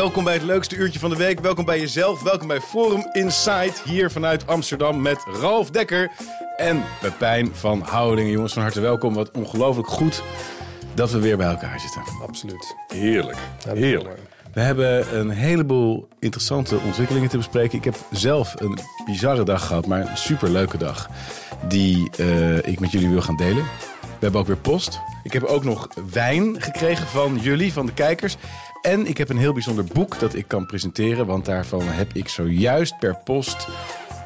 Welkom 0.00 0.24
bij 0.24 0.34
het 0.34 0.42
leukste 0.42 0.76
uurtje 0.76 0.98
van 0.98 1.10
de 1.10 1.16
week. 1.16 1.40
Welkom 1.40 1.64
bij 1.64 1.80
jezelf. 1.80 2.22
Welkom 2.22 2.48
bij 2.48 2.60
Forum 2.60 3.08
Insight 3.12 3.82
hier 3.82 4.10
vanuit 4.10 4.46
Amsterdam 4.46 5.02
met 5.02 5.24
Ralf 5.40 5.70
Dekker 5.70 6.10
en 6.56 6.82
Pepijn 7.00 7.50
van 7.54 7.80
Houdingen. 7.80 8.30
Jongens, 8.30 8.52
van 8.52 8.62
harte 8.62 8.80
welkom. 8.80 9.14
Wat 9.14 9.30
ongelooflijk 9.30 9.88
goed 9.88 10.22
dat 10.94 11.10
we 11.10 11.18
weer 11.18 11.36
bij 11.36 11.46
elkaar 11.46 11.80
zitten. 11.80 12.02
Absoluut. 12.22 12.74
Heerlijk. 12.88 13.38
Heerlijk. 13.68 14.18
We 14.52 14.60
hebben 14.60 15.18
een 15.18 15.30
heleboel 15.30 16.08
interessante 16.18 16.78
ontwikkelingen 16.78 17.28
te 17.28 17.36
bespreken. 17.36 17.78
Ik 17.78 17.84
heb 17.84 17.96
zelf 18.10 18.54
een 18.60 18.78
bizarre 19.06 19.42
dag 19.42 19.66
gehad, 19.66 19.86
maar 19.86 20.00
een 20.00 20.16
superleuke 20.16 20.78
dag. 20.78 21.08
Die 21.68 22.10
uh, 22.20 22.56
ik 22.56 22.80
met 22.80 22.90
jullie 22.90 23.08
wil 23.08 23.22
gaan 23.22 23.36
delen. 23.36 23.64
We 24.00 24.26
hebben 24.26 24.40
ook 24.40 24.46
weer 24.46 24.56
post. 24.56 25.00
Ik 25.22 25.32
heb 25.32 25.42
ook 25.42 25.64
nog 25.64 25.88
wijn 26.12 26.62
gekregen 26.62 27.06
van 27.06 27.38
jullie, 27.40 27.72
van 27.72 27.86
de 27.86 27.92
kijkers. 27.92 28.36
En 28.82 29.06
ik 29.06 29.18
heb 29.18 29.28
een 29.28 29.38
heel 29.38 29.52
bijzonder 29.52 29.84
boek 29.84 30.18
dat 30.18 30.34
ik 30.34 30.48
kan 30.48 30.66
presenteren. 30.66 31.26
Want 31.26 31.44
daarvan 31.44 31.82
heb 31.82 32.12
ik 32.12 32.28
zojuist 32.28 32.98
per 32.98 33.16
post 33.16 33.68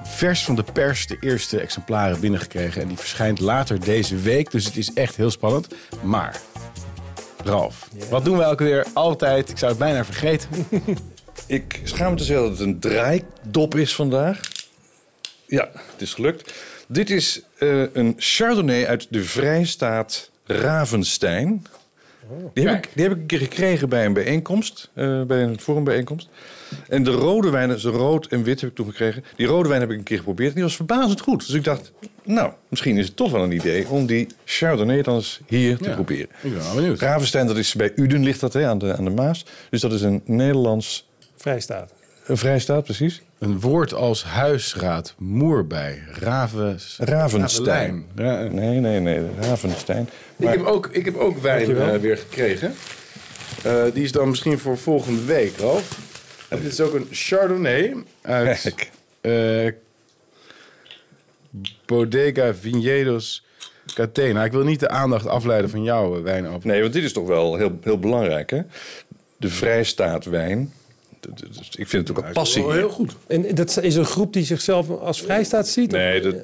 vers 0.04 0.45
van 0.45 0.54
de 0.54 0.64
pers 0.72 1.06
de 1.06 1.16
eerste 1.20 1.60
exemplaren 1.60 2.20
binnengekregen. 2.20 2.82
En 2.82 2.88
die 2.88 2.96
verschijnt 2.96 3.40
later 3.40 3.80
deze 3.80 4.16
week. 4.16 4.50
Dus 4.50 4.64
het 4.64 4.76
is 4.76 4.92
echt 4.92 5.16
heel 5.16 5.30
spannend. 5.30 5.66
Maar, 6.02 6.40
Ralf, 7.45 7.88
wat 8.10 8.24
doen 8.24 8.37
we 8.37 8.42
elke 8.42 8.64
weer 8.64 8.87
altijd? 8.92 9.51
Ik 9.51 9.59
zou 9.59 9.70
het 9.70 9.80
bijna 9.80 10.04
vergeten. 10.04 10.48
ik 11.46 11.80
schaam 11.84 12.10
me 12.10 12.16
te 12.16 12.24
zeggen 12.24 12.48
dat 12.48 12.59
het 12.59 12.66
een 12.66 12.79
draaidop 12.79 13.74
is 13.74 13.95
vandaag. 13.95 14.40
Ja, 15.46 15.70
het 15.73 16.02
is 16.02 16.14
gelukt. 16.14 16.52
Dit 16.88 17.10
is 17.10 17.42
uh, 17.59 17.84
een 17.92 18.14
Chardonnay 18.16 18.86
uit 18.86 19.07
de 19.10 19.24
Vrijstaat 19.24 20.30
Ravenstein. 20.45 21.66
Die 22.52 22.68
heb, 22.68 22.84
ik, 22.84 22.90
die 22.94 23.02
heb 23.02 23.12
ik 23.12 23.18
een 23.18 23.26
keer 23.26 23.38
gekregen 23.38 23.88
bij 23.88 24.04
een 24.04 24.12
bijeenkomst, 24.12 24.90
uh, 24.94 25.22
bij 25.22 25.42
een 25.42 25.60
forumbijeenkomst. 25.60 26.28
En 26.88 27.02
de 27.02 27.10
rode 27.10 27.50
wijn, 27.50 27.68
dus 27.68 27.84
rood 27.84 28.26
en 28.26 28.42
wit 28.42 28.60
heb 28.60 28.70
ik 28.70 28.76
toen 28.76 28.86
gekregen. 28.86 29.24
Die 29.36 29.46
rode 29.46 29.68
wijn 29.68 29.80
heb 29.80 29.90
ik 29.90 29.98
een 29.98 30.04
keer 30.04 30.16
geprobeerd 30.16 30.48
en 30.48 30.54
die 30.54 30.64
was 30.64 30.76
verbazend 30.76 31.20
goed. 31.20 31.46
Dus 31.46 31.54
ik 31.54 31.64
dacht, 31.64 31.92
nou, 32.22 32.52
misschien 32.68 32.96
is 32.96 33.06
het 33.06 33.16
toch 33.16 33.30
wel 33.30 33.42
een 33.42 33.52
idee 33.52 33.88
om 33.88 34.06
die 34.06 34.26
Chardonnay 34.45 35.02
dan 35.02 35.14
eens 35.14 35.40
hier 35.46 35.78
te 35.78 35.90
proberen. 35.90 36.28
Ik 36.42 36.52
ben 36.52 36.62
wel 36.62 36.74
benieuwd. 36.74 37.00
Ravenstein, 37.00 37.46
dat 37.46 37.56
is 37.56 37.74
bij 37.74 37.92
Uden 37.96 38.22
ligt 38.22 38.40
dat 38.40 38.52
hè, 38.52 38.66
aan, 38.66 38.78
de, 38.78 38.96
aan 38.96 39.04
de 39.04 39.10
Maas. 39.10 39.45
Dus 39.70 39.80
dat 39.80 39.92
is 39.92 40.02
een 40.02 40.22
Nederlands... 40.24 41.08
Vrijstaat. 41.36 41.92
Een 42.26 42.36
vrijstaat, 42.36 42.84
precies. 42.84 43.22
Een 43.38 43.60
woord 43.60 43.94
als 43.94 44.24
huisraad, 44.24 45.14
moerbij, 45.18 46.02
raven, 46.12 46.78
Ravenstein. 46.98 48.06
Nee, 48.14 48.80
nee, 48.80 49.00
nee, 49.00 49.22
Ravenstein. 49.40 50.08
Maar... 50.36 50.52
Ik, 50.52 50.58
heb 50.58 50.66
ook, 50.66 50.86
ik 50.86 51.04
heb 51.04 51.16
ook 51.16 51.38
wijn 51.38 51.70
uh, 51.70 51.95
weer 51.95 52.16
gekregen. 52.16 52.74
Uh, 53.66 53.84
die 53.92 54.04
is 54.04 54.12
dan 54.12 54.28
misschien 54.28 54.58
voor 54.58 54.78
volgende 54.78 55.24
week, 55.24 55.56
Ralf. 55.56 55.98
En 56.48 56.60
dit 56.60 56.72
is 56.72 56.80
ook 56.80 56.95
een 56.95 57.06
Chardonnay 57.10 57.95
uit 58.22 58.74
uh, 59.22 59.70
Bodega 61.86 62.54
Viñedos 62.54 63.45
Catena. 63.95 64.44
Ik 64.44 64.52
wil 64.52 64.64
niet 64.64 64.80
de 64.80 64.88
aandacht 64.88 65.26
afleiden 65.26 65.70
van 65.70 65.82
jouw 65.82 66.22
wijn. 66.22 66.60
Nee, 66.62 66.80
want 66.80 66.92
dit 66.92 67.04
is 67.04 67.12
toch 67.12 67.26
wel 67.26 67.56
heel, 67.56 67.78
heel 67.82 67.98
belangrijk, 67.98 68.50
hè? 68.50 68.60
De 69.36 69.48
vrijstaatwijn 69.48 70.72
ik 71.76 71.88
vind 71.88 72.08
het 72.08 72.18
ook 72.18 72.24
een 72.24 72.32
passie. 72.32 72.72
heel 72.72 72.90
goed. 72.90 73.16
En 73.26 73.54
dat 73.54 73.82
is 73.82 73.94
een 73.94 74.04
groep 74.04 74.32
die 74.32 74.44
zichzelf 74.44 74.90
als 74.90 75.20
vrijstaat 75.20 75.68
ziet? 75.68 75.90
Nee, 75.90 76.20
dat, 76.20 76.34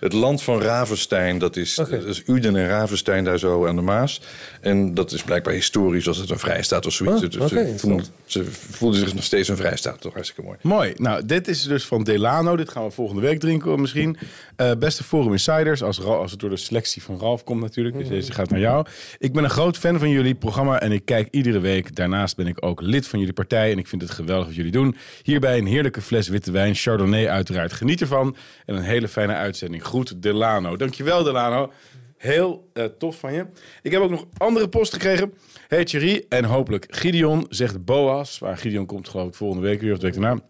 het 0.00 0.12
land 0.12 0.42
van 0.42 0.60
Ravenstein, 0.60 1.38
dat 1.38 1.56
is, 1.56 1.74
dat 1.74 1.90
is 1.90 2.22
Uden 2.26 2.56
en 2.56 2.66
Ravenstein 2.66 3.24
daar 3.24 3.38
zo 3.38 3.66
aan 3.66 3.76
de 3.76 3.82
Maas. 3.82 4.20
En 4.60 4.94
dat 4.94 5.12
is 5.12 5.22
blijkbaar 5.22 5.52
historisch 5.52 6.08
als 6.08 6.16
het 6.16 6.30
een 6.30 6.38
vrijstaat 6.38 6.86
of 6.86 6.92
zoiets. 6.92 7.14
Oh, 7.24 7.30
dus 7.30 7.50
ze, 7.50 7.74
voelden, 7.78 8.04
ze, 8.24 8.44
voelden, 8.44 9.00
zich 9.00 9.14
nog 9.14 9.24
steeds 9.24 9.48
een 9.48 9.56
vrijstaat. 9.56 10.00
Toch 10.00 10.12
hartstikke 10.12 10.42
mooi. 10.42 10.58
Mooi. 10.62 10.92
Nou, 10.96 11.26
dit 11.26 11.48
is 11.48 11.62
dus 11.62 11.84
van 11.84 12.04
Delano. 12.04 12.56
Dit 12.56 12.70
gaan 12.70 12.84
we 12.84 12.90
volgende 12.90 13.22
week 13.22 13.40
drinken 13.40 13.80
misschien. 13.80 14.16
Uh, 14.56 14.70
beste 14.78 15.04
Forum 15.04 15.32
Insiders, 15.32 15.82
als, 15.82 16.04
als 16.04 16.30
het 16.30 16.40
door 16.40 16.50
de 16.50 16.56
selectie 16.56 17.02
van 17.02 17.18
Ralf 17.18 17.44
komt 17.44 17.60
natuurlijk. 17.60 17.98
Dus 17.98 18.08
deze 18.08 18.32
gaat 18.32 18.50
naar 18.50 18.60
jou. 18.60 18.86
Ik 19.18 19.32
ben 19.32 19.44
een 19.44 19.50
groot 19.50 19.76
fan 19.76 19.98
van 19.98 20.10
jullie 20.10 20.34
programma 20.34 20.80
en 20.80 20.92
ik 20.92 21.04
kijk 21.04 21.28
iedere 21.30 21.60
week. 21.60 21.96
Daarnaast 21.96 22.36
ben 22.36 22.46
ik 22.46 22.64
ook 22.64 22.80
lid 22.80 23.06
van 23.06 23.18
jullie 23.18 23.34
partij 23.34 23.72
en 23.72 23.78
ik 23.78 23.86
vind 23.86 24.02
het 24.02 24.10
geweldig 24.10 24.25
wat 24.26 24.54
jullie 24.54 24.72
doen. 24.72 24.96
Hierbij 25.22 25.58
een 25.58 25.66
heerlijke 25.66 26.02
fles 26.02 26.28
witte 26.28 26.50
wijn, 26.50 26.74
Chardonnay 26.74 27.28
uiteraard. 27.28 27.72
Geniet 27.72 28.00
ervan 28.00 28.36
en 28.64 28.74
een 28.74 28.82
hele 28.82 29.08
fijne 29.08 29.34
uitzending. 29.34 29.84
Groet 29.84 30.22
Delano. 30.22 30.76
Dankjewel 30.76 31.22
Delano. 31.22 31.72
Heel 32.16 32.70
uh, 32.74 32.84
tof 32.84 33.18
van 33.18 33.32
je. 33.32 33.46
Ik 33.82 33.92
heb 33.92 34.00
ook 34.02 34.10
nog 34.10 34.26
andere 34.36 34.68
post 34.68 34.92
gekregen. 34.92 35.32
Hey 35.68 35.84
Thierry 35.84 36.24
en 36.28 36.44
hopelijk 36.44 36.86
Gideon, 36.88 37.46
zegt 37.48 37.84
Boas. 37.84 38.38
Waar 38.38 38.58
Gideon 38.58 38.86
komt 38.86 39.08
geloof 39.08 39.28
ik 39.28 39.34
volgende 39.34 39.66
week 39.66 39.80
weer 39.80 39.92
of 39.92 39.98
de 39.98 40.06
week 40.06 40.20
daarna. 40.20 40.40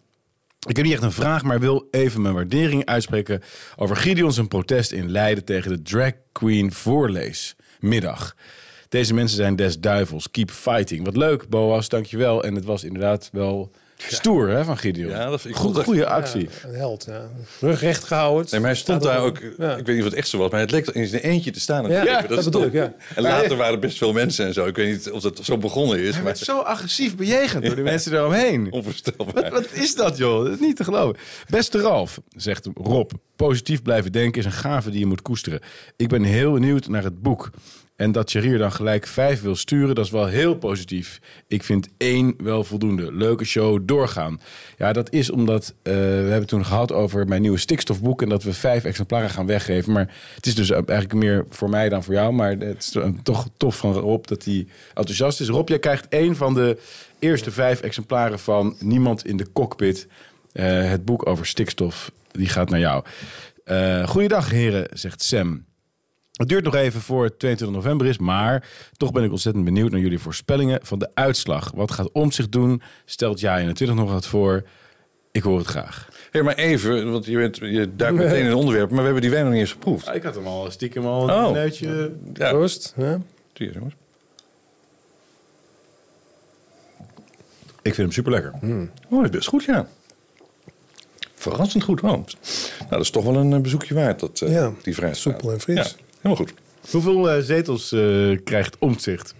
Ik 0.68 0.76
heb 0.76 0.84
niet 0.84 0.94
echt 0.94 1.02
een 1.02 1.12
vraag, 1.12 1.42
maar 1.42 1.60
wil 1.60 1.88
even 1.90 2.22
mijn 2.22 2.34
waardering 2.34 2.84
uitspreken 2.84 3.42
over 3.76 3.96
Gideon 3.96 4.32
zijn 4.32 4.48
protest 4.48 4.92
in 4.92 5.10
Leiden 5.10 5.44
tegen 5.44 5.70
de 5.70 5.82
drag 5.82 6.12
queen 6.32 6.72
voorleesmiddag. 6.72 8.36
Deze 8.88 9.14
mensen 9.14 9.36
zijn 9.36 9.56
des 9.56 9.80
duivels. 9.80 10.30
Keep 10.30 10.50
fighting. 10.50 11.04
Wat 11.04 11.16
leuk, 11.16 11.48
Boas. 11.48 11.88
Dankjewel. 11.88 12.44
En 12.44 12.54
het 12.54 12.64
was 12.64 12.84
inderdaad 12.84 13.28
wel 13.32 13.70
Stoer 13.96 14.48
hè, 14.48 14.64
van 14.64 14.78
Gideon. 14.78 15.10
Ja, 15.10 15.30
dat 15.30 15.40
vind 15.40 15.54
ik 15.54 15.60
Goed, 15.60 15.84
goede 15.84 16.06
actie. 16.06 16.48
een 16.62 16.74
held, 16.74 17.04
ja. 17.08 17.28
Rug 17.60 17.80
recht 17.80 18.04
gehouden. 18.04 18.46
Nee, 18.50 18.60
maar 18.60 18.70
hij 18.70 18.78
stond 18.78 19.02
daar 19.02 19.20
ook, 19.20 19.38
ik 19.38 19.56
weet 19.56 19.86
niet 19.86 19.98
of 19.98 20.04
het 20.04 20.14
echt 20.14 20.28
zo 20.28 20.38
was, 20.38 20.50
maar 20.50 20.60
het 20.60 20.70
leek 20.70 20.86
in 20.86 21.06
zijn 21.06 21.22
eentje 21.22 21.50
te 21.50 21.60
staan. 21.60 21.90
Ja, 21.90 22.20
dat, 22.20 22.28
dat 22.28 22.44
bedoel 22.44 22.64
ik, 22.64 22.72
ja. 22.72 22.94
En 23.14 23.22
later 23.22 23.56
waren 23.56 23.72
er 23.72 23.78
best 23.78 23.98
veel 23.98 24.12
mensen 24.12 24.46
en 24.46 24.52
zo. 24.52 24.66
Ik 24.66 24.76
weet 24.76 24.92
niet 24.92 25.10
of 25.10 25.22
dat 25.22 25.40
zo 25.42 25.58
begonnen 25.58 25.98
is. 25.98 26.14
Hij 26.14 26.24
maar... 26.24 26.36
zo 26.36 26.58
agressief 26.58 27.16
bejegend 27.16 27.64
door 27.64 27.76
de 27.76 27.82
mensen 27.82 28.12
eromheen. 28.12 28.72
Onvoorstelbaar. 28.72 29.34
Wat, 29.34 29.48
wat, 29.48 29.72
is 29.72 29.94
dat, 29.94 30.16
joh? 30.16 30.44
Dat 30.44 30.52
is 30.52 30.60
niet 30.60 30.76
te 30.76 30.84
geloven. 30.84 31.16
Beste 31.48 31.80
Ralf, 31.80 32.20
zegt 32.28 32.68
Rob, 32.74 33.10
positief 33.36 33.82
blijven 33.82 34.12
denken 34.12 34.40
is 34.40 34.46
een 34.46 34.52
gave 34.52 34.90
die 34.90 35.00
je 35.00 35.06
moet 35.06 35.22
koesteren. 35.22 35.60
Ik 35.96 36.08
ben 36.08 36.22
heel 36.22 36.52
benieuwd 36.52 36.88
naar 36.88 37.02
het 37.02 37.22
boek. 37.22 37.50
En 37.96 38.12
dat 38.12 38.32
Jarir 38.32 38.58
dan 38.58 38.72
gelijk 38.72 39.06
vijf 39.06 39.42
wil 39.42 39.56
sturen, 39.56 39.94
dat 39.94 40.04
is 40.04 40.10
wel 40.10 40.26
heel 40.26 40.54
positief. 40.54 41.20
Ik 41.48 41.62
vind 41.62 41.88
één 41.96 42.34
wel 42.38 42.64
voldoende. 42.64 43.12
Leuke 43.12 43.44
show, 43.44 43.80
doorgaan. 43.82 44.40
Ja, 44.78 44.92
dat 44.92 45.12
is 45.12 45.30
omdat 45.30 45.74
uh, 45.82 45.92
we 45.92 46.28
hebben 46.28 46.46
toen 46.46 46.64
gehad 46.64 46.92
over 46.92 47.28
mijn 47.28 47.40
nieuwe 47.40 47.58
stikstofboek... 47.58 48.22
en 48.22 48.28
dat 48.28 48.42
we 48.42 48.52
vijf 48.52 48.84
exemplaren 48.84 49.30
gaan 49.30 49.46
weggeven. 49.46 49.92
Maar 49.92 50.14
het 50.34 50.46
is 50.46 50.54
dus 50.54 50.70
eigenlijk 50.70 51.14
meer 51.14 51.44
voor 51.50 51.70
mij 51.70 51.88
dan 51.88 52.04
voor 52.04 52.14
jou. 52.14 52.32
Maar 52.32 52.50
het 52.50 52.82
is 52.82 52.96
toch 53.22 53.48
tof 53.56 53.76
van 53.76 53.92
Rob 53.92 54.26
dat 54.26 54.44
hij 54.44 54.66
enthousiast 54.94 55.40
is. 55.40 55.48
Rob, 55.48 55.68
jij 55.68 55.78
krijgt 55.78 56.08
één 56.08 56.36
van 56.36 56.54
de 56.54 56.78
eerste 57.18 57.50
vijf 57.50 57.80
exemplaren 57.80 58.38
van 58.38 58.76
Niemand 58.78 59.26
in 59.26 59.36
de 59.36 59.52
Cockpit. 59.52 60.06
Uh, 60.52 60.64
het 60.90 61.04
boek 61.04 61.26
over 61.26 61.46
stikstof, 61.46 62.10
die 62.30 62.48
gaat 62.48 62.70
naar 62.70 62.80
jou. 62.80 63.04
Uh, 63.64 64.08
goeiedag 64.08 64.50
heren, 64.50 64.86
zegt 64.92 65.22
Sam. 65.22 65.65
Het 66.36 66.48
duurt 66.48 66.64
nog 66.64 66.74
even 66.74 67.00
voor 67.00 67.24
het 67.24 67.38
22 67.38 67.76
november 67.76 68.06
is, 68.06 68.18
maar 68.18 68.68
toch 68.96 69.12
ben 69.12 69.24
ik 69.24 69.30
ontzettend 69.30 69.64
benieuwd 69.64 69.90
naar 69.90 70.00
jullie 70.00 70.18
voorspellingen 70.18 70.80
van 70.82 70.98
de 70.98 71.10
uitslag. 71.14 71.72
Wat 71.74 71.90
gaat 71.90 72.12
om 72.12 72.30
zich 72.30 72.48
doen? 72.48 72.82
Stelt 73.04 73.40
jij 73.40 73.58
21 73.58 73.96
nog 73.96 74.12
wat 74.12 74.26
voor? 74.26 74.62
Ik 75.32 75.42
hoor 75.42 75.58
het 75.58 75.66
graag. 75.66 76.08
Hey, 76.30 76.42
maar 76.42 76.54
even, 76.54 77.12
want 77.12 77.26
je, 77.26 77.36
bent, 77.36 77.56
je 77.56 77.96
duikt 77.96 78.16
meteen 78.16 78.38
in 78.38 78.44
het 78.44 78.54
onderwerp, 78.54 78.88
maar 78.88 78.98
we 78.98 79.04
hebben 79.04 79.22
die 79.22 79.30
wijn 79.30 79.44
nog 79.44 79.52
niet 79.52 79.60
eens 79.60 79.72
geproefd. 79.72 80.14
ik 80.14 80.22
had 80.22 80.34
hem 80.34 80.46
al 80.46 80.70
stiekem 80.70 81.06
al 81.06 81.28
een 81.28 81.34
oh. 81.34 81.52
neutje. 81.52 82.14
Ja. 82.34 82.50
Proost. 82.50 82.94
Ja. 82.96 83.20
jongens. 83.52 83.94
Ik 87.82 87.94
vind 87.94 87.96
hem 87.96 88.12
super 88.12 88.32
lekker. 88.32 88.52
Mm. 88.60 88.90
Oh, 89.08 89.24
is 89.24 89.30
best 89.30 89.48
goed, 89.48 89.64
ja. 89.64 89.88
Verrassend 91.34 91.82
goed. 91.82 92.00
Oh. 92.00 92.10
Nou, 92.10 92.24
dat 92.88 93.00
is 93.00 93.10
toch 93.10 93.24
wel 93.24 93.36
een 93.36 93.62
bezoekje 93.62 93.94
waard, 93.94 94.20
dat, 94.20 94.40
uh, 94.40 94.52
ja. 94.52 94.72
die 94.82 94.94
vrij. 94.94 95.14
Soepel 95.14 95.52
en 95.52 95.60
fris. 95.60 95.96
Helemaal 96.26 96.46
goed. 96.46 96.90
Hoeveel 96.90 97.36
uh, 97.36 97.42
zetels 97.42 97.92
uh, 97.92 98.38
krijgt 98.44 98.76
Omtzigt? 98.78 99.34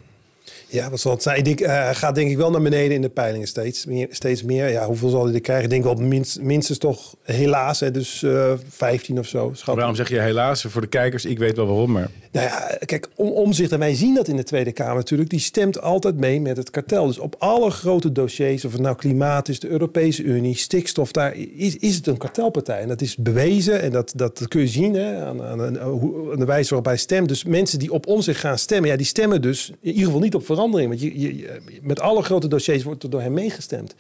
Ja, 0.69 0.91
wat 0.91 1.01
zal 1.01 1.13
het 1.13 1.23
zijn? 1.23 1.45
Ik 1.45 1.61
uh, 1.61 1.89
gaat 1.93 2.15
denk 2.15 2.31
ik 2.31 2.37
wel 2.37 2.51
naar 2.51 2.63
beneden 2.63 2.95
in 2.95 3.03
de 3.03 3.09
peilingen 3.09 3.47
steeds 3.47 3.85
meer. 3.85 4.07
Steeds 4.11 4.43
meer. 4.43 4.69
Ja, 4.69 4.87
hoeveel 4.87 5.09
zal 5.09 5.25
hij 5.25 5.35
er 5.35 5.41
krijgen? 5.41 5.65
Ik 5.65 5.71
denk 5.71 5.85
wel 5.85 5.95
minst, 5.95 6.41
minstens 6.41 6.79
toch 6.79 7.15
helaas, 7.23 7.81
hè, 7.81 7.91
dus 7.91 8.23
uh, 8.23 8.53
15 8.69 9.19
of 9.19 9.27
zo. 9.27 9.51
Schat. 9.55 9.77
Waarom 9.77 9.95
zeg 9.95 10.09
je 10.09 10.21
helaas? 10.21 10.63
Voor 10.63 10.81
de 10.81 10.87
kijkers, 10.87 11.25
ik 11.25 11.39
weet 11.39 11.57
wel 11.57 11.67
waarom, 11.67 11.93
maar... 11.93 12.11
Nou 12.33 12.49
ja, 12.49 12.79
kijk, 12.85 13.09
om, 13.15 13.29
omzicht, 13.29 13.73
en 13.73 13.79
wij 13.79 13.95
zien 13.95 14.15
dat 14.15 14.29
in 14.29 14.37
de 14.37 14.43
Tweede 14.43 14.73
Kamer 14.73 14.95
natuurlijk, 14.95 15.31
die 15.31 15.41
stemt 15.41 15.81
altijd 15.81 16.17
mee 16.17 16.41
met 16.41 16.57
het 16.57 16.71
kartel. 16.71 17.07
Dus 17.07 17.19
op 17.19 17.35
alle 17.39 17.71
grote 17.71 18.13
dossiers, 18.13 18.65
of 18.65 18.73
het 18.73 18.81
nou 18.81 18.97
klimaat 18.97 19.49
is, 19.49 19.61
de 19.61 19.69
Europese 19.69 20.23
Unie, 20.23 20.57
stikstof, 20.57 21.13
daar 21.13 21.35
is, 21.37 21.77
is 21.77 21.97
het 21.97 22.07
een 22.07 22.17
kartelpartij. 22.17 22.81
En 22.81 22.89
dat 22.89 23.01
is 23.01 23.17
bewezen 23.17 23.83
en 23.83 23.91
dat, 23.91 24.13
dat 24.17 24.49
kun 24.49 24.61
je 24.61 24.67
zien 24.67 24.95
hè, 24.95 25.25
aan, 25.25 25.43
aan, 25.43 25.81
aan, 25.81 26.39
de 26.39 26.45
wijze 26.45 26.69
waarop 26.69 26.87
hij 26.87 26.97
stemt. 26.97 27.29
Dus 27.29 27.45
mensen 27.45 27.79
die 27.79 27.93
op 27.93 28.07
omzicht 28.07 28.41
gaan 28.41 28.59
stemmen, 28.59 28.91
ja, 28.91 28.97
die 28.97 29.07
stemmen 29.07 29.43
dus 29.43 29.73
in 29.81 29.91
ieder 29.91 30.05
geval 30.05 30.21
niet 30.21 30.35
op 30.35 30.47
verandering. 30.57 30.89
Want 30.89 31.01
je, 31.01 31.37
je, 31.37 31.61
met 31.83 32.01
alle 32.01 32.23
grote 32.23 32.49
dossiers 32.49 32.83
wordt 32.83 33.03
er 33.03 33.11
door 33.11 33.21
hem 33.21 33.33
meegestemd. 33.33 33.95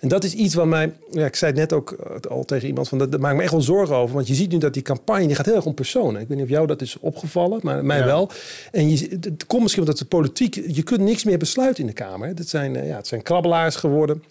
En 0.00 0.08
dat 0.08 0.24
is 0.24 0.34
iets 0.34 0.54
wat 0.54 0.66
mij, 0.66 0.92
ja, 1.10 1.26
ik 1.26 1.36
zei 1.36 1.50
het 1.50 1.60
net 1.60 1.72
ook 1.72 1.90
eh, 1.90 2.30
al 2.30 2.44
tegen 2.44 2.68
iemand, 2.68 2.88
van 2.88 2.98
dat, 2.98 3.12
dat 3.12 3.20
maakt 3.20 3.36
me 3.36 3.42
echt 3.42 3.52
wel 3.52 3.60
zorgen 3.60 3.96
over. 3.96 4.14
Want 4.14 4.28
je 4.28 4.34
ziet 4.34 4.50
nu 4.50 4.58
dat 4.58 4.74
die 4.74 4.82
campagne, 4.82 5.26
die 5.26 5.36
gaat 5.36 5.46
heel 5.46 5.54
erg 5.54 5.66
om 5.66 5.74
personen. 5.74 6.20
Ik 6.20 6.28
weet 6.28 6.36
niet 6.36 6.46
of 6.46 6.52
jou 6.52 6.66
dat 6.66 6.82
is 6.82 6.98
opgevallen, 7.00 7.60
maar 7.62 7.84
mij 7.84 8.04
wel. 8.04 8.30
En 8.72 8.90
je, 8.90 9.18
het 9.20 9.46
komt 9.46 9.62
misschien 9.62 9.82
omdat 9.82 9.98
de 9.98 10.04
politiek, 10.04 10.54
je 10.54 10.82
kunt 10.82 11.00
niks 11.00 11.24
meer 11.24 11.38
besluiten 11.38 11.80
in 11.80 11.86
de 11.86 11.92
Kamer. 11.92 12.34
Dat 12.34 12.48
zijn, 12.48 12.76
eh, 12.76 12.88
ja, 12.88 12.96
het 12.96 13.06
zijn 13.06 13.22
krabbelaars 13.22 13.76
geworden. 13.76 14.22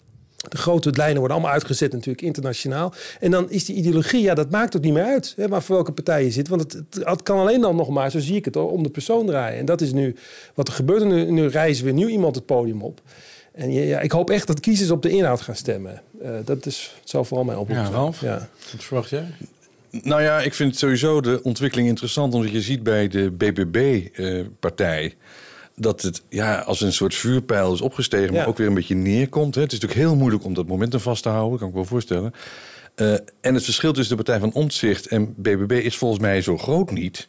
De 0.48 0.56
grote 0.56 0.90
lijnen 0.90 1.18
worden 1.18 1.36
allemaal 1.36 1.54
uitgezet 1.54 1.92
natuurlijk 1.92 2.22
internationaal. 2.22 2.94
En 3.20 3.30
dan 3.30 3.50
is 3.50 3.64
die 3.64 3.76
ideologie, 3.76 4.22
ja, 4.22 4.34
dat 4.34 4.50
maakt 4.50 4.76
ook 4.76 4.82
niet 4.82 4.92
meer 4.92 5.04
uit. 5.04 5.32
Hè, 5.36 5.48
maar 5.48 5.62
voor 5.62 5.74
welke 5.74 5.92
partij 5.92 6.24
je 6.24 6.30
zit. 6.30 6.48
Want 6.48 6.60
het, 6.60 7.04
het, 7.04 7.22
kan 7.22 7.38
alleen 7.38 7.60
dan 7.60 7.76
nog 7.76 7.88
maar, 7.88 8.10
zo 8.10 8.18
zie 8.18 8.36
ik 8.36 8.44
het, 8.44 8.56
om 8.56 8.82
de 8.82 8.90
persoon 8.90 9.26
draaien. 9.26 9.58
En 9.58 9.64
dat 9.64 9.80
is 9.80 9.92
nu 9.92 10.16
wat 10.54 10.68
er 10.68 10.74
gebeurt. 10.74 11.04
Nu, 11.04 11.30
nu 11.30 11.46
reizen 11.46 11.84
weer 11.84 11.94
nieuw 11.94 12.08
iemand 12.08 12.34
het 12.34 12.46
podium 12.46 12.82
op. 12.82 13.00
En 13.52 13.72
ja, 13.72 14.00
ik 14.00 14.12
hoop 14.12 14.30
echt 14.30 14.46
dat 14.46 14.60
kiezers 14.60 14.90
op 14.90 15.02
de 15.02 15.10
inhoud 15.10 15.40
gaan 15.40 15.56
stemmen. 15.56 16.02
Uh, 16.22 16.30
dat 16.44 16.66
is, 16.66 16.96
zou 17.04 17.26
vooral 17.26 17.44
mijn 17.44 17.58
oproep 17.58 17.76
Ja. 17.76 17.88
Ralf? 17.88 18.20
Ja. 18.20 18.48
Wat 18.72 18.84
verwacht 18.84 19.10
jij? 19.10 19.26
Nou 19.90 20.22
ja, 20.22 20.40
ik 20.40 20.54
vind 20.54 20.76
sowieso 20.76 21.20
de 21.20 21.42
ontwikkeling 21.42 21.88
interessant. 21.88 22.34
Omdat 22.34 22.50
je 22.50 22.60
ziet 22.60 22.82
bij 22.82 23.08
de 23.08 23.30
BBB-partij... 23.30 25.14
dat 25.78 26.02
het 26.02 26.22
ja, 26.28 26.58
als 26.58 26.80
een 26.80 26.92
soort 26.92 27.14
vuurpijl 27.14 27.72
is 27.72 27.80
opgestegen... 27.80 28.32
Ja. 28.32 28.38
maar 28.38 28.48
ook 28.48 28.56
weer 28.56 28.66
een 28.66 28.74
beetje 28.74 28.94
neerkomt. 28.94 29.54
Hè. 29.54 29.60
Het 29.60 29.72
is 29.72 29.80
natuurlijk 29.80 30.08
heel 30.08 30.18
moeilijk 30.18 30.44
om 30.44 30.54
dat 30.54 30.66
momentum 30.66 31.00
vast 31.00 31.22
te 31.22 31.28
houden. 31.28 31.58
kan 31.58 31.68
ik 31.68 31.74
me 31.74 31.80
wel 31.80 31.88
voorstellen. 31.88 32.32
Eh, 32.94 33.12
en 33.40 33.54
het 33.54 33.64
verschil 33.64 33.92
tussen 33.92 34.16
de 34.16 34.22
partij 34.22 34.40
van 34.40 34.52
Omtzigt 34.52 35.06
en 35.06 35.34
BBB... 35.36 35.72
is 35.72 35.96
volgens 35.96 36.20
mij 36.20 36.42
zo 36.42 36.58
groot 36.58 36.90
niet... 36.90 37.28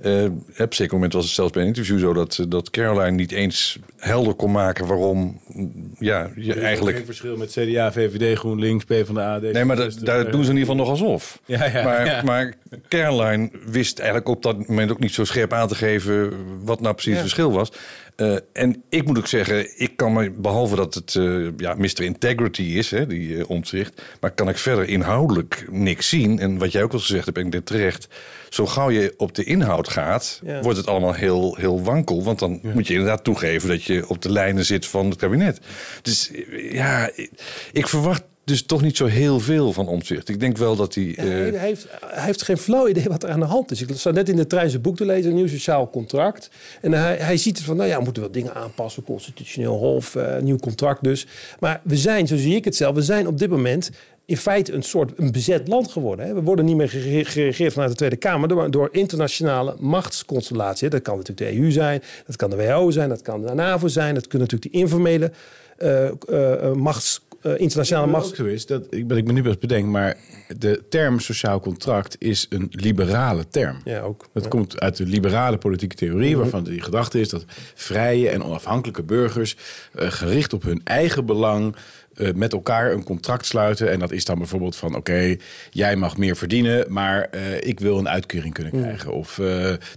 Eh, 0.00 0.24
op 0.24 0.56
een 0.56 0.66
zeker 0.68 0.94
moment 0.94 1.12
was 1.12 1.24
het 1.24 1.34
zelfs 1.34 1.52
bij 1.52 1.62
een 1.62 1.68
interview 1.68 1.98
zo 1.98 2.12
dat, 2.12 2.38
eh, 2.38 2.46
dat 2.48 2.70
Caroline 2.70 3.10
niet 3.10 3.32
eens 3.32 3.78
helder 3.96 4.34
kon 4.34 4.50
maken 4.50 4.86
waarom 4.86 5.40
mm, 5.46 5.94
ja, 5.98 6.30
je 6.36 6.54
eigenlijk. 6.54 6.96
Geen 6.96 7.06
verschil 7.06 7.36
met 7.36 7.50
CDA, 7.50 7.92
VVD, 7.92 8.38
GroenLinks, 8.38 8.84
PvdA. 8.84 9.38
Nee, 9.38 9.64
maar 9.64 9.76
dat, 9.76 9.98
daar 10.02 10.30
doen 10.30 10.44
ze 10.44 10.50
in 10.50 10.56
ieder 10.56 10.74
geval 10.74 10.76
nog 10.76 10.88
alsof. 10.88 11.40
Ja, 11.44 11.64
ja, 11.64 11.84
maar, 11.84 12.06
ja. 12.06 12.22
maar 12.22 12.54
Caroline 12.88 13.50
wist 13.66 13.98
eigenlijk 13.98 14.28
op 14.28 14.42
dat 14.42 14.68
moment 14.68 14.90
ook 14.90 15.00
niet 15.00 15.14
zo 15.14 15.24
scherp 15.24 15.52
aan 15.52 15.68
te 15.68 15.74
geven 15.74 16.32
wat 16.64 16.80
nou 16.80 16.94
precies 16.94 17.12
het 17.12 17.20
verschil 17.20 17.52
was. 17.52 17.72
Eh, 18.16 18.36
en 18.52 18.82
ik 18.88 19.06
moet 19.06 19.18
ook 19.18 19.26
zeggen, 19.26 19.80
ik 19.80 19.96
kan 19.96 20.12
me, 20.12 20.30
behalve 20.30 20.76
dat 20.76 20.94
het 20.94 21.14
eh, 21.14 21.46
ja, 21.56 21.74
Mr. 21.74 22.00
Integrity 22.02 22.62
is, 22.62 22.90
hè, 22.90 23.06
die 23.06 23.48
omzicht, 23.48 24.02
maar 24.20 24.30
kan 24.30 24.48
ik 24.48 24.58
verder 24.58 24.88
inhoudelijk 24.88 25.66
niks 25.70 26.08
zien. 26.08 26.38
En 26.38 26.58
wat 26.58 26.72
jij 26.72 26.82
ook 26.82 26.92
al 26.92 26.98
gezegd 26.98 27.24
hebt, 27.24 27.38
en 27.38 27.44
ik 27.46 27.52
denk 27.52 27.66
terecht, 27.66 28.08
zo 28.48 28.66
gauw 28.66 28.90
je 28.90 29.14
op 29.16 29.34
de 29.34 29.44
inhoud 29.44 29.88
gaat, 29.88 30.40
Ja. 30.44 30.60
wordt 30.60 30.78
het 30.78 30.86
allemaal 30.86 31.14
heel, 31.14 31.56
heel 31.56 31.82
wankel. 31.82 32.24
Want 32.24 32.38
dan 32.38 32.60
moet 32.62 32.86
je 32.86 32.94
inderdaad 32.94 33.24
toegeven 33.24 33.68
dat 33.68 33.84
je 33.84 34.08
op 34.08 34.22
de 34.22 34.32
lijnen 34.32 34.64
zit 34.64 34.86
van 34.86 35.06
het 35.10 35.18
kabinet. 35.18 35.60
Dus 36.02 36.30
ja, 36.70 37.10
ik, 37.14 37.30
ik 37.72 37.88
verwacht 37.88 38.22
dus 38.44 38.62
toch 38.62 38.82
niet 38.82 38.96
zo 38.96 39.06
heel 39.06 39.40
veel 39.40 39.72
van 39.72 39.88
omzicht. 39.88 40.28
Ik 40.28 40.40
denk 40.40 40.56
wel 40.56 40.76
dat 40.76 40.94
hij. 40.94 41.14
Eh, 41.16 41.24
hij 41.26 41.50
heeft, 41.58 41.86
hij 42.06 42.24
heeft 42.24 42.42
geen 42.42 42.56
flauw 42.58 42.88
idee 42.88 43.04
wat 43.04 43.22
er 43.22 43.30
aan 43.30 43.40
de 43.40 43.46
hand 43.46 43.70
is. 43.70 43.82
Ik 43.82 43.88
zat 43.94 44.14
net 44.14 44.28
in 44.28 44.36
de 44.36 44.46
trein 44.46 44.70
zijn 44.70 44.82
boek 44.82 44.96
te 44.96 45.04
lezen, 45.04 45.30
een 45.30 45.36
nieuw 45.36 45.46
sociaal 45.46 45.90
contract. 45.90 46.50
En 46.80 46.92
hij, 46.92 47.16
hij 47.16 47.36
ziet 47.36 47.56
het 47.56 47.66
van, 47.66 47.76
nou 47.76 47.88
ja, 47.88 47.98
we 47.98 48.04
moeten 48.04 48.22
wel 48.22 48.32
dingen 48.32 48.54
aanpassen, 48.54 49.02
constitutioneel 49.04 49.78
hof, 49.78 50.16
eh, 50.16 50.38
nieuw 50.38 50.56
contract 50.56 51.04
dus. 51.04 51.26
Maar 51.60 51.80
we 51.84 51.96
zijn, 51.96 52.26
zo 52.26 52.36
zie 52.36 52.54
ik 52.54 52.64
het 52.64 52.76
zelf, 52.76 52.94
we 52.94 53.02
zijn 53.02 53.26
op 53.26 53.38
dit 53.38 53.50
moment 53.50 53.90
in 54.26 54.36
feite 54.36 54.72
een 54.72 54.82
soort 54.82 55.12
een 55.16 55.32
bezet 55.32 55.68
land 55.68 55.92
geworden. 55.92 56.26
Hè. 56.26 56.34
We 56.34 56.42
worden 56.42 56.64
niet 56.64 56.76
meer 56.76 56.88
gere- 56.88 57.24
geregeerd 57.24 57.72
vanuit 57.72 57.90
de 57.90 57.96
Tweede 57.96 58.16
Kamer, 58.16 58.48
door, 58.48 58.70
door 58.70 58.88
internationale 58.92 59.76
machtsconstellatie. 59.78 60.88
Dat 60.88 61.02
kan 61.02 61.16
natuurlijk 61.16 61.50
de 61.50 61.60
EU 61.60 61.70
zijn, 61.70 62.02
dat 62.26 62.36
kan 62.36 62.50
de 62.50 62.56
WHO 62.56 62.90
zijn, 62.90 63.08
dat 63.08 63.22
kan 63.22 63.46
de 63.46 63.54
NAVO 63.54 63.88
zijn, 63.88 64.14
dat 64.14 64.26
kunnen 64.26 64.48
natuurlijk 64.50 64.72
die 64.72 64.82
informele 64.82 65.32
eh, 65.76 66.72
machts, 66.72 67.20
eh, 67.44 67.60
internationale 67.60 68.16
ook 68.16 68.34
zo 68.36 68.44
is, 68.44 68.66
dat, 68.66 68.86
ik 68.90 69.06
ben 69.06 69.16
ik 69.16 69.24
me 69.26 69.32
nu 69.32 69.42
best 69.42 69.58
bedenk, 69.58 69.86
maar 69.86 70.16
de 70.56 70.82
term 70.88 71.20
sociaal 71.20 71.60
contract 71.60 72.16
is 72.18 72.46
een 72.50 72.66
liberale 72.70 73.48
term. 73.48 73.76
Ja, 73.84 74.00
ook. 74.00 74.26
Dat 74.32 74.42
Ja. 74.42 74.48
komt 74.48 74.80
uit 74.80 74.96
de 74.96 75.06
liberale 75.06 75.58
politieke 75.58 75.94
theorie, 75.96 76.36
waarvan 76.36 76.64
die 76.64 76.80
gedachte 76.82 77.20
is 77.20 77.28
dat 77.28 77.44
vrije 77.74 78.28
en 78.28 78.42
onafhankelijke 78.44 79.02
burgers 79.02 79.56
eh, 79.94 80.10
gericht 80.10 80.52
op 80.52 80.62
hun 80.62 80.80
eigen 80.84 81.26
belang 81.26 81.76
eh, 82.16 82.28
met 82.34 82.52
elkaar 82.52 82.92
een 82.92 83.04
contract 83.04 83.46
sluiten. 83.46 83.90
En 83.90 83.98
dat 83.98 84.12
is 84.12 84.24
dan 84.24 84.38
bijvoorbeeld 84.38 84.76
van: 84.76 84.96
oké, 84.96 85.36
jij 85.70 85.96
mag 85.96 86.16
meer 86.16 86.36
verdienen, 86.36 86.92
maar 86.92 87.28
eh, 87.30 87.60
ik 87.60 87.80
wil 87.80 87.98
een 87.98 88.08
uitkering 88.08 88.54
kunnen 88.54 88.72
krijgen. 88.72 89.12
Of 89.12 89.38
eh, 89.38 89.44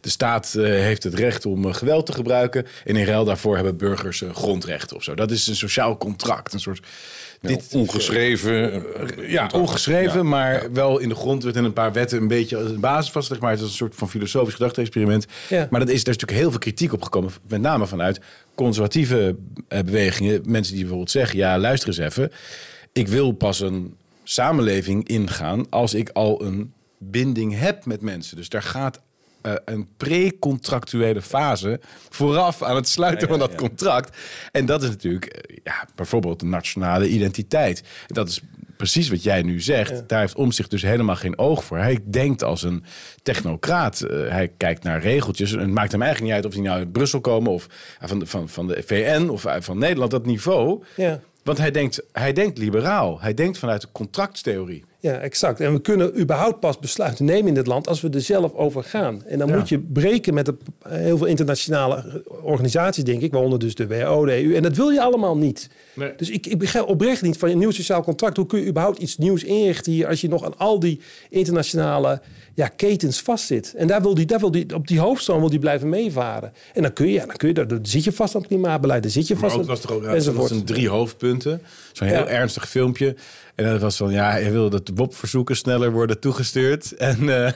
de 0.01 0.09
staat 0.09 0.55
eh, 0.55 0.63
heeft 0.63 1.03
het 1.03 1.13
recht 1.13 1.45
om 1.45 1.73
geweld 1.73 2.05
te 2.05 2.13
gebruiken. 2.13 2.65
En 2.85 2.95
in 2.95 3.05
ruil 3.05 3.25
daarvoor 3.25 3.55
hebben 3.55 3.77
burgers 3.77 4.23
grondrechten 4.33 4.95
of 4.95 5.03
zo. 5.03 5.15
Dat 5.15 5.31
is 5.31 5.47
een 5.47 5.55
sociaal 5.55 5.97
contract. 5.97 6.53
Een 6.53 6.59
soort. 6.59 6.85
dit 7.41 7.67
ongeschreven. 7.73 8.83
Ja, 9.17 9.49
ongeschreven, 9.53 10.17
Ja. 10.17 10.23
maar 10.23 10.71
wel 10.73 10.99
in 10.99 11.09
de 11.09 11.15
grondwet 11.15 11.55
en 11.55 11.63
een 11.63 11.73
paar 11.73 11.93
wetten 11.93 12.21
een 12.21 12.27
beetje 12.27 12.57
als 12.57 12.69
een 12.69 12.79
basis 12.79 13.11
vastgelegd. 13.11 13.43
Maar 13.43 13.51
het 13.53 13.61
is 13.61 13.67
een 13.67 13.73
soort 13.73 13.95
van 13.95 14.09
filosofisch 14.09 14.53
gedachte-experiment. 14.53 15.25
Ja. 15.49 15.67
Maar 15.69 15.79
dat 15.79 15.89
is, 15.89 16.03
daar 16.03 16.13
is 16.13 16.19
natuurlijk 16.19 16.39
heel 16.39 16.49
veel 16.49 16.59
kritiek 16.59 16.93
op 16.93 17.03
gekomen. 17.03 17.31
Met 17.47 17.61
name 17.61 17.87
vanuit 17.87 18.19
conservatieve 18.57 19.35
eh, 19.67 19.79
bewegingen. 19.79 20.41
Mensen 20.45 20.71
die 20.71 20.81
bijvoorbeeld 20.81 21.11
zeggen, 21.11 21.37
ja, 21.37 21.59
luister 21.59 21.87
eens 21.87 21.97
even. 21.97 22.31
Ik 22.93 23.07
wil 23.07 23.31
pas 23.31 23.59
een 23.59 23.95
samenleving 24.23 25.07
ingaan 25.07 25.69
als 25.69 25.93
ik 25.93 26.09
al 26.09 26.43
een 26.43 26.73
binding 26.97 27.59
heb 27.59 27.85
met 27.85 28.01
mensen. 28.01 28.35
Dus 28.35 28.49
daar 28.49 28.63
gaat 28.63 29.01
eh, 29.41 29.53
een 29.65 29.87
pre-contractuele 29.97 31.21
fase 31.21 31.79
vooraf 32.09 32.63
aan 32.63 32.75
het 32.75 32.87
sluiten 32.87 33.27
van 33.27 33.39
dat 33.39 33.55
contract. 33.55 34.17
En 34.51 34.65
dat 34.65 34.83
is 34.83 34.89
natuurlijk 34.89 35.25
eh, 35.25 35.57
ja, 35.63 35.87
bijvoorbeeld 35.95 36.39
de 36.39 36.45
nationale 36.45 37.07
identiteit. 37.07 37.83
Dat 38.07 38.29
is 38.29 38.41
precies 38.77 39.09
wat 39.09 39.23
jij 39.23 39.41
nu 39.41 39.61
zegt. 39.61 40.09
Daar 40.09 40.19
heeft 40.19 40.35
Omtzigt 40.35 40.69
dus 40.69 40.81
helemaal 40.81 41.15
geen 41.15 41.37
oog 41.37 41.63
voor. 41.63 41.77
Hij 41.77 41.99
denkt 42.03 42.43
als 42.43 42.63
een 42.63 42.83
technocraat. 43.23 44.01
Eh, 44.01 44.27
hij 44.27 44.51
kijkt 44.57 44.83
naar 44.83 45.01
regeltjes. 45.01 45.53
En 45.53 45.59
het 45.59 45.69
maakt 45.69 45.91
hem 45.91 46.01
eigenlijk 46.01 46.33
niet 46.33 46.43
uit 46.43 46.51
of 46.51 46.59
die 46.59 46.67
nou 46.67 46.79
uit 46.79 46.91
Brussel 46.91 47.21
komen... 47.21 47.51
of 47.51 47.67
van 47.99 48.19
de, 48.19 48.25
van, 48.25 48.49
van 48.49 48.67
de 48.67 48.83
VN 48.85 49.27
of 49.27 49.45
van 49.59 49.77
Nederland, 49.77 50.11
dat 50.11 50.25
niveau. 50.25 50.83
Ja. 50.95 51.21
Want 51.43 51.57
hij 51.59 51.71
denkt, 51.71 52.03
hij 52.11 52.33
denkt 52.33 52.57
liberaal. 52.57 53.21
Hij 53.21 53.33
denkt 53.33 53.57
vanuit 53.57 53.81
de 53.81 53.87
contractsttheorie. 53.91 54.83
Ja, 55.07 55.17
exact. 55.19 55.59
En 55.59 55.73
we 55.73 55.79
kunnen 55.81 56.19
überhaupt 56.19 56.59
pas 56.59 56.79
besluiten 56.79 57.25
nemen 57.25 57.47
in 57.47 57.53
dit 57.53 57.67
land 57.67 57.87
als 57.87 58.01
we 58.01 58.09
er 58.09 58.21
zelf 58.21 58.53
over 58.53 58.83
gaan. 58.83 59.23
En 59.25 59.39
dan 59.39 59.47
Ja. 59.47 59.55
moet 59.57 59.69
je 59.69 59.79
breken 59.79 60.33
met 60.33 60.45
de, 60.45 60.55
heel 60.87 61.17
veel 61.17 61.27
internationale 61.27 62.23
organisaties, 62.41 63.03
denk 63.03 63.21
ik, 63.21 63.31
waaronder 63.31 63.59
dus 63.59 63.75
de 63.75 63.87
WHO, 63.87 64.25
de 64.25 64.43
EU. 64.43 64.55
En 64.55 64.61
dat 64.63 64.75
wil 64.75 64.89
je 64.89 65.01
allemaal 65.01 65.37
niet. 65.37 65.69
Nee. 65.93 66.11
Dus 66.17 66.29
ik, 66.29 66.45
ik 66.45 66.57
begrijp 66.59 66.87
oprecht 66.87 67.21
niet 67.21 67.37
van 67.37 67.49
een 67.49 67.57
nieuw 67.57 67.71
sociaal 67.71 68.03
contract. 68.03 68.37
Hoe 68.37 68.45
kun 68.45 68.59
je 68.59 68.67
überhaupt 68.67 68.97
iets 68.97 69.17
nieuws 69.17 69.43
inrichten 69.43 69.91
hier 69.91 70.07
als 70.07 70.21
je 70.21 70.27
nog 70.29 70.43
aan 70.45 70.57
al 70.57 70.79
die 70.79 70.99
internationale 71.29 72.21
ja, 72.57 72.67
ketens 72.67 73.21
vastzit? 73.21 73.73
En 73.75 73.87
daar 73.87 74.01
wil 74.01 74.13
die, 74.13 74.25
daar 74.25 74.39
wil 74.39 74.51
die, 74.51 74.75
op 74.75 74.87
die 74.87 74.99
hoofdstroom 74.99 75.39
wil 75.39 75.49
die 75.49 75.59
blijven 75.59 75.89
meevaren. 75.89 76.51
En 76.73 76.81
dan 76.81 76.93
kun 76.93 77.05
je, 77.07 77.13
ja, 77.13 77.25
dan 77.25 77.35
kun 77.35 77.47
je, 77.47 77.65
dan 77.65 77.79
zit 77.81 78.03
je 78.03 78.11
vast 78.11 78.35
aan 78.35 78.41
het 78.41 78.49
klimaatbeleid, 78.49 79.01
dan 79.03 79.11
zit 79.11 79.27
je 79.27 79.33
Maar 79.33 79.43
vast 79.43 79.55
ook 79.55 79.61
aan 79.61 79.67
was 79.67 79.79
toch 79.81 79.91
ook 79.91 80.03
dat 80.03 80.13
enzovoort. 80.13 80.49
was 80.49 80.59
een 80.59 80.65
drie 80.65 80.89
hoofdpunten. 80.89 81.61
Zo'n 81.93 82.07
heel 82.07 82.17
Ja. 82.17 82.27
ernstig 82.27 82.69
filmpje. 82.69 83.15
En 83.55 83.65
dat 83.65 83.81
was 83.81 83.97
van, 83.97 84.11
ja, 84.11 84.31
hij 84.31 84.51
wil 84.51 84.69
dat 84.69 84.91
WOP-verzoeken 84.95 85.55
sneller 85.57 85.91
worden 85.91 86.19
toegestuurd. 86.19 86.91
En 86.97 87.45
eh, 87.45 87.51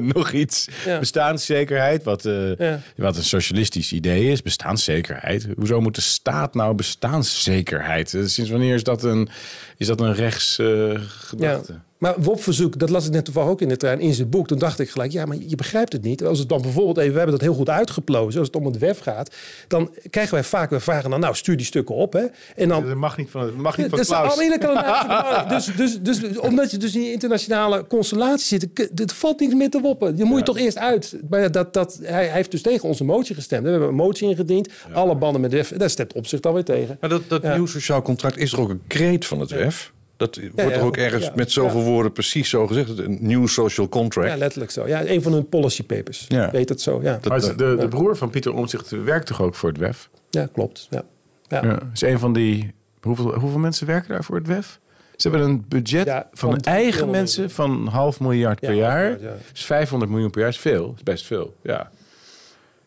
nog 0.00 0.32
iets, 0.32 0.68
Ja. 0.84 0.98
bestaanszekerheid. 0.98 2.02
Wat, 2.04 2.24
eh, 2.24 2.56
Ja. 2.56 2.80
wat 2.96 3.16
een 3.16 3.24
socialistisch 3.24 3.92
idee 3.92 4.30
is, 4.30 4.42
bestaanszekerheid. 4.42 5.46
Hoezo 5.56 5.80
moet 5.80 5.94
de 5.94 6.00
staat 6.00 6.54
nou 6.54 6.74
bestaanszekerheid? 6.74 8.14
Eh, 8.14 8.22
Sinds 8.24 8.50
wanneer 8.50 8.74
is 8.74 8.82
dat 8.84 9.02
een, 9.02 9.28
is 9.76 9.86
dat 9.86 10.00
een 10.00 10.14
rechts 10.14 10.58
gedachte? 11.06 11.80
Maar 12.02 12.14
WOP-verzoek, 12.20 12.78
dat 12.78 12.90
las 12.90 13.06
ik 13.06 13.12
net 13.12 13.24
toevallig 13.24 13.50
ook 13.50 13.60
in 13.60 13.68
de 13.68 13.76
trein 13.76 14.00
in 14.00 14.14
zijn 14.14 14.28
boek. 14.28 14.46
Toen 14.46 14.58
dacht 14.58 14.78
ik 14.78 14.90
gelijk, 14.90 15.12
ja, 15.12 15.24
maar 15.24 15.36
je 15.46 15.56
begrijpt 15.56 15.92
het 15.92 16.02
niet. 16.02 16.24
Als 16.24 16.38
het 16.38 16.48
dan 16.48 16.62
bijvoorbeeld 16.62 16.96
even, 16.98 17.10
we 17.12 17.16
hebben 17.16 17.38
dat 17.38 17.46
heel 17.46 17.54
goed 17.56 17.68
uitgeplozen, 17.68 18.38
als 18.38 18.48
het 18.48 18.56
om 18.56 18.64
het 18.66 18.78
WEF 18.78 18.98
gaat, 18.98 19.34
dan 19.68 19.90
krijgen 20.10 20.34
wij 20.34 20.44
vaak, 20.44 20.70
we 20.70 20.80
vragen 20.80 21.10
dan, 21.10 21.20
nou, 21.20 21.34
stuur 21.34 21.56
die 21.56 21.66
stukken 21.66 21.94
op, 21.94 22.12
hè. 22.12 22.24
En 22.56 22.68
dan, 22.68 22.86
Dat 22.86 22.96
mag 22.96 23.16
niet 23.16 23.30
van, 23.30 23.40
dat 23.40 23.54
mag 23.54 23.76
niet 23.76 23.88
van 23.88 23.98
is 24.00 24.06
Klaus. 24.06 24.36
natuurlijk- 24.36 25.48
dus, 25.48 25.66
dus, 25.74 26.20
dus 26.20 26.38
omdat 26.38 26.70
je 26.70 26.76
dus 26.76 26.94
in 26.94 27.00
die 27.00 27.12
internationale 27.12 27.86
constellatie 27.86 28.58
zit, 28.58 28.90
het 28.94 29.12
valt 29.12 29.40
niks 29.40 29.54
meer 29.54 29.70
te 29.70 29.80
woppen. 29.80 30.16
Je 30.16 30.24
moet 30.24 30.38
je 30.38 30.44
toch 30.44 30.58
eerst 30.58 30.78
uit. 30.78 31.16
Maar 31.30 31.50
dat, 31.52 31.74
dat, 31.74 31.98
hij, 32.02 32.24
hij 32.24 32.32
heeft 32.32 32.50
dus 32.50 32.62
tegen 32.62 32.88
onze 32.88 33.04
motie 33.04 33.34
gestemd. 33.34 33.64
We 33.64 33.70
hebben 33.70 33.88
een 33.88 33.94
motie 33.94 34.28
ingediend. 34.28 34.68
Alle 34.92 35.14
banden 35.16 35.40
met 35.40 35.50
de 35.50 35.56
WEF. 35.56 35.68
Daar 35.76 35.90
stemt 35.90 36.12
op 36.12 36.26
zich 36.26 36.40
dan 36.40 36.54
weer 36.54 36.64
tegen. 36.64 36.96
Maar 37.00 37.10
dat, 37.10 37.22
dat 37.28 37.42
Ja. 37.42 37.54
nieuw 37.54 37.66
sociaal 37.66 38.02
contract 38.02 38.36
is 38.36 38.52
er 38.52 38.60
ook 38.60 38.68
een 38.68 38.82
kreet 38.86 39.26
van 39.26 39.40
het 39.40 39.50
WEF. 39.50 39.92
Dat 40.26 40.36
wordt 40.54 40.74
ja, 40.74 40.80
er 40.80 40.84
ook 40.84 40.96
ergens 40.96 41.24
ja. 41.24 41.32
met 41.34 41.50
zoveel 41.52 41.80
Ja. 41.80 41.86
woorden 41.86 42.12
precies 42.12 42.48
zo 42.48 42.66
gezegd. 42.66 42.98
Een 42.98 43.18
nieuw 43.20 43.46
social 43.46 43.88
contract. 43.88 44.28
Ja, 44.28 44.36
letterlijk 44.36 44.70
zo. 44.70 44.86
Ja, 44.86 45.06
een 45.06 45.22
van 45.22 45.32
hun 45.32 45.48
policy 45.48 45.82
papers. 45.84 46.24
Ja. 46.28 46.50
Weet 46.50 46.68
het 46.68 46.80
zo, 46.80 47.00
ja. 47.02 47.20
Maar 47.28 47.40
de, 47.40 47.76
de 47.78 47.88
broer 47.88 48.16
van 48.16 48.30
Pieter 48.30 48.54
Omtzigt 48.54 48.90
werkt 48.90 49.26
toch 49.26 49.42
ook 49.42 49.54
voor 49.54 49.68
het 49.68 49.78
WEF? 49.78 50.10
Ja, 50.30 50.48
klopt. 50.52 50.86
Ja. 50.90 51.02
Ja. 51.48 51.64
Ja, 51.64 51.78
is 51.92 52.00
een 52.02 52.18
van 52.18 52.32
die. 52.32 52.74
Hoeveel, 53.00 53.34
hoeveel 53.34 53.58
mensen 53.58 53.86
werken 53.86 54.08
daar 54.08 54.24
voor 54.24 54.36
het 54.36 54.46
WEF? 54.46 54.80
Ze 55.16 55.28
hebben 55.28 55.48
een 55.48 55.64
budget 55.68 56.06
Ja, 56.06 56.28
van 56.32 56.50
van 56.50 56.60
eigen 56.60 56.92
200 56.92 57.10
mensen 57.18 57.50
van 57.50 57.86
half 57.86 58.20
miljard 58.20 58.60
per 58.60 58.70
Ja, 58.72 58.76
jaar. 58.76 59.20
ja. 59.20 59.34
Dus 59.52 59.64
500 59.64 60.10
miljoen 60.10 60.30
per 60.30 60.40
jaar 60.40 60.48
is 60.50 60.58
veel. 60.58 60.92
is 60.96 61.02
best 61.02 61.26
veel. 61.26 61.56
Ja. 61.62 61.90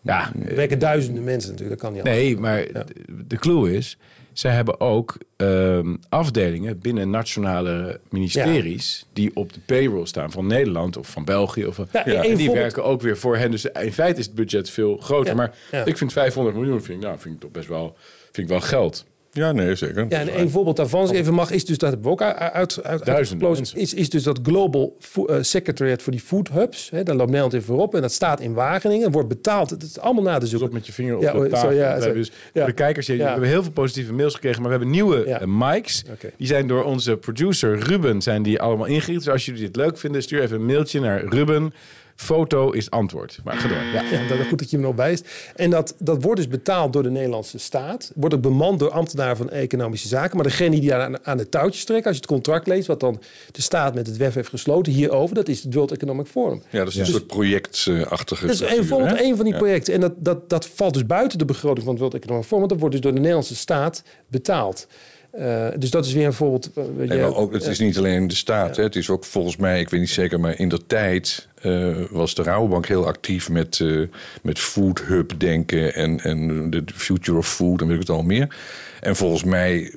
Ja, 0.02 0.32
Er 0.46 0.56
werken 0.56 0.80
duizenden 0.80 1.24
mensen 1.24 1.52
natuurlijk, 1.52 1.82
dat 1.82 1.90
kan 1.90 1.96
niet 1.98 2.04
Nee, 2.12 2.38
maar 2.38 2.58
de- 2.58 2.86
de 3.28 3.38
clue 3.38 3.76
is, 3.76 3.98
zij 4.36 4.52
hebben 4.52 4.80
ook 4.80 5.18
ehm, 5.36 5.96
afdelingen 6.10 6.80
binnen 6.80 7.10
nationale 7.10 8.00
ministeries 8.10 9.06
die 9.14 9.32
op 9.34 9.54
de 9.54 9.60
payroll 9.66 10.06
staan 10.06 10.32
van 10.32 10.48
Nederland 10.48 10.98
of 10.98 11.08
van 11.08 11.26
België. 11.26 11.66
Of 11.66 11.78
Ja, 11.78 11.86
ja, 11.94 12.02
en 12.04 12.22
die 12.22 12.30
voorbeeld- 12.30 12.54
werken 12.54 12.84
ook 12.84 13.02
weer 13.02 13.18
voor 13.18 13.38
hen. 13.38 13.52
Dus 13.52 13.66
in 13.66 13.94
feite 13.94 14.20
is 14.20 14.26
het 14.26 14.36
budget 14.36 14.70
veel 14.70 14.98
groter. 14.98 15.36
Maar 15.36 15.56
ik 15.86 15.98
vind 15.98 16.14
500 16.14 16.56
miljoen 16.56 16.82
vind 16.84 16.98
ik, 17.02 17.06
nou, 17.08 17.20
vind 17.20 17.36
ik 17.36 17.42
toch 17.42 17.52
best 17.52 17.68
wel, 17.68 17.96
vind 18.32 18.38
ik 18.38 18.48
wel 18.48 18.62
geld. 18.62 19.06
Ja, 19.36 19.52
nee, 19.52 19.76
zeker. 19.76 20.06
Ja, 20.10 20.20
en 20.20 20.40
een 20.40 20.50
voorbeeld 20.50 20.76
daarvan, 20.76 21.02
als 21.02 21.10
ik 21.10 21.16
even 21.16 21.34
mag, 21.34 21.52
is 21.52 21.66
dus 21.66 21.78
dat 21.78 21.90
hebben 21.90 22.08
we 22.08 22.14
ook 22.14 22.22
uit, 22.22 22.84
uit, 22.84 23.08
is, 23.74 23.94
is 23.94 24.10
dus 24.10 24.24
dat 24.24 24.40
Global 24.44 24.98
eh, 25.28 25.36
Secretariat 25.42 26.02
voor 26.02 26.12
die 26.12 26.22
Food 26.22 26.50
Hubs. 26.50 26.90
Hè, 26.90 27.04
daar 27.04 27.16
loopt 27.16 27.30
Nederland 27.30 27.54
in 27.54 27.62
voorop 27.62 27.96
en 27.96 28.02
dat 28.02 28.12
staat 28.12 28.40
in 28.40 28.54
Wageningen, 28.54 29.12
wordt 29.12 29.28
betaald. 29.28 29.70
Het 29.70 29.84
is 29.84 30.00
allemaal 30.00 30.24
na 30.24 30.38
te 30.38 30.48
zoeken. 30.48 30.74
met 30.74 30.86
je 30.86 30.94
vinger 30.94 31.16
op 31.16 31.22
Ja, 31.22 31.32
de 31.32 31.38
oh, 31.38 31.46
tafel. 31.46 31.70
zo, 31.70 31.76
ja, 31.76 32.00
zo. 32.00 32.14
dus 32.14 32.32
Ja. 32.54 32.62
Voor 32.62 32.70
de 32.70 32.74
kijkers, 32.74 33.08
we 33.08 33.24
hebben 33.24 33.50
heel 33.50 33.64
veel 33.64 33.72
positieve 33.72 34.14
mails 34.14 34.34
gekregen, 34.34 34.62
maar 34.62 34.72
we 34.72 34.76
hebben 34.78 34.96
nieuwe 34.96 35.24
eh, 35.24 35.48
mics. 35.48 36.04
Die 36.38 36.48
zijn 36.48 36.68
door 36.68 36.84
onze 36.84 37.18
producer 37.18 37.80
Ruben 37.80 38.22
zijn 38.22 38.44
die 38.44 38.62
allemaal 38.62 38.86
ingericht. 38.86 39.24
Dus 39.24 39.34
als 39.34 39.46
jullie 39.46 39.62
dit 39.62 39.76
leuk 39.76 39.98
vinden, 39.98 40.24
stuur 40.24 40.42
even 40.42 40.56
een 40.56 40.66
mailtje 40.66 41.00
naar 41.00 41.26
Ruben. 41.26 41.74
Foto 42.16 42.72
is 42.72 42.90
antwoord. 42.90 43.40
Maar 43.44 43.58
ga 43.58 43.68
door. 43.68 43.78
Ja. 43.78 44.04
Ja, 44.12 44.28
dat 44.28 44.40
is 44.40 44.48
goed 44.48 44.60
dat 44.60 44.70
je 44.70 44.78
me 44.78 44.84
nog 44.84 44.96
wijst. 44.96 45.28
En 45.56 45.70
dat, 45.70 45.96
dat 46.00 46.24
wordt 46.24 46.38
dus 46.38 46.48
betaald 46.48 46.94
door 46.94 47.04
de 47.04 47.10
Nederlandse 47.10 47.58
staat. 47.58 48.12
Wordt 48.16 48.36
ook 48.36 48.42
bemand 48.42 48.80
door 48.80 48.90
ambtenaren 48.90 49.38
van 49.38 49.50
economische 49.50 50.08
zaken. 50.08 50.36
Maar 50.36 50.46
degene 50.46 50.80
die 50.80 50.90
daar 50.90 51.02
aan, 51.02 51.26
aan 51.26 51.38
de 51.38 51.50
touwtjes 51.50 51.84
trekken, 51.86 52.08
als 52.08 52.16
je 52.16 52.22
het 52.22 52.32
contract 52.32 52.68
leest, 52.68 52.88
wat 52.88 53.00
dan 53.00 53.22
de 53.52 53.62
staat 53.62 53.96
met 53.96 54.08
het 54.08 54.18
WEF 54.18 54.34
heeft 54.34 54.50
gesloten 54.50 54.94
hierover, 54.94 55.36
dat 55.36 55.48
is 55.48 55.64
het 55.64 55.74
World 55.74 55.92
Economic 55.92 56.28
Forum. 56.28 56.64
Ja, 56.70 56.80
dat 56.80 56.88
is 56.88 56.96
een 56.96 57.06
soort 57.06 57.28
projectachtige 57.28 58.46
Dat 58.46 58.56
is 58.56 58.62
een, 58.62 58.76
bijvoorbeeld 58.76 59.18
hè? 59.18 59.24
een 59.24 59.36
van 59.36 59.46
die 59.46 59.56
projecten. 59.56 59.94
En 59.94 60.00
dat, 60.00 60.14
dat, 60.18 60.50
dat 60.50 60.68
valt 60.68 60.94
dus 60.94 61.06
buiten 61.06 61.38
de 61.38 61.46
begroting 61.46 61.84
van 61.84 61.94
het 61.94 62.00
World 62.00 62.16
Economic 62.16 62.46
Forum. 62.46 62.60
Want 62.60 62.72
dat 62.72 62.80
wordt 62.80 62.94
dus 62.94 63.04
door 63.04 63.14
de 63.14 63.20
Nederlandse 63.20 63.56
staat 63.56 64.04
betaald. 64.28 64.88
Eh, 65.38 65.68
dus 65.78 65.90
dat 65.90 66.06
is 66.06 66.14
weer 66.14 66.26
een 66.26 66.34
voorbeeld. 66.34 66.72
eh, 66.76 66.84
Nee, 67.08 67.36
ook, 67.36 67.54
het 67.54 67.66
is 67.68 67.80
niet 67.80 67.98
alleen 67.98 68.28
de 68.28 68.36
staat. 68.36 68.76
Hè. 68.76 68.84
Het 68.84 68.96
is 68.96 69.10
ook 69.10 69.26
volgens 69.26 69.56
mij, 69.58 69.80
ik 69.80 69.90
weet 69.90 70.00
niet 70.00 70.10
zeker, 70.10 70.40
maar 70.40 70.60
in 70.60 70.70
de 70.70 70.86
tijd 70.88 71.48
eh, 71.62 71.96
was 72.10 72.36
de 72.36 72.44
Rabobank 72.44 72.86
heel 72.88 73.06
actief 73.08 73.50
met, 73.50 73.80
eh, 73.80 74.02
met 74.42 74.60
food 74.60 75.02
hub 75.02 75.40
denken 75.40 75.94
en, 75.94 76.20
en 76.20 76.70
de 76.70 76.84
future 76.94 77.38
of 77.38 77.54
food 77.54 77.82
en 77.82 77.88
weet 77.88 77.96
ik 77.96 78.08
het 78.08 78.16
al 78.16 78.24
meer. 78.24 78.56
En 79.02 79.16
volgens 79.16 79.44
mij 79.44 79.92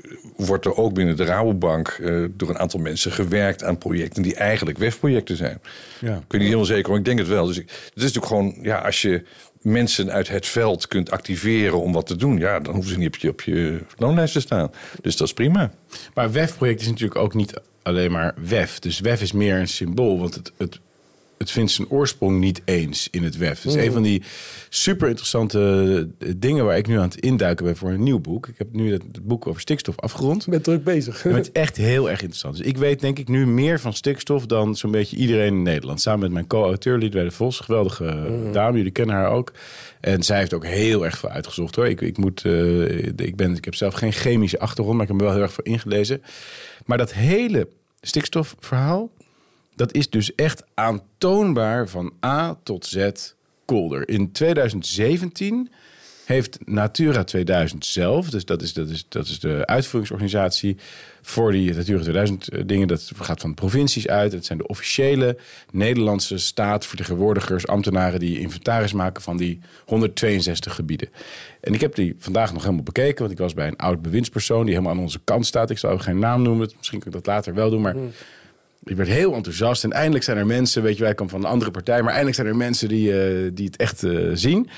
wordt 0.47 0.65
er 0.65 0.77
ook 0.77 0.95
binnen 0.95 1.17
de 1.17 1.25
Rabobank 1.25 1.89
eh, 1.89 2.25
door 2.31 2.49
een 2.49 2.59
aantal 2.59 2.81
mensen 2.81 3.13
gewerkt 3.13 3.65
aan 3.65 3.79
projecten 3.79 4.23
die 4.23 4.35
eigenlijk 4.35 4.79
WEF-projecten 4.79 5.37
zijn. 5.37 5.61
Ja. 6.01 6.15
Ik 6.15 6.21
weet 6.21 6.31
niet 6.31 6.43
helemaal 6.43 6.65
zeker, 6.65 6.89
maar 6.89 6.99
ik 6.99 7.05
denk 7.05 7.19
het 7.19 7.29
wel. 7.29 7.47
Dus 7.47 7.59
ik, 7.59 7.69
het 7.69 7.93
is 7.95 8.03
natuurlijk 8.03 8.27
gewoon, 8.27 8.55
ja, 8.63 8.79
als 8.79 9.03
je 9.03 9.23
mensen 9.61 10.11
uit 10.13 10.29
het 10.29 10.47
veld 10.47 10.87
kunt 10.87 11.11
activeren 11.11 11.81
om 11.81 11.93
wat 11.93 12.07
te 12.07 12.17
doen, 12.17 12.39
ja, 12.39 12.61
dan 12.61 12.75
hoeven 12.75 12.93
ze 12.93 12.99
niet 12.99 13.09
op 13.09 13.17
je, 13.17 13.29
op 13.29 13.41
je 13.41 13.81
loonlijst 13.97 14.33
te 14.33 14.41
staan. 14.41 14.71
Dus 15.01 15.17
dat 15.17 15.27
is 15.27 15.33
prima. 15.33 15.71
Maar 16.15 16.33
WEF-project 16.33 16.81
is 16.81 16.89
natuurlijk 16.89 17.21
ook 17.21 17.35
niet 17.35 17.61
alleen 17.83 18.13
maar 18.13 18.35
WEF. 18.37 18.79
Dus 18.79 19.01
WEF 19.01 19.23
is 19.23 19.33
meer 19.33 19.57
een 19.57 19.69
symbool, 19.69 20.19
want 20.19 20.35
het, 20.35 20.53
het, 20.57 20.79
het 21.39 21.51
vindt 21.51 21.71
zijn 21.71 21.89
oorsprong 21.89 22.39
niet 22.41 22.63
eens 22.65 23.09
in 23.11 23.23
het 23.25 23.37
WEF. 23.37 23.63
Het 23.63 23.75
is 23.75 23.85
een 23.87 23.93
van 23.93 24.03
die 24.03 24.23
super 24.69 25.09
interessante 25.09 26.09
dingen 26.37 26.65
waar 26.65 26.77
ik 26.77 26.87
nu 26.87 26.97
aan 26.97 27.03
het 27.09 27.17
induiken 27.21 27.65
ben 27.65 27.77
voor 27.77 27.91
een 27.91 28.03
nieuw 28.03 28.19
boek. 28.21 28.47
Ik 28.49 28.55
heb 28.59 28.69
nu 28.73 28.93
het, 28.93 29.03
het 29.13 29.27
boek 29.27 29.47
over 29.47 29.61
stikstof 29.61 29.99
afgerond. 30.01 30.43
Ik 30.45 30.51
ben 30.51 30.63
druk 30.63 30.85
bezig. 30.85 31.25
Maar 31.25 31.35
het 31.35 31.47
is 31.47 31.53
echt 31.63 31.77
heel 31.77 32.11
erg 32.11 32.19
interessant. 32.21 32.57
Dus 32.57 32.67
ik 32.67 32.77
weet 32.77 33.01
denk 33.01 33.19
ik 33.19 33.29
nu 33.29 33.47
meer 33.47 33.81
van 33.81 33.93
stikstof 33.93 34.47
dan 34.47 34.77
zo'n 34.77 34.91
beetje 34.91 35.17
iedereen 35.17 35.47
in 35.55 35.63
Nederland. 35.63 36.01
Samen 36.01 36.21
met 36.21 36.31
mijn 36.33 36.47
co-auteur 36.47 36.99
Liedwij 36.99 37.25
de 37.25 37.31
Vos, 37.31 37.59
geweldige 37.61 38.05
Mhm. 38.05 38.53
dame. 38.53 38.77
Jullie 38.77 38.93
kennen 38.93 39.15
haar 39.17 39.31
ook. 39.31 39.53
En 40.01 40.23
zij 40.23 40.39
heeft 40.39 40.55
ook 40.55 40.67
heel 40.67 41.05
erg 41.05 41.19
veel 41.19 41.29
uitgezocht 41.29 41.75
hoor. 41.75 41.89
Ik, 41.89 42.01
ik, 42.01 42.17
moet, 42.17 42.45
eh, 42.45 42.99
ik, 43.07 43.37
ben, 43.37 43.57
ik 43.57 43.65
heb 43.65 43.75
zelf 43.75 43.95
geen 43.95 44.13
chemische 44.13 44.59
achtergrond, 44.59 44.97
maar 44.97 45.03
ik 45.07 45.09
heb 45.13 45.21
me 45.21 45.25
wel 45.27 45.35
heel 45.35 45.43
erg 45.43 45.53
veel 45.53 45.65
ingelezen. 45.65 46.23
Maar 46.87 46.99
dat 46.99 47.13
hele 47.13 47.69
stikstofverhaal, 48.01 49.11
dat 49.79 49.93
is 49.93 50.11
dus 50.11 50.35
echt 50.35 50.65
aantoonbaar 50.75 51.89
van 51.89 52.13
A 52.25 52.59
tot 52.63 52.87
Z 52.87 53.11
kolder. 53.65 54.09
In 54.09 54.33
2017 54.33 55.71
heeft 56.25 56.59
Natura 56.65 57.25
2000 57.25 57.87
zelf, 57.87 58.31
dus 58.31 58.45
dat 58.45 58.63
is, 58.63 58.73
dat 58.73 58.89
is, 58.89 59.07
dat 59.09 59.27
is 59.27 59.41
de 59.41 59.67
uitvoeringsorganisatie 59.67 60.77
voor 61.23 61.53
die 61.53 61.75
Natura 61.75 62.01
2000 62.01 62.49
eh, 62.49 62.63
dingen, 62.67 62.89
dat 62.89 63.11
gaat 63.17 63.41
van 63.41 63.55
provincies 63.55 64.09
uit. 64.09 64.33
Het 64.33 64.47
zijn 64.47 64.59
de 64.59 64.67
officiële 64.67 65.39
Nederlandse 65.71 66.39
staatsvertegenwoordigers, 66.39 67.67
ambtenaren 67.67 68.21
die 68.21 68.41
inventaris 68.41 68.93
maken 68.93 69.23
van 69.23 69.37
die 69.37 69.61
162 69.87 70.75
gebieden. 70.75 71.09
En 71.61 71.75
ik 71.75 71.81
heb 71.81 71.95
die 71.95 72.15
vandaag 72.19 72.53
nog 72.53 72.63
helemaal 72.63 72.85
bekeken, 72.85 73.19
want 73.19 73.31
ik 73.31 73.39
was 73.39 73.55
bij 73.55 73.67
een 73.67 73.77
oud 73.77 74.03
bewindspersoon 74.03 74.65
die 74.65 74.75
helemaal 74.75 74.97
aan 74.97 75.03
onze 75.03 75.21
kant 75.25 75.47
staat. 75.47 75.71
Ik 75.71 75.79
zal 75.79 75.91
even 75.91 76.05
geen 76.05 76.19
naam 76.19 76.43
noemen, 76.43 76.71
misschien 76.77 76.99
kan 76.99 77.09
ik 77.09 77.15
dat 77.15 77.27
later 77.27 77.55
wel 77.55 77.71
doen, 77.71 77.81
maar 77.81 77.95
ik 78.89 78.97
werd 78.97 79.09
heel 79.09 79.35
enthousiast. 79.35 79.85
En 79.85 79.93
eindelijk 79.93 80.25
zijn 80.25 80.37
er 80.37 80.47
mensen, 80.47 80.83
weet 80.83 80.97
je, 80.97 81.03
wij 81.03 81.15
komen 81.15 81.33
van 81.33 81.45
een 81.45 81.51
andere 81.51 81.71
partij, 81.71 82.01
maar 82.01 82.09
eindelijk 82.09 82.37
zijn 82.37 82.47
er 82.47 82.57
mensen 82.57 82.89
die, 82.89 83.23
eh, 83.23 83.51
die 83.55 83.67
het 83.67 83.77
echt 83.77 84.03
eh, 84.03 84.31
zien. 84.33 84.69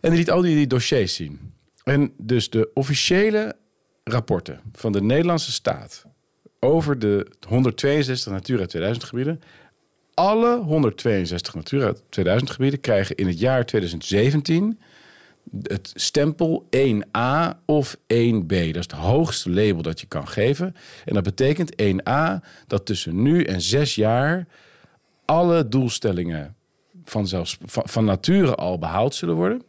En 0.00 0.10
die 0.10 0.18
liet 0.18 0.30
al 0.30 0.40
die, 0.40 0.54
die 0.54 0.66
dossiers 0.66 1.14
zien. 1.14 1.52
En 1.84 2.12
dus 2.16 2.50
de 2.50 2.70
officiële 2.74 3.56
rapporten 4.04 4.60
van 4.72 4.92
de 4.92 5.02
Nederlandse 5.02 5.52
staat 5.52 6.04
over 6.60 6.98
de 6.98 7.26
162 7.48 8.32
Natura 8.32 8.66
2000 8.66 9.04
gebieden. 9.04 9.40
Alle 10.14 10.56
162 10.56 11.54
Natura 11.54 11.92
2000 12.08 12.50
gebieden 12.50 12.80
krijgen 12.80 13.16
in 13.16 13.26
het 13.26 13.38
jaar 13.38 13.66
2017 13.66 14.78
het 15.62 15.92
stempel 15.94 16.68
1A 16.76 17.56
of 17.64 17.96
1B. 17.96 18.46
Dat 18.46 18.58
is 18.58 18.72
het 18.74 18.92
hoogste 18.92 19.50
label 19.50 19.82
dat 19.82 20.00
je 20.00 20.06
kan 20.06 20.28
geven. 20.28 20.76
En 21.04 21.14
dat 21.14 21.22
betekent 21.22 21.72
1A 21.82 22.44
dat 22.66 22.86
tussen 22.86 23.22
nu 23.22 23.44
en 23.44 23.60
zes 23.60 23.94
jaar 23.94 24.46
alle 25.24 25.68
doelstellingen 25.68 26.56
van, 27.04 27.26
zelfs, 27.26 27.58
van, 27.64 28.04
nature 28.04 28.54
al 28.54 28.78
behaald 28.78 29.14
zullen 29.14 29.34
worden. 29.34 29.62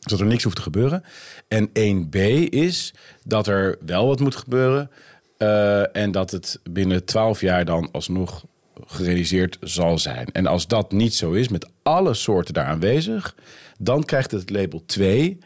Dat 0.00 0.20
er 0.20 0.26
niks 0.26 0.42
hoeft 0.42 0.56
te 0.56 0.62
gebeuren. 0.62 1.04
En 1.48 1.68
1B 1.68 2.18
is 2.48 2.94
dat 3.24 3.46
er 3.46 3.78
wel 3.86 4.06
wat 4.06 4.20
moet 4.20 4.36
gebeuren. 4.36 4.90
eh, 5.36 5.96
en 5.96 6.10
dat 6.10 6.30
het 6.30 6.60
binnen 6.70 7.04
12 7.04 7.40
jaar 7.40 7.64
dan 7.64 7.88
alsnog 7.92 8.44
gerealiseerd 8.86 9.58
zal 9.60 9.98
zijn. 9.98 10.26
En 10.32 10.46
als 10.46 10.66
dat 10.66 10.92
niet 10.92 11.14
zo 11.14 11.32
is, 11.32 11.48
met 11.48 11.68
alle 11.82 12.14
soorten 12.14 12.54
daar 12.54 12.66
aanwezig, 12.66 13.34
dan 13.78 14.04
krijgt 14.04 14.30
het 14.30 14.50
label 14.50 14.84
2. 14.86 15.38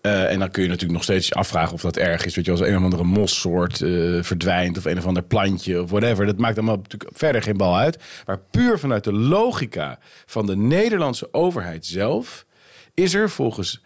Eh, 0.00 0.32
en 0.32 0.38
dan 0.38 0.50
kun 0.50 0.62
je 0.62 0.68
natuurlijk 0.68 0.94
nog 0.94 1.02
steeds 1.02 1.34
afvragen 1.34 1.72
of 1.72 1.80
dat 1.80 1.96
erg 1.96 2.24
is. 2.24 2.34
Weet 2.34 2.44
je, 2.44 2.50
als 2.50 2.60
een 2.60 2.76
of 2.76 2.82
andere 2.82 3.04
mossoort 3.04 3.82
eh, 3.82 4.22
verdwijnt 4.22 4.78
of 4.78 4.84
een 4.84 4.98
of 4.98 5.06
ander 5.06 5.22
plantje 5.22 5.82
of 5.82 5.90
whatever. 5.90 6.26
Dat 6.26 6.38
maakt 6.38 6.56
allemaal 6.56 6.76
natuurlijk 6.76 7.10
verder 7.16 7.42
geen 7.42 7.56
bal 7.56 7.76
uit. 7.76 8.02
Maar 8.26 8.38
puur 8.38 8.78
vanuit 8.78 9.04
de 9.04 9.12
logica 9.12 9.98
van 10.26 10.46
de 10.46 10.56
Nederlandse 10.56 11.28
overheid 11.32 11.86
zelf 11.86 12.46
is 12.94 13.14
er 13.14 13.30
volgens 13.30 13.82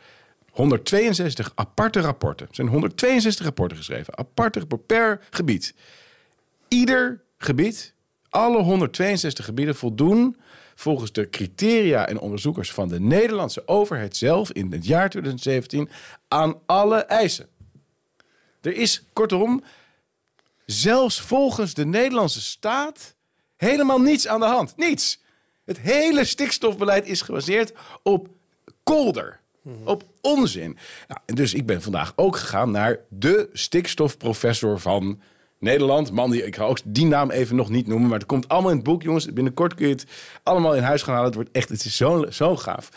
162 0.50 1.52
aparte 1.54 2.00
rapporten. 2.00 2.46
Er 2.48 2.54
zijn 2.54 2.68
162 2.68 3.44
rapporten 3.44 3.76
geschreven, 3.76 4.18
aparte 4.18 4.66
per 4.86 5.20
gebied. 5.30 5.74
Ieder 6.68 7.22
gebied, 7.38 7.93
alle 8.34 8.62
162 8.62 9.44
gebieden 9.44 9.74
voldoen 9.74 10.36
volgens 10.74 11.12
de 11.12 11.30
criteria 11.30 12.08
en 12.08 12.18
onderzoekers 12.18 12.72
van 12.72 12.88
de 12.88 13.00
Nederlandse 13.00 13.68
overheid 13.68 14.16
zelf 14.16 14.52
in 14.52 14.72
het 14.72 14.86
jaar 14.86 15.10
2017 15.10 15.88
aan 16.28 16.54
alle 16.66 16.96
eisen. 16.96 17.48
Er 18.60 18.76
is 18.76 19.04
kortom, 19.12 19.62
zelfs 20.66 21.20
volgens 21.20 21.74
de 21.74 21.86
Nederlandse 21.86 22.40
staat, 22.40 23.14
helemaal 23.56 24.00
niets 24.00 24.28
aan 24.28 24.40
de 24.40 24.46
hand. 24.46 24.76
Niets. 24.76 25.22
Het 25.64 25.78
hele 25.78 26.24
stikstofbeleid 26.24 27.06
is 27.06 27.22
gebaseerd 27.22 27.72
op 28.02 28.28
kolder. 28.82 29.40
Op 29.84 30.04
onzin. 30.20 30.78
Nou, 31.08 31.20
dus 31.34 31.54
ik 31.54 31.66
ben 31.66 31.82
vandaag 31.82 32.12
ook 32.16 32.36
gegaan 32.36 32.70
naar 32.70 32.98
de 33.08 33.48
stikstofprofessor 33.52 34.80
van 34.80 35.20
Nederland. 35.64 36.12
Man, 36.12 36.30
die, 36.30 36.46
ik 36.46 36.56
ga 36.56 36.64
ook 36.64 36.78
die 36.84 37.06
naam 37.06 37.30
even 37.30 37.56
nog 37.56 37.68
niet 37.68 37.86
noemen. 37.86 38.08
Maar 38.08 38.18
het 38.18 38.28
komt 38.28 38.48
allemaal 38.48 38.70
in 38.70 38.76
het 38.76 38.84
boek, 38.84 39.02
jongens. 39.02 39.32
Binnenkort 39.32 39.74
kun 39.74 39.86
je 39.86 39.92
het 39.92 40.06
allemaal 40.42 40.74
in 40.74 40.82
huis 40.82 41.02
gaan 41.02 41.12
halen. 41.12 41.26
Het 41.26 41.34
wordt 41.34 41.50
echt, 41.52 41.68
het 41.68 41.84
is 41.84 41.96
zo, 41.96 42.26
zo 42.30 42.56
gaaf. 42.56 42.88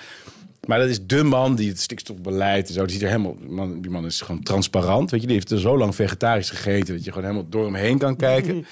Maar 0.66 0.80
dat 0.80 0.88
is 0.88 1.06
de 1.06 1.24
man 1.24 1.56
die 1.56 1.70
het 1.70 1.80
stikstofbeleid 1.80 2.68
en 2.68 2.74
zo. 2.74 2.82
Die 2.82 2.92
ziet 2.92 3.02
er 3.02 3.08
helemaal. 3.08 3.36
Man, 3.48 3.82
die 3.82 3.92
man 3.92 4.06
is 4.06 4.22
gewoon 4.22 4.44
transparant. 4.44 5.12
Weet 5.12 5.22
je, 5.22 5.28
die 5.28 5.36
heeft 5.36 5.52
er 5.52 5.60
zo 5.60 5.78
lang 5.78 5.96
vegetarisch 5.96 6.50
gegeten. 6.50 6.96
Dat 6.96 7.04
je 7.04 7.12
gewoon 7.12 7.28
helemaal 7.28 7.50
door 7.50 7.66
hem 7.66 7.76
heen 7.76 7.98
kan 7.98 8.16
kijken. 8.16 8.66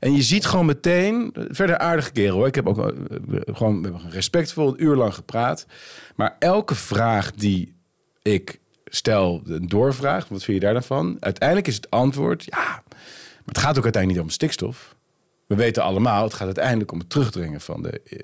En 0.00 0.14
je 0.14 0.22
ziet 0.22 0.46
gewoon 0.46 0.66
meteen. 0.66 1.34
Verder 1.34 1.78
aardige 1.78 2.12
kerel 2.12 2.36
hoor. 2.36 2.46
Ik 2.46 2.54
heb 2.54 2.68
ook 2.68 2.78
eh, 2.78 2.96
gewoon 3.44 3.82
we 3.82 3.88
hebben 3.88 4.10
respectvol 4.10 4.68
een 4.68 4.84
uur 4.84 4.96
lang 4.96 5.14
gepraat. 5.14 5.66
Maar 6.16 6.36
elke 6.38 6.74
vraag 6.74 7.32
die 7.32 7.74
ik 8.22 8.60
stel, 8.84 9.42
een 9.44 9.68
doorvraag. 9.68 10.28
Wat 10.28 10.44
vind 10.44 10.56
je 10.58 10.64
daar 10.64 10.72
dan 10.72 10.82
van? 10.82 11.16
Uiteindelijk 11.20 11.68
is 11.68 11.74
het 11.74 11.90
antwoord 11.90 12.44
ja. 12.44 12.82
Maar 13.50 13.62
het 13.62 13.68
gaat 13.68 13.78
ook 13.78 13.84
uiteindelijk 13.84 14.22
niet 14.22 14.30
om 14.30 14.34
stikstof. 14.34 14.96
We 15.46 15.54
weten 15.54 15.82
allemaal, 15.82 16.22
het 16.22 16.34
gaat 16.34 16.46
uiteindelijk 16.46 16.92
om 16.92 16.98
het 16.98 17.10
terugdringen 17.10 17.60
van 17.60 17.82
de 17.82 18.00
eh, 18.04 18.18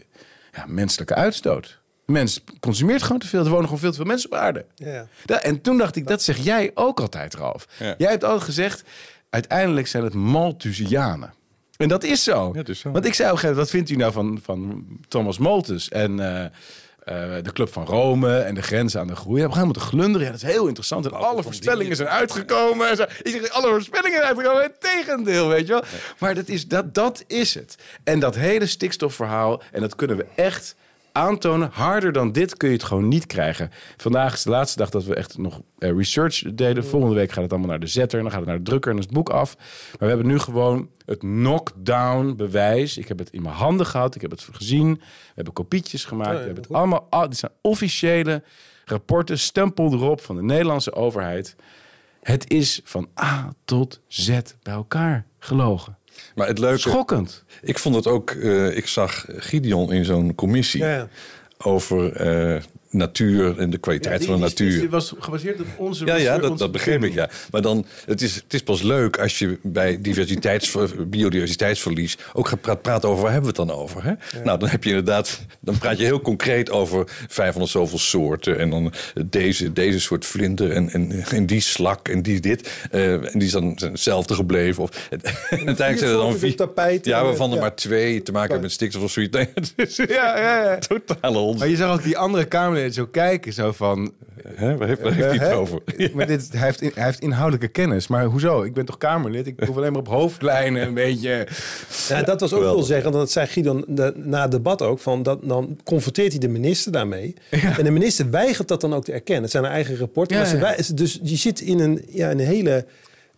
ja, 0.52 0.64
menselijke 0.66 1.14
uitstoot. 1.14 1.80
Mens 2.04 2.45
consumeert 2.61 3.02
gewoon 3.02 3.18
te 3.18 3.26
veel. 3.26 3.45
Er 3.45 3.50
wonen 3.50 3.64
gewoon 3.64 3.78
veel 3.78 3.90
te 3.90 3.97
veel 3.97 4.04
mensen 4.04 4.30
op 4.30 4.37
aarde. 4.37 4.64
Ja. 4.75 5.06
En 5.26 5.61
toen 5.61 5.78
dacht 5.78 5.97
ik, 5.97 6.06
dat 6.06 6.23
zeg 6.23 6.37
jij 6.37 6.71
ook 6.75 7.00
altijd, 7.00 7.35
Ralf. 7.35 7.66
Ja. 7.78 7.95
Jij 7.99 8.11
hebt 8.11 8.25
altijd 8.25 8.42
gezegd, 8.42 8.83
uiteindelijk 9.30 9.87
zijn 9.87 10.04
het 10.04 10.14
Malthusianen. 10.14 11.35
En 11.76 11.88
dat 11.88 12.04
is 12.04 12.25
zo. 12.25 12.47
Ja, 12.47 12.52
dat 12.52 12.68
is 12.68 12.78
zo. 12.78 12.90
Want 12.90 13.04
ik 13.04 13.14
zei 13.14 13.28
op 13.28 13.35
een 13.35 13.40
gegeven 13.40 13.56
moment, 13.56 13.73
wat 13.73 13.87
vindt 13.87 13.90
u 13.90 13.97
nou 13.97 14.12
van, 14.12 14.38
van 14.42 14.87
Thomas 15.09 15.38
Malthus 15.38 15.88
en 15.88 16.40
eh, 16.40 16.50
de 17.42 17.50
Club 17.52 17.72
van 17.72 17.84
Rome 17.84 18.38
en 18.38 18.54
de 18.54 18.62
grenzen 18.62 19.00
aan 19.00 19.06
de 19.06 19.16
groei? 19.16 19.44
Op 19.44 19.48
een 19.48 19.54
gegeven 19.54 19.66
moment 19.68 19.90
te 19.90 19.96
glunderen. 19.96 20.26
Ja, 20.26 20.32
dat 20.32 20.42
is 20.42 20.48
heel 20.48 20.66
interessant. 20.66 21.06
En 21.06 21.12
alle 21.12 21.42
voorspellingen 21.42 21.96
zijn 21.96 22.08
uitgekomen. 22.08 22.88
En 22.88 22.96
zo. 22.96 23.02
Ik 23.02 23.30
zeg, 23.30 23.48
alle 23.48 23.68
voorspellingen 23.68 24.16
zijn 24.16 24.28
uitgekomen. 24.28 24.62
Het 24.62 24.80
tegendeel, 24.80 25.48
weet 25.48 25.66
je 25.66 25.72
wel. 25.72 25.84
Maar 26.18 26.34
dat 26.34 26.48
is, 26.48 26.68
dat, 26.68 26.94
dat 26.94 27.25
is 27.26 27.54
het. 27.54 27.76
En 28.04 28.20
dat 28.20 28.34
hele 28.34 28.66
stikstofverhaal, 28.66 29.62
en 29.72 29.80
dat 29.80 29.94
kunnen 29.94 30.16
we 30.16 30.26
echt 30.34 30.75
aantonen. 31.16 31.68
Harder 31.73 32.12
dan 32.12 32.32
dit 32.32 32.56
kun 32.56 32.68
je 32.68 32.75
het 32.75 32.85
gewoon 32.85 33.08
niet 33.08 33.26
krijgen. 33.26 33.70
Vandaag 33.96 34.32
is 34.35 34.42
de 34.42 34.50
laatste 34.50 34.78
dag 34.78 34.90
dat 34.90 35.04
we 35.04 35.14
echt 35.14 35.38
nog 35.38 35.61
eh, 35.78 35.90
research 35.96 36.42
deden. 36.54 36.85
Volgende 36.87 37.14
week 37.14 37.32
gaat 37.32 37.42
het 37.42 37.50
allemaal 37.52 37.68
naar 37.70 37.80
de 37.80 37.87
zetter. 37.87 38.16
En 38.18 38.25
dan 38.25 38.32
gaat 38.32 38.40
het 38.40 38.49
naar 38.50 38.58
de 38.58 38.64
drukker 38.70 38.90
en 38.92 38.99
is 38.99 39.04
het 39.04 39.12
boek 39.14 39.28
af. 39.30 39.56
Maar 39.56 39.96
we 39.99 40.06
hebben 40.06 40.26
nu 40.26 40.38
gewoon 40.38 40.88
het 41.04 41.18
knockdown 41.18 42.35
bewijs. 42.37 42.99
Ik 42.99 43.08
heb 43.08 43.18
het 43.18 43.30
in 43.30 43.42
mijn 43.42 43.54
handen 43.54 43.87
gehad. 43.87 44.14
Ik 44.14 44.20
heb 44.20 44.30
het 44.30 44.49
gezien. 44.52 44.94
We 44.94 45.32
hebben 45.35 45.52
kopietjes 45.52 46.04
gemaakt. 46.04 46.30
we 46.38 46.44
hebben 46.44 46.62
het 46.62 46.73
allemaal... 46.73 47.06
al- 47.11 47.28
Dit 47.28 47.38
zijn 47.38 47.52
officiële 47.61 48.42
rapporten. 48.85 49.38
Stempel 49.38 49.92
erop 49.92 50.20
van 50.20 50.37
de 50.37 50.42
Nederlandse 50.42 50.94
overheid. 50.94 51.56
Het 52.23 52.50
is 52.50 52.80
van 52.85 53.08
A 53.20 53.52
tot 53.64 54.00
Z 54.08 54.28
bij 54.62 54.75
elkaar 54.75 55.26
gelogen. 55.38 55.99
Maar 56.35 56.46
het 56.46 56.58
leuke... 56.58 56.78
Schokkend. 56.78 57.44
Ik 57.62 57.78
vond 57.78 57.94
het 57.94 58.06
ook... 58.06 58.30
eh, 58.30 58.76
ik 58.76 58.87
zag 58.87 59.25
Gideon 59.28 59.92
in 59.92 60.04
zo'n 60.04 60.35
commissie 60.35 60.80
Ja, 60.80 60.94
ja. 60.94 61.08
over 61.58 62.12
eh, 62.12 62.62
natuur 62.97 63.59
en 63.59 63.71
de 63.71 63.79
kwaliteit 63.79 64.25
van 64.25 64.35
de 64.35 64.41
natuur. 64.41 64.79
Die 64.81 64.91
was 64.91 65.15
gebaseerd 65.19 65.61
op 65.61 65.67
onze... 65.76 66.07
Ja, 66.07 66.17
ja, 66.17 66.38
dat, 66.38 66.73
begreep 66.73 67.05
ik, 67.05 67.15
ja. 67.15 67.29
Maar 67.50 67.62
dan, 67.62 67.87
het 68.07 68.23
is, 68.23 68.35
het 68.35 68.55
is 68.55 68.62
pas 68.62 68.83
leuk 68.83 69.19
als 69.19 69.38
je 69.38 69.59
bij 69.62 70.00
diversiteits, 70.00 70.76
biodiversiteitsverlies 71.07 72.19
ook 72.33 72.49
gaat 72.49 72.83
praten, 72.83 73.09
over 73.09 73.23
waar 73.23 73.33
hebben 73.33 73.55
we 73.55 73.61
het 73.61 73.69
dan 73.69 73.79
over. 73.79 74.05
Hè? 74.05 74.12
Nou, 74.45 74.59
dan 74.59 74.69
heb 74.69 74.85
je 74.85 74.91
inderdaad, 74.91 75.41
dan 75.61 75.79
praat 75.79 75.99
je 75.99 76.05
heel 76.05 76.21
concreet 76.21 76.71
over 76.71 77.05
500 77.29 77.73
zoveel 77.73 77.99
soorten 77.99 78.59
en 78.59 78.71
dan 78.71 78.93
deze, 79.26 79.73
deze 79.73 80.00
soort 80.00 80.26
vlinder 80.26 80.71
en, 80.71 80.91
en, 80.91 81.25
en 81.31 81.47
die 81.47 81.61
slak 81.61 82.09
en 82.09 82.23
die 82.23 82.41
dit. 82.41 82.71
eh, 82.91 83.12
en 83.12 83.31
die 83.33 83.43
is 83.43 83.50
dan 83.53 83.79
hetzelfde 83.81 84.35
gebleven. 84.35 84.83
Of, 84.83 84.91
uiteindelijk 85.11 85.79
zijn 85.99 86.11
er 86.11 86.17
dan 86.17 86.38
vier. 86.38 86.57
tapijt, 86.57 87.05
ja, 87.05 87.25
waarvan 87.25 87.49
er 87.50 87.55
ja. 87.55 87.61
maar 87.61 87.75
twee 87.75 88.23
te 88.23 88.33
maken 88.33 88.50
hebben 88.50 88.67
met 88.67 88.73
stikstof 88.73 89.03
of 89.03 89.11
zoiets. 89.11 89.37
Nee, 89.37 89.49
het 89.55 89.73
is 89.76 89.97
Ja, 89.97 90.38
ja, 90.38 90.62
ja. 90.65 90.79
totale 90.79 91.38
onzin. 91.38 91.59
Maar 91.59 91.69
je 91.69 91.76
zag 91.76 91.93
ook 91.93 92.03
die 92.03 92.19
andere 92.19 92.45
Zo 92.93 93.07
kijken, 93.07 93.52
zo 93.52 93.73
van... 93.73 94.12
Hè, 94.55 94.76
waar 94.76 94.88
heeft, 94.88 95.00
waar 95.00 95.12
heeft 95.12 95.26
hij 95.28 95.37
het 95.38 95.47
Hè? 95.49 95.55
over? 95.55 95.81
Maar 96.14 96.26
dit, 96.26 96.49
hij, 96.52 96.61
heeft 96.66 96.81
in- 96.81 96.90
hij 96.95 97.05
heeft 97.05 97.21
inhoudelijke 97.21 97.69
kennis. 97.69 98.07
Maar 98.07 98.25
hoezo? 98.25 98.62
Ik 98.62 98.75
ben 98.75 98.85
toch 98.85 98.99
Kamerlid? 98.99 99.47
Ik 99.47 99.61
hoef 99.66 99.76
alleen 99.76 99.90
maar 99.93 100.00
op 100.00 100.09
hoofdlijnen 100.09 100.83
een 100.87 100.95
beetje... 100.95 101.47
Ja, 102.09 102.23
dat 102.23 102.40
was 102.40 102.52
ook 102.52 102.62
veel 102.62 102.83
zeggen. 102.83 103.12
Dat 103.12 103.31
zei 103.31 103.49
de- 103.87 104.12
na 104.16 104.43
het 104.43 104.50
debat 104.50 104.83
ook. 104.83 104.99
Van 104.99 105.23
dat, 105.23 105.38
dan 105.43 105.78
confronteert 105.85 106.31
hij 106.31 106.40
de 106.40 106.49
minister 106.49 106.93
daarmee. 106.93 107.35
En 107.50 107.85
de 107.85 107.90
minister 107.90 108.31
weigert 108.31 108.69
dat 108.69 108.81
dan 108.81 108.95
ook 108.95 109.05
te 109.05 109.12
erkennen. 109.12 109.43
Het 109.43 109.52
zijn 109.52 109.64
haar 109.64 109.73
eigen 109.73 109.97
rapporten. 109.97 110.37
Ja, 110.37 110.43
maar 110.43 110.50
ze 110.50 110.57
ja. 110.57 110.62
wij- 110.62 110.85
dus 110.95 111.21
je 111.23 111.37
zit 111.37 111.61
in 111.61 111.78
een, 111.81 112.05
ja, 112.09 112.31
in 112.31 112.38
een 112.38 112.47
hele 112.47 112.85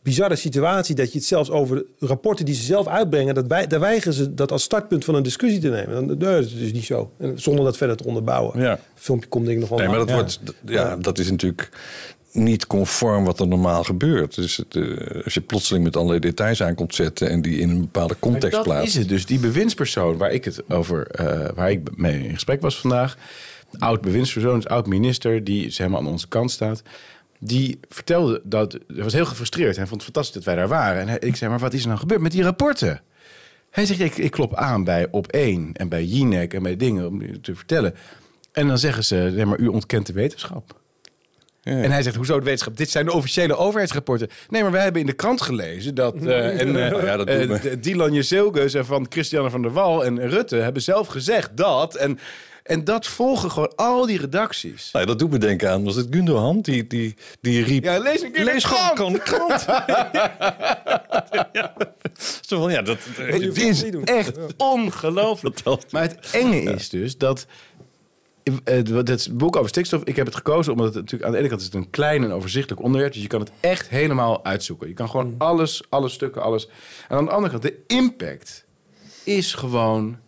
bizarre 0.08 0.36
situatie... 0.36 0.94
dat 0.94 1.12
je 1.12 1.18
het 1.18 1.26
zelfs 1.26 1.50
over 1.50 1.84
rapporten 1.98 2.44
die 2.44 2.54
ze 2.54 2.62
zelf 2.62 2.86
uitbrengen... 2.86 3.34
Dat 3.34 3.46
wij, 3.46 3.66
daar 3.66 3.80
weigeren 3.80 4.12
ze 4.12 4.34
dat 4.34 4.52
als 4.52 4.62
startpunt 4.62 5.04
van 5.04 5.14
een 5.14 5.22
discussie 5.22 5.60
te 5.60 5.68
nemen. 5.68 5.94
Dan, 5.94 6.06
nee, 6.06 6.40
dat 6.40 6.50
is 6.50 6.72
niet 6.72 6.84
zo. 6.84 7.10
En 7.18 7.40
zonder 7.40 7.64
dat 7.64 7.76
verder 7.76 7.96
te 7.96 8.04
onderbouwen. 8.04 8.60
Ja. 8.60 8.70
Het 8.70 8.80
filmpje 8.94 9.28
komt 9.28 9.44
denk 9.44 9.56
ik 9.56 9.60
nog 9.60 9.70
wel 9.70 9.78
Nee, 9.78 9.88
maar 9.88 9.98
dat, 9.98 10.08
aan. 10.08 10.14
wordt, 10.14 10.40
ja, 10.66 10.96
dat 10.96 11.18
is 11.18 11.30
natuurlijk 11.30 11.70
niet 12.32 12.66
conform 12.66 13.24
wat 13.24 13.40
er 13.40 13.48
normaal 13.48 13.84
gebeurt. 13.84 14.34
Dus 14.34 14.56
het, 14.56 14.76
eh, 14.76 15.24
als 15.24 15.34
je 15.34 15.40
plotseling 15.40 15.84
met 15.84 15.96
allerlei 15.96 16.20
details 16.20 16.62
aan 16.62 16.74
komt 16.74 16.94
zetten 16.94 17.28
en 17.30 17.42
die 17.42 17.58
in 17.58 17.70
een 17.70 17.80
bepaalde 17.80 18.16
context 18.18 18.56
dat 18.56 18.62
plaatst. 18.62 18.86
is 18.86 18.94
het 18.94 19.08
dus. 19.08 19.26
Die 19.26 19.38
bewindspersoon 19.38 20.16
waar 20.16 20.32
ik 20.32 20.44
het 20.44 20.62
over, 20.68 21.06
eh, 21.06 21.48
waar 21.54 21.70
ik 21.70 21.96
mee 21.96 22.24
in 22.24 22.34
gesprek 22.34 22.60
was 22.60 22.80
vandaag, 22.80 23.16
oud 23.78 24.00
bewindspersoon, 24.00 24.54
dus 24.54 24.68
oud 24.68 24.86
minister, 24.86 25.44
die 25.44 25.64
dus 25.64 25.78
helemaal 25.78 26.00
aan 26.00 26.06
onze 26.06 26.28
kant 26.28 26.50
staat. 26.50 26.82
Die 27.40 27.80
vertelde 27.88 28.40
dat, 28.44 28.72
hij 28.86 29.02
was 29.02 29.12
heel 29.12 29.26
gefrustreerd. 29.26 29.76
Hij 29.76 29.86
vond 29.86 30.02
het 30.02 30.04
fantastisch 30.12 30.34
dat 30.34 30.44
wij 30.44 30.54
daar 30.54 30.68
waren. 30.68 31.00
En 31.00 31.08
hij- 31.08 31.18
ik 31.18 31.36
zei, 31.36 31.50
maar 31.50 31.58
wat 31.58 31.72
is 31.72 31.80
er 31.80 31.86
nou 31.88 31.98
gebeurd 32.00 32.20
met 32.20 32.32
die 32.32 32.42
rapporten? 32.42 33.00
Hij 33.70 33.86
zegt, 33.86 34.00
ik, 34.00 34.16
ik 34.16 34.30
klop 34.30 34.54
aan 34.54 34.84
bij 34.84 35.06
Op1 35.06 35.72
en 35.72 35.88
bij 35.88 36.04
Jinek 36.04 36.54
en 36.54 36.62
bij 36.62 36.76
dingen 36.76 37.06
om 37.06 37.40
te 37.42 37.54
vertellen. 37.54 37.94
En 38.52 38.66
dan 38.68 38.78
zeggen 38.78 39.04
ze, 39.04 39.14
nee, 39.34 39.46
maar 39.46 39.58
u 39.58 39.66
ontkent 39.66 40.06
de 40.06 40.12
wetenschap. 40.12 40.80
Ja. 41.62 41.82
En 41.82 41.90
hij 41.90 42.02
zegt, 42.02 42.16
hoezo 42.16 42.38
de 42.38 42.44
wetenschap? 42.44 42.76
Dit 42.76 42.90
zijn 42.90 43.04
de 43.04 43.12
officiële 43.12 43.56
overheidsrapporten. 43.56 44.28
Nee, 44.48 44.62
maar 44.62 44.70
wij 44.72 44.82
hebben 44.82 45.00
in 45.00 45.06
de 45.06 45.12
krant 45.12 45.40
gelezen 45.42 45.94
dat... 45.94 46.14
eh, 46.24 46.60
en, 46.60 46.76
eh, 46.76 47.02
Ja, 47.04 47.16
dat 47.16 47.26
eh, 47.28 47.62
de- 47.62 47.80
Dylan 47.80 48.14
en 48.14 48.84
van 48.86 49.06
Christiane 49.08 49.50
van 49.50 49.62
der 49.62 49.72
Wal 49.72 50.04
en 50.04 50.28
Rutte 50.28 50.56
hebben 50.56 50.82
zelf 50.82 51.06
gezegd 51.06 51.56
dat. 51.56 51.94
En, 51.94 52.18
en 52.68 52.84
dat 52.84 53.06
volgen 53.06 53.50
gewoon 53.50 53.72
al 53.76 54.06
die 54.06 54.18
redacties. 54.18 54.90
Nou, 54.92 55.06
dat 55.06 55.18
doet 55.18 55.30
me 55.30 55.38
denken 55.38 55.70
aan, 55.70 55.84
was 55.84 55.94
het 55.94 56.06
Gundogan? 56.10 56.60
Die, 56.60 56.86
die, 56.86 57.14
die 57.40 57.64
riep... 57.64 57.84
Ja, 57.84 57.98
lees 57.98 58.22
een 58.22 58.32
keer 58.32 58.44
de 58.44 58.50
Lees 58.52 58.64
krant. 58.64 58.96
gewoon 58.96 59.12
de 59.12 59.18
krant. 59.18 59.64
Ja. 61.52 61.74
Zo 62.40 62.60
van, 62.60 62.72
ja, 62.72 62.82
dat, 62.82 62.98
Het 63.16 63.56
is 63.58 63.84
echt 64.04 64.38
ongelooflijk. 64.56 65.58
Maar 65.90 66.02
het 66.02 66.30
enge 66.32 66.60
is 66.60 66.88
dus 66.88 67.18
dat... 67.18 67.46
eh, 68.64 68.74
Het 69.04 69.28
boek 69.32 69.56
over 69.56 69.68
stikstof, 69.68 70.02
ik 70.04 70.16
heb 70.16 70.26
het 70.26 70.34
gekozen 70.34 70.72
omdat 70.72 70.86
het 70.86 70.94
natuurlijk 70.96 71.24
aan 71.24 71.32
de 71.32 71.38
ene 71.38 71.48
kant 71.48 71.60
is 71.60 71.66
het 71.66 71.76
een 71.76 71.90
klein 71.90 72.24
en 72.24 72.32
overzichtelijk 72.32 72.82
onderwerp. 72.82 73.12
Dus 73.12 73.22
je 73.22 73.28
kan 73.28 73.40
het 73.40 73.50
echt 73.60 73.88
helemaal 73.88 74.44
uitzoeken. 74.44 74.88
Je 74.88 74.94
kan 74.94 75.08
gewoon 75.10 75.34
alles, 75.38 75.82
alle 75.88 76.08
stukken, 76.08 76.42
alles. 76.42 76.68
En 77.08 77.16
aan 77.16 77.24
de 77.24 77.30
andere 77.30 77.50
kant, 77.50 77.62
de 77.62 77.78
impact 77.86 78.64
is 79.24 79.54
gewoon 79.54 80.18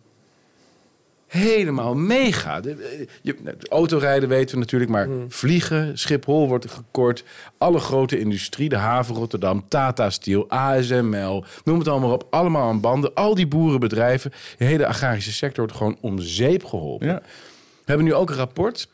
helemaal 1.31 1.95
mega. 1.95 2.61
De, 2.61 2.71
eh, 2.71 3.07
je, 3.21 3.35
nou, 3.43 3.57
de 3.57 3.69
autorijden 3.69 4.29
weten 4.29 4.53
we 4.53 4.59
natuurlijk, 4.59 4.91
maar 4.91 5.07
vliegen, 5.27 5.97
Schiphol 5.97 6.47
wordt 6.47 6.71
gekort. 6.71 7.23
Alle 7.57 7.79
grote 7.79 8.19
industrie, 8.19 8.69
de 8.69 8.75
haven 8.75 9.15
Rotterdam, 9.15 9.65
Tata 9.67 10.09
Steel, 10.09 10.49
ASML, 10.49 11.43
noem 11.63 11.79
het 11.79 11.87
allemaal 11.87 12.11
op. 12.11 12.27
Allemaal 12.29 12.69
aan 12.69 12.79
banden. 12.79 13.13
Al 13.13 13.35
die 13.35 13.47
boerenbedrijven, 13.47 14.31
de 14.57 14.65
hele 14.65 14.87
agrarische 14.87 15.33
sector 15.33 15.63
wordt 15.65 15.77
gewoon 15.77 15.97
om 16.01 16.19
zeep 16.19 16.65
geholpen. 16.65 17.07
Ja. 17.07 17.21
We 17.55 17.85
hebben 17.85 18.05
nu 18.05 18.13
ook 18.13 18.29
een 18.29 18.35
rapport. 18.35 18.87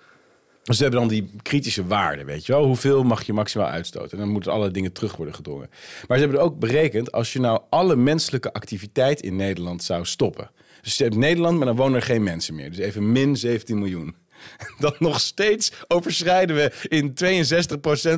Dus 0.64 0.78
we 0.78 0.84
hebben 0.84 1.00
dan 1.00 1.10
die 1.10 1.32
kritische 1.42 1.86
waarden, 1.86 2.26
weet 2.26 2.46
je 2.46 2.52
wel. 2.52 2.66
Hoeveel 2.66 3.04
mag 3.04 3.24
je 3.24 3.34
maximaal 3.34 3.68
uitstoten? 3.68 4.12
En 4.12 4.18
dan 4.18 4.30
moeten 4.30 4.52
alle 4.52 4.72
dingen 4.72 4.92
terug 4.92 5.16
worden 5.16 5.36
gedrongen. 5.36 5.70
Maar 6.08 6.18
ze 6.18 6.24
hebben 6.24 6.40
er 6.40 6.46
ook 6.46 6.60
berekend... 6.60 7.12
als 7.12 7.34
je 7.34 7.40
nou 7.40 7.62
alle 7.70 7.96
menselijke 7.96 8.54
activiteit 8.54 9.22
in 9.22 9.36
Nederland 9.36 9.84
zou 9.84 10.06
stoppen. 10.06 10.50
Dus 10.82 10.98
je 10.98 11.04
hebt 11.04 11.16
Nederland, 11.16 11.58
maar 11.58 11.66
dan 11.68 11.76
wonen 11.76 11.96
er 11.96 12.06
geen 12.06 12.24
mensen 12.24 12.56
meer. 12.56 12.70
Dus 12.70 12.80
even 12.80 13.12
min 13.12 13.36
17 13.38 13.80
miljoen. 13.80 14.16
Dan 14.80 14.96
nog 15.00 15.20
steeds 15.20 15.72
overschrijden 15.88 16.56
we 16.56 16.72
in 16.88 17.10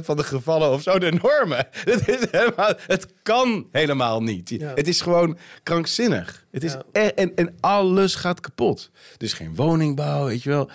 62% 0.01 0.05
van 0.05 0.17
de 0.17 0.23
gevallen 0.23 0.71
of 0.71 0.81
zo 0.81 0.99
de 0.99 1.11
normen. 1.21 1.67
Het, 1.85 2.07
is 2.07 2.25
helemaal, 2.31 2.73
het 2.87 3.07
kan 3.23 3.67
helemaal 3.71 4.21
niet. 4.23 4.49
Ja. 4.49 4.71
Het 4.75 4.87
is 4.87 5.01
gewoon 5.01 5.37
krankzinnig. 5.63 6.45
Het 6.51 6.63
is 6.63 6.71
Ja. 6.71 6.81
e- 6.91 7.07
en, 7.07 7.35
en 7.35 7.55
alles 7.59 8.15
gaat 8.15 8.39
kapot. 8.39 8.89
Dus 9.17 9.33
geen 9.33 9.55
woningbouw, 9.55 10.25
weet 10.25 10.43
je 10.43 10.49
wel. 10.49 10.69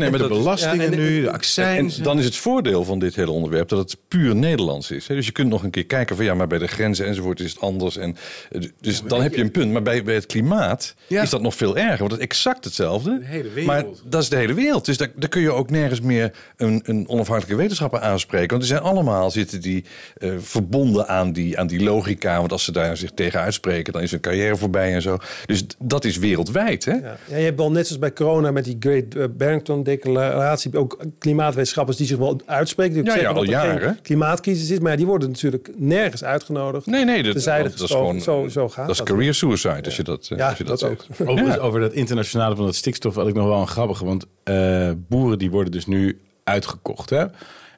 Nee, 0.00 0.10
maar 0.10 0.28
de 0.28 0.28
belastingen 0.28 0.76
ja, 0.86 0.92
en- 0.92 0.98
nu, 0.98 1.20
de 1.20 1.26
En 1.26 1.32
accijns. 1.32 1.96
dan 1.96 2.18
is 2.18 2.24
het 2.24 2.36
voordeel 2.36 2.84
van 2.84 2.98
dit 2.98 3.14
hele 3.16 3.30
onderwerp 3.30 3.68
dat 3.68 3.78
het 3.78 3.96
puur 4.08 4.36
Nederlands 4.36 4.90
is. 4.90 5.08
hè. 5.08 5.14
Dus 5.14 5.26
je 5.26 5.32
kunt 5.32 5.48
nog 5.48 5.62
een 5.62 5.70
keer 5.70 5.86
kijken 5.86 6.16
van 6.16 6.24
ja, 6.24 6.34
maar 6.34 6.46
bij 6.46 6.58
de 6.58 6.66
grenzen 6.66 7.06
enzovoort 7.06 7.40
is 7.40 7.50
het 7.50 7.60
anders. 7.60 7.96
En, 7.96 8.16
eh, 8.50 8.60
dus 8.80 9.02
dan 9.02 9.22
heb 9.22 9.34
je 9.34 9.42
een 9.42 9.50
punt. 9.50 9.72
Maar 9.72 9.82
bij, 9.82 10.02
bij 10.02 10.14
het 10.14 10.26
klimaat 10.26 10.94
Ja. 11.06 11.22
is 11.22 11.30
dat 11.30 11.42
nog 11.42 11.54
veel 11.54 11.76
erger. 11.76 11.98
Want 11.98 12.10
het 12.10 12.20
is 12.20 12.26
exact 12.26 12.64
hetzelfde. 12.64 13.18
De 13.18 13.24
hele 13.26 13.48
wereld. 13.48 13.66
Maar 13.66 13.84
dat 14.04 14.22
is 14.22 14.28
de 14.28 14.36
hele 14.36 14.54
wereld. 14.54 14.84
Dus 14.84 14.96
daar, 14.96 15.08
daar 15.16 15.28
kun 15.28 15.40
je 15.40 15.50
ook 15.52 15.70
nergens 15.70 16.00
meer 16.00 16.30
een, 16.56 16.80
een 16.84 17.08
onafhankelijke 17.08 17.56
wetenschapper 17.62 18.00
aanspreken. 18.00 18.48
Want 18.48 18.60
die 18.62 18.70
zijn 18.70 18.82
allemaal 18.82 19.30
zitten 19.30 19.60
die 19.60 19.84
eh, 20.16 20.30
verbonden 20.38 21.08
aan 21.08 21.32
die, 21.32 21.58
aan 21.58 21.66
die 21.66 21.82
logica. 21.82 22.38
Want 22.38 22.52
als 22.52 22.64
ze 22.64 22.72
daar 22.72 22.96
zich 22.96 23.10
tegen 23.14 23.40
uitspreken, 23.40 23.92
dan 23.92 24.02
is 24.02 24.10
hun 24.10 24.20
carrière 24.20 24.56
voorbij 24.56 24.94
en 24.94 25.02
zo. 25.02 25.18
Dus 25.46 25.64
dat 25.78 26.04
is 26.04 26.16
wereldwijd. 26.18 26.84
Hè? 26.84 26.92
Ja. 26.92 27.16
Je 27.28 27.34
hebt 27.34 27.58
wel 27.58 27.70
net 27.70 27.86
zoals 27.86 28.00
bij 28.00 28.12
corona 28.12 28.50
met 28.50 28.64
die 28.64 28.76
Great 28.80 29.14
eh, 29.14 29.24
Barrington 29.36 29.82
Declaratie 29.90 30.76
ook 30.78 30.98
klimaatwetenschappers 31.18 31.96
die 31.96 32.06
zich 32.06 32.18
wel 32.18 32.40
uitspreken. 32.46 32.94
Die 32.94 33.04
Ja, 33.04 33.16
ja, 33.20 33.28
al 33.28 33.34
dat 33.34 33.46
jaren. 33.48 33.80
geen 33.80 34.02
klimaatcrisis 34.02 34.70
is, 34.70 34.78
maar 34.78 34.96
die 34.96 35.06
worden 35.06 35.28
natuurlijk 35.28 35.70
nergens 35.76 36.24
uitgenodigd. 36.24 36.86
Nee, 36.86 37.04
nee, 37.04 37.22
dat, 37.22 37.34
dat, 37.34 37.44
dat 37.44 37.80
is 37.80 37.90
gewoon. 37.90 38.20
Zo- 38.20 38.48
zo 38.48 38.68
gaat 38.68 38.86
dat 38.86 38.90
is 38.90 38.96
dat. 38.98 39.06
career 39.06 39.34
suicide 39.34 39.82
als 39.84 39.96
je 39.96 40.02
dat, 40.02 40.28
eh, 40.30 40.38
Ja, 40.38 40.48
als 40.48 40.58
je 40.58 40.64
dat, 40.64 40.80
dat, 40.80 40.90
ook. 40.90 41.04
zegt. 41.16 41.58
Over 41.60 41.80
dat 41.80 41.92
internationale 41.92 42.56
van 42.56 42.64
dat 42.64 42.74
stikstof 42.74 43.14
had 43.14 43.28
ik 43.28 43.34
nog 43.34 43.46
wel 43.46 43.60
een 43.60 43.68
grappige. 43.68 44.04
Want 44.04 44.24
eh, 44.42 44.90
boeren 45.08 45.38
die 45.38 45.50
worden 45.50 45.72
dus 45.72 45.86
nu 45.86 46.20
uitgekocht. 46.44 47.10
Hè? 47.10 47.18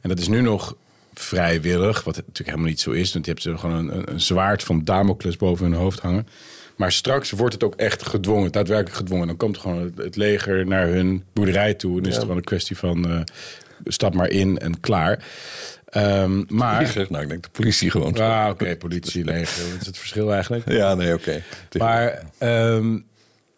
En 0.01 0.09
dat 0.09 0.19
is 0.19 0.29
nu 0.29 0.41
nog 0.41 0.77
vrijwillig. 1.15 2.05
Wat 2.05 2.17
natuurlijk 2.17 2.49
helemaal 2.49 2.69
niet 2.69 2.81
zo 2.81 2.91
is. 2.91 3.13
Want 3.13 3.25
je 3.25 3.31
hebt 3.31 3.43
ze 3.43 3.59
gewoon 3.59 3.77
een, 3.77 3.97
een, 3.97 4.13
een 4.13 4.21
zwaard 4.21 4.63
van 4.63 4.85
Damocles 4.85 5.37
boven 5.37 5.65
hun 5.71 5.75
hoofd 5.81 6.01
hangen. 6.01 6.27
Maar 6.77 6.93
straks 6.93 7.31
wordt 7.31 7.55
het 7.55 7.63
ook 7.65 7.75
echt 7.75 8.07
gedwongen, 8.07 8.53
daadwerkelijk 8.53 8.97
gedwongen. 8.97 9.27
Dan 9.27 9.37
komt 9.37 9.59
gewoon 9.59 9.79
het, 9.83 9.97
het 9.99 10.17
leger 10.17 10.67
naar 10.67 10.87
hun 10.89 11.25
boerderij 11.33 11.75
toe. 11.75 11.99
En 11.99 12.05
is 12.05 12.13
het 12.15 12.23
gewoon 12.23 12.37
een 12.37 12.45
kwestie 12.45 12.77
van 12.77 13.09
eh, 13.11 13.21
stap 13.85 14.15
maar 14.15 14.29
in 14.31 14.59
en 14.59 14.81
klaar. 14.81 15.25
Ehm, 15.85 16.43
maar. 16.49 16.81
Leger? 16.81 17.07
Nou, 17.11 17.23
ik 17.23 17.29
denk 17.29 17.43
de 17.43 17.49
politie 17.53 17.91
gewoon. 17.91 18.19
Ah, 18.21 18.49
oké, 18.51 18.77
politie, 18.77 19.25
leger. 19.25 19.71
Wat 19.73 19.81
is 19.81 19.87
het 19.87 19.99
verschil 19.99 20.33
eigenlijk? 20.33 20.71
Ja, 20.71 20.95
nee, 20.95 21.15
oké. 21.15 21.43
Maar 21.79 22.23
ehm, 22.39 22.99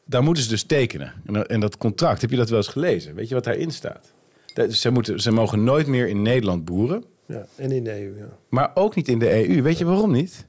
daar 0.07 0.22
moeten 0.22 0.42
ze 0.42 0.48
dus 0.48 0.62
tekenen. 0.62 1.12
En, 1.27 1.33
dat- 1.33 1.46
en 1.46 1.61
dat 1.61 1.77
contract, 1.77 2.20
heb 2.20 2.31
je 2.31 2.37
dat 2.37 2.48
wel 2.48 2.59
eens 2.59 2.68
gelezen? 2.68 3.14
Weet 3.14 3.29
je 3.29 3.35
wat 3.35 3.44
daarin 3.44 3.70
staat? 3.70 4.12
Dat- 4.55 4.72
Ze, 4.74 4.90
moeten, 4.90 5.20
ze 5.20 5.31
mogen 5.31 5.64
nooit 5.64 5.87
meer 5.87 6.09
in 6.09 6.22
Nederland 6.22 6.64
boeren. 6.64 7.05
Ja, 7.27 7.46
en 7.57 7.70
in 7.72 7.85
de 7.85 7.90
EU, 8.00 8.14
ja. 8.18 8.29
Maar 8.48 8.70
ook 8.74 8.94
niet 8.94 9.09
in 9.09 9.18
de 9.18 9.48
EU. 9.48 9.62
Weet 9.62 9.79
je 9.79 9.85
waarom 9.85 10.12
niet? 10.12 10.46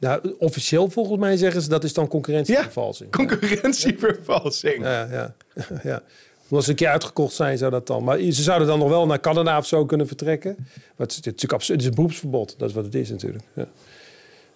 Nou, 0.00 0.34
officieel 0.38 0.90
volgens 0.90 1.18
mij 1.20 1.36
zeggen 1.36 1.62
ze 1.62 1.68
dat 1.68 1.84
is 1.84 1.92
dan 1.92 2.08
concurrentievervalsing. 2.08 3.10
Concurrentievervalsing. 3.12 4.82
Ja, 4.84 5.08
ja, 5.10 5.34
ja. 5.82 6.02
Als 6.50 6.64
ze 6.64 6.70
een 6.70 6.76
keer 6.76 6.88
uitgekocht 6.88 7.34
zijn, 7.34 7.58
zou 7.58 7.70
dat 7.70 7.86
dan. 7.86 8.04
Maar 8.04 8.18
ze 8.18 8.42
zouden 8.42 8.68
dan 8.68 8.78
nog 8.78 8.88
wel 8.88 9.06
naar 9.06 9.20
Canada 9.20 9.58
of 9.58 9.66
zo 9.66 9.84
kunnen 9.84 10.06
vertrekken. 10.06 10.54
Maar 10.58 11.06
het 11.06 11.10
is, 11.10 11.16
natuurlijk 11.20 11.52
absurd. 11.52 11.72
Het 11.72 11.80
is 11.80 11.86
een 11.86 11.94
beroepsverbod. 11.94 12.54
Dat 12.58 12.68
is 12.68 12.74
wat 12.74 12.84
het 12.84 12.94
is 12.94 13.10
natuurlijk. 13.10 13.44
Ja. 13.54 13.66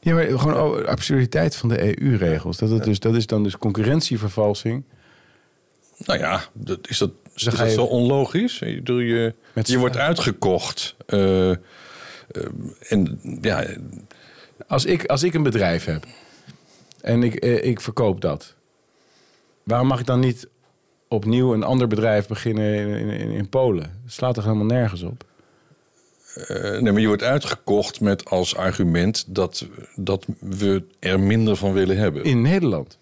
Ja, 0.00 0.14
maar 0.14 0.24
gewoon 0.24 0.60
oh, 0.60 0.84
absurditeit 0.84 1.56
van 1.56 1.68
de 1.68 2.00
EU-regels. 2.02 2.56
Dat, 2.58 2.70
het 2.70 2.84
dus, 2.84 2.98
dat 3.00 3.14
is 3.14 3.26
dan 3.26 3.42
dus 3.42 3.58
concurrentievervalsing. 3.58 4.84
Nou 5.98 6.18
ja, 6.18 6.44
dat, 6.52 6.78
is 6.88 6.98
dat, 6.98 7.10
is 7.34 7.42
dat 7.42 7.58
je- 7.58 7.70
zo 7.70 7.84
onlogisch? 7.84 8.58
Je, 8.58 8.80
je, 8.84 9.34
Met 9.52 9.68
je 9.68 9.78
wordt 9.78 9.96
uitgekocht. 9.96 10.96
eh, 11.06 11.50
eh, 11.50 11.56
en 12.88 13.20
ja, 13.40 13.64
Als 14.74 14.84
ik, 14.84 15.04
als 15.06 15.22
ik 15.22 15.34
een 15.34 15.42
bedrijf 15.42 15.84
heb 15.84 16.06
en 17.00 17.22
ik, 17.22 17.34
eh, 17.34 17.64
ik 17.64 17.80
verkoop 17.80 18.20
dat, 18.20 18.54
waarom 19.62 19.86
mag 19.86 20.00
ik 20.00 20.06
dan 20.06 20.20
niet 20.20 20.48
opnieuw 21.08 21.52
een 21.54 21.62
ander 21.62 21.86
bedrijf 21.86 22.26
beginnen 22.26 22.74
in, 22.74 23.08
in, 23.08 23.30
in, 23.30 23.48
Polen? 23.48 23.82
Het 24.04 24.12
slaat 24.12 24.34
toch 24.34 24.44
helemaal 24.44 24.66
nergens 24.66 25.02
op? 25.02 25.24
eh, 26.34 26.80
nee, 26.80 26.92
maar 26.92 27.00
je 27.00 27.06
wordt 27.06 27.22
uitgekocht 27.22 28.00
met 28.00 28.24
als 28.24 28.56
argument 28.56 29.24
dat, 29.28 29.66
dat 29.96 30.26
we 30.40 30.84
er 30.98 31.20
minder 31.20 31.56
van 31.56 31.72
willen 31.72 31.96
hebben. 31.96 32.24
In 32.24 32.42
Nederland. 32.42 32.98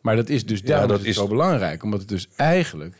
Maar 0.00 0.16
dat 0.16 0.28
is 0.28 0.46
dus 0.46 0.62
daarom 0.62 0.88
dat 0.88 1.04
is- 1.04 1.16
zo 1.16 1.28
belangrijk. 1.28 1.82
Omdat 1.82 2.00
het 2.00 2.08
dus 2.08 2.28
eigenlijk 2.36 2.94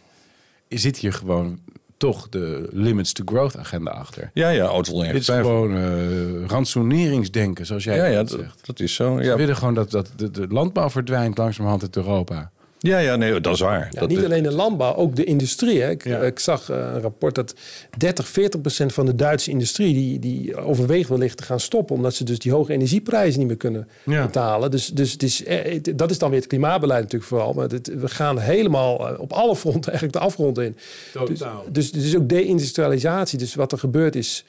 zit 0.68 0.96
hier 0.96 1.12
gewoon 1.12 1.60
toch 2.04 2.28
de 2.28 2.68
limits 2.72 3.12
to 3.12 3.22
growth 3.26 3.56
agenda 3.58 3.90
achter. 3.90 4.30
Ja, 4.34 4.48
ja, 4.48 4.64
auto 4.64 5.02
Dit 5.02 5.14
is 5.14 5.26
gewoon 5.26 5.76
eh 5.76 6.46
ransoneringsdenken, 6.46 7.66
zoals 7.66 7.84
jij 7.84 7.96
Ja, 7.96 8.04
ja, 8.04 8.16
dat 8.16 8.30
zegt. 8.30 8.80
is 8.80 8.94
zo. 8.94 9.16
Ze 9.18 9.24
Ja, 9.24 9.36
willen 9.36 9.56
gewoon 9.56 9.74
dat, 9.74 9.90
dat 9.90 10.08
de, 10.16 10.30
de 10.30 10.46
landbouw 10.48 10.90
verdwijnt 10.90 11.38
langzamerhand 11.38 11.82
uit 11.82 11.96
Europa. 11.96 12.50
Ja, 12.84 12.98
ja 12.98 13.16
nee, 13.16 13.40
dat 13.40 13.54
is 13.54 13.60
waar. 13.60 13.88
Ja, 13.90 14.00
dat, 14.00 14.08
niet 14.08 14.24
alleen 14.24 14.42
de 14.42 14.52
landbouw, 14.52 14.94
ook 14.94 15.16
de 15.16 15.24
industrie. 15.24 15.80
Hè. 15.82 15.90
Ik, 15.90 16.04
Ja. 16.04 16.18
ik 16.20 16.38
zag 16.38 16.70
eh, 16.70 16.76
een 16.76 17.00
rapport 17.00 17.34
dat 17.34 17.54
30, 17.98 18.28
40 18.28 18.60
procent 18.60 18.92
van 18.92 19.06
de 19.06 19.14
Duitse 19.14 19.50
industrie... 19.50 19.94
die, 19.94 20.18
die 20.18 20.56
overweegt 20.56 21.08
wellicht 21.08 21.36
te 21.36 21.42
gaan 21.42 21.60
stoppen... 21.60 21.96
omdat 21.96 22.14
ze 22.14 22.24
dus 22.24 22.38
die 22.38 22.52
hoge 22.52 22.72
energieprijzen 22.72 23.38
niet 23.38 23.48
meer 23.48 23.56
kunnen 23.56 23.88
Ja. 24.04 24.24
betalen. 24.24 24.70
Dus, 24.70 24.86
dus 24.88 25.12
het 25.12 25.22
is, 25.22 25.44
eh, 25.44 25.80
dat 25.94 26.10
is 26.10 26.18
dan 26.18 26.30
weer 26.30 26.38
het 26.38 26.48
klimaatbeleid 26.48 27.02
natuurlijk 27.02 27.30
vooral. 27.30 27.52
Maar 27.52 27.68
we 27.82 28.08
gaan 28.08 28.38
helemaal 28.38 29.08
eh, 29.08 29.20
op 29.20 29.32
alle 29.32 29.56
fronten 29.56 29.90
eigenlijk 29.92 30.12
de 30.18 30.24
afgrond 30.24 30.58
in. 30.58 30.76
Totaal. 31.12 31.64
Dus, 31.70 31.92
dus 31.92 32.04
is 32.04 32.16
ook 32.16 32.28
deindustrialisatie. 32.28 33.38
Dus 33.38 33.54
wat 33.54 33.72
er 33.72 33.78
gebeurt 33.78 34.16
is... 34.16 34.44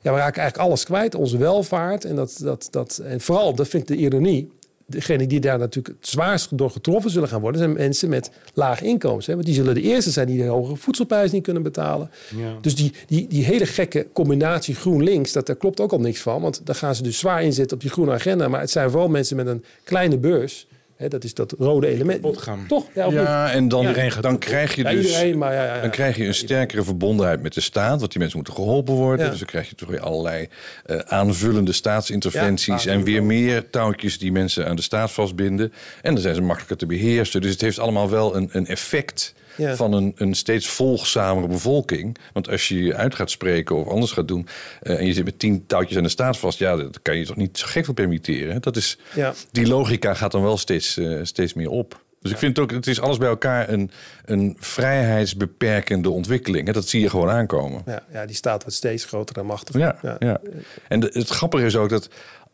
Ja, 0.00 0.12
we 0.12 0.18
raken 0.18 0.40
eigenlijk 0.40 0.68
alles 0.68 0.84
kwijt. 0.84 1.14
Onze 1.14 1.36
welvaart. 1.38 2.04
En, 2.04 2.16
dat, 2.16 2.38
dat, 2.42 2.68
dat, 2.70 3.00
en 3.04 3.20
vooral, 3.20 3.54
dat 3.54 3.68
vind 3.68 3.82
ik 3.90 3.96
de 3.96 4.02
ironie... 4.02 4.50
Degene 4.90 5.26
die 5.26 5.40
daar 5.40 5.58
natuurlijk 5.58 5.96
het 6.00 6.08
zwaarst 6.08 6.58
door 6.58 6.70
getroffen 6.70 7.10
zullen 7.10 7.28
gaan 7.28 7.40
worden... 7.40 7.60
zijn 7.60 7.72
mensen 7.72 8.08
met 8.08 8.30
laag 8.54 8.82
inkomens. 8.82 9.26
Hè? 9.26 9.32
Want 9.32 9.46
die 9.46 9.54
zullen 9.54 9.74
de 9.74 9.80
eerste 9.80 10.10
zijn 10.10 10.26
die 10.26 10.42
de 10.42 10.44
hogere 10.44 10.76
voedselprijs 10.76 11.30
niet 11.30 11.42
kunnen 11.42 11.62
betalen. 11.62 12.10
Ja. 12.36 12.56
Dus 12.60 12.74
die, 12.74 12.92
die, 13.06 13.26
die 13.28 13.44
hele 13.44 13.66
gekke 13.66 14.06
combinatie 14.12 14.74
groen-links... 14.74 15.32
Dat, 15.32 15.46
daar 15.46 15.56
klopt 15.56 15.80
ook 15.80 15.92
al 15.92 16.00
niks 16.00 16.20
van. 16.20 16.42
Want 16.42 16.60
daar 16.64 16.74
gaan 16.74 16.94
ze 16.94 17.02
dus 17.02 17.18
zwaar 17.18 17.42
inzetten 17.42 17.76
op 17.76 17.82
die 17.82 17.90
groene 17.90 18.12
agenda. 18.12 18.48
Maar 18.48 18.60
het 18.60 18.70
zijn 18.70 18.90
vooral 18.90 19.08
mensen 19.08 19.36
met 19.36 19.46
een 19.46 19.64
kleine 19.84 20.18
beurs. 20.18 20.66
Hè? 20.98 21.08
Dat 21.08 21.24
is 21.24 21.34
dat 21.34 21.54
rode 21.58 21.86
element. 21.86 22.22
Toch? 22.68 22.86
Ja, 22.94 23.06
of 23.06 23.12
niet? 23.12 23.22
ja, 23.22 23.50
en 23.50 23.68
dan, 23.68 23.86
Iedereen 23.86 24.12
dan 24.20 24.38
krijg 24.38 24.74
je 24.74 24.82
Ja, 24.82 24.90
dus... 24.90 25.06
iedereen, 25.06 25.38
maar 25.38 25.52
ja, 25.52 25.64
ja, 25.64 25.74
ja. 25.74 25.80
Dan 25.80 25.90
krijg 25.90 26.16
je 26.16 26.26
een 26.26 26.34
sterkere 26.34 26.84
verbondenheid 26.84 27.42
met 27.42 27.54
de 27.54 27.60
staat, 27.60 27.98
want 27.98 28.10
die 28.10 28.18
mensen 28.18 28.36
moeten 28.36 28.54
geholpen 28.54 28.94
worden. 28.94 29.24
Ja. 29.24 29.30
Dus 29.30 29.38
dan 29.38 29.48
krijg 29.48 29.68
je 29.68 29.74
toch 29.74 29.88
weer 29.88 30.00
allerlei 30.00 30.48
eh, 30.84 30.98
aanvullende 30.98 31.72
staatsinterventies 31.72 32.82
Ja, 32.82 32.92
en 32.92 33.04
weer 33.04 33.22
meer 33.22 33.70
touwtjes 33.70 34.18
die 34.18 34.32
mensen 34.32 34.66
aan 34.66 34.76
de 34.76 34.82
staat 34.82 35.10
vastbinden. 35.10 35.72
En 36.02 36.12
dan 36.12 36.22
zijn 36.22 36.34
ze 36.34 36.40
makkelijker 36.40 36.76
te 36.76 36.86
beheersen. 36.86 37.40
Dus 37.40 37.50
het 37.50 37.60
heeft 37.60 37.78
allemaal 37.78 38.10
wel 38.10 38.36
een, 38.36 38.48
een 38.52 38.66
effect 38.66 39.34
Ja. 39.58 39.76
van 39.76 39.92
een, 39.92 40.12
een 40.16 40.34
steeds 40.34 40.68
volgzamere 40.68 41.46
bevolking. 41.48 42.16
Want 42.32 42.48
als 42.48 42.68
je 42.68 42.82
je 42.82 42.94
uit 42.94 43.14
gaat 43.14 43.30
spreken 43.30 43.76
of 43.76 43.88
anders 43.88 44.12
gaat 44.12 44.28
doen 44.28 44.46
eh, 44.82 44.98
en 44.98 45.06
je 45.06 45.12
zit 45.12 45.24
met 45.24 45.38
tien 45.38 45.66
touwtjes 45.66 45.96
aan 45.96 46.02
de 46.02 46.08
staat 46.08 46.38
vast, 46.38 46.58
ja, 46.58 46.76
dat 46.76 47.02
kan 47.02 47.16
je 47.16 47.26
toch 47.26 47.36
niet 47.36 47.58
zo 47.58 47.66
gek 47.68 47.84
veel 47.84 47.94
permitteren. 47.94 48.52
hè? 48.52 48.60
Dat 48.60 48.76
is, 48.76 48.98
Ja. 49.14 49.34
Die 49.50 49.66
logica 49.66 50.14
gaat 50.14 50.32
dan 50.32 50.42
wel 50.42 50.56
steeds, 50.56 50.96
eh, 50.96 51.18
steeds 51.22 51.54
meer 51.54 51.70
op. 51.70 52.06
Dus 52.20 52.30
ik 52.30 52.38
vind 52.38 52.58
ook, 52.58 52.70
het 52.70 52.86
is 52.86 53.00
alles 53.00 53.16
bij 53.18 53.28
elkaar 53.28 53.68
een, 53.68 53.90
een 54.24 54.56
vrijheidsbeperkende 54.60 56.10
ontwikkeling. 56.10 56.72
Dat 56.72 56.88
zie 56.88 57.00
je 57.00 57.10
gewoon 57.10 57.30
aankomen. 57.30 57.82
Ja, 57.86 58.02
ja, 58.12 58.26
die 58.26 58.36
staat 58.36 58.62
wordt 58.62 58.76
steeds 58.76 59.04
groter 59.04 59.36
en 59.38 59.46
machtiger. 59.46 59.80
Ja, 59.80 60.16
ja. 60.18 60.40
En 60.88 61.00
de- 61.00 61.10
het 61.12 61.28
grappige 61.28 61.64
is 61.64 61.76
ook 61.76 61.88
dat 61.88 62.08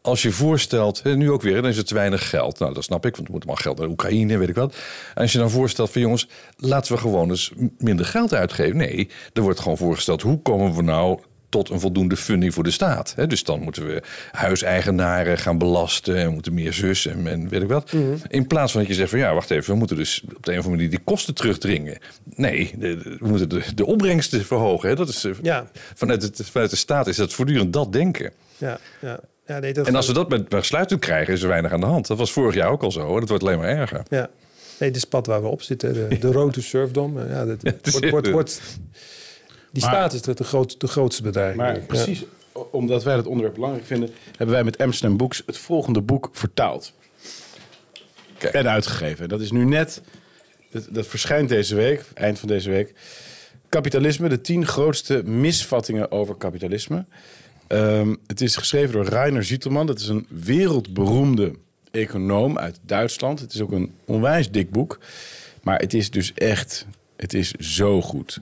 als 0.05 0.23
je 0.23 0.31
voorstelt, 0.31 1.05
nu 1.05 1.31
ook 1.31 1.43
weer, 1.43 1.55
dan 1.63 1.71
is 1.71 1.77
het 1.77 1.87
te 1.87 1.95
weinig 1.95 2.29
geld. 2.31 2.59
Nou, 2.59 2.75
dat 2.75 2.85
snap 2.85 3.07
ik, 3.07 3.15
want 3.17 3.27
er 3.27 3.33
moet 3.35 3.43
allemaal 3.45 3.63
geld 3.63 3.79
naar 3.79 3.89
Oekraïne, 3.89 4.39
weet 4.39 4.49
ik 4.49 4.55
wat. 4.55 4.75
En 5.15 5.23
als 5.23 5.33
je 5.33 5.39
dan 5.39 5.51
voorstelt 5.51 5.91
van 5.91 6.01
jongens, 6.01 6.29
laten 6.57 6.93
we 6.93 6.99
gewoon 6.99 7.31
eens 7.31 7.53
minder 7.79 8.07
geld 8.07 8.35
uitgeven. 8.35 8.77
Nee, 8.77 9.09
er 9.33 9.43
wordt 9.43 9.61
gewoon 9.61 9.77
voorgesteld, 9.77 10.23
hoe 10.23 10.43
komen 10.43 10.75
we 10.75 10.83
nou 10.83 11.19
tot 11.49 11.71
een 11.71 11.81
voldoende 11.81 12.17
funding 12.17 12.55
voor 12.55 12.63
de 12.63 12.71
staat? 12.71 13.15
Dus 13.29 13.45
dan 13.45 13.61
moeten 13.61 13.87
we 13.87 14.03
huiseigenaren 14.33 15.39
gaan 15.39 15.59
belasten 15.59 16.17
en 16.17 16.33
moeten 16.33 16.55
meer 16.55 16.73
zus 16.73 17.07
en, 17.07 17.27
en 17.27 17.49
weet 17.49 17.63
ik 17.63 17.69
wat. 17.69 17.93
In 18.29 18.47
plaats 18.47 18.73
van 18.73 18.81
dat 18.81 18.91
je 18.91 18.97
zegt 18.97 19.11
van 19.11 19.19
ja, 19.19 19.35
wacht 19.35 19.51
even, 19.51 19.73
we 19.73 19.79
moeten 19.79 19.97
dus 19.97 20.23
op 20.37 20.45
de 20.45 20.53
een 20.53 20.59
of 20.59 20.65
andere 20.65 20.69
manier 20.83 20.91
die 20.91 21.05
kosten 21.05 21.35
terugdringen. 21.35 21.99
Nee, 22.35 22.75
de- 22.79 22.97
de- 22.97 23.17
we 23.21 23.29
moeten 23.29 23.49
de, 23.49 23.63
de 23.75 23.87
opbrengsten 23.87 24.45
verhogen. 24.45 24.89
Hè? 24.89 24.95
Dat 24.95 25.09
is, 25.09 25.25
eh, 25.25 25.33
Ja. 25.43 25.67
vanuit, 25.95 26.23
het, 26.23 26.41
vanuit 26.51 26.71
de 26.71 26.77
staat 26.77 27.07
is 27.07 27.17
dat 27.17 27.33
voortdurend 27.33 27.73
dat 27.73 27.93
denken. 27.93 28.33
Ja, 28.59 28.79
ja. 29.01 29.21
Ja 29.47 29.59
nee, 29.59 29.73
dat 29.73 29.87
En 29.87 29.95
als 29.95 30.07
we 30.07 30.13
dat 30.13 30.29
met 30.29 30.49
besluiten 30.49 30.99
krijgen, 30.99 31.33
is 31.35 31.43
er 31.43 31.49
weinig 31.49 31.73
aan 31.73 31.81
de 31.81 31.87
hand. 31.87 32.07
Dat 32.07 32.19
was 32.19 32.33
vorig 32.33 32.55
jaar 32.55 32.71
ook 32.71 32.83
al 32.83 32.93
zo. 32.93 33.13
En 33.15 33.21
dat 33.21 33.29
wordt 33.29 33.45
alleen 33.45 33.59
maar 33.59 33.69
erger. 33.69 34.03
Ja. 34.09 34.31
Nee, 34.79 34.89
dit 34.89 34.97
is 34.97 35.01
het 35.01 35.11
pad 35.11 35.27
waar 35.27 35.43
we 35.43 35.49
op 35.49 35.63
zitten. 35.63 35.93
De, 35.93 36.19
de 36.19 36.33
road 36.33 36.53
to 36.53 36.61
serfdom. 36.61 37.19
Ja, 37.29 37.45
dat 37.45 37.63
het 37.63 37.91
wordt, 37.91 38.11
wordt, 38.11 38.31
wordt, 38.31 38.61
die 39.73 39.83
Maar- 39.83 39.93
staat 39.93 40.13
is 40.13 40.23
de, 40.23 40.35
de, 40.35 40.45
groot, 40.45 40.81
de 40.81 40.87
grootste 40.87 41.23
bedreiging. 41.23 41.63
Maar 41.63 41.75
Ja. 41.75 41.81
precies 41.87 42.25
omdat 42.71 43.03
wij 43.05 43.17
dat 43.17 43.27
onderwerp 43.27 43.55
belangrijk 43.55 43.87
vinden, 43.87 44.11
hebben 44.37 44.55
wij 44.55 44.65
met 44.65 44.79
Amsterdam 44.79 45.17
Books 45.17 45.43
het 45.47 45.59
volgende 45.59 46.01
boek 46.01 46.29
vertaald. 46.33 46.93
Kijk. 48.39 48.55
En 48.55 48.69
uitgegeven. 48.69 49.29
Dat 49.29 49.41
is 49.41 49.51
nu 49.51 49.65
net, 49.65 50.03
dat, 50.71 50.87
dat 50.91 51.07
verschijnt 51.07 51.49
deze 51.49 51.75
week, 51.75 52.05
eind 52.15 52.39
van 52.39 52.49
deze 52.49 52.71
week. 52.71 52.93
Kapitalisme, 53.69 54.29
de 54.29 54.41
tien 54.41 54.67
grootste 54.67 55.23
misvattingen 55.25 56.11
over 56.11 56.35
kapitalisme. 56.35 57.05
Ehm, 57.67 58.15
het 58.27 58.41
is 58.41 58.57
geschreven 58.57 58.93
door 58.93 59.05
Rainer 59.05 59.45
Zietelman. 59.45 59.87
Dat 59.87 60.01
is 60.01 60.09
een 60.09 60.27
wereldberoemde 60.29 61.53
econoom 61.91 62.59
uit 62.59 62.79
Duitsland. 62.87 63.41
Het 63.41 63.55
is 63.55 63.61
ook 63.61 63.73
een 63.73 63.93
onwijs 64.05 64.51
dik 64.51 64.71
boek. 64.71 64.99
Maar 65.63 65.79
het 65.79 65.95
is 65.95 66.11
dus 66.11 66.33
echt, 66.35 66.87
het 67.17 67.35
is 67.35 67.51
zo 67.51 68.03
goed. 68.03 68.41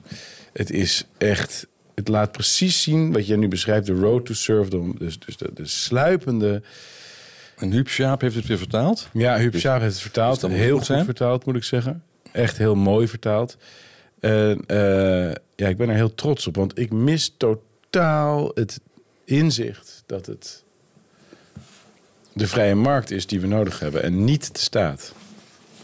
Het 0.52 0.70
is 0.70 1.06
echt, 1.18 1.66
het 1.94 2.08
laat 2.08 2.32
precies 2.32 2.82
zien 2.82 3.12
wat 3.12 3.26
jij 3.26 3.36
nu 3.36 3.48
beschrijft. 3.48 3.86
De 3.86 3.92
road 3.92 4.26
to 4.26 4.34
serfdom. 4.34 4.94
Dus, 4.98 5.18
dus 5.18 5.36
de, 5.36 5.50
de 5.54 5.66
sluipende... 5.66 6.62
En 7.56 7.70
Huub 7.70 7.88
Schaap 7.88 8.20
heeft 8.20 8.34
het 8.34 8.46
weer 8.46 8.58
vertaald. 8.58 9.08
Ja, 9.12 9.38
Huub 9.38 9.56
Schaap 9.56 9.80
heeft 9.80 9.92
het 9.92 10.02
vertaald. 10.02 10.40
Dus 10.40 10.50
heel 10.50 10.78
goed 10.78 11.04
vertaald, 11.04 11.46
moet 11.46 11.56
ik 11.56 11.64
zeggen. 11.64 12.02
Echt 12.32 12.58
heel 12.58 12.74
mooi 12.74 13.08
vertaald. 13.08 13.56
En 14.20 14.64
eh, 14.66 15.32
ja, 15.56 15.68
ik 15.68 15.76
ben 15.76 15.88
er 15.88 15.94
heel 15.94 16.14
trots 16.14 16.46
op. 16.46 16.56
Want 16.56 16.78
ik 16.78 16.92
mis 16.92 17.34
totaal 17.36 18.50
het 18.54 18.80
inzicht 19.32 20.02
dat 20.06 20.26
het 20.26 20.62
de 22.32 22.46
vrije 22.46 22.74
markt 22.74 23.10
is 23.10 23.26
die 23.26 23.40
we 23.40 23.46
nodig 23.46 23.78
hebben. 23.78 24.02
En 24.02 24.24
niet 24.24 24.54
de 24.54 24.60
staat. 24.60 25.12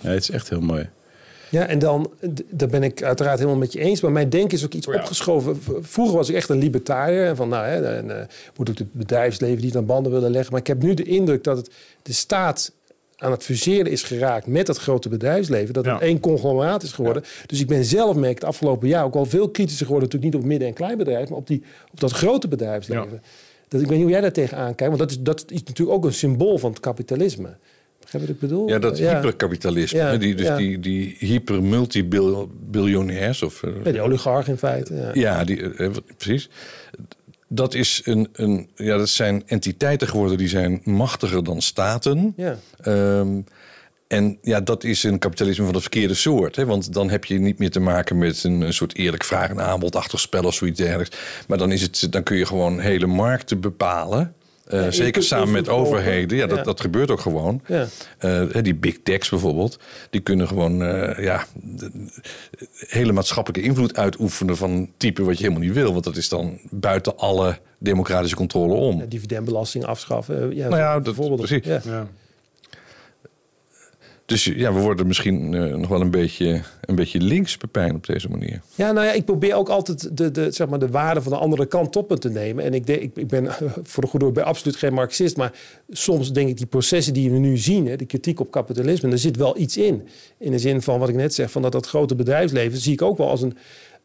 Ja, 0.01 0.11
het 0.11 0.23
is 0.23 0.31
echt 0.31 0.49
heel 0.49 0.61
mooi. 0.61 0.89
Ja, 1.51 1.67
en 1.67 1.79
dan, 1.79 2.11
daar 2.51 2.69
ben 2.69 2.83
ik 2.83 3.03
uiteraard 3.03 3.39
helemaal 3.39 3.59
met 3.59 3.73
je 3.73 3.81
eens. 3.81 4.01
Maar 4.01 4.13
mijn 4.13 4.29
denken 4.29 4.59
is 4.59 4.65
ook 4.65 4.73
iets 4.73 4.87
jou. 4.87 4.99
opgeschoven. 4.99 5.63
Vroeger 5.81 6.17
was 6.17 6.29
ik 6.29 6.35
echt 6.35 6.49
een 6.49 6.59
libertariër. 6.59 7.27
En 7.27 7.37
van, 7.37 7.49
nou, 7.49 7.67
hè, 7.67 7.97
en, 7.97 8.21
eh, 8.21 8.27
moet 8.57 8.71
ook 8.71 8.79
het 8.79 8.93
bedrijfsleven 8.93 9.65
niet 9.65 9.77
aan 9.77 9.87
banden 9.87 10.13
willen 10.13 10.31
leggen. 10.31 10.53
Maar 10.53 10.61
ik 10.61 10.67
heb 10.67 10.83
nu 10.83 10.95
de 10.95 11.03
indruk 11.03 11.45
dat 11.45 11.57
het, 11.57 11.71
de 12.03 12.13
staat 12.13 12.73
aan 13.21 13.31
het 13.31 13.43
fuseren 13.43 13.91
is 13.93 14.03
geraakt 14.03 14.47
met 14.47 14.67
het 14.67 14.77
grote 14.77 15.09
bedrijfsleven. 15.09 15.75
Dat 15.75 15.85
het 15.85 15.95
Ja. 15.95 16.01
één 16.07 16.21
conglomeraat 16.21 16.83
is 16.83 16.93
geworden. 16.93 17.23
Dus 17.47 17.61
ik 17.61 17.67
ben 17.67 17.85
zelf, 17.85 18.17
merk 18.17 18.35
het 18.35 18.45
afgelopen 18.45 18.89
jaar 18.89 19.05
ook 19.05 19.15
wel 19.15 19.25
veel 19.27 19.49
kritischer 19.51 19.87
geworden. 19.87 20.09
Natuurlijk 20.09 20.35
niet 20.35 20.43
op 20.45 20.49
midden- 20.51 20.69
en 20.69 20.75
kleinbedrijf, 20.75 21.29
maar 21.29 21.39
op, 21.39 21.47
die, 21.47 21.63
op 21.93 22.01
dat 22.01 22.13
grote 22.13 22.49
bedrijfsleven. 22.49 23.23
Dat, 23.69 23.81
ik 23.81 23.87
weet 23.87 23.97
niet 23.97 24.03
hoe 24.03 24.11
jij 24.13 24.21
daar 24.21 24.33
tegenaan 24.33 24.75
kijkt. 24.75 24.97
Want 24.97 24.99
dat 24.99 25.11
is, 25.11 25.21
dat 25.21 25.45
is 25.51 25.63
natuurlijk 25.63 25.97
ook 25.99 26.05
een 26.05 26.13
symbool 26.13 26.59
van 26.59 26.71
het 26.71 26.81
kapitalisme. 26.81 27.57
Begrijp 28.01 28.25
je 28.27 28.33
wat 28.33 28.43
ik 28.43 28.49
bedoel? 28.49 28.69
Ja, 28.69 28.79
dat 28.79 28.99
hyperkapitalisme. 28.99 30.19
Die, 30.19 30.35
dus 30.35 30.47
ja. 30.47 30.57
die, 30.57 30.81
die 30.81 31.17
hyper-multibiljonairs. 31.19 33.43
Of, 33.43 33.63
eh, 33.63 33.71
Ja, 33.85 33.91
die 33.93 34.01
oligarch 34.01 34.49
in 34.49 34.57
feite. 34.59 34.95
Ja. 34.95 35.11
Ja, 35.15 35.45
die, 35.45 35.75
eh, 35.75 35.87
wat- 35.87 36.03
precies. 36.17 36.49
Dat, 37.49 37.75
is 37.75 38.01
een, 38.05 38.29
een, 38.33 38.69
ja, 38.77 38.97
dat 38.97 39.09
zijn 39.09 39.43
entiteiten 39.47 40.09
geworden 40.09 40.39
die 40.39 40.49
zijn 40.49 40.81
machtiger 40.85 41.45
dan 41.45 41.63
staten. 41.63 42.33
Ja. 42.37 42.59
Ehm, 42.81 43.41
en 44.09 44.39
ja, 44.43 44.61
dat 44.61 44.85
is 44.85 45.03
een 45.03 45.19
kapitalisme 45.19 45.65
van 45.65 45.73
de 45.73 45.81
verkeerde 45.81 46.15
soort. 46.15 46.57
Hè? 46.57 46.67
Want 46.67 46.93
dan 46.93 47.11
heb 47.11 47.25
je 47.25 47.39
niet 47.39 47.59
meer 47.59 47.71
te 47.71 47.81
maken 47.81 48.19
met 48.19 48.45
een, 48.45 48.61
een 48.61 48.73
soort 48.73 48.97
eerlijk 48.97 49.25
vraag- 49.25 49.51
en 49.51 49.61
aanbodachtig 49.61 50.21
spel 50.21 50.45
of 50.45 50.55
zoiets 50.55 50.79
dergelijks. 50.79 51.17
Maar 51.49 51.59
dan, 51.59 51.73
is 51.73 51.83
het, 51.83 52.07
dan 52.11 52.23
kun 52.23 52.37
je 52.37 52.47
gewoon 52.47 52.81
hele 52.81 53.07
markten 53.07 53.61
bepalen. 53.61 54.35
Eh, 54.69 54.87
zeker 54.91 55.23
samen 55.23 55.51
met 55.51 55.69
overheden. 55.69 56.37
Ja, 56.39 56.47
dat, 56.47 56.59
Ja. 56.59 56.65
dat 56.65 56.81
gebeurt 56.81 57.11
ook 57.11 57.21
gewoon. 57.21 57.61
Ja. 57.67 57.87
Eh, 58.19 58.43
hè, 58.53 58.63
die 58.63 58.75
big 58.75 58.99
techs 59.03 59.29
bijvoorbeeld, 59.29 59.79
die 60.11 60.21
kunnen 60.21 60.49
gewoon 60.49 60.83
eh, 60.83 61.25
ja, 61.25 61.45
de- 61.55 61.91
de- 61.93 62.11
hele 62.89 63.13
maatschappelijke 63.13 63.69
invloed 63.69 63.97
uitoefenen 63.97 64.57
van 64.57 64.71
een 64.71 64.93
type 64.97 65.25
wat 65.25 65.37
je 65.39 65.43
helemaal 65.43 65.65
niet 65.67 65.75
wil. 65.75 65.93
Want 65.93 66.05
dat 66.05 66.17
is 66.17 66.29
dan 66.29 66.59
buiten 66.71 67.17
alle 67.19 67.59
democratische 67.79 68.37
controle 68.37 68.75
om. 68.75 68.99
Ja, 68.99 69.07
dividendbelasting 69.07 69.85
afschaffen. 69.85 70.51
eh, 70.51 70.57
Ja, 70.57 70.69
Nou 70.69 70.81
ja, 70.81 70.95
dat- 70.95 71.03
bijvoorbeeld. 71.03 71.49
precies. 71.49 71.85
Dus 74.29 74.45
ja, 74.45 74.73
we 74.73 74.81
worden 74.81 75.07
misschien 75.07 75.55
eh, 75.55 75.75
nog 75.75 75.89
wel 75.89 76.01
een 76.01 76.11
beetje, 76.11 76.61
een 76.81 76.95
beetje 76.95 77.21
links 77.21 77.57
op 77.93 78.07
deze 78.07 78.29
manier. 78.29 78.61
Ja, 78.75 78.93
nou 78.93 79.07
ja, 79.07 79.13
ik 79.13 79.25
probeer 79.25 79.55
ook 79.55 79.69
altijd 79.69 80.17
de, 80.17 80.31
de, 80.31 80.51
zeg 80.51 80.69
maar, 80.69 80.79
de 80.79 80.89
waarde 80.89 81.23
van 81.23 81.33
de 81.33 81.39
andere 81.39 81.67
kant 81.67 81.97
op 81.97 82.13
te 82.13 82.31
nemen. 82.31 82.65
En 82.65 82.75
ik, 82.75 82.87
denk, 82.87 83.01
ik, 83.01 83.17
ik 83.17 83.27
ben 83.27 83.49
voor 83.91 84.03
de 84.03 84.09
goede 84.09 84.33
ben 84.33 84.45
absoluut 84.45 84.77
geen 84.77 84.93
Marxist. 84.93 85.37
Maar 85.37 85.53
soms 85.91 86.33
denk 86.33 86.49
ik 86.49 86.57
die 86.57 86.67
processen 86.67 87.13
die 87.13 87.31
we 87.31 87.39
nu 87.39 87.57
zien, 87.57 87.87
hè, 87.87 87.97
de 87.97 88.05
kritiek 88.05 88.41
op 88.41 88.51
kapitalisme, 88.51 89.09
daar 89.09 89.19
zit 89.19 89.37
wel 89.37 89.59
iets 89.59 89.77
in. 89.77 90.09
In 90.39 90.51
de 90.51 90.59
zin 90.59 90.83
van 90.83 90.99
wat 90.99 91.09
ik 91.09 91.15
net 91.15 91.35
zeg, 91.35 91.51
van 91.51 91.63
dat 91.63 91.73
dat 91.73 91.87
grote 91.87 92.15
bedrijfsleven, 92.15 92.79
zie 92.79 92.93
ik 92.93 93.03
ook 93.03 93.19
wel 93.19 93.29
als 93.29 93.43
een, 93.43 93.57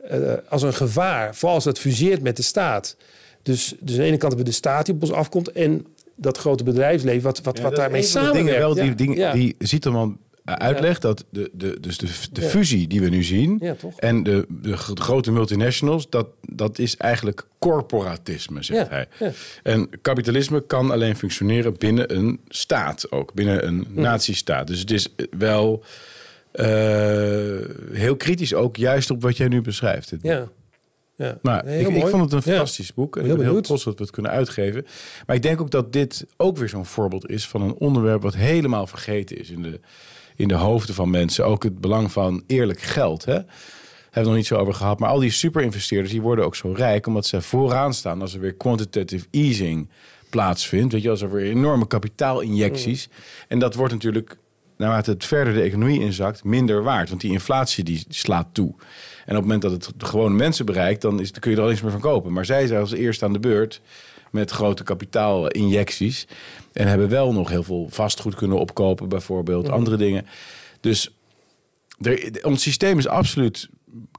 eh, 0.07 0.33
als 0.49 0.61
een 0.61 0.73
gevaar. 0.73 1.35
Vooral 1.35 1.55
als 1.55 1.63
dat 1.63 1.79
fuseert 1.79 2.21
met 2.21 2.37
de 2.37 2.43
staat. 2.43 2.95
Dus, 3.41 3.75
dus 3.79 3.95
aan 3.95 4.01
de 4.01 4.07
ene 4.07 4.17
kant 4.17 4.21
hebben 4.21 4.37
we 4.37 4.43
de 4.43 4.51
staat 4.51 4.85
die 4.85 4.95
op 4.95 5.01
ons 5.01 5.11
afkomt 5.11 5.51
en 5.51 5.85
dat 6.15 6.37
grote 6.37 6.63
bedrijfsleven 6.63 7.23
wat, 7.23 7.41
wat, 7.41 7.57
Ja, 7.57 7.63
wat 7.63 7.75
daarmee 7.75 8.01
samenwerkt. 8.01 8.45
dingen 8.45 8.59
wel 8.59 8.73
die, 8.73 8.95
dingen, 8.95 9.33
die 9.35 9.55
Zietelman 9.59 10.17
uitlegt 10.45 11.01
dat 11.01 11.25
de, 11.29 11.49
de, 11.53 11.77
dus 11.79 11.97
de, 11.97 12.07
de 12.31 12.41
fusie 12.41 12.87
die 12.87 13.01
we 13.01 13.09
nu 13.09 13.23
zien 13.23 13.57
Ja, 13.61 13.75
en 13.97 14.23
de, 14.23 14.45
de 14.49 14.77
gro- 14.77 14.93
grote 14.95 15.31
multinationals, 15.31 16.09
dat, 16.09 16.27
dat 16.41 16.79
is 16.79 16.97
eigenlijk 16.97 17.47
corporatisme, 17.59 18.63
zegt 18.63 18.89
Ja, 18.89 18.95
hij. 18.95 19.07
ja. 19.19 19.31
En 19.63 19.89
kapitalisme 20.01 20.61
kan 20.65 20.91
alleen 20.91 21.15
functioneren 21.15 21.75
binnen 21.77 22.15
een 22.15 22.39
staat 22.47 23.11
ook, 23.11 23.33
binnen 23.33 23.67
een 23.67 23.87
Hm. 23.93 24.01
nazistaat. 24.01 24.67
Dus 24.67 24.79
het 24.79 24.91
is 24.91 25.07
wel 25.37 25.83
eh, 26.51 26.65
heel 27.91 28.15
kritisch 28.17 28.53
ook 28.53 28.75
juist 28.77 29.09
op 29.11 29.21
wat 29.21 29.37
jij 29.37 29.47
nu 29.47 29.61
beschrijft. 29.61 30.13
Ja. 30.21 30.47
Ja. 31.23 31.37
maar 31.41 31.65
Nee, 31.65 31.79
ik, 31.79 31.87
ik 31.87 32.07
vond 32.07 32.23
het 32.23 32.31
een 32.33 32.37
Ja. 32.51 32.57
fantastisch 32.57 32.93
boek. 32.93 33.15
En 33.15 33.21
Heel 33.21 33.31
ik 33.31 33.37
ben 33.37 33.45
heel 33.45 33.53
benieuwd. 33.53 33.63
trots 33.67 33.83
dat 33.83 33.97
we 33.97 34.03
het 34.03 34.11
kunnen 34.13 34.31
uitgeven. 34.31 34.85
Maar 35.25 35.35
ik 35.35 35.41
denk 35.41 35.61
ook 35.61 35.71
dat 35.71 35.93
dit 35.93 36.25
ook 36.37 36.57
weer 36.57 36.69
zo'n 36.69 36.85
voorbeeld 36.85 37.29
is 37.29 37.47
van 37.47 37.61
een 37.61 37.75
onderwerp 37.75 38.21
wat 38.21 38.35
helemaal 38.35 38.87
vergeten 38.87 39.37
is 39.39 39.49
in 39.49 39.61
de, 39.61 39.79
in 40.35 40.47
de 40.47 40.53
hoofden 40.55 40.95
van 40.95 41.09
mensen. 41.09 41.45
Ook 41.45 41.63
het 41.63 41.81
belang 41.81 42.11
van 42.11 42.43
eerlijk 42.47 42.81
geld. 42.81 43.25
Hè? 43.25 43.33
Hebben 43.33 43.47
we 44.13 44.21
nog 44.21 44.35
niet 44.35 44.45
zo 44.45 44.55
over 44.55 44.73
gehad. 44.73 44.99
Maar 44.99 45.09
al 45.09 45.19
die 45.19 45.31
superinvesteerders 45.31 46.11
die 46.11 46.21
worden 46.21 46.45
ook 46.45 46.55
zo 46.55 46.71
rijk 46.71 47.07
omdat 47.07 47.25
ze 47.25 47.41
vooraan 47.41 47.93
staan 47.93 48.21
als 48.21 48.33
er 48.33 48.39
weer 48.39 48.53
quantitative 48.53 49.25
easing 49.31 49.89
plaatsvindt. 50.29 50.93
Weet 50.93 51.01
je, 51.01 51.09
als 51.09 51.21
er 51.21 51.31
weer 51.31 51.49
enorme 51.51 51.87
kapitaalinjecties. 51.87 53.09
En 53.47 53.59
dat 53.59 53.75
wordt 53.75 53.93
natuurlijk 53.93 54.37
naarmate 54.77 55.11
het 55.11 55.25
verder 55.25 55.53
de 55.53 55.61
economie 55.61 55.99
inzakt, 56.01 56.43
minder 56.43 56.83
waard. 56.83 57.09
Want 57.09 57.21
die 57.21 57.31
inflatie 57.31 57.83
die 57.83 58.05
slaat 58.09 58.47
toe. 58.51 58.73
En 59.25 59.29
op 59.29 59.35
het 59.35 59.41
moment 59.41 59.61
dat 59.61 59.71
het 59.71 59.89
de 59.97 60.05
gewone 60.05 60.35
mensen 60.35 60.65
bereikt, 60.65 61.01
dan, 61.01 61.19
is, 61.19 61.31
dan 61.31 61.41
kun 61.41 61.51
je 61.51 61.57
er 61.57 61.63
al 61.63 61.69
niks 61.69 61.81
meer 61.81 61.91
van 61.91 61.99
kopen. 62.01 62.33
Maar 62.33 62.45
zij 62.45 62.67
zijn 62.67 62.79
als 62.79 62.91
eerste 62.91 63.25
aan 63.25 63.33
de 63.33 63.39
beurt 63.39 63.81
met 64.31 64.51
grote 64.51 64.83
kapitaalinjecties. 64.83 66.27
En 66.73 66.87
hebben 66.87 67.09
wel 67.09 67.33
nog 67.33 67.49
heel 67.49 67.63
veel 67.63 67.87
vastgoed 67.91 68.35
kunnen 68.35 68.59
opkopen, 68.59 69.09
bijvoorbeeld. 69.09 69.69
Andere 69.69 69.97
dingen. 69.97 70.25
Dus 70.79 71.15
er, 72.01 72.39
ons 72.43 72.61
systeem 72.61 72.97
is 72.97 73.07
absoluut 73.07 73.69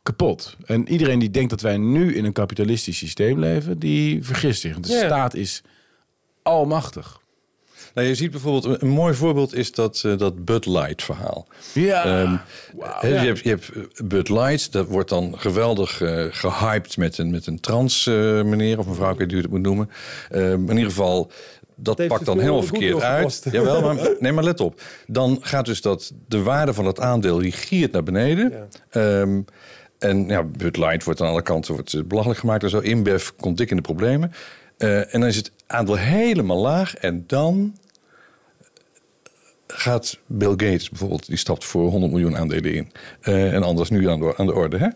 kapot. 0.03 0.57
En 0.67 0.89
iedereen 0.89 1.19
die 1.19 1.31
denkt 1.31 1.51
dat 1.51 1.61
wij 1.61 1.77
nu 1.77 2.15
in 2.15 2.25
een 2.25 2.33
kapitalistisch 2.33 2.99
systeem 2.99 3.39
leven, 3.39 3.79
die 3.79 4.25
vergist 4.25 4.61
zich. 4.61 4.73
Want 4.73 4.87
de 4.87 4.93
Ja. 4.93 5.05
staat 5.07 5.35
is 5.35 5.63
almachtig. 6.43 7.21
Nou, 7.95 8.07
je 8.07 8.15
ziet 8.15 8.31
bijvoorbeeld, 8.31 8.65
een, 8.65 8.77
een 8.81 8.95
mooi 8.95 9.15
voorbeeld 9.15 9.55
is 9.55 9.73
dat, 9.73 10.03
eh, 10.05 10.19
dat 10.19 10.45
Bud 10.45 10.67
Light 10.67 11.03
verhaal. 11.03 11.47
Ja. 11.73 12.45
Hè, 12.79 13.09
je, 13.09 13.15
hebt, 13.15 13.39
je 13.39 13.49
hebt 13.49 13.69
eh, 13.69 13.83
Bud 14.05 14.29
Light, 14.29 14.73
dat 14.73 14.87
wordt 14.87 15.09
dan 15.09 15.39
geweldig 15.39 16.01
eh, 16.01 16.25
gehyped 16.31 16.97
met 16.97 17.19
een, 17.19 17.31
met 17.31 17.47
een 17.47 17.61
trans 17.61 18.07
eh, 18.07 18.15
meneer 18.43 18.79
of 18.79 18.87
mevrouw, 18.87 19.11
ik 19.11 19.19
weet 19.19 19.33
niet 19.33 19.37
hoe 19.37 19.37
je 19.37 19.43
het 19.43 19.57
moet 19.57 19.63
noemen. 19.63 19.91
Ehm, 20.31 20.71
in 20.71 20.77
ieder 20.77 20.91
geval, 20.91 21.31
dat 21.75 21.99
heeft 21.99 22.11
pakt 22.11 22.25
dan 22.25 22.39
helemaal 22.39 22.63
verkeerd 22.63 23.03
uit. 23.03 23.47
Jawel, 23.51 23.81
maar, 23.81 24.17
nee, 24.19 24.33
maar 24.33 24.45
let 24.45 24.61
op. 24.61 24.81
Dan 25.07 25.39
gaat 25.41 25.65
dus 25.65 25.81
dat, 25.81 26.13
de 26.29 26.43
waarde 26.43 26.75
van 26.75 26.87
het 26.87 27.01
aandeel, 27.01 27.39
die 27.39 27.53
giert 27.53 27.93
naar 27.93 28.03
beneden. 28.03 28.53
Ja. 28.53 28.67
Ehm, 28.91 29.41
en 29.99 30.27
ja, 30.27 30.43
Bud 30.43 30.77
Light 30.77 31.05
wordt 31.05 31.21
aan 31.21 31.29
alle 31.29 31.43
kanten 31.43 31.75
wordt, 31.75 32.09
belachelijk 32.09 32.41
gemaakt 32.41 32.63
en 32.63 32.71
zo. 32.71 32.79
InBev 32.79 33.29
komt 33.41 33.57
dik 33.57 33.71
in 33.71 33.77
de 33.77 33.83
problemen. 33.83 34.33
En 34.77 35.21
dan 35.21 35.27
is 35.27 35.37
het 35.37 35.51
aandeel 35.67 35.97
helemaal 35.97 36.61
laag. 36.61 36.97
En 36.97 37.25
dan 37.27 37.75
gaat 39.67 40.19
Bill 40.27 40.51
Gates 40.51 40.89
bijvoorbeeld, 40.89 41.27
die 41.27 41.37
stapt 41.37 41.65
voor 41.65 41.91
100 41.91 42.13
miljoen 42.13 42.37
aandelen 42.37 42.75
in. 42.75 42.91
Eh, 43.21 43.55
en 43.55 43.63
anders 43.63 43.91
nu 43.91 44.09
aan 44.09 44.21
de, 44.21 44.37
aan 44.37 44.47
de 44.47 44.55
orde. 44.55 44.79
Hè? 44.79 44.89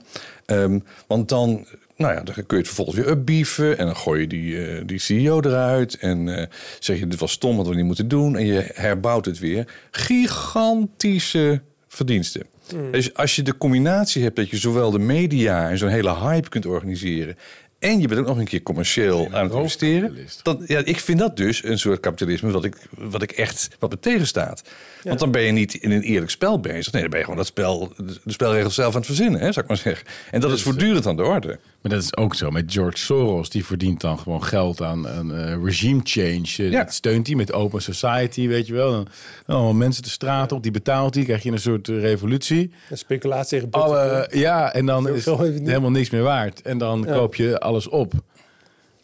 Ehm, 0.46 0.78
want 1.06 1.28
dan, 1.28 1.66
nou 1.96 2.14
ja, 2.14 2.20
dan 2.22 2.34
kun 2.34 2.44
je 2.48 2.56
het 2.56 2.66
vervolgens 2.66 2.96
weer 2.96 3.08
upbieven. 3.08 3.78
En 3.78 3.86
dan 3.86 3.96
gooi 3.96 4.20
je 4.20 4.26
die, 4.26 4.66
eh, 4.66 4.82
die 4.86 4.98
CEO 4.98 5.40
eruit. 5.40 5.98
En 5.98 6.36
eh, 6.36 6.46
zeg 6.78 6.98
je, 6.98 7.06
dit 7.06 7.20
was 7.20 7.32
stom, 7.32 7.56
wat 7.56 7.68
we 7.68 7.74
niet 7.74 7.84
moeten 7.84 8.08
doen. 8.08 8.36
En 8.36 8.46
je 8.46 8.70
herbouwt 8.74 9.24
het 9.24 9.38
weer. 9.38 9.72
Gigantische 9.90 11.60
verdiensten. 11.88 12.46
Dus 12.90 13.14
als 13.14 13.36
je 13.36 13.42
de 13.42 13.56
combinatie 13.56 14.22
hebt 14.22 14.36
dat 14.36 14.50
je 14.50 14.56
zowel 14.56 14.90
de 14.90 14.98
media 14.98 15.70
en 15.70 15.78
zo'n 15.78 15.88
hele 15.88 16.14
hype 16.14 16.48
kunt 16.48 16.66
organiseren. 16.66 17.36
En 17.78 18.00
je 18.00 18.08
bent 18.08 18.20
ook 18.20 18.26
nog 18.26 18.38
een 18.38 18.44
keer 18.44 18.62
commercieel 18.62 19.28
aan 19.32 19.44
het 19.44 19.54
investeren. 19.54 20.16
Dan, 20.42 20.62
ja, 20.66 20.80
ik 20.84 21.00
vind 21.00 21.18
dat 21.18 21.36
dus 21.36 21.64
een 21.64 21.78
soort 21.78 22.00
kapitalisme 22.00 22.50
wat 22.50 22.64
ik, 22.64 22.76
wat 22.90 23.22
ik 23.22 23.30
echt 23.30 23.68
wat 23.78 23.90
me 23.90 23.98
tegenstaat. 23.98 24.62
Want 25.08 25.20
dan 25.20 25.30
ben 25.30 25.42
je 25.42 25.52
niet 25.52 25.74
in 25.74 25.90
een 25.90 26.02
eerlijk 26.02 26.30
spel 26.30 26.60
bezig. 26.60 26.92
Nee, 26.92 27.00
dan 27.02 27.10
ben 27.10 27.18
je 27.18 27.24
gewoon 27.24 27.38
dat 27.40 27.48
spel, 27.48 27.92
de 27.96 28.14
spelregels 28.32 28.74
zelf 28.74 28.88
aan 28.92 28.96
het 28.98 29.06
verzinnen, 29.06 29.40
hè, 29.40 29.52
zou 29.52 29.60
ik 29.60 29.66
maar 29.68 29.76
zeggen. 29.76 30.06
En 30.30 30.40
dat 30.40 30.52
is 30.52 30.62
voortdurend 30.62 31.06
aan 31.06 31.16
de 31.16 31.22
orde. 31.24 31.58
Maar 31.82 31.92
dat 31.92 32.02
is 32.02 32.16
ook 32.16 32.34
zo 32.34 32.50
met 32.50 32.72
George 32.72 32.98
Soros. 32.98 33.50
Die 33.50 33.64
verdient 33.64 34.00
dan 34.00 34.18
gewoon 34.18 34.44
geld 34.44 34.82
aan 34.82 35.06
een 35.06 35.30
eh, 35.30 35.62
regime 35.64 36.00
change. 36.04 36.42
Eh, 36.56 36.70
Ja. 36.70 36.84
Dat 36.84 36.94
steunt 36.94 37.26
hij 37.26 37.36
met 37.36 37.52
Open 37.52 37.82
Society, 37.82 38.48
weet 38.48 38.66
je 38.66 38.72
wel. 38.72 38.90
Dan 38.90 39.06
allemaal 39.46 39.72
mensen 39.74 40.02
de 40.02 40.08
straat 40.08 40.52
op, 40.52 40.62
die 40.62 40.72
betaalt 40.72 41.14
hij. 41.14 41.24
krijg 41.24 41.42
je 41.42 41.50
een 41.52 41.58
soort 41.60 41.88
eh, 41.88 42.00
revolutie. 42.00 42.70
Een 42.90 42.98
speculatie 42.98 43.58
tegen. 43.60 43.70
Alle, 43.82 44.28
ja, 44.32 44.72
en 44.72 44.86
dan 44.86 45.08
is 45.08 45.24
het 45.24 45.38
helemaal 45.38 45.90
niks 45.90 46.10
meer 46.10 46.22
waard. 46.22 46.62
En 46.62 46.78
dan 46.78 47.04
Ja. 47.06 47.12
koop 47.12 47.34
je 47.34 47.60
alles 47.60 47.88
op. 47.88 48.12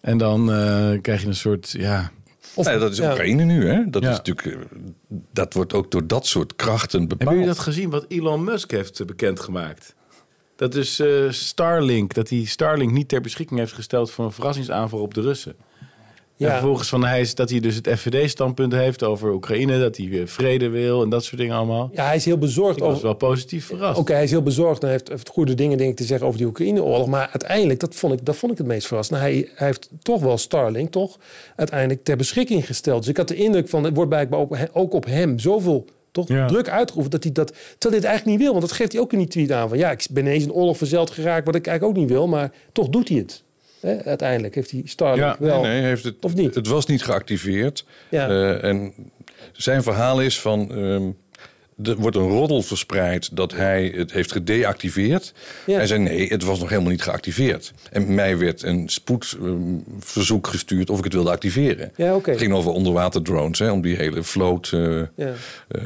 En 0.01 0.19
dan 0.19 0.53
eh, 0.53 0.91
krijg 1.01 1.21
je 1.21 1.27
een 1.27 1.35
soort, 1.35 1.71
ja... 1.79 2.11
Of- 2.55 2.67
Nou 2.67 2.79
dat 2.79 2.93
is. 2.93 3.01
Oekraïne 3.01 3.45
nu, 3.45 3.69
hè? 3.69 3.91
Dat, 3.91 4.03
is 4.03 4.09
natuurlijk, 4.09 4.47
eh, 4.47 4.79
dat 5.33 5.53
wordt 5.55 5.73
ook 5.73 5.91
door 5.91 6.07
dat 6.07 6.27
soort 6.27 6.57
krachten 6.57 7.01
bepaald. 7.01 7.19
Hebben 7.21 7.39
jullie 7.39 7.55
dat 7.55 7.65
gezien 7.65 7.91
wat 7.91 8.05
Elon 8.09 8.45
Musk 8.45 8.71
heeft 8.71 9.01
eh, 9.01 9.07
bekendgemaakt? 9.07 9.95
Dat 10.57 10.75
is 10.75 11.01
eh, 11.01 11.31
Starlink, 11.31 12.15
dat 12.15 12.29
hij 12.29 12.45
Starlink 12.45 12.93
niet 12.93 13.09
ter 13.09 13.21
beschikking 13.21 13.61
heeft 13.61 13.73
gesteld 13.73 14.11
voor 14.11 14.25
een 14.25 14.33
verrassingsaanval 14.33 15.01
op 15.01 15.15
de 15.15 15.21
Russen. 15.21 15.55
Ja. 16.37 16.47
En 16.47 16.53
vervolgens 16.53 16.89
van 16.89 17.05
hij 17.05 17.21
is 17.21 17.35
dat 17.35 17.51
hij 17.51 17.61
dus 17.61 17.75
het 17.75 17.89
FVD-standpunt 17.89 18.73
heeft 18.73 19.03
over 19.03 19.33
Oekraïne, 19.33 19.81
dat 19.81 19.97
hij 19.97 20.09
weer 20.09 20.29
vrede 20.29 20.69
wil 20.69 21.03
en 21.03 21.09
dat 21.09 21.25
soort 21.25 21.41
dingen 21.41 21.57
allemaal. 21.57 21.91
Ja, 21.93 22.05
hij 22.05 22.17
is 22.17 22.25
heel 22.25 22.39
bezorgd 22.39 22.79
was 22.81 22.89
over. 22.89 23.03
wel 23.03 23.15
positief 23.15 23.67
verrast. 23.67 23.99
Oké, 23.99 24.13
hij 24.13 24.23
is 24.23 24.31
heel 24.31 24.43
bezorgd 24.43 24.83
en 24.83 24.89
heeft, 24.89 25.09
heeft 25.09 25.29
goede 25.29 25.55
dingen 25.55 25.79
denk 25.79 25.91
ik, 25.91 25.97
te 25.97 26.05
zeggen 26.05 26.27
over 26.27 26.39
die 26.39 26.47
Oekraïne-oorlog. 26.49 27.07
Maar 27.07 27.29
uiteindelijk, 27.33 27.81
dat 27.81 27.95
vond 27.95 28.13
ik, 28.13 28.25
dat 28.25 28.37
vond 28.37 28.53
ik 28.53 28.59
het 28.59 28.67
meest 28.67 28.87
verrassend. 28.87 29.19
Hij, 29.19 29.49
hij 29.55 29.67
heeft 29.67 29.89
toch 30.03 30.21
wel 30.21 30.39
Starlink 30.39 30.91
toch 30.91 31.19
uiteindelijk 31.57 32.05
ter 32.05 32.17
beschikking 32.17 32.67
gesteld. 32.67 32.99
Dus 33.01 33.09
ik 33.09 33.17
had 33.17 33.29
de 33.29 33.35
indruk 33.37 33.69
van, 33.69 33.85
het 33.85 33.95
wordt 33.95 34.11
blijkbaar 34.11 34.41
ook, 34.41 34.57
ook 34.73 34.93
op 34.95 35.05
hem 35.05 35.39
zoveel 35.39 35.85
toch 36.11 36.29
Ja. 36.29 36.47
druk 36.47 36.69
uitgeoefend 36.69 37.13
dat 37.13 37.23
hij 37.25 37.33
dat, 37.33 37.47
terwijl 37.47 37.69
hij 37.79 37.95
het 37.97 38.05
eigenlijk 38.05 38.27
niet 38.27 38.39
wil. 38.39 38.51
Want 38.59 38.69
dat 38.69 38.77
geeft 38.77 38.93
hij 38.93 39.01
ook 39.01 39.13
in 39.13 39.19
die 39.19 39.29
tweet 39.29 39.53
aan 39.53 39.69
van, 39.69 39.79
ja, 39.79 39.91
ik 39.91 40.07
ben 40.11 40.27
ineens 40.27 40.45
in 40.45 40.53
oorlog 40.53 40.77
verzeld 40.77 41.11
geraakt, 41.11 41.47
wat 41.47 41.55
ik 41.55 41.67
eigenlijk 41.67 41.97
ook 41.99 42.03
niet 42.05 42.13
wil. 42.13 42.29
Maar 42.29 42.53
toch 42.73 42.89
doet 42.89 43.09
hij 43.09 43.19
het. 43.19 43.44
Uiteindelijk 44.05 44.55
heeft 44.55 44.71
hij 44.71 44.83
Starlink 44.85 45.23
Ja, 45.23 45.37
wel. 45.39 45.63
Nee, 45.63 45.83
heeft 45.83 46.05
het, 46.05 46.15
Of 46.21 46.35
niet? 46.35 46.55
Het 46.55 46.67
was 46.67 46.87
niet 46.87 47.03
geactiveerd. 47.03 47.85
Ja. 48.11 48.29
Eh, 48.29 48.65
en 48.65 48.93
zijn 49.53 49.83
verhaal 49.83 50.21
is 50.21 50.41
van... 50.41 50.71
ehm, 50.75 51.11
er 51.83 51.97
wordt 51.97 52.17
een 52.17 52.29
roddel 52.29 52.63
verspreid 52.63 53.37
dat 53.37 53.53
hij 53.53 53.93
het 53.97 54.13
heeft 54.13 54.33
gedeactiveerd. 54.33 55.33
Ja. 55.67 55.77
Hij 55.77 55.87
zei 55.87 56.01
nee, 56.01 56.29
het 56.29 56.43
was 56.45 56.59
nog 56.61 56.69
helemaal 56.69 56.91
niet 56.91 57.03
geactiveerd. 57.03 57.73
En 57.91 58.15
mij 58.15 58.39
werd 58.39 58.63
een 58.63 58.89
spoedverzoek 58.89 60.47
gestuurd 60.47 60.91
of 60.91 60.99
ik 60.99 61.05
het 61.05 61.13
wilde 61.13 61.31
activeren. 61.31 61.93
Ja, 61.97 62.15
oké. 62.15 62.31
Het 62.31 62.39
ging 62.41 62.53
over 62.53 62.71
onderwaterdrones, 62.71 63.59
hè, 63.59 63.71
om 63.71 63.81
die 63.83 63.97
hele 63.97 64.23
vloot. 64.23 64.71
eh, 64.73 64.81
Ja. 65.17 65.33
eh, 65.69 65.83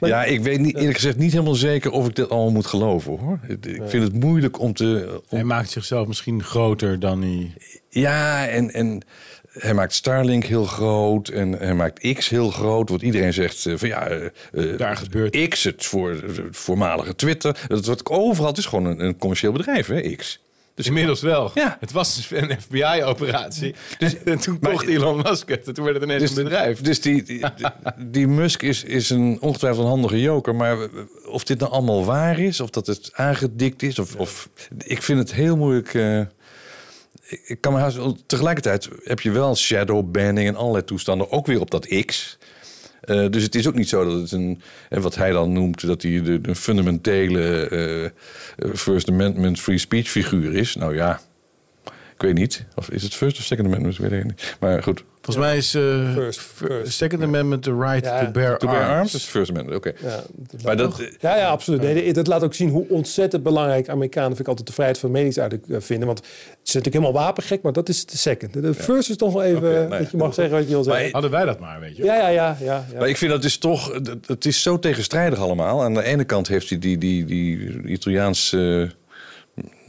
Maar- 0.00 0.08
ja, 0.10 0.24
ik 0.24 0.40
weet 0.42 0.60
niet, 0.60 0.76
eerlijk 0.76 0.96
gezegd 0.96 1.16
niet 1.16 1.32
helemaal 1.32 1.54
zeker 1.54 1.90
of 1.90 2.08
ik 2.08 2.14
dit 2.16 2.28
allemaal 2.30 2.50
moet 2.52 2.66
geloven 2.66 3.18
hoor. 3.18 3.38
Ik 3.48 3.66
ik 3.66 3.82
vind 3.86 4.02
het 4.04 4.12
moeilijk 4.12 4.60
om 4.60 4.72
te. 4.72 5.08
Om, 5.28 5.36
Hij 5.36 5.44
maakt 5.44 5.70
zichzelf 5.70 6.06
misschien 6.06 6.42
groter 6.42 7.00
dan 7.00 7.22
hij... 7.22 7.52
ja, 7.88 8.46
en, 8.48 8.70
en 8.72 9.02
hij 9.52 9.74
maakt 9.74 9.94
Starlink 9.94 10.44
heel 10.44 10.64
groot 10.64 11.28
en 11.28 11.52
hij 11.52 11.74
maakt 11.74 12.14
X 12.14 12.28
heel 12.28 12.50
groot. 12.50 12.88
Want 12.88 13.02
iedereen 13.02 13.32
zegt 13.32 13.66
eh, 13.66 13.74
van 13.76 13.88
ja, 13.88 14.06
eh, 14.06 14.24
eh, 14.52 14.78
Daar 14.78 14.96
gebeurt- 14.96 15.48
X, 15.48 15.64
het, 15.64 15.84
voor, 15.84 16.10
het 16.10 16.40
voormalige 16.50 17.14
Twitter. 17.14 17.64
Dat 17.68 17.86
wordt 17.86 18.06
overal, 18.10 18.48
het 18.48 18.58
is 18.58 18.66
gewoon 18.66 18.84
een, 18.84 19.00
een 19.00 19.16
commercieel 19.18 19.52
bedrijf, 19.52 19.86
hè, 19.86 20.00
X. 20.16 20.46
Dus 20.74 20.86
inmiddels 20.86 21.20
wel. 21.20 21.50
Ja. 21.54 21.76
Het 21.80 21.92
was 21.92 22.16
dus 22.16 22.30
een 22.30 22.60
FBI-operatie. 22.60 23.74
Dus, 23.98 24.16
en 24.24 24.38
toen 24.38 24.58
Maar- 24.60 24.70
kocht 24.70 24.86
Elon 24.86 25.16
Musk 25.22 25.48
het. 25.48 25.66
En 25.66 25.74
toen 25.74 25.84
werd 25.84 25.96
het 25.96 26.04
ineens 26.04 26.36
een 26.36 26.42
bedrijf. 26.44 26.80
Dus 26.80 27.00
die, 27.00 27.24
die, 28.10 28.26
Musk 28.26 28.62
is, 28.62 28.84
is 28.84 29.10
een 29.10 29.38
ongetwijfeld 29.40 29.84
een 29.84 29.90
handige 29.90 30.20
joker. 30.20 30.54
Maar 30.54 30.76
of 31.26 31.44
dit 31.44 31.58
nou 31.58 31.72
allemaal 31.72 32.04
waar 32.04 32.38
is, 32.38 32.60
of 32.60 32.70
dat 32.70 32.86
het 32.86 33.10
aangedikt 33.12 33.82
is, 33.82 33.98
of, 33.98 34.16
of 34.16 34.48
ik 34.84 35.02
vind 35.02 35.18
het 35.18 35.32
heel 35.34 35.56
moeilijk. 35.56 35.92
Ik, 37.28 37.60
kan 37.60 37.72
me 37.72 37.78
haast, 37.78 37.98
tegelijkertijd 38.26 38.88
heb 39.04 39.20
je 39.20 39.30
wel 39.30 39.56
shadow 39.56 40.10
banning 40.10 40.48
en 40.48 40.56
allerlei 40.56 40.84
toestanden, 40.84 41.32
ook 41.32 41.46
weer 41.46 41.60
op 41.60 41.70
dat 41.70 42.04
X. 42.04 42.38
Eh, 43.00 43.30
dus 43.30 43.42
het 43.42 43.54
is 43.54 43.68
ook 43.68 43.74
niet 43.74 43.88
zo 43.88 44.04
dat 44.04 44.20
het 44.20 44.32
een, 44.32 44.60
en 44.88 45.00
wat 45.00 45.14
hij 45.14 45.30
dan 45.30 45.52
noemt, 45.52 45.86
dat 45.86 46.02
hij 46.02 46.22
de, 46.22 46.40
de 46.40 46.54
fundamentele 46.54 47.68
eh, 47.68 48.04
eh, 48.04 48.10
First 48.74 49.08
Amendment 49.08 49.60
free 49.60 49.78
speech 49.78 50.08
figuur 50.08 50.54
is. 50.54 50.74
Nou 50.74 50.94
ja, 50.94 51.20
ik 52.18 52.24
weet 52.24 52.34
niet. 52.34 52.64
Of 52.74 52.90
is 52.90 53.02
het 53.02 53.14
First 53.14 53.38
of 53.38 53.44
Second 53.44 53.66
Amendment? 53.66 53.94
Ik 53.94 54.00
weet 54.00 54.10
het 54.10 54.24
niet. 54.24 54.56
Maar 54.60 54.82
goed, 54.82 55.04
Volgens 55.22 55.46
mij 55.46 55.56
is 55.56 55.74
eh, 55.74 56.12
First, 56.14 56.40
fir- 56.40 56.66
first. 56.66 56.92
Second 56.92 57.22
Amendment 57.22 57.62
the 57.62 57.76
right 57.78 58.04
Ja, 58.04 58.24
to 58.24 58.30
bear 58.30 58.58
to 58.58 58.66
bear 58.66 58.78
arms. 58.80 58.92
arms 58.98 59.14
is 59.14 59.24
First 59.24 59.50
Amendment, 59.50 59.76
oké. 59.76 59.92
Ja, 60.02 60.22
Maar 60.64 60.76
dat, 60.76 61.02
ja, 61.20 61.36
ja, 61.36 61.48
absoluut. 61.48 61.80
Nee, 61.82 62.12
dat 62.12 62.26
laat 62.26 62.44
ook 62.44 62.54
zien 62.54 62.68
hoe 62.68 62.86
ontzettend 62.88 63.42
belangrijk 63.42 63.88
Amerikanen 63.88 64.28
vind 64.28 64.40
ik 64.40 64.48
altijd 64.48 64.66
de 64.66 64.72
vrijheid 64.72 64.98
van 64.98 65.10
meningsuiting 65.10 65.62
eh, 65.68 65.76
vinden. 65.80 66.06
Want 66.06 66.18
het 66.18 66.28
is 66.64 66.74
natuurlijk 66.74 67.04
helemaal 67.04 67.22
wapengek, 67.24 67.62
maar 67.62 67.72
dat 67.72 67.88
is 67.88 68.06
de 68.06 68.16
second. 68.16 68.52
De 68.52 68.74
first 68.74 69.10
is 69.10 69.16
toch 69.16 69.32
wel 69.32 69.42
even 69.42 69.88
nee. 69.88 69.98
dat 69.98 70.10
je 70.10 70.16
mag 70.16 70.34
zeggen 70.34 70.54
wat 70.54 70.64
je 70.64 70.70
wil 70.70 70.84
zeggen. 70.84 71.12
Hadden 71.12 71.30
wij 71.30 71.44
dat 71.44 71.60
maar, 71.60 71.80
weet 71.80 71.96
je. 71.96 72.04
Ja, 72.04 72.14
ja, 72.14 72.28
ja, 72.28 72.56
ja. 72.60 72.84
ja. 72.92 72.98
Maar 72.98 73.08
ik 73.08 73.16
vind 73.16 73.30
dat 73.30 73.44
is 73.44 73.58
toch, 73.58 73.92
het- 73.92 74.10
het 74.26 74.44
is 74.44 74.62
zo 74.62 74.78
tegenstrijdig 74.78 75.38
allemaal. 75.38 75.82
Aan 75.82 75.94
de 75.94 76.02
ene 76.04 76.24
kant 76.24 76.48
heeft 76.48 76.68
hij 76.68 76.78
die, 76.78 76.98
die, 76.98 77.24
die 77.24 77.82
Italiaanse 77.84 78.82
eh, 78.90 78.96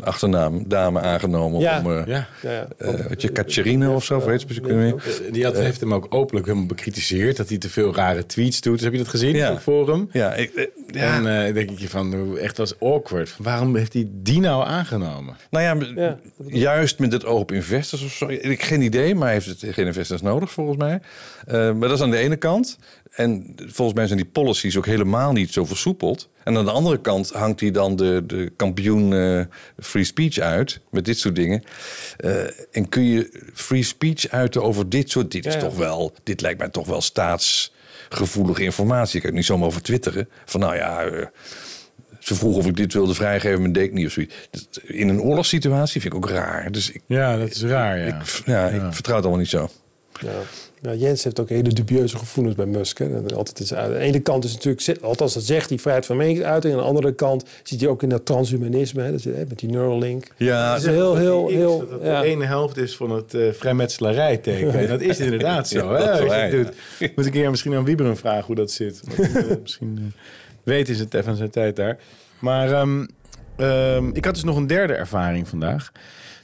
achternaam 0.03 0.63
dame 0.67 0.99
aangenomen. 0.99 1.59
Ja. 1.59 1.79
Om, 1.85 1.91
eh, 1.91 2.05
Ja. 2.05 2.27
ja, 2.41 2.51
ja. 2.51 2.67
eh, 2.77 3.05
weet 3.05 3.21
je, 3.21 3.31
Cacerino 3.31 3.93
of 3.95 4.03
zo, 4.03 4.19
ze 4.19 4.61
Nee, 4.61 4.93
Eh, 4.93 5.31
Die 5.31 5.43
had, 5.43 5.57
heeft 5.57 5.79
hem 5.79 5.93
ook 5.93 6.05
openlijk 6.09 6.45
helemaal 6.45 6.67
bekritiseerd 6.67 7.37
dat 7.37 7.49
hij 7.49 7.57
te 7.57 7.69
veel 7.69 7.95
rare 7.95 8.25
tweets 8.25 8.61
doet. 8.61 8.73
Dus 8.73 8.83
heb 8.83 8.91
je 8.91 8.97
dat 8.97 9.07
gezien 9.07 9.35
Ja. 9.35 9.47
op 9.47 9.53
het 9.53 9.63
forum? 9.63 10.09
Ja, 10.11 10.33
ik, 10.33 10.53
eh, 10.53 10.65
ja. 10.87 11.15
En 11.15 11.45
eh 11.47 11.53
denk 11.53 11.69
ik 11.71 11.79
je 11.79 11.89
van, 11.89 12.37
echt 12.37 12.57
was 12.57 12.79
awkward. 12.79 13.35
Waarom 13.37 13.75
heeft 13.75 13.93
hij 13.93 14.07
die 14.11 14.39
nou 14.39 14.65
aangenomen? 14.67 15.35
nou 15.49 15.63
ja, 15.81 15.93
Ja. 15.95 16.17
juist 16.47 16.99
met 16.99 17.11
het 17.11 17.25
oog 17.25 17.39
op 17.39 17.51
investors 17.51 18.03
of 18.03 18.11
zo. 18.11 18.27
Ik 18.27 18.63
geen 18.63 18.81
idee, 18.81 19.15
maar 19.15 19.23
hij 19.23 19.33
heeft 19.33 19.61
het 19.61 19.73
geen 19.73 19.85
investors 19.85 20.21
nodig 20.21 20.51
volgens 20.51 20.77
mij. 20.77 20.99
Eh, 21.47 21.53
maar 21.53 21.87
dat 21.87 21.97
is 21.97 22.01
aan 22.03 22.11
de 22.11 22.17
ene 22.17 22.35
kant. 22.35 22.77
En 23.11 23.55
volgens 23.67 23.97
mij 23.97 24.05
zijn 24.07 24.19
die 24.19 24.27
policies 24.27 24.77
ook 24.77 24.85
helemaal 24.85 25.31
niet 25.31 25.53
zo 25.53 25.65
versoepeld. 25.65 26.29
En 26.43 26.57
aan 26.57 26.65
de 26.65 26.71
andere 26.71 27.01
kant 27.01 27.29
hangt 27.31 27.59
hij 27.59 27.71
dan 27.71 27.95
de, 27.95 28.23
de 28.27 28.51
kampioen 28.55 29.13
eh, 29.13 29.41
free 29.89 30.03
speech 30.03 30.37
uit 30.37 30.79
met 30.91 31.05
dit 31.05 31.19
soort 31.19 31.35
dingen. 31.35 31.63
Eh, 32.17 32.31
en 32.71 32.89
kun 32.89 33.03
je 33.03 33.29
free 33.53 33.83
speech 33.83 34.29
uiten 34.29 34.63
over 34.63 34.89
dit 34.89 35.09
soort. 35.09 35.31
Dit 35.31 35.45
is 35.45 35.53
Ja, 35.53 35.59
ja. 35.59 35.65
toch 35.65 35.77
wel, 35.77 36.13
dit 36.23 36.41
lijkt 36.41 36.59
mij 36.59 36.69
toch 36.69 36.87
wel 36.87 37.01
staatsgevoelige 37.01 38.63
informatie. 38.63 39.15
Ik 39.15 39.21
kan 39.21 39.29
het 39.29 39.39
niet 39.39 39.45
zomaar 39.45 39.67
over 39.67 39.81
twitteren. 39.81 40.29
Van 40.45 40.59
nou 40.59 40.75
ja. 40.75 41.03
eh, 41.03 41.25
ze 42.19 42.35
vroeg 42.35 42.55
of 42.55 42.65
ik 42.67 42.75
dit 42.75 42.93
wilde 42.93 43.13
vrijgeven, 43.13 43.61
maar 43.61 43.71
deed 43.71 43.83
ik 43.83 43.93
niet 43.93 44.05
of 44.05 44.11
zoiets. 44.11 44.35
In 44.83 45.09
een 45.09 45.21
oorlogssituatie 45.21 46.01
vind 46.01 46.13
ik 46.13 46.19
ook 46.23 46.29
raar. 46.29 46.71
Dus 46.71 46.91
ik, 46.91 47.01
Ja, 47.05 47.37
dat 47.37 47.49
is 47.51 47.61
raar, 47.63 47.99
ja. 47.99 48.05
ik, 48.05 48.41
ja, 48.45 48.67
ik 48.67 48.81
vertrouw 48.93 49.15
het 49.15 49.25
allemaal 49.25 49.41
niet 49.43 49.49
zo. 49.49 49.69
Ja. 50.21 50.31
Ja, 50.81 50.93
Jens 50.93 51.23
heeft 51.23 51.39
ook 51.39 51.49
hele 51.49 51.73
dubieuze 51.73 52.17
gevoelens 52.17 52.55
bij 52.55 52.65
Musk. 52.65 52.97
Hè. 52.97 53.21
Altijd 53.35 53.59
is, 53.59 53.73
aan 53.73 53.91
de 53.91 53.97
ene 53.97 54.19
kant 54.19 54.43
is 54.43 54.53
natuurlijk, 54.53 55.03
althans 55.03 55.33
dat 55.33 55.43
zegt 55.43 55.69
hij, 55.69 55.79
vrijheid 55.79 56.05
van 56.05 56.17
meningsuiting. 56.17 56.73
Aan 56.73 56.79
de 56.79 56.85
andere 56.85 57.13
kant 57.13 57.45
zit 57.63 57.79
hij 57.79 57.89
ook 57.89 58.03
in 58.03 58.09
dat 58.09 58.25
transhumanisme, 58.25 59.01
hè, 59.01 59.11
dat 59.11 59.19
is, 59.19 59.25
hè, 59.25 59.45
met 59.47 59.59
die 59.59 59.69
Neuralink. 59.69 60.27
Ja, 60.37 60.73
Dat 60.73 60.81
is 60.81 60.87
heel, 60.87 61.15
heel, 61.15 61.47
heel... 61.47 61.87
dat 61.89 61.99
ja. 62.03 62.21
de 62.21 62.27
ene 62.27 62.45
helft 62.45 62.77
is 62.77 62.95
van 62.95 63.11
het 63.11 63.33
eh 63.33 63.51
vrijmetselarij 63.51 64.37
teken. 64.37 64.73
En 64.73 64.87
dat 64.87 65.01
is 65.01 65.19
inderdaad 65.29 65.67
zo. 65.67 65.97
Ja, 65.97 66.15
hè, 66.15 66.25
waar, 66.25 66.49
doet. 66.49 66.71
Moet 67.15 67.25
ik 67.25 67.31
keer 67.31 67.49
misschien 67.49 67.75
aan 67.75 67.85
Wieberen 67.85 68.17
vragen 68.17 68.45
hoe 68.45 68.55
dat 68.55 68.71
zit. 68.71 69.01
Want, 69.05 69.35
eh, 69.35 69.57
misschien 69.61 69.97
eh, 69.97 70.21
weet 70.63 70.89
is 70.89 70.99
het 70.99 71.13
even 71.13 71.35
zijn 71.35 71.49
tijd 71.49 71.75
daar. 71.75 71.97
Maar 72.39 72.71
ehm, 72.71 73.05
ehm, 73.55 74.09
ik 74.13 74.25
had 74.25 74.33
dus 74.33 74.43
nog 74.43 74.55
een 74.55 74.67
derde 74.67 74.93
ervaring 74.93 75.47
vandaag. 75.47 75.91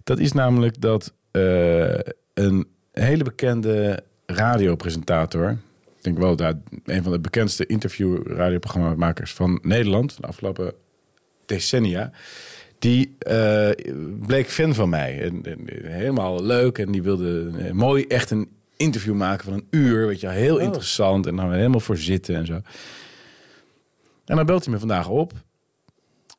Dat 0.04 0.20
is 0.20 0.32
namelijk 0.32 0.82
dat 0.82 1.14
eh, 1.32 2.00
een 2.34 2.68
hele 2.92 3.24
bekende 3.24 4.04
radiopresentator... 4.26 5.58
Ik 5.98 6.12
denk 6.12 6.26
wel 6.26 6.36
dat 6.36 6.56
een 6.86 7.04
van 7.04 7.12
de 7.12 7.20
bekendste 7.20 7.66
interview-radioprogrammamakers 7.66 9.34
van 9.34 9.60
Nederland... 9.62 10.18
de 10.22 10.28
afgelopen 10.28 10.74
decennia... 11.46 12.12
Die 12.80 13.16
eh, 13.20 13.70
bleek 14.26 14.50
fan 14.50 14.74
van 14.74 14.90
mij. 14.90 15.22
En, 15.22 15.44
en 15.44 15.60
helemaal 15.84 16.44
leuk. 16.44 16.78
En 16.78 16.92
die 16.92 17.04
wilde 17.04 17.52
eh, 17.58 17.72
mooi 17.72 18.06
echt 18.08 18.32
een 18.32 18.50
interview 18.78 19.14
maken 19.14 19.46
van 19.46 19.54
een 19.54 19.68
uur. 19.70 20.08
Weet 20.08 20.20
je, 20.20 20.30
heel 20.30 20.58
interessant. 20.58 21.28
En 21.28 21.36
dan 21.36 21.54
helemaal 21.54 21.80
voor 21.80 21.98
zitten 21.98 22.36
en 22.36 22.46
zo. 22.46 22.62
En 24.26 24.36
dan 24.36 24.46
belt 24.46 24.64
hij 24.64 24.74
me 24.74 24.80
vandaag 24.80 25.10
op. 25.10 25.34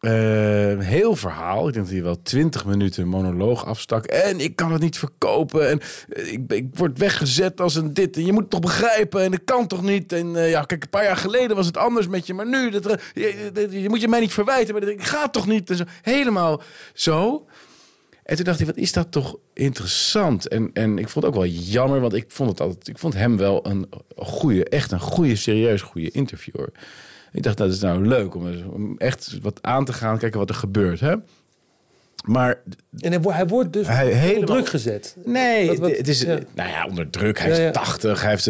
Eh, 0.06 0.78
heel 0.78 1.16
verhaal. 1.16 1.68
Ik 1.68 1.74
denk 1.74 1.86
dat 1.86 1.94
hij 1.94 2.02
wel 2.02 2.22
twintig 2.22 2.64
minuten 2.64 3.08
monoloog 3.08 3.66
afstak. 3.66 4.04
En 4.04 4.40
ik 4.40 4.56
kan 4.56 4.72
het 4.72 4.80
niet 4.80 4.98
verkopen. 4.98 5.68
En 5.68 5.80
eh, 6.08 6.32
ik, 6.32 6.52
ik 6.52 6.66
word 6.72 6.98
weggezet 6.98 7.60
als 7.60 7.74
een 7.74 7.94
dit. 7.94 8.16
En 8.16 8.26
je 8.26 8.32
moet 8.32 8.40
het 8.40 8.50
toch 8.50 8.60
begrijpen. 8.60 9.22
En 9.22 9.30
dat 9.30 9.44
kan 9.44 9.66
toch 9.66 9.82
niet. 9.82 10.12
En 10.12 10.36
eh, 10.36 10.50
ja, 10.50 10.62
kijk, 10.62 10.82
een 10.82 10.90
paar 10.90 11.04
jaar 11.04 11.16
geleden 11.16 11.56
was 11.56 11.66
het 11.66 11.76
anders 11.76 12.08
met 12.08 12.26
je. 12.26 12.34
Maar 12.34 12.48
nu, 12.48 12.70
dat, 12.70 12.86
eh, 12.86 13.00
je, 13.82 13.88
moet 13.88 14.00
je 14.00 14.08
mij 14.08 14.20
niet 14.20 14.32
verwijten. 14.32 14.74
Maar 14.74 14.84
dat 14.84 14.94
gaat 14.96 15.32
toch 15.32 15.46
niet. 15.46 15.70
En 15.70 15.76
zo. 15.76 15.84
Helemaal 16.02 16.62
zo. 16.94 17.46
En 18.22 18.36
toen 18.36 18.44
dacht 18.44 18.60
ik, 18.60 18.66
wat 18.66 18.76
is 18.76 18.92
dat 18.92 19.12
toch 19.12 19.36
interessant? 19.54 20.48
En, 20.48 20.70
en 20.72 20.98
ik 20.98 21.08
vond 21.08 21.24
het 21.24 21.34
ook 21.34 21.40
wel 21.40 21.50
jammer, 21.50 22.00
want 22.00 22.14
ik 22.14 22.24
vond, 22.28 22.50
het 22.50 22.60
altijd, 22.60 22.88
ik 22.88 22.98
vond 22.98 23.14
hem 23.14 23.36
wel 23.36 23.66
een 23.66 23.86
goede, 24.16 24.64
echt 24.64 24.92
een 24.92 25.00
goede, 25.00 25.36
serieus 25.36 25.82
goede 25.82 26.10
interviewer. 26.10 26.72
Ik 27.36 27.42
dacht, 27.42 27.56
dat 27.56 27.72
is 27.72 27.80
nou 27.80 28.06
leuk 28.06 28.34
om, 28.34 28.94
echt 28.98 29.38
wat 29.42 29.58
aan 29.62 29.84
te 29.84 29.92
gaan, 29.92 30.18
kijken 30.18 30.38
wat 30.38 30.48
er 30.48 30.54
gebeurt. 30.54 31.00
Hè? 31.00 31.14
Maar 32.24 32.58
En 32.98 33.10
hij, 33.12 33.20
wordt- 33.20 33.38
hij 33.38 33.46
wordt 33.46 33.72
dus 33.72 33.86
Hij 33.86 34.04
onder 34.04 34.18
helemaal- 34.18 34.46
druk 34.46 34.68
gezet. 34.68 35.16
nee, 35.24 35.66
Wat- 35.66 35.78
wat- 35.78 35.96
het 35.96 36.08
is, 36.08 36.20
ja. 36.20 36.38
nou 36.54 36.68
ja, 36.68 36.86
onder 36.86 37.10
druk. 37.10 37.38
Hij 37.38 37.50
is 37.50 37.56
Ja, 37.56 37.62
ja. 37.62 37.70
80, 37.70 38.20
hij 38.22 38.30
heeft, 38.30 38.48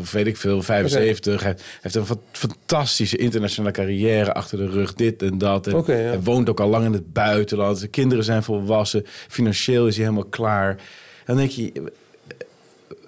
of 0.00 0.12
weet 0.12 0.26
ik 0.26 0.36
veel, 0.36 0.62
75. 0.62 1.42
Hij 1.42 1.56
heeft 1.80 1.94
een 1.94 2.06
fa- 2.06 2.14
fantastische 2.32 3.16
internationale 3.16 3.72
carrière 3.72 4.32
achter 4.34 4.58
de 4.58 4.66
rug, 4.68 4.94
dit 4.94 5.22
en 5.22 5.38
dat. 5.38 5.66
En. 5.66 5.84
Hij 5.84 6.20
woont 6.22 6.48
ook 6.48 6.60
al 6.60 6.68
lang 6.68 6.84
in 6.84 6.92
het 6.92 7.12
buitenland. 7.12 7.78
Zijn 7.78 7.90
kinderen 7.90 8.24
zijn 8.24 8.42
volwassen. 8.42 9.02
Financieel 9.28 9.86
is 9.86 9.96
hij 9.96 10.04
helemaal 10.04 10.28
klaar. 10.30 10.76
Dan 11.24 11.36
denk 11.36 11.50
je, 11.50 11.72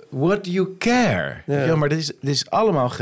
what 0.09 0.45
do 0.45 0.51
you 0.51 0.69
care? 0.79 1.35
Ja. 1.47 1.65
Ja, 1.65 1.77
maar 1.77 1.89
dit 1.89 1.99
is, 1.99 2.07
dit 2.07 2.35
is 2.35 2.51
allemaal 2.51 2.93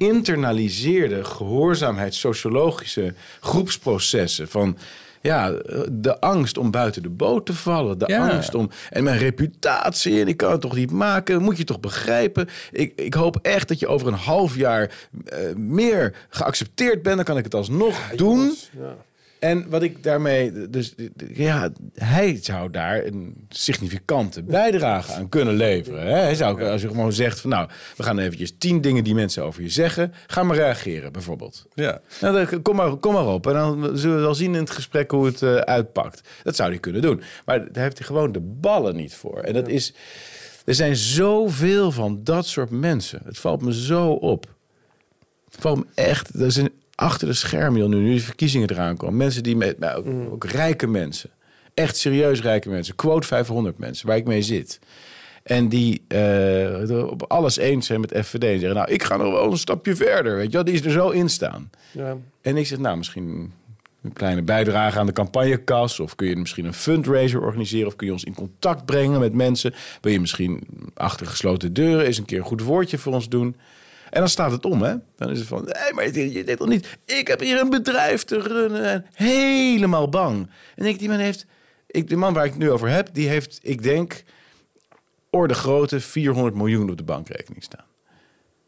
geïnternaliseerde 0.00 1.24
gehoorzaamheid, 1.24 2.14
sociologische 2.14 3.14
groepsprocessen 3.40 4.48
van 4.48 4.76
ja, 5.22 5.50
de 5.92 6.20
angst 6.20 6.58
om 6.58 6.70
buiten 6.70 7.02
de 7.02 7.08
boot 7.08 7.46
te 7.46 7.54
vallen, 7.54 7.98
de 7.98 8.04
Ja. 8.08 8.28
angst 8.28 8.54
om 8.54 8.70
en 8.90 9.04
mijn 9.04 9.18
reputatie 9.18 10.20
en 10.20 10.28
ik 10.28 10.36
kan 10.36 10.50
het 10.52 10.60
toch 10.60 10.76
niet 10.76 10.90
maken, 10.90 11.42
moet 11.42 11.56
je 11.56 11.64
toch 11.64 11.80
begrijpen? 11.80 12.48
Ik, 12.72 12.92
ik 12.96 13.14
hoop 13.14 13.38
echt 13.42 13.68
dat 13.68 13.78
je 13.78 13.86
over 13.86 14.06
een 14.06 14.14
half 14.14 14.56
jaar 14.56 15.08
eh, 15.24 15.38
meer 15.56 16.14
geaccepteerd 16.28 17.02
bent, 17.02 17.16
dan 17.16 17.24
kan 17.24 17.38
ik 17.38 17.44
het 17.44 17.54
alsnog 17.54 18.10
doen. 18.16 18.54
Ja. 18.78 18.96
En 19.40 19.70
wat 19.70 19.82
ik 19.82 20.02
daarmee, 20.02 20.68
dus 20.70 20.94
ja, 21.32 21.70
hij 21.94 22.38
zou 22.42 22.70
daar 22.70 23.04
een 23.04 23.46
significante 23.48 24.42
bijdrage 24.42 25.12
aan 25.12 25.28
kunnen 25.28 25.54
leveren. 25.54 26.06
Hè? 26.06 26.14
Hij 26.14 26.34
zou, 26.34 26.64
als 26.64 26.82
je 26.82 26.88
gewoon 26.88 27.12
zegt 27.12 27.40
van 27.40 27.50
nou, 27.50 27.68
we 27.96 28.02
gaan 28.02 28.18
eventjes 28.18 28.52
tien 28.58 28.80
dingen 28.80 29.04
die 29.04 29.14
mensen 29.14 29.44
over 29.44 29.62
je 29.62 29.68
zeggen, 29.68 30.12
ga 30.26 30.42
maar 30.42 30.56
reageren 30.56 31.12
bijvoorbeeld. 31.12 31.66
Ja. 31.74 32.00
Nou, 32.20 32.46
dan, 32.46 32.62
kom, 32.62 32.76
maar, 32.76 32.96
kom 32.96 33.12
maar 33.12 33.26
op. 33.26 33.46
En 33.46 33.52
dan 33.52 33.98
zullen 33.98 34.16
we 34.16 34.22
wel 34.22 34.34
zien 34.34 34.54
in 34.54 34.60
het 34.60 34.70
gesprek 34.70 35.10
hoe 35.10 35.26
het 35.26 35.42
eh, 35.42 35.54
uitpakt. 35.56 36.28
Dat 36.42 36.56
zou 36.56 36.70
hij 36.70 36.78
kunnen 36.78 37.02
doen. 37.02 37.22
Maar 37.44 37.72
daar 37.72 37.82
heeft 37.82 37.98
hij 37.98 38.06
gewoon 38.06 38.32
de 38.32 38.40
ballen 38.40 38.96
niet 38.96 39.14
voor. 39.14 39.38
En 39.38 39.52
dat 39.54 39.68
is. 39.68 39.94
Er 40.64 40.74
zijn 40.74 40.96
zoveel 40.96 41.92
van 41.92 42.20
dat 42.24 42.46
soort 42.46 42.70
mensen. 42.70 43.20
Het 43.24 43.38
valt 43.38 43.62
me 43.62 43.74
zo 43.74 44.10
op. 44.10 44.46
Van 45.48 45.86
echt, 45.94 46.38
dat 46.38 46.46
is 46.46 46.56
een, 46.56 46.72
achter 47.00 47.26
de 47.26 47.34
schermen, 47.34 47.90
nu, 47.90 47.96
nu 47.96 48.14
de 48.14 48.20
verkiezingen 48.20 48.70
eraan 48.70 48.96
komen. 48.96 49.16
Mensen 49.16 49.42
die 49.42 49.56
met, 49.56 49.78
nou, 49.78 49.98
ook, 49.98 50.04
Mm. 50.04 50.26
ook 50.30 50.44
rijke 50.44 50.86
mensen. 50.86 51.30
Echt 51.74 51.96
serieus 51.96 52.42
rijke 52.42 52.68
mensen. 52.68 52.94
Quote 52.94 53.26
500 53.26 53.78
mensen, 53.78 54.06
waar 54.06 54.16
ik 54.16 54.26
mee 54.26 54.42
zit. 54.42 54.78
En 55.42 55.68
die 55.68 56.02
eh, 56.08 57.06
op 57.10 57.24
alles 57.28 57.56
eens 57.56 57.86
zijn 57.86 58.00
met 58.00 58.12
FVD. 58.24 58.44
En 58.44 58.58
zeggen, 58.58 58.74
nou, 58.74 58.90
ik 58.90 59.02
ga 59.02 59.16
nog 59.16 59.32
wel 59.32 59.50
een 59.50 59.58
stapje 59.58 59.96
verder. 59.96 60.36
Weet 60.36 60.46
je 60.46 60.52
wel, 60.52 60.64
die 60.64 60.74
is 60.74 60.84
er 60.84 60.90
zo 60.90 61.08
in 61.08 61.28
staan. 61.28 61.70
Ja. 61.92 62.16
En 62.40 62.56
ik 62.56 62.66
zeg, 62.66 62.78
nou, 62.78 62.96
misschien 62.96 63.52
een 64.02 64.12
kleine 64.12 64.42
bijdrage 64.42 64.98
aan 64.98 65.06
de 65.06 65.12
campagnekas. 65.12 66.00
Of 66.00 66.14
kun 66.14 66.28
je 66.28 66.36
misschien 66.36 66.64
een 66.64 66.74
fundraiser 66.74 67.40
organiseren. 67.42 67.86
Of 67.86 67.96
kun 67.96 68.06
je 68.06 68.12
ons 68.12 68.24
in 68.24 68.34
contact 68.34 68.84
brengen 68.84 69.20
met 69.20 69.32
mensen. 69.32 69.74
Wil 70.00 70.12
je 70.12 70.20
misschien 70.20 70.62
achter 70.94 71.26
gesloten 71.26 71.72
deuren 71.72 72.06
eens 72.06 72.18
een 72.18 72.24
keer 72.24 72.38
een 72.38 72.44
goed 72.44 72.62
woordje 72.62 72.98
voor 72.98 73.12
ons 73.12 73.28
doen. 73.28 73.56
En 74.10 74.20
dan 74.20 74.28
staat 74.28 74.50
het 74.50 74.64
om, 74.64 74.82
hè? 74.82 74.94
Dan 75.16 75.30
is 75.30 75.38
het 75.38 75.48
van, 75.48 75.64
nee, 75.64 75.92
maar 75.94 76.04
je 76.04 76.32
je 76.32 76.44
deed 76.44 76.56
toch 76.56 76.68
niet... 76.68 76.98
Ik 77.04 77.26
heb 77.26 77.40
hier 77.40 77.60
een 77.60 77.70
bedrijf 77.70 78.24
te 78.24 78.40
runnen. 78.40 78.84
En 78.84 79.06
helemaal 79.12 80.08
bang. 80.08 80.50
En 80.76 80.86
ik, 80.86 80.98
die 80.98 81.08
man 81.08 81.18
heeft... 81.18 81.46
Ik, 81.86 82.08
de 82.08 82.16
man 82.16 82.34
waar 82.34 82.44
ik 82.44 82.50
het 82.50 82.60
nu 82.60 82.70
over 82.70 82.88
heb, 82.88 83.08
die 83.12 83.28
heeft, 83.28 83.58
ik 83.62 83.82
denk... 83.82 84.22
orde 85.30 85.54
grootte 85.54 86.00
400 86.00 86.54
miljoen 86.54 86.90
op 86.90 86.96
de 86.96 87.02
bankrekening 87.02 87.62
staan. 87.62 87.84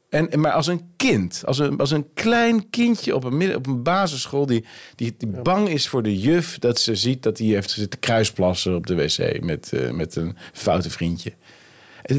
En, 0.09 0.40
maar 0.40 0.53
als 0.53 0.66
een 0.66 0.90
kind, 0.97 1.43
als 1.45 1.59
een, 1.59 1.78
als 1.78 1.90
een 1.90 2.12
klein 2.14 2.70
kindje 2.70 3.14
op 3.14 3.24
een, 3.24 3.36
midden, 3.36 3.57
op 3.57 3.66
een 3.66 3.82
basisschool... 3.82 4.47
die, 4.47 4.64
die, 4.95 5.14
die 5.18 5.28
bang 5.28 5.68
is 5.68 5.88
voor 5.88 6.03
de 6.03 6.18
juf 6.18 6.59
dat 6.59 6.80
ze 6.80 6.97
ziet 6.97 7.22
dat 7.22 7.38
hij 7.38 7.47
heeft 7.47 7.70
zitten 7.70 7.99
kruisplassen 7.99 8.74
op 8.74 8.86
de 8.86 8.95
wc... 8.95 9.43
met, 9.43 9.72
eh, 9.72 9.90
met 9.90 10.16
een 10.16 10.36
foute 10.53 10.90
vriendje. 10.90 11.32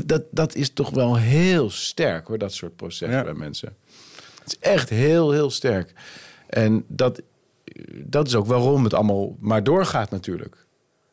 Dat, 0.06 0.24
dat 0.32 0.56
is 0.56 0.70
toch 0.74 0.90
wel 0.90 1.18
heel 1.18 1.70
sterk, 1.70 2.28
hoor, 2.28 2.38
dat 2.38 2.54
soort 2.54 2.76
processen 2.76 3.18
Ja. 3.18 3.24
bij 3.24 3.34
mensen. 3.34 3.76
Het 4.44 4.52
is 4.52 4.70
echt 4.70 4.90
heel, 4.90 5.32
heel 5.32 5.50
sterk. 5.50 5.94
En 6.50 6.84
dat, 6.88 7.22
dat 8.06 8.28
is 8.28 8.36
ook 8.36 8.46
waarom 8.46 8.84
het 8.84 8.94
allemaal 8.94 9.36
maar 9.40 9.64
doorgaat 9.64 10.10
natuurlijk. 10.12 10.66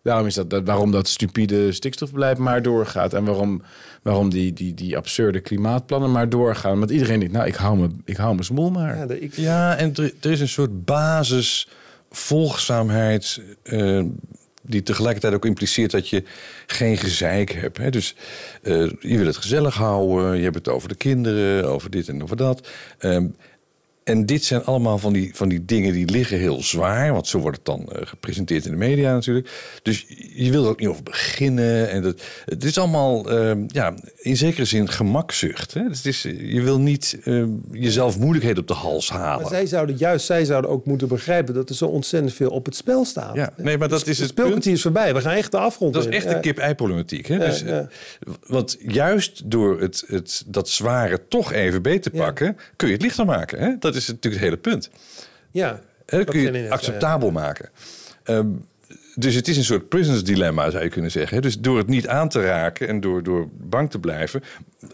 Daarom 0.03 0.27
is 0.27 0.35
dat, 0.35 0.51
dat 0.51 0.67
waarom 0.67 0.91
dat 0.91 1.09
stupide 1.09 1.73
stikstofbeleid 1.73 2.39
maar 2.39 2.63
doorgaat. 2.63 3.13
En 3.15 3.25
waarom, 3.25 3.63
waarom 4.03 4.31
die, 4.31 4.53
die, 4.53 4.75
die 4.75 4.97
absurde 4.97 5.41
klimaatplannen 5.41 6.13
maar 6.13 6.29
doorgaan. 6.29 6.79
Want 6.79 6.91
iedereen 6.91 7.19
denkt, 7.19 7.35
nou, 7.35 7.47
ik 7.47 7.55
hou 7.55 7.79
me, 7.79 7.89
ik 8.05 8.17
hou 8.17 8.35
me 8.37 8.43
smoel 8.43 8.71
maar. 8.71 8.97
Ja, 8.97 9.15
ik, 9.15 9.35
Ja, 9.35 9.77
en 9.77 9.95
er, 9.95 10.13
er 10.21 10.31
is 10.31 10.41
een 10.41 10.49
soort 10.49 10.85
basis 10.85 11.69
volgzaamheid... 12.11 13.41
eh, 13.63 14.05
die 14.61 14.83
tegelijkertijd 14.83 15.35
ook 15.35 15.45
impliceert 15.45 15.91
dat 15.91 16.09
je 16.09 16.23
geen 16.67 16.97
gezeik 16.97 17.53
hebt. 17.53 17.79
Hè? 17.79 17.91
Dus 17.91 18.15
eh, 18.63 18.91
je 19.01 19.17
wil 19.17 19.27
het 19.27 19.37
gezellig 19.37 19.75
houden, 19.75 20.37
je 20.37 20.43
hebt 20.43 20.55
het 20.55 20.69
over 20.69 20.89
de 20.89 20.95
kinderen, 20.95 21.69
over 21.69 21.91
dit 21.91 22.09
en 22.09 22.23
over 22.23 22.37
dat. 22.37 22.69
Ehm, 22.99 23.27
en 24.05 24.27
dit 24.27 24.45
zijn 24.45 24.65
allemaal 24.65 24.99
van 24.99 25.13
die, 25.13 25.31
van 25.35 25.49
die 25.49 25.65
dingen 25.65 25.93
die 25.93 26.11
liggen 26.11 26.39
heel 26.39 26.63
zwaar. 26.63 27.13
Want 27.13 27.27
zo 27.27 27.39
wordt 27.39 27.57
het 27.57 27.67
dan 27.67 27.89
eh, 27.93 28.07
gepresenteerd 28.07 28.65
in 28.65 28.71
de 28.71 28.77
media 28.77 29.13
natuurlijk. 29.13 29.51
Dus 29.83 30.07
je 30.35 30.51
wil 30.51 30.65
er 30.65 30.71
ook 30.71 30.79
niet 30.81 30.89
over 30.89 31.03
beginnen. 31.03 31.91
En 31.91 32.03
dat, 32.03 32.23
het 32.45 32.65
is 32.65 32.79
allemaal 32.79 33.31
ehm, 33.31 33.65
ja, 33.67 33.95
in 34.17 34.37
zekere 34.37 34.65
zin 34.65 34.89
gemakzucht. 34.89 35.75
Hè? 35.75 35.89
Dus 35.89 35.97
het 35.97 36.07
is, 36.07 36.23
je 36.41 36.61
wil 36.63 36.81
niet 36.81 37.19
ehm, 37.25 37.49
jezelf 37.71 38.19
moeilijkheden 38.19 38.59
op 38.61 38.69
de 38.69 38.75
hals 38.75 39.11
halen. 39.11 39.41
maar 39.43 39.51
zij 39.51 39.67
zouden 39.67 39.97
juist, 39.97 40.27
zij 40.27 40.45
zouden 40.45 40.71
ook 40.71 40.85
moeten 40.87 41.09
begrijpen 41.09 41.55
dat 41.55 41.69
er 41.69 41.75
zo 41.75 41.87
ontzettend 41.87 42.35
veel 42.35 42.51
op 42.51 42.65
het 42.65 42.77
spel 42.77 43.05
staat. 43.05 43.35
Ja, 43.35 43.53
nee, 43.57 43.79
maar 43.79 43.89
dat 43.89 44.07
is 44.07 44.19
het 44.19 44.29
speelkwartier 44.29 44.73
is 44.73 44.83
voorbij. 44.83 45.15
We 45.15 45.21
gaan 45.21 45.35
echt 45.35 45.51
de 45.51 45.59
afgrond 45.59 45.95
Dat 45.95 46.07
is 46.07 46.15
echt 46.15 46.25
Ja. 46.25 46.35
de 46.35 46.41
kip-ei-problematiek. 46.41 47.27
Hè? 47.27 47.35
Ja, 47.35 47.45
dus, 47.45 47.61
ja. 47.61 47.67
eh, 47.67 48.33
Want 48.47 48.77
juist 48.81 49.51
door 49.51 49.81
het, 49.81 50.05
het, 50.07 50.43
dat 50.47 50.69
zware 50.69 51.21
toch 51.29 51.53
even 51.53 51.83
beter 51.83 52.11
te 52.11 52.19
pakken... 52.19 52.57
kun 52.77 52.89
je 52.89 52.95
het 52.95 53.03
lichter 53.03 53.25
maken. 53.27 53.59
Hè? 53.59 53.73
Dat 53.79 53.90
is 53.95 54.07
natuurlijk 54.07 54.35
het 54.35 54.45
hele 54.45 54.57
punt. 54.57 54.91
Ja, 55.51 55.81
dat 56.07 56.25
kun 56.25 56.41
je 56.41 56.51
het 56.51 56.71
acceptabel 56.71 57.31
maken. 57.31 57.69
Ehm, 58.25 58.47
dus 59.15 59.35
het 59.35 59.49
is 59.49 59.57
een 59.57 59.65
soort 59.65 59.89
prisoners 59.89 60.25
dilemma, 60.25 60.71
zou 60.71 60.83
je 60.85 60.89
kunnen 60.91 61.11
zeggen. 61.11 61.43
Dus 61.43 61.59
door 61.59 61.79
het 61.79 61.87
niet 61.87 62.09
aan 62.09 62.29
te 62.29 62.41
raken 62.41 62.89
en 62.89 63.01
door, 63.01 63.23
door 63.23 63.49
bang 63.61 63.91
te 63.91 63.99
blijven... 63.99 64.43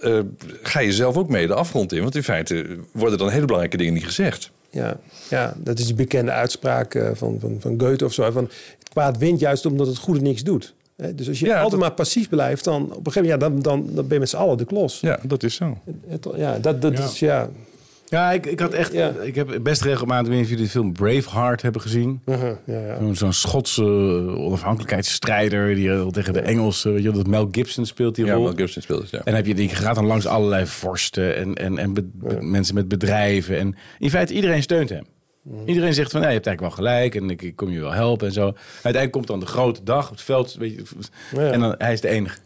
eh, 0.01 0.19
ga 0.63 0.81
je 0.81 0.93
zelf 0.93 1.17
ook 1.17 1.29
mee 1.29 1.47
de 1.47 1.55
afgrond 1.55 1.93
in. 1.93 2.03
Want 2.03 2.15
in 2.15 2.23
feite 2.23 2.67
worden 2.93 3.19
dan 3.19 3.29
hele 3.29 3.45
belangrijke 3.45 3.77
dingen 3.77 3.95
niet 3.95 4.05
gezegd. 4.05 4.51
Ja, 4.71 4.97
ja, 5.31 5.55
dat 5.59 5.79
is 5.79 5.85
die 5.87 5.95
bekende 5.95 6.31
uitspraak 6.31 6.95
eh, 6.95 7.09
van, 7.15 7.37
van, 7.41 7.57
van 7.61 7.81
Goethe 7.81 8.05
of 8.05 8.13
zo. 8.13 8.31
Van, 8.31 8.45
het 8.79 8.89
kwaad 8.89 9.19
wint 9.19 9.41
juist 9.41 9.67
omdat 9.67 9.87
het 9.87 9.97
goede 9.99 10.21
niks 10.21 10.43
doet. 10.43 10.75
Hè, 10.97 11.15
Dus 11.15 11.29
als 11.29 11.39
je 11.39 11.47
Ja, 11.47 11.53
altijd 11.55 11.71
dat- 11.71 11.81
maar 11.81 11.93
passief 11.93 12.29
blijft, 12.29 12.65
dan 12.65 12.83
op 12.83 13.07
een 13.07 13.13
gegeven 13.13 13.39
moment, 13.39 13.43
ja, 13.43 13.49
dan, 13.49 13.63
dan, 13.85 13.95
dan 13.95 14.05
ben 14.05 14.15
je 14.15 14.19
met 14.21 14.29
z'n 14.29 14.37
allen 14.37 14.59
de 14.59 14.65
klos. 14.65 15.01
Ja, 15.01 15.19
dat 15.23 15.43
is 15.43 15.55
zo. 15.55 15.79
Ja, 16.37 16.59
dat, 16.59 16.83
dat 16.83 16.97
Ja. 16.99 17.05
is 17.05 17.19
ja. 17.19 17.51
Ja, 18.09 18.33
ik, 18.33 18.47
ik 18.47 18.61
had 18.61 18.73
echt... 18.73 18.93
Ja. 18.93 19.09
Ik 19.23 19.35
heb 19.35 19.59
best 19.63 19.83
regelmatig... 19.83 20.33
Of 20.41 20.49
jullie 20.49 20.65
de 20.65 20.71
film 20.71 20.93
Braveheart 20.93 21.63
hebben 21.63 21.81
gezien. 21.81 22.21
Uh-huh, 22.27 22.53
ja, 22.67 22.79
ja. 22.81 23.15
Zo'n 23.15 23.33
Schotse 23.33 23.83
onafhankelijkheidsstrijder... 24.37 25.75
die 25.75 25.91
eh, 25.93 26.07
tegen 26.07 26.33
de 26.33 26.41
Engelsen... 26.41 26.93
Weet 26.93 27.03
je, 27.03 27.11
dat 27.11 27.27
Mel 27.27 27.49
Gibson 27.51 27.87
speelt 27.87 28.15
die 28.15 28.25
Ja, 28.27 28.33
rol. 28.35 28.43
Mel 28.43 28.53
Gibson 28.57 28.83
speelt 28.83 29.01
het, 29.03 29.11
ja. 29.11 29.21
En 29.25 29.35
heb 29.35 29.47
je, 29.47 29.55
die 29.55 29.69
gaat 29.69 29.95
dan 29.95 30.07
langs 30.07 30.27
allerlei 30.27 30.67
vorsten 30.67 31.37
en, 31.37 31.55
en, 31.55 31.79
en 31.79 31.95
be- 31.95 32.09
be- 32.13 32.41
mensen 32.41 32.75
met 32.75 32.89
bedrijven. 32.89 33.59
En 33.59 33.77
in 33.99 34.11
feite, 34.11 34.35
iedereen 34.35 34.63
steunt 34.63 34.89
hem. 34.89 35.05
Iedereen 35.67 35.95
zegt 35.95 36.11
van, 36.11 36.21
nee, 36.21 36.29
je 36.29 36.35
hebt 36.35 36.47
eigenlijk 36.47 36.77
wel 36.77 36.87
gelijk 36.87 37.15
en 37.15 37.31
ik, 37.31 37.43
ik 37.43 37.57
kom 37.57 37.71
je 37.71 37.81
wel 37.81 37.93
helpen 37.93 38.27
en 38.27 38.33
zo. 38.33 38.43
Uiteindelijk 38.73 39.13
komt 39.13 39.27
dan 39.27 39.41
de 39.41 39.47
grote 39.47 39.83
dag 39.83 40.05
op 40.07 40.11
het 40.13 40.23
veld. 40.23 40.55
Weet 40.59 40.75
je, 40.75 40.83
Ja. 41.37 41.51
En 41.51 41.61
dan, 41.61 41.75
hij 41.79 41.93
is 41.93 42.01
de 42.01 42.09
enige. 42.09 42.39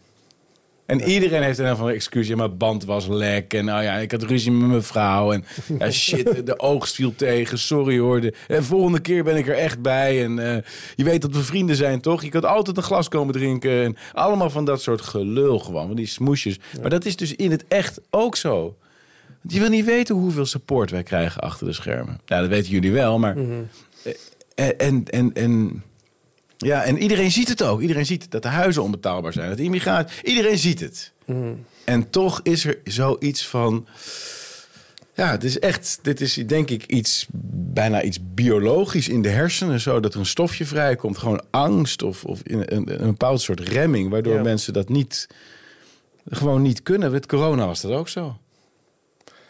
En 0.91 1.03
iedereen 1.03 1.43
heeft 1.43 1.57
dan 1.57 1.77
van 1.77 1.89
excuus. 1.89 2.27
Ja, 2.27 2.35
mijn 2.35 2.57
band 2.57 2.85
was 2.85 3.07
lek. 3.07 3.53
En 3.53 3.65
nou 3.65 3.83
ja, 3.83 3.95
ik 3.95 4.11
had 4.11 4.23
ruzie 4.23 4.51
met 4.51 4.69
mijn 4.69 4.83
vrouw. 4.83 5.31
En 5.31 5.45
ja, 5.79 5.91
shit, 6.05 6.45
de 6.45 6.59
oogst 6.59 6.95
viel 6.95 7.15
tegen. 7.15 7.59
Sorry 7.59 7.99
hoor. 7.99 8.21
De, 8.21 8.33
en 8.47 8.63
volgende 8.63 8.99
keer 8.99 9.23
ben 9.23 9.35
ik 9.35 9.47
er 9.47 9.57
echt 9.57 9.81
bij. 9.81 10.23
En 10.23 10.39
eh, 10.39 10.63
je 10.95 11.03
weet 11.03 11.21
dat 11.21 11.31
we 11.31 11.43
vrienden 11.43 11.75
zijn, 11.75 12.01
toch? 12.01 12.23
Je 12.23 12.29
kunt 12.29 12.45
altijd 12.45 12.77
een 12.77 12.83
glas 12.83 13.07
komen 13.07 13.33
drinken. 13.33 13.83
En 13.83 13.97
allemaal 14.13 14.49
van 14.49 14.65
dat 14.65 14.81
soort 14.81 15.01
gelul 15.01 15.59
gewoon. 15.59 15.87
Van 15.87 15.95
die 15.95 16.05
smoesjes. 16.05 16.59
Maar 16.81 16.89
dat 16.89 17.05
is 17.05 17.15
dus 17.15 17.35
in 17.35 17.51
het 17.51 17.65
echt 17.67 18.01
ook 18.09 18.35
zo. 18.35 18.75
Want 19.41 19.53
je 19.53 19.59
wil 19.59 19.69
niet 19.69 19.85
weten 19.85 20.15
hoeveel 20.15 20.45
support 20.45 20.91
wij 20.91 21.03
krijgen 21.03 21.41
achter 21.41 21.67
de 21.67 21.73
schermen. 21.73 22.19
Ja, 22.25 22.39
dat 22.39 22.49
weten 22.49 22.71
jullie 22.71 22.91
wel. 22.91 23.19
Maar... 23.19 23.37
Eh, 24.03 24.69
En, 24.77 25.03
en, 25.05 25.33
en, 25.33 25.83
ja, 26.65 26.83
en 26.83 26.97
iedereen 26.97 27.31
ziet 27.31 27.47
het 27.47 27.63
ook. 27.63 27.81
Iedereen 27.81 28.05
ziet 28.05 28.31
dat 28.31 28.41
de 28.41 28.47
huizen 28.47 28.83
onbetaalbaar 28.83 29.33
zijn. 29.33 29.47
Dat 29.49 29.57
de 29.57 29.63
immigratie... 29.63 30.23
Iedereen 30.23 30.57
ziet 30.57 30.79
het. 30.79 31.11
En 31.85 32.09
toch 32.09 32.39
is 32.43 32.65
er 32.65 32.79
zoiets 32.83 33.47
van... 33.47 33.87
Ja, 35.15 35.31
het 35.31 35.43
is 35.43 35.59
echt... 35.59 35.99
Dit 36.01 36.21
is 36.21 36.33
denk 36.33 36.69
ik 36.69 36.85
iets... 36.85 37.25
Bijna 37.73 38.01
iets 38.01 38.19
biologisch 38.33 39.07
in 39.09 39.21
de 39.21 39.29
hersenen. 39.29 39.79
Zo 39.79 39.99
dat 39.99 40.13
er 40.13 40.19
een 40.19 40.25
stofje 40.25 40.65
vrijkomt. 40.65 41.17
Gewoon 41.17 41.43
angst 41.49 42.03
of, 42.03 42.23
of 42.23 42.41
in 42.43 42.63
een, 42.65 43.01
een 43.01 43.09
bepaald 43.09 43.41
soort 43.41 43.59
remming. 43.59 44.09
Waardoor 44.09 44.35
Ja. 44.35 44.41
mensen 44.41 44.73
dat 44.73 44.89
niet... 44.89 45.27
Gewoon 46.29 46.61
niet 46.61 46.83
kunnen. 46.83 47.11
Met 47.11 47.25
corona 47.25 47.65
was 47.65 47.81
dat 47.81 47.91
ook 47.91 48.09
zo. 48.09 48.37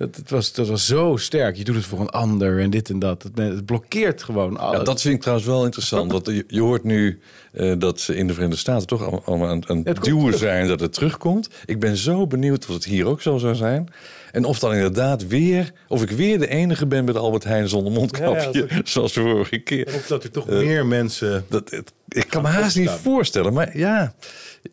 Dat, 0.01 0.15
het 0.15 0.29
was, 0.29 0.53
dat 0.53 0.67
was 0.67 0.85
zo 0.85 1.15
sterk. 1.17 1.55
Je 1.57 1.63
doet 1.63 1.75
het 1.75 1.85
voor 1.85 1.99
een 1.99 2.09
ander 2.09 2.59
en 2.59 2.69
dit 2.69 2.89
en 2.89 2.99
dat. 2.99 3.23
Het, 3.23 3.37
het 3.37 3.65
blokkeert 3.65 4.23
gewoon 4.23 4.57
alles. 4.57 4.77
Ja, 4.77 4.83
dat 4.83 5.01
vind 5.01 5.13
ik 5.15 5.21
trouwens 5.21 5.47
wel 5.47 5.65
interessant. 5.65 6.11
Want 6.11 6.25
je, 6.25 6.43
je 6.47 6.61
hoort 6.61 6.83
nu 6.83 7.19
eh, 7.51 7.73
dat 7.77 7.99
ze 7.99 8.15
in 8.15 8.27
de 8.27 8.33
Verenigde 8.33 8.59
Staten 8.59 8.87
toch 8.87 9.01
allemaal- 9.01 9.21
allemaal 9.25 9.49
aan, 9.67 9.81
het 9.83 10.03
duwen 10.03 10.37
zijn 10.37 10.67
dat 10.67 10.79
het 10.79 10.93
terugkomt. 10.93 11.49
Ik 11.65 11.79
ben 11.79 11.97
zo 11.97 12.27
benieuwd 12.27 12.67
of 12.67 12.73
het 12.73 12.85
hier 12.85 13.05
ook 13.05 13.21
zo 13.21 13.37
zou 13.37 13.55
zijn. 13.55 13.87
En 14.31 14.45
of 14.45 14.59
dan 14.59 14.73
inderdaad 14.73 15.27
weer, 15.27 15.71
of 15.87 16.01
ik 16.03 16.09
weer 16.09 16.39
de 16.39 16.47
enige 16.47 16.85
ben 16.87 17.05
de 17.05 17.17
Albert 17.19 17.43
Heijn 17.43 17.69
zonder 17.69 17.93
mondkapje. 17.93 18.59
Ja, 18.67 18.75
ja, 18.75 18.81
zoals 18.83 19.13
de 19.13 19.21
vorige 19.21 19.57
keer. 19.57 19.87
Of 19.95 20.07
dat 20.07 20.23
er 20.23 20.31
toch 20.31 20.47
meer 20.47 20.85
mensen... 20.85 21.45
Dat, 21.49 21.69
het- 21.71 21.91
ik 22.11 22.25
kan 22.29 22.41
me 22.41 22.47
haast 22.47 22.77
niet 22.77 22.89
voorstellen, 22.89 23.53
maar 23.53 23.77
ja. 23.77 24.13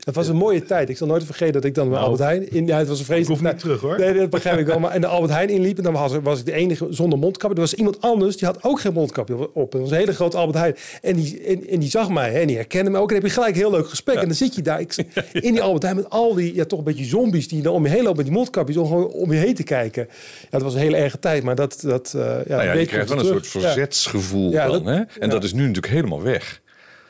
Het 0.04 0.14
was 0.14 0.28
een 0.28 0.36
mooie 0.36 0.62
tijd. 0.64 0.88
Ik 0.88 0.96
zal 0.96 1.06
nooit 1.06 1.24
vergeten 1.24 1.52
dat 1.52 1.64
ik 1.64 1.74
dan 1.74 1.88
bij 1.88 1.98
Albert 1.98 2.20
Heijn... 2.20 2.50
In, 2.52 2.66
ja, 2.66 2.78
het 2.78 2.88
was 2.88 2.98
een 2.98 3.04
vreselijk... 3.04 3.40
Nou, 3.42 3.54
Ik 3.54 3.60
hoef 3.62 3.70
niet 3.70 3.78
terug, 3.80 3.98
hoor. 3.98 4.06
Nee, 4.06 4.18
dat 4.20 4.30
begrijp 4.30 4.58
ik 4.58 4.66
wel. 4.66 4.78
Maar 4.78 4.94
in 4.94 5.00
de 5.00 5.06
Albert 5.06 5.32
Heijn 5.32 5.48
inliep 5.48 5.76
en 5.76 5.82
dan 5.82 5.92
was, 5.92 6.12
was 6.22 6.38
ik 6.38 6.46
de 6.46 6.52
enige 6.52 6.86
zonder 6.90 7.18
mondkapje. 7.18 7.54
Er 7.54 7.60
was 7.60 7.74
iemand 7.74 8.00
anders, 8.00 8.36
die 8.36 8.48
had 8.48 8.62
ook 8.62 8.80
geen 8.80 8.92
mondkapje 8.92 9.54
op. 9.54 9.72
Het 9.72 9.80
was 9.80 9.90
een 9.90 9.96
hele 9.96 10.14
grote 10.14 10.36
Albert 10.36 10.58
Heijn. 10.58 10.76
En 11.02 11.16
die, 11.16 11.42
en, 11.42 11.68
en 11.68 11.78
die 11.78 11.90
zag 11.90 12.08
mij 12.08 12.30
hè, 12.30 12.38
en 12.38 12.46
die 12.46 12.56
herkende 12.56 12.90
me 12.90 12.96
ook. 12.98 13.08
En 13.08 13.14
dan 13.14 13.24
heb 13.24 13.26
je 13.26 13.36
gelijk 13.36 13.54
een 13.54 13.60
heel 13.60 13.70
leuk 13.70 13.88
gesprek. 13.88 14.16
En 14.16 14.26
dan 14.26 14.34
zit 14.34 14.54
je 14.54 14.62
daar 14.62 14.80
ik, 14.80 14.94
in 15.32 15.52
die 15.52 15.62
Albert 15.62 15.82
Heijn 15.82 15.96
met 15.96 16.10
al 16.10 16.34
die 16.34 16.54
ja, 16.54 16.64
toch 16.64 16.78
een 16.78 16.84
beetje 16.84 17.04
zombies... 17.04 17.48
die 17.48 17.62
dan 17.62 17.74
om 17.74 17.84
je 17.84 17.90
heen 17.90 18.02
lopen 18.02 18.16
met 18.16 18.26
die 18.26 18.34
mondkapjes... 18.34 18.76
om 18.76 18.86
gewoon 18.86 19.06
om 19.06 19.32
je 19.32 19.38
heen 19.38 19.54
te 19.54 19.62
kijken. 19.62 20.06
Ja, 20.42 20.46
dat 20.50 20.62
was 20.62 20.74
een 20.74 20.80
hele 20.80 20.96
erge 20.96 21.18
tijd. 21.18 21.42
Maar 21.42 21.54
dat... 21.54 21.78
dat 21.82 22.12
eh, 22.16 22.20
ja, 22.22 22.56
Nou 22.56 22.62
ja, 22.62 22.72
je 22.72 22.86
krijgt 22.86 23.08
wel 23.08 23.18
een 23.18 23.24
soort 23.24 23.46
verzetsgevoel 23.46 24.50
Ja, 24.50 24.66
dan. 24.66 24.72
dat- 24.84 24.94
hè? 24.94 24.98
En 25.00 25.08
ja. 25.20 25.26
dat 25.26 25.44
is 25.44 25.52
nu 25.52 25.60
natuurlijk 25.60 25.92
helemaal 25.92 26.22
weg. 26.22 26.60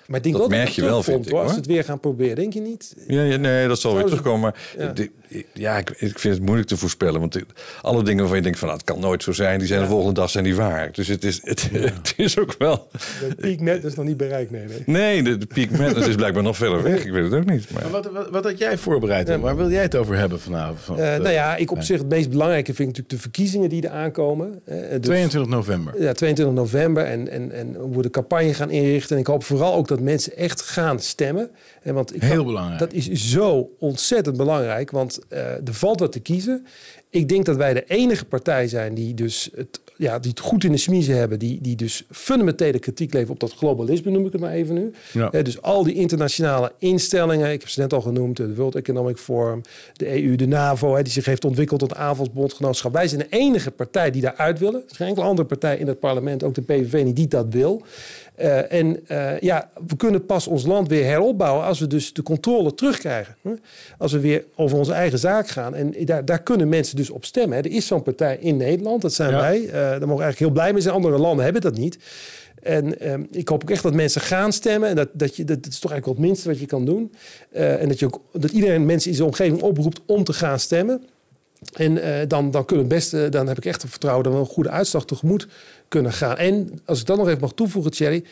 Maar 0.09 0.17
ik 0.17 0.23
denk 0.23 0.37
Dat 0.37 0.49
merk 0.49 0.69
je 0.69 0.83
wel, 0.83 1.03
vind 1.03 1.27
ik, 1.27 1.31
hoor. 1.33 1.41
Als 1.41 1.51
hoor. 1.51 1.55
ze 1.55 1.61
het 1.61 1.67
weer 1.75 1.85
gaan 1.85 2.01
proberen, 2.01 2.37
denk 2.37 2.53
je 2.53 2.61
niet? 2.61 2.95
Ja, 3.07 3.23
ja, 3.23 3.37
nee, 3.37 3.69
dat 3.69 3.79
zal 3.81 3.91
weer 3.91 4.01
Zou 4.01 4.11
terugkomen. 4.11 4.41
Maar 4.41 4.87
Ja. 4.87 4.93
de- 4.93 5.11
ja, 5.53 5.77
ik, 5.79 5.91
ik 5.91 6.19
vind 6.19 6.35
het 6.35 6.43
moeilijk 6.43 6.69
te 6.69 6.77
voorspellen. 6.77 7.21
Want 7.21 7.39
alle 7.83 8.03
dingen 8.03 8.19
waarvan 8.19 8.37
je 8.37 8.43
denkt 8.43 8.59
van... 8.59 8.69
Nou, 8.69 8.81
het 8.81 8.91
kan 8.91 9.01
nooit 9.01 9.23
zo 9.23 9.33
zijn, 9.33 9.59
die 9.59 9.69
zijn 9.69 9.81
de 9.81 9.87
volgende 9.87 10.15
dag 10.21 10.31
zijn 10.31 10.45
die 10.45 10.55
waar. 10.57 10.93
Dus 10.93 11.09
het 11.09 11.25
is, 11.25 11.41
het, 11.43 11.69
het 11.73 12.15
is 12.17 12.39
ook 12.39 12.55
wel... 12.59 12.89
De 13.29 13.35
piek 13.35 13.61
net 13.61 13.85
is 13.85 13.95
nog 13.95 14.05
niet 14.07 14.17
bereikt, 14.17 14.51
nee. 14.51 14.65
nee. 14.67 14.83
Nee, 14.87 15.23
de, 15.23 15.39
de 15.39 15.47
peak 15.47 15.71
madness 15.71 16.09
is 16.09 16.15
blijkbaar 16.15 16.43
nog 16.43 16.57
verder 16.57 16.83
weg. 16.83 17.05
Ik 17.05 17.13
weet 17.13 17.25
het 17.25 17.35
ook 17.35 17.45
niet. 17.51 17.71
Maar, 17.71 17.83
Maar 17.83 17.91
wat, 17.91 18.11
wat, 18.13 18.31
wat 18.31 18.45
had 18.45 18.59
jij 18.59 18.79
voorbereid? 18.79 19.29
en 19.29 19.41
Waar 19.41 19.57
wil 19.57 19.71
jij 19.71 19.83
het 19.83 19.95
over 19.97 20.17
hebben 20.17 20.41
vanavond? 20.41 20.79
Van, 20.81 20.99
Eh, 20.99 21.05
nou 21.17 21.29
ja, 21.31 21.57
ik 21.57 21.71
op 21.71 21.83
zich 21.83 21.99
het 21.99 22.09
meest 22.09 22.31
belangrijke 22.31 22.75
vind 22.75 22.89
ik 22.89 22.97
natuurlijk 22.97 23.11
de 23.15 23.19
verkiezingen 23.31 23.69
die 23.69 23.83
er 23.83 23.91
aankomen. 23.91 24.61
Eh, 24.65 24.77
dus- 24.91 25.01
22 25.01 25.51
november. 25.51 26.03
Ja, 26.03 26.13
22 26.13 26.55
november 26.55 27.05
en, 27.05 27.29
en, 27.31 27.53
en 27.53 27.75
hoe 27.75 27.97
we 27.97 28.03
de 28.03 28.11
campagne 28.11 28.55
gaan 28.55 28.71
inrichten. 28.71 29.15
En 29.17 29.21
ik 29.21 29.27
hoop 29.27 29.45
vooral 29.45 29.75
ook 29.75 29.89
dat 29.89 30.01
mensen 30.01 30.37
echt 30.37 30.61
gaan 30.61 31.01
stemmen. 31.01 31.51
En 31.83 31.95
want 31.95 32.15
ik 32.15 32.23
Heel 32.23 32.37
kan- 32.37 32.47
belangrijk. 32.47 32.79
Dat 32.79 32.93
is 32.93 33.11
zo 33.13 33.71
ontzettend 33.79 34.37
belangrijk, 34.37 34.91
want 34.91 35.18
eh, 35.29 35.41
er 35.41 35.75
valt 35.75 36.01
wat 36.01 36.13
te 36.13 36.21
kiezen. 36.21 36.67
Ik 37.11 37.29
denk 37.29 37.45
dat 37.45 37.57
wij 37.57 37.75
de 37.75 37.85
enige 37.85 38.25
partij 38.25 38.69
zijn 38.69 38.95
die 38.95 39.15
dus 39.15 39.51
het, 39.55 39.81
ja, 39.97 40.19
die 40.19 40.31
het 40.31 40.41
goed 40.41 40.65
in 40.65 40.73
de 40.73 40.79
smiezen 40.79 41.17
hebben. 41.17 41.39
Die, 41.39 41.61
die 41.61 41.77
dus 41.77 42.05
fundamentele 42.11 42.79
kritiek 42.79 43.13
leveren 43.13 43.35
op 43.35 43.41
dat 43.41 43.55
globalisme, 43.55 44.11
noem 44.11 44.27
ik 44.27 44.33
het 44.33 44.41
maar 44.41 44.53
even 44.53 44.75
nu. 44.75 44.93
Ja. 45.13 45.31
Eh, 45.31 45.45
dus 45.45 45.63
al 45.63 45.85
die 45.85 45.95
internationale 45.95 46.73
instellingen, 46.79 47.53
ik 47.53 47.61
heb 47.61 47.69
ze 47.69 47.81
net 47.81 47.93
al 47.93 48.01
genoemd, 48.01 48.37
de 48.37 48.55
World 48.55 48.75
Economic 48.75 49.17
Forum, 49.17 49.61
de 49.93 50.23
EU, 50.23 50.37
de 50.37 50.47
NAVO, 50.47 50.95
hè, 50.95 51.03
die 51.03 51.13
zich 51.13 51.25
heeft 51.25 51.45
ontwikkeld 51.45 51.81
tot 51.81 51.95
aanvalsbondgenootschap. 51.95 52.93
Wij 52.93 53.09
zijn 53.09 53.21
de 53.21 53.37
enige 53.37 53.71
partij 53.71 54.11
die 54.11 54.23
daaruit 54.23 54.59
willen. 54.59 54.81
Er 54.81 54.91
is 54.91 54.97
geen 54.97 55.09
enkele 55.09 55.27
andere 55.27 55.49
partij 55.49 55.77
in 55.77 55.87
het 55.87 56.01
parlement, 56.01 56.43
ook 56.43 56.55
de 56.55 56.63
PVV 56.63 57.05
niet, 57.05 57.17
die 57.17 57.29
dat 57.29 57.47
wil. 57.51 57.83
Eh, 58.39 58.73
en 58.73 59.07
eh, 59.07 59.41
ja, 59.41 59.71
we 59.87 59.97
kunnen 59.97 60.27
pas 60.27 60.47
ons 60.47 60.67
land 60.67 60.89
weer 60.89 61.05
heropbouwen 61.05 61.65
als 61.65 61.81
we 61.81 61.87
dus 61.87 62.13
de 62.13 62.23
controle 62.23 62.75
terugkrijgen. 62.75 63.37
Hè? 63.43 63.51
Als 63.99 64.13
we 64.13 64.21
weer 64.21 64.45
over 64.57 64.79
onze 64.79 64.93
eigen 64.93 65.19
zaak 65.19 65.49
gaan. 65.49 65.75
En 65.75 65.95
daar, 66.05 66.25
daar 66.25 66.43
kunnen 66.43 66.69
mensen 66.69 66.97
dus 66.97 67.11
op 67.11 67.25
stemmen. 67.25 67.57
Hè? 67.57 67.65
Er 67.65 67.71
is 67.71 67.87
zo'n 67.87 68.03
partij 68.03 68.37
in 68.41 68.57
Nederland, 68.57 69.03
dat 69.03 69.13
zijn 69.13 69.31
Ja. 69.31 69.41
wij. 69.41 69.65
Eh, 69.67 69.73
daar 69.73 69.89
mogen 69.91 69.99
we 70.01 70.07
eigenlijk 70.23 70.39
heel 70.39 70.51
blij 70.51 70.73
mee 70.73 70.83
zijn. 70.83 70.95
Andere 70.95 71.19
landen 71.19 71.45
hebben 71.45 71.63
dat 71.63 71.77
niet. 71.79 71.99
En 72.63 73.01
ehm, 73.01 73.23
ik 73.31 73.49
hoop 73.49 73.63
ook 73.63 73.71
echt 73.71 73.83
dat 73.83 73.95
mensen 73.95 74.21
gaan 74.21 74.53
stemmen. 74.53 74.89
En 74.89 74.97
dat, 74.97 75.09
dat, 75.13 75.37
je, 75.37 75.45
dat, 75.45 75.63
dat 75.63 75.73
is 75.73 75.79
toch 75.79 75.91
eigenlijk 75.91 76.21
het 76.21 76.29
minste 76.29 76.49
wat 76.49 76.59
je 76.59 76.67
kan 76.67 76.85
doen. 76.85 77.13
En 77.51 77.89
dat, 77.89 77.99
je 77.99 78.07
ook, 78.07 78.21
dat 78.33 78.51
iedereen 78.51 78.87
mensen 78.87 79.11
in 79.11 79.17
zijn 79.17 79.29
omgeving 79.29 79.63
oproept 79.63 80.01
om 80.07 80.25
te 80.25 80.33
gaan 80.33 80.59
stemmen. 80.59 81.03
En 81.73 82.03
eh, 82.03 82.29
dan, 82.29 82.51
dan, 82.51 82.65
kunnen 82.65 82.85
het 82.85 82.95
beste, 82.95 83.29
dan 83.29 83.49
heb 83.49 83.57
ik 83.57 83.65
echt 83.65 83.85
vertrouwen 83.89 84.25
dat 84.25 84.33
we 84.33 84.39
een 84.39 84.47
goede 84.47 84.71
uitslag 84.71 85.05
tegemoet 85.05 85.49
kunnen 85.89 86.13
gaan. 86.13 86.37
En 86.37 86.81
als 86.85 87.01
ik 87.01 87.07
dat 87.07 87.17
nog 87.17 87.29
even 87.29 87.41
mag 87.41 87.53
toevoegen, 87.53 87.91
Thierry. 87.91 88.25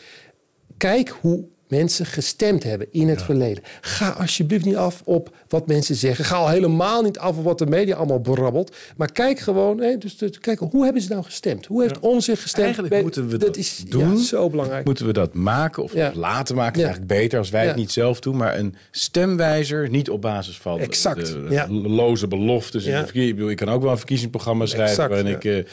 Kijk 0.77 1.09
hoe 1.21 1.45
mensen 1.67 2.05
gestemd 2.05 2.63
hebben 2.63 2.87
in 2.91 3.07
het 3.09 3.21
verleden. 3.21 3.63
Ga 3.81 4.09
alsjeblieft 4.09 4.65
niet 4.65 4.75
af 4.75 5.01
op 5.05 5.35
wat 5.47 5.67
mensen 5.67 5.95
zeggen. 5.95 6.25
Ga 6.25 6.35
al 6.35 6.49
helemaal 6.49 7.01
niet 7.01 7.19
af 7.19 7.37
op 7.37 7.43
wat 7.43 7.57
de 7.57 7.65
media 7.65 7.95
allemaal 7.95 8.19
brabbelt. 8.19 8.75
Maar 8.97 9.11
kijk 9.11 9.39
gewoon, 9.39 9.79
hè, 9.81 9.97
dus, 9.97 10.17
dus, 10.17 10.39
kijk, 10.39 10.59
hoe 10.59 10.83
hebben 10.83 11.01
ze 11.01 11.09
nou 11.09 11.23
gestemd? 11.23 11.65
Hoe 11.65 11.81
heeft 11.81 11.99
om 11.99 12.19
zich 12.21 12.41
gestemd? 12.41 12.63
Eigenlijk 12.63 12.93
Bij- 12.93 13.03
moeten 13.03 13.27
we 13.27 13.37
dat 13.37 13.57
is 13.57 13.83
doen. 13.87 14.15
Ja, 14.17 14.23
zo 14.23 14.49
belangrijk. 14.49 14.85
Moeten 14.85 15.05
we 15.05 15.13
dat 15.13 15.33
maken 15.33 15.83
of 15.83 15.93
Ja. 15.93 16.11
laten 16.15 16.55
maken? 16.55 16.79
Ja. 16.79 16.85
eigenlijk 16.87 17.19
beter 17.19 17.39
als 17.39 17.49
wij 17.49 17.61
het 17.65 17.69
Ja. 17.75 17.75
niet 17.79 17.91
zelf 17.91 18.19
doen. 18.19 18.37
Maar 18.37 18.57
een 18.57 18.75
stemwijzer, 18.91 19.89
niet 19.89 20.09
op 20.09 20.21
basis 20.21 20.57
van 20.57 20.79
Exact, 20.79 21.25
de, 21.25 21.43
de 21.43 21.53
ja. 21.53 21.67
loze 21.69 22.27
beloftes. 22.27 22.83
in 22.85 22.91
Ja. 22.91 22.97
de 22.97 23.03
verkiezing. 23.03 23.29
Ik, 23.31 23.35
bedoel, 23.35 23.51
ik 23.51 23.57
kan 23.57 23.69
ook 23.69 23.81
wel 23.81 23.91
een 23.91 23.97
verkiezingsprogramma 23.97 24.65
schrijven... 24.65 24.89
Exact, 24.89 25.09
waarin 25.09 25.27
ja. 25.29 25.35
ik 25.35 25.65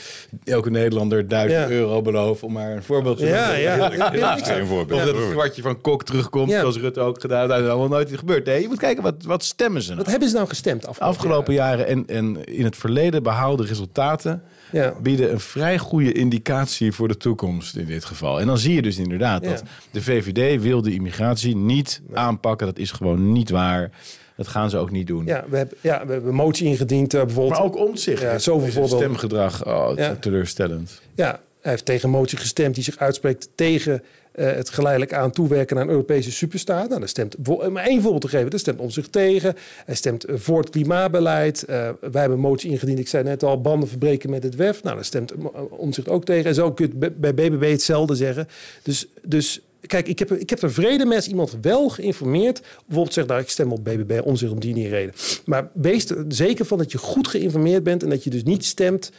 eh, 0.45 0.53
elke 0.55 0.71
Nederlander 0.71 1.29
1000 1.29 1.61
Ja. 1.61 1.69
euro 1.71 2.03
beloof... 2.03 2.43
om 2.43 2.53
maar 2.53 2.71
een 2.77 2.83
voorbeeld 2.83 3.19
te 3.19 3.27
Ja, 3.27 3.47
noemen. 3.47 3.61
ja. 3.61 4.37
Geen 4.43 4.67
voorbeeld. 4.67 5.01
Of 5.01 5.07
dat 5.07 5.17
het 5.17 5.31
kwartje 5.31 5.63
van 5.63 5.81
Kok 5.85 6.05
terugkomt, 6.05 6.51
Ja. 6.51 6.61
zoals 6.61 6.77
Rutte 6.79 7.01
ook 7.01 7.21
gedaan. 7.21 7.49
Dat 7.49 7.61
is 7.61 7.69
allemaal 7.69 7.89
nooit 7.89 8.19
gebeurd. 8.19 8.47
Nee, 8.47 8.61
je 8.63 8.69
moet 8.69 8.79
kijken, 8.79 9.03
wat, 9.03 9.15
wat 9.25 9.45
stemmen 9.45 9.83
ze 9.83 9.89
nou? 9.91 10.01
Wat 10.01 10.11
hebben 10.11 10.29
ze 10.29 10.35
nou 10.35 10.49
gestemd 10.49 10.87
afgelopen, 10.87 11.17
Afgelopen 11.17 11.55
jaren 11.55 11.87
en, 11.87 12.07
en 12.07 12.45
in 12.45 12.65
het 12.65 12.77
verleden 12.77 13.23
behaalde 13.23 13.65
resultaten 13.65 14.43
Ja. 14.73 14.95
bieden 15.03 15.33
een 15.33 15.41
vrij 15.41 15.79
goede 15.79 16.13
indicatie 16.13 16.93
voor 16.93 17.09
de 17.09 17.17
toekomst 17.17 17.77
in 17.77 17.87
dit 17.87 18.05
geval. 18.05 18.41
En 18.41 18.47
dan 18.47 18.59
zie 18.59 18.75
je 18.75 18.83
dus 18.83 18.99
inderdaad 18.99 19.45
Ja. 19.45 19.51
dat 19.51 19.63
de 19.91 20.03
VVD 20.03 20.63
wil 20.63 20.83
de 20.83 20.95
immigratie 20.95 21.57
niet 21.57 22.01
aanpakken. 22.13 22.67
Dat 22.67 22.79
is 22.79 22.91
gewoon 22.91 23.33
niet 23.33 23.51
waar. 23.51 23.91
Dat 24.37 24.49
gaan 24.49 24.71
ze 24.71 24.77
ook 24.79 24.91
niet 24.91 25.07
doen. 25.07 25.27
Ja, 25.27 25.45
we 25.49 25.57
hebben, 25.57 25.77
ja, 25.81 26.07
we 26.07 26.13
hebben 26.13 26.31
een 26.31 26.37
motie 26.37 26.67
ingediend 26.67 27.15
uh, 27.15 27.21
bijvoorbeeld. 27.25 27.55
Maar 27.59 27.63
ook 27.67 27.77
om 27.89 27.97
zich. 27.97 28.21
Ja, 28.21 28.33
Ja, 28.33 28.39
zoveel 28.39 28.71
voorbeelden. 28.73 28.99
stemgedrag. 28.99 29.67
Oh, 29.67 29.91
Ja. 29.97 30.15
teleurstellend. 30.21 31.01
Ja, 31.15 31.41
hij 31.61 31.71
heeft 31.73 31.85
tegen 31.85 32.05
een 32.09 32.15
motie 32.15 32.39
gestemd 32.39 32.75
die 32.75 32.85
zich 32.85 32.97
uitspreekt 32.99 33.49
tegen 33.55 34.03
eh, 34.35 34.53
het 34.53 34.69
geleidelijk 34.69 35.13
aan 35.13 35.31
toewerken 35.31 35.77
naar 35.77 35.85
een 35.85 35.91
Europese 35.91 36.33
superstaat. 36.33 36.89
Nou, 36.89 37.01
daar 37.01 37.09
stemt, 37.09 37.37
maar 37.71 37.85
één 37.85 38.01
voorbeeld 38.01 38.23
te 38.23 38.29
geven, 38.29 38.51
daar 38.51 38.59
stemt 38.59 38.81
om 38.81 38.91
zich 38.91 39.09
tegen. 39.09 39.55
Hij 39.85 39.95
stemt 39.95 40.25
eh, 40.25 40.37
voor 40.39 40.59
het 40.59 40.71
klimaatbeleid. 40.71 41.63
Eh, 41.63 41.77
wij 42.01 42.21
hebben 42.21 42.33
een 42.33 42.39
motie 42.39 42.71
ingediend, 42.71 42.99
ik 42.99 43.09
zei 43.09 43.25
net 43.25 43.43
al, 43.43 43.61
banden 43.61 43.89
verbreken 43.89 44.31
met 44.31 44.43
het 44.43 44.55
WEF. 44.55 44.83
Nou, 44.83 44.95
daar 44.95 45.05
stemt 45.05 45.33
om 45.71 45.93
zich 45.93 46.07
ook 46.07 46.25
tegen. 46.25 46.45
En 46.45 46.55
zo 46.55 46.73
kun 46.73 46.93
je 47.01 47.11
bij 47.11 47.35
BBB 47.35 47.71
hetzelfde 47.71 48.15
zeggen. 48.15 48.49
Dus, 48.83 49.07
dus 49.23 49.61
kijk, 49.87 50.09
ik 50.09 50.19
heb, 50.19 50.33
ik 50.33 50.51
heb 50.51 50.63
er 50.63 50.73
vrede 50.73 51.05
met 51.05 51.27
iemand 51.27 51.57
wel 51.61 51.89
geïnformeerd. 51.89 52.61
Bijvoorbeeld 52.61 53.15
zegt, 53.15 53.29
nou, 53.29 53.41
ik 53.41 53.49
stem 53.49 53.73
op 53.73 53.85
BBB 53.85 54.21
om 54.25 54.37
zich 54.37 54.51
om 54.51 54.61
die 54.61 54.75
niet 54.75 54.91
reden. 54.91 55.15
Maar 55.45 55.69
wees 55.75 56.11
er 56.11 56.25
zeker 56.29 56.65
van 56.65 56.79
dat 56.79 56.93
je 56.93 56.99
goed 56.99 57.29
geïnformeerd 57.29 57.83
bent 57.83 58.03
en 58.03 58.09
dat 58.09 58.25
je 58.25 58.31
dus 58.31 58.43
niet 58.43 58.65
stemt 58.65 59.11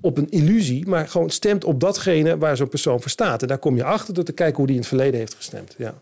op 0.00 0.18
een 0.18 0.30
illusie, 0.30 0.86
maar 0.86 1.08
gewoon 1.08 1.30
stemt 1.30 1.64
op 1.64 1.80
datgene 1.80 2.38
waar 2.38 2.56
zo'n 2.56 2.68
persoon 2.68 3.00
voor 3.00 3.10
staat. 3.10 3.42
En 3.42 3.48
daar 3.48 3.58
kom 3.58 3.76
je 3.76 3.84
achter 3.84 4.14
door 4.14 4.24
te 4.24 4.32
kijken 4.32 4.56
hoe 4.56 4.66
die 4.66 4.74
in 4.74 4.80
het 4.80 4.90
verleden 4.90 5.18
heeft 5.18 5.34
gestemd. 5.34 5.74
Ja, 5.78 5.94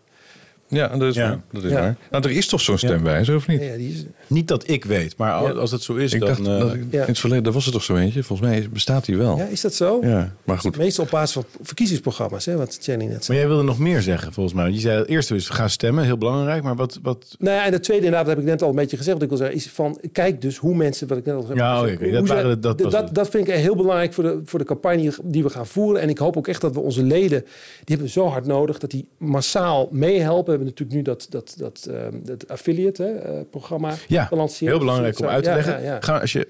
Ja, 0.73 0.89
dat 0.89 1.09
is 1.09 1.15
Ja. 1.15 1.29
waar. 1.29 1.41
Dat 1.53 1.65
is 1.65 1.71
Ja. 1.71 1.81
waar. 1.81 1.97
Nou, 2.11 2.25
er 2.25 2.31
is 2.31 2.47
toch 2.47 2.61
zo'n 2.61 2.79
stemwijzer, 2.79 3.35
of 3.37 3.47
niet? 3.47 3.61
ja 3.63 3.77
die 3.77 3.93
is, 3.93 4.05
Niet 4.27 4.49
dat 4.49 4.69
ik 4.69 4.85
weet, 4.85 5.17
maar 5.17 5.33
als, 5.33 5.71
Ja. 5.71 5.77
het 5.77 5.85
zo 5.85 5.95
is, 5.95 6.13
Ik 6.13 6.21
dan... 6.21 6.29
dacht, 6.29 6.41
eh, 6.41 6.59
dat, 6.59 6.77
ja. 6.91 7.01
in 7.01 7.07
het 7.09 7.19
verleden 7.19 7.45
daar 7.45 7.53
was 7.53 7.67
er 7.67 7.73
toch 7.73 7.83
zo 7.83 7.97
eentje. 7.97 8.23
Volgens 8.23 8.49
mij 8.49 8.69
bestaat 8.73 9.05
die 9.05 9.17
wel. 9.17 9.37
ja, 9.37 9.43
Ja, 9.45 9.49
is 9.49 9.61
dat 9.61 9.75
zo? 9.75 10.01
maar 10.45 10.59
goed. 10.59 10.77
Meestal 10.77 11.05
op 11.05 11.11
basis 11.11 11.33
van 11.33 11.45
verkiezingsprogramma's, 11.63 12.45
hè, 12.45 12.57
wat 12.57 12.79
Jenny 12.85 13.05
net 13.05 13.25
zei. 13.25 13.27
maar 13.29 13.37
jij 13.39 13.47
wilde 13.57 13.63
nog 13.63 13.79
meer 13.79 14.03
zeggen, 14.03 14.33
volgens 14.33 14.55
mij. 14.55 14.71
Je 14.71 14.79
zei 14.81 14.99
het 14.99 15.09
eerste 15.09 15.35
is 15.35 15.49
ga 15.49 15.69
stemmen, 15.69 16.05
heel 16.05 16.19
belangrijk. 16.19 16.63
Maar 16.63 16.77
wat... 16.77 16.99
wat 17.03 17.37
Nou 17.39 17.57
ja, 17.57 17.65
en 17.67 17.73
het 17.73 17.83
tweede 17.83 18.05
inderdaad, 18.05 18.27
dat 18.29 18.37
heb 18.37 18.45
ik 18.45 18.51
net 18.51 18.63
al 18.63 18.69
een 18.69 18.75
beetje 18.75 18.97
gezegd. 18.97 19.13
Wat 19.15 19.23
ik 19.23 19.29
wil 19.29 19.39
zeggen, 19.39 19.57
is 19.57 19.69
van 19.71 19.99
kijk 20.13 20.41
dus 20.41 20.57
hoe 20.57 20.75
mensen, 20.75 21.09
wat 21.09 21.19
ik 21.19 21.25
net 21.25 21.35
al 21.35 21.47
heb 21.49 21.57
Ja, 21.57 21.77
gezegd, 21.79 21.97
oké, 22.01 22.11
dat 22.11 22.27
zij- 22.27 22.59
dat 22.61 22.79
dat, 22.91 23.15
dat 23.15 23.29
vind 23.29 23.49
ik 23.49 23.55
heel 23.55 23.77
belangrijk 23.77 24.13
voor 24.13 24.25
de, 24.25 24.41
voor 24.45 24.59
de 24.59 24.65
campagne 24.65 25.13
die 25.23 25.43
we 25.43 25.51
gaan 25.51 25.67
voeren. 25.67 26.01
En 26.03 26.09
ik 26.09 26.19
hoop 26.19 26.37
ook 26.37 26.49
echt 26.49 26.61
dat 26.61 26.75
we 26.75 26.81
onze 26.81 27.03
leden, 27.03 27.41
die 27.41 27.49
hebben 27.85 28.07
we 28.07 28.13
zo 28.13 28.27
hard 28.27 28.47
nodig, 28.47 28.79
dat 28.79 28.91
die 28.91 29.07
massaal 29.19 29.89
meehelpen. 29.91 30.61
Hebben 30.63 30.85
natuurlijk 30.87 30.97
nu 30.97 31.03
dat, 31.03 31.27
dat, 31.31 31.55
dat, 31.59 31.87
ehm, 31.87 32.25
dat 32.25 32.49
affiliate 32.49 33.03
hè, 33.03 33.11
eh, 33.11 33.41
programma 33.51 33.95
Ja, 34.09 34.25
gelanceerd. 34.25 34.71
heel 34.71 34.79
belangrijk 34.79 35.19
om 35.19 35.27
uit 35.27 35.45
te 35.45 35.55
leggen. 35.55 35.83
Ja. 35.83 36.01
Ga, 36.01 36.19
als 36.19 36.33
je 36.33 36.49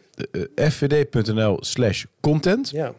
eh, 0.57 0.71
fvd.nl 0.71 1.57
slash 1.61 2.05
content... 2.21 2.71
ja. 2.71 2.95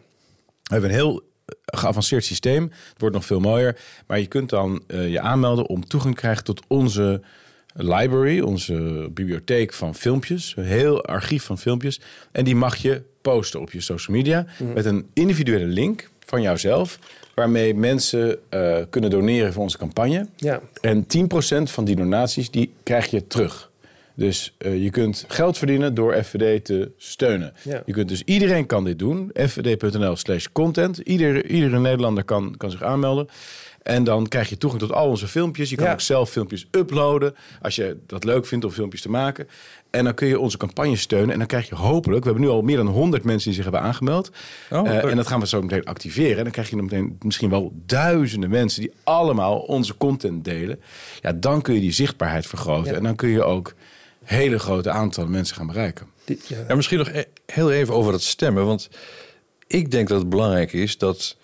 We 0.62 0.72
hebben 0.72 0.90
een 0.90 0.96
heel 0.96 1.20
eh, 1.20 1.80
geavanceerd 1.80 2.24
systeem. 2.24 2.62
Het 2.62 3.00
wordt 3.00 3.14
nog 3.14 3.24
veel 3.24 3.40
mooier. 3.40 3.80
Maar 4.06 4.18
je 4.18 4.26
kunt 4.26 4.50
dan 4.50 4.82
je 4.86 5.20
aanmelden 5.20 5.66
om 5.68 5.86
toegang 5.86 6.14
te 6.14 6.20
krijgen 6.20 6.44
tot 6.44 6.62
onze 6.68 7.20
library, 7.74 8.40
onze 8.40 9.08
bibliotheek 9.12 9.72
van 9.72 9.94
filmpjes. 9.94 10.54
Een 10.56 10.64
heel 10.64 11.04
archief 11.04 11.44
van 11.44 11.58
filmpjes. 11.58 12.00
En 12.32 12.44
die 12.44 12.56
mag 12.56 12.76
je 12.76 13.02
posten 13.22 13.60
op 13.60 13.72
je 13.72 13.80
social 13.80 14.16
media 14.16 14.46
met 14.74 14.84
een 14.84 15.06
individuele 15.12 15.66
link 15.66 16.10
van 16.26 16.42
jouzelf. 16.42 16.98
Waarmee 17.34 17.74
mensen 17.74 18.38
eh, 18.48 18.76
kunnen 18.90 19.10
doneren 19.10 19.52
voor 19.52 19.62
onze 19.62 19.78
campagne. 19.78 20.26
Ja. 20.36 20.60
En 20.80 21.06
10% 21.06 21.62
van 21.62 21.84
die 21.84 21.96
donaties 21.96 22.50
die 22.50 22.72
krijg 22.82 23.06
je 23.06 23.26
terug. 23.26 23.70
Dus 24.14 24.54
eh, 24.58 24.82
je 24.82 24.90
kunt 24.90 25.24
geld 25.28 25.58
verdienen 25.58 25.94
door 25.94 26.22
FVD 26.22 26.64
te 26.64 26.90
steunen. 26.96 27.52
Ja. 27.62 27.82
Je 27.86 27.92
kunt 27.92 28.08
dus 28.08 28.22
iedereen 28.22 28.66
kan 28.66 28.84
dit 28.84 28.98
doen. 28.98 29.30
fvd.nl 29.34 30.16
slash 30.16 30.46
content. 30.52 30.98
Ieder, 30.98 31.46
iedere 31.46 31.80
Nederlander 31.80 32.24
kan, 32.24 32.54
kan 32.56 32.70
zich 32.70 32.82
aanmelden. 32.82 33.28
En 33.84 34.04
dan 34.04 34.28
krijg 34.28 34.48
je 34.48 34.56
toegang 34.58 34.82
tot 34.82 34.92
al 34.92 35.08
onze 35.08 35.28
filmpjes. 35.28 35.70
Je 35.70 35.76
kan 35.76 35.86
Ja. 35.86 35.92
ook 35.92 36.00
zelf 36.00 36.30
filmpjes 36.30 36.66
uploaden. 36.70 37.34
Als 37.62 37.74
je 37.76 37.96
dat 38.06 38.24
leuk 38.24 38.46
vindt 38.46 38.64
om 38.64 38.70
filmpjes 38.70 39.00
te 39.02 39.10
maken. 39.10 39.48
En 39.90 40.04
dan 40.04 40.14
kun 40.14 40.26
je 40.28 40.38
onze 40.38 40.56
campagne 40.56 40.96
steunen. 40.96 41.30
En 41.30 41.38
dan 41.38 41.46
krijg 41.46 41.68
je 41.68 41.74
hopelijk... 41.74 42.24
We 42.24 42.30
hebben 42.30 42.48
nu 42.48 42.52
al 42.54 42.62
meer 42.62 42.76
dan 42.76 42.86
100 42.86 43.24
mensen 43.24 43.44
die 43.44 43.54
zich 43.54 43.62
hebben 43.64 43.82
aangemeld. 43.82 44.30
Oh, 44.70 44.88
Eh, 44.88 45.10
en 45.10 45.16
dat 45.16 45.26
gaan 45.26 45.40
we 45.40 45.46
zo 45.46 45.62
meteen 45.62 45.84
activeren. 45.84 46.36
En 46.36 46.42
dan 46.42 46.52
krijg 46.52 46.70
je 46.70 46.76
dan 46.76 46.84
meteen 46.84 47.16
misschien 47.22 47.50
wel 47.50 47.72
duizenden 47.86 48.50
mensen... 48.50 48.80
die 48.80 48.92
allemaal 49.04 49.58
onze 49.58 49.96
content 49.96 50.44
delen. 50.44 50.80
Ja, 51.20 51.32
dan 51.32 51.62
kun 51.62 51.74
je 51.74 51.80
die 51.80 51.92
zichtbaarheid 51.92 52.46
vergroten. 52.46 52.90
Ja. 52.90 52.96
En 52.98 53.02
dan 53.02 53.14
kun 53.16 53.28
je 53.28 53.42
ook 53.44 53.74
hele 54.24 54.58
grote 54.58 54.90
aantallen 54.90 55.30
mensen 55.30 55.56
gaan 55.56 55.66
bereiken. 55.66 56.06
Dit- 56.24 56.46
ja. 56.48 56.56
Ja, 56.68 56.74
misschien 56.74 56.98
nog 56.98 57.08
e- 57.08 57.24
heel 57.46 57.70
even 57.70 57.94
over 57.94 58.12
dat 58.12 58.22
stemmen. 58.22 58.66
Want 58.66 58.88
ik 59.66 59.90
denk 59.90 60.08
dat 60.08 60.18
het 60.18 60.28
belangrijk 60.28 60.72
is 60.72 60.98
dat 60.98 61.36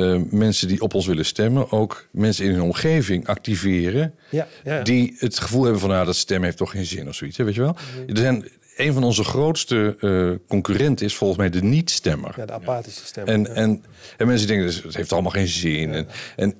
eh, 0.00 0.20
mensen 0.30 0.68
die 0.68 0.80
op 0.80 0.94
ons 0.94 1.06
willen 1.06 1.24
stemmen... 1.24 1.70
ook 1.70 2.08
mensen 2.12 2.44
in 2.44 2.50
hun 2.50 2.62
omgeving 2.62 3.26
activeren... 3.26 4.14
Ja, 4.30 4.46
ja. 4.64 4.82
die 4.82 5.14
het 5.18 5.38
gevoel 5.38 5.62
hebben 5.62 5.80
van... 5.80 5.90
nou, 5.90 6.06
dat 6.06 6.16
stemmen 6.16 6.44
heeft 6.44 6.56
toch 6.56 6.70
geen 6.70 6.86
zin 6.86 7.08
of 7.08 7.14
zoiets. 7.14 7.36
hè, 7.36 7.44
Weet 7.44 7.54
je 7.54 7.60
wel? 7.60 7.76
Er 8.06 8.16
zijn, 8.16 8.44
een 8.76 8.92
van 8.92 9.04
onze 9.04 9.24
grootste 9.24 9.96
eh, 10.00 10.48
concurrenten 10.48 11.06
is 11.06 11.14
volgens 11.14 11.38
mij 11.38 11.50
de 11.50 11.62
niet-stemmer. 11.62 12.34
ja, 12.36 12.46
de 12.46 12.52
apathische 12.52 13.06
stem. 13.06 13.26
En, 13.26 13.54
en, 13.54 13.84
en 14.16 14.26
mensen 14.26 14.46
denken, 14.46 14.66
dus, 14.66 14.82
het 14.82 14.96
heeft 14.96 15.12
allemaal 15.12 15.30
geen 15.30 15.48
zin. 15.48 15.92
En, 15.92 16.06
en 16.36 16.54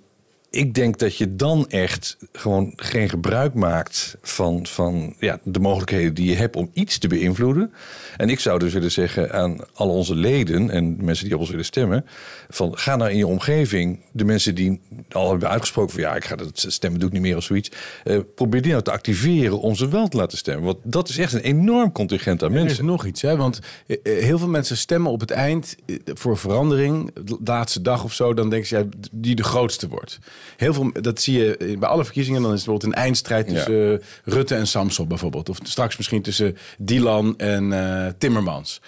ik 0.50 0.74
denk 0.74 0.98
dat 0.98 1.16
je 1.16 1.36
dan 1.36 1.68
echt 1.68 2.16
gewoon 2.32 2.72
geen 2.76 3.08
gebruik 3.08 3.54
maakt 3.54 4.16
van, 4.22 4.66
van 4.66 5.14
ja, 5.18 5.38
de 5.44 5.60
mogelijkheden 5.60 6.14
die 6.14 6.30
je 6.30 6.36
hebt 6.36 6.56
om 6.56 6.70
iets 6.72 6.98
te 6.98 7.08
beïnvloeden. 7.08 7.72
En 8.16 8.28
ik 8.28 8.40
zou 8.40 8.58
dus 8.58 8.72
willen 8.72 8.92
zeggen 8.92 9.32
aan 9.32 9.58
al 9.74 9.88
onze 9.88 10.14
leden 10.14 10.70
en 10.70 11.04
mensen 11.04 11.24
die 11.24 11.34
op 11.34 11.40
ons 11.40 11.50
willen 11.50 11.64
stemmen: 11.64 12.04
van 12.48 12.78
ga 12.78 12.96
nou 12.96 13.10
in 13.10 13.16
je 13.16 13.26
omgeving, 13.26 14.00
de 14.12 14.24
mensen 14.24 14.54
die 14.54 14.80
al 15.08 15.30
hebben 15.30 15.48
uitgesproken 15.48 15.92
van 15.92 16.02
ja, 16.02 16.14
ik 16.14 16.24
ga 16.24 16.36
dat 16.36 16.64
stemmen 16.68 17.00
doe 17.00 17.08
ik 17.08 17.14
niet 17.14 17.24
meer 17.24 17.36
of 17.36 17.42
zoiets. 17.44 17.70
eh, 18.04 18.18
probeer 18.34 18.62
die 18.62 18.70
nou 18.70 18.82
te 18.82 18.90
activeren 18.90 19.60
om 19.60 19.74
ze 19.74 19.88
wel 19.88 20.08
te 20.08 20.16
laten 20.16 20.38
stemmen. 20.38 20.64
Want 20.64 20.78
dat 20.82 21.08
is 21.08 21.18
echt 21.18 21.32
een 21.32 21.40
enorm 21.40 21.92
contingent 21.92 22.42
aan 22.42 22.50
Er 22.52 22.56
is 22.56 22.62
mensen. 22.64 22.84
nog 22.84 23.06
iets, 23.06 23.22
hè? 23.22 23.36
want 23.36 23.60
eh, 23.86 23.96
eh, 24.02 24.24
heel 24.24 24.38
veel 24.38 24.48
mensen 24.48 24.76
stemmen 24.76 25.10
op 25.12 25.20
het 25.20 25.30
eind 25.30 25.76
eh, 25.86 25.96
voor 26.14 26.36
verandering. 26.38 27.10
De 27.24 27.38
laatste 27.44 27.82
dag 27.82 28.04
of 28.04 28.12
zo, 28.12 28.34
dan 28.34 28.50
denken 28.50 28.68
ze 28.68 28.76
ja, 28.76 28.84
die 29.12 29.34
de 29.34 29.42
grootste 29.42 29.88
wordt. 29.88 30.18
Heel 30.56 30.74
veel, 30.74 30.90
dat 30.92 31.20
zie 31.20 31.38
je 31.38 31.76
bij 31.78 31.88
alle 31.88 32.04
verkiezingen. 32.04 32.42
Dan 32.42 32.52
is 32.52 32.56
het 32.56 32.66
bijvoorbeeld 32.66 32.96
een 32.96 33.02
eindstrijd 33.04 33.48
tussen 33.48 34.00
eh, 34.00 34.06
Rutte 34.24 34.54
en 34.54 34.66
Samson 34.66 35.08
bijvoorbeeld. 35.08 35.48
Of 35.48 35.58
straks 35.62 35.96
misschien 35.96 36.22
tussen 36.22 36.56
Dylan 36.78 37.38
en 37.38 37.72
eh, 37.72 38.12
Timmermans. 38.18 38.80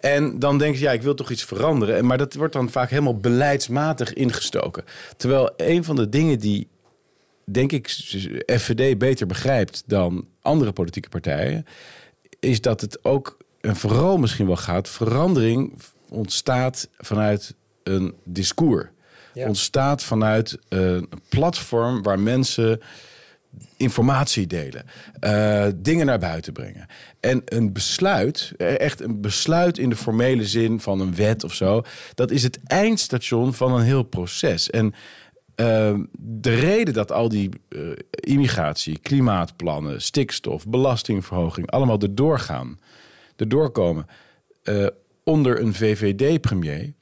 En 0.00 0.38
dan 0.38 0.58
denk 0.58 0.74
je, 0.74 0.80
ja, 0.80 0.92
ik 0.92 1.02
wil 1.02 1.14
toch 1.14 1.30
iets 1.30 1.44
veranderen. 1.44 1.96
En- 1.96 2.06
Maar 2.06 2.18
dat 2.18 2.34
wordt 2.34 2.52
dan 2.52 2.70
vaak 2.70 2.90
helemaal 2.90 3.16
beleidsmatig 3.16 4.12
ingestoken. 4.12 4.84
Terwijl 5.16 5.50
een 5.56 5.84
van 5.84 5.96
de 5.96 6.08
dingen 6.08 6.38
die, 6.38 6.68
denk 7.44 7.72
ik, 7.72 7.88
FVD 8.46 8.98
beter 8.98 9.26
begrijpt 9.26 9.82
dan 9.86 10.26
andere 10.42 10.72
politieke 10.72 11.08
partijen, 11.08 11.66
is 12.40 12.60
dat 12.60 12.80
het 12.80 13.04
ook, 13.04 13.36
en 13.60 13.76
vooral 13.76 14.16
misschien 14.18 14.46
wel 14.46 14.56
gaat, 14.56 14.88
verandering 14.88 15.72
ontstaat 16.08 16.88
vanuit 16.98 17.54
een 17.82 18.14
discours. 18.24 18.86
Ontstaat 19.46 20.02
vanuit 20.02 20.58
een 20.68 21.08
platform 21.28 22.02
waar 22.02 22.20
mensen 22.20 22.80
informatie 23.76 24.46
delen, 24.46 24.84
eh, 25.20 25.66
dingen 25.76 26.06
naar 26.06 26.18
buiten 26.18 26.52
brengen. 26.52 26.86
En 27.20 27.42
een 27.44 27.72
besluit, 27.72 28.52
eh, 28.56 28.80
echt 28.80 29.00
een 29.00 29.20
besluit 29.20 29.78
in 29.78 29.88
de 29.88 29.96
formele 29.96 30.46
zin 30.46 30.80
van 30.80 31.00
een 31.00 31.14
wet 31.14 31.44
of 31.44 31.54
zo, 31.54 31.82
dat 32.14 32.30
is 32.30 32.42
het 32.42 32.58
eindstation 32.66 33.54
van 33.54 33.72
een 33.72 33.84
heel 33.84 34.02
proces. 34.02 34.70
En 34.70 34.94
eh, 35.58 35.94
de 36.18 36.54
reden 36.54 36.94
dat 36.94 37.12
al 37.12 37.28
die 37.28 37.48
eh, 37.68 37.80
immigratie, 38.10 38.98
klimaatplannen, 38.98 40.02
stikstof, 40.02 40.66
belastingverhoging 40.66 41.70
allemaal 41.70 41.98
erdoor 41.98 42.38
gaan, 42.38 42.78
erdoor 43.36 43.70
komen 43.70 44.06
eh, 44.62 44.86
onder 45.24 45.60
een 45.60 45.74
VVD-premier, 45.74 46.92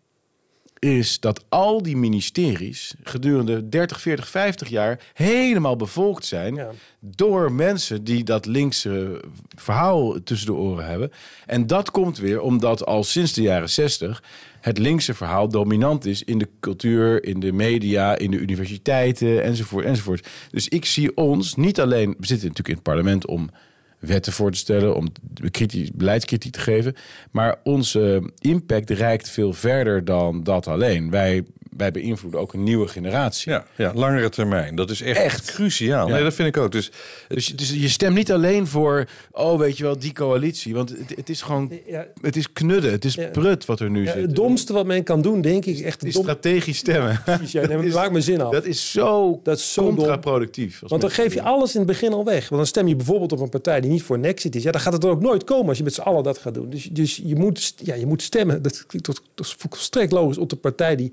is 0.78 1.20
dat 1.20 1.44
al 1.48 1.82
die 1.82 1.96
ministeries 1.96 2.94
gedurende 3.02 3.68
30, 3.68 4.00
40, 4.00 4.28
50 4.28 4.68
jaar 4.68 5.00
helemaal 5.12 5.76
bevolkt 5.76 6.24
zijn 6.24 6.54
Ja. 6.54 6.70
door 7.00 7.52
mensen 7.52 8.04
die 8.04 8.24
dat 8.24 8.46
linkse 8.46 9.20
verhaal 9.54 10.22
tussen 10.22 10.46
de 10.46 10.54
oren 10.54 10.86
hebben. 10.86 11.12
En 11.46 11.66
dat 11.66 11.90
komt 11.90 12.18
weer 12.18 12.40
omdat 12.40 12.86
al 12.86 13.04
sinds 13.04 13.32
de 13.32 13.42
jaren 13.42 13.70
60 13.70 14.22
het 14.60 14.78
linkse 14.78 15.14
verhaal 15.14 15.48
dominant 15.48 16.04
is 16.04 16.22
in 16.22 16.38
de 16.38 16.48
cultuur, 16.60 17.24
in 17.24 17.40
de 17.40 17.52
media, 17.52 18.16
in 18.18 18.30
de 18.30 18.38
universiteiten 18.38 19.42
enzovoort 19.42 19.84
enzovoort. 19.84 20.28
Dus 20.50 20.68
ik 20.68 20.84
zie 20.84 21.16
ons 21.16 21.54
niet 21.54 21.80
alleen, 21.80 22.08
we 22.18 22.26
zitten 22.26 22.48
natuurlijk 22.48 22.68
in 22.68 22.74
het 22.74 22.82
parlement 22.82 23.26
om 23.26 23.50
wetten 23.98 24.32
voor 24.32 24.50
te 24.50 24.58
stellen, 24.58 24.96
om 24.96 25.12
kritisch, 25.50 25.90
beleidskritiek 25.94 26.52
te 26.52 26.60
geven. 26.60 26.94
Maar 27.30 27.60
onze 27.62 28.30
impact 28.38 28.90
reikt 28.90 29.30
veel 29.30 29.52
verder 29.52 30.04
dan 30.04 30.42
dat 30.42 30.66
alleen. 30.66 31.10
Wij, 31.10 31.44
wij 31.76 31.90
beïnvloeden 31.92 32.40
ook 32.40 32.52
een 32.52 32.62
nieuwe 32.62 32.88
generatie. 32.88 33.52
Ja, 33.52 33.64
ja, 33.76 33.92
langere 33.94 34.28
termijn. 34.28 34.74
Dat 34.74 34.90
is 34.90 35.00
echt, 35.02 35.20
Echt? 35.20 35.52
cruciaal. 35.52 36.06
Ja. 36.08 36.14
Nee, 36.14 36.22
dat 36.22 36.34
vind 36.34 36.48
ik 36.48 36.56
ook. 36.56 36.72
Dus 36.72 36.90
Dus, 37.28 37.46
je- 37.46 37.54
dus 37.54 37.70
je 37.70 37.88
stemt 37.88 38.14
niet 38.14 38.32
alleen 38.32 38.66
voor, 38.66 39.06
oh 39.30 39.58
weet 39.58 39.76
je 39.76 39.82
wel, 39.84 39.98
die 39.98 40.12
coalitie. 40.12 40.74
Want 40.74 40.90
het, 40.90 41.12
het 41.16 41.28
is 41.28 41.42
gewoon, 41.42 41.72
Ja, 41.86 42.06
het 42.20 42.36
is 42.36 42.52
knudden, 42.52 42.90
het 42.90 43.04
is 43.04 43.14
Ja. 43.14 43.26
prut 43.28 43.64
wat 43.64 43.80
er 43.80 43.90
nu 43.90 44.04
ja, 44.04 44.12
zit. 44.12 44.22
het 44.22 44.34
domste 44.36 44.72
wat 44.72 44.86
men 44.86 45.02
kan 45.02 45.22
doen, 45.22 45.40
denk 45.40 45.64
ik, 45.64 45.78
echt 45.80 46.04
is 46.04 46.12
dom. 46.14 46.22
strategisch 46.22 46.78
stemmen. 46.78 47.20
Ja, 47.46 47.66
nee, 47.66 47.76
maar 47.76 47.86
Dat 47.86 47.94
maak 47.94 48.10
mijn 48.10 48.22
zin 48.22 48.40
af. 48.40 48.52
Dat 48.52 48.64
is 48.64 48.90
zo, 48.90 49.40
Dat 49.42 49.58
is 49.58 49.72
zo 49.72 49.82
dom. 49.84 49.96
contraproductief. 49.96 50.80
als 50.82 50.90
Want 50.90 51.02
dan 51.02 51.10
geef 51.10 51.34
je 51.34 51.42
alles 51.42 51.72
in 51.72 51.78
het 51.80 51.88
begin 51.88 52.12
al 52.12 52.24
weg. 52.24 52.40
Want 52.48 52.56
dan 52.60 52.66
stem 52.66 52.88
je 52.88 52.96
bijvoorbeeld 52.96 53.32
op 53.32 53.40
een 53.40 53.48
partij 53.48 53.80
die 53.80 53.90
niet 53.90 54.02
voor 54.02 54.18
Nexit 54.18 54.54
is. 54.56 54.62
Ja, 54.62 54.70
dan 54.70 54.80
gaat 54.80 54.92
het 54.92 55.04
er 55.04 55.10
ook 55.10 55.20
nooit 55.20 55.44
komen 55.44 55.68
als 55.68 55.78
je 55.78 55.84
met 55.84 55.94
z'n 55.94 56.00
allen 56.00 56.22
dat 56.22 56.38
gaat 56.38 56.54
doen. 56.54 56.70
Dus, 56.70 56.84
dus 56.84 57.20
je, 57.24 57.36
moet, 57.36 57.74
ja, 57.82 57.94
je 57.94 58.06
moet 58.06 58.22
stemmen. 58.22 58.62
Dat 58.62 58.86
klinkt 58.86 59.06
tot, 59.06 59.22
is 59.46 59.54
volstrekt 59.58 60.12
logisch 60.12 60.38
op 60.38 60.48
de 60.50 60.56
partij 60.56 60.96
die 60.96 61.12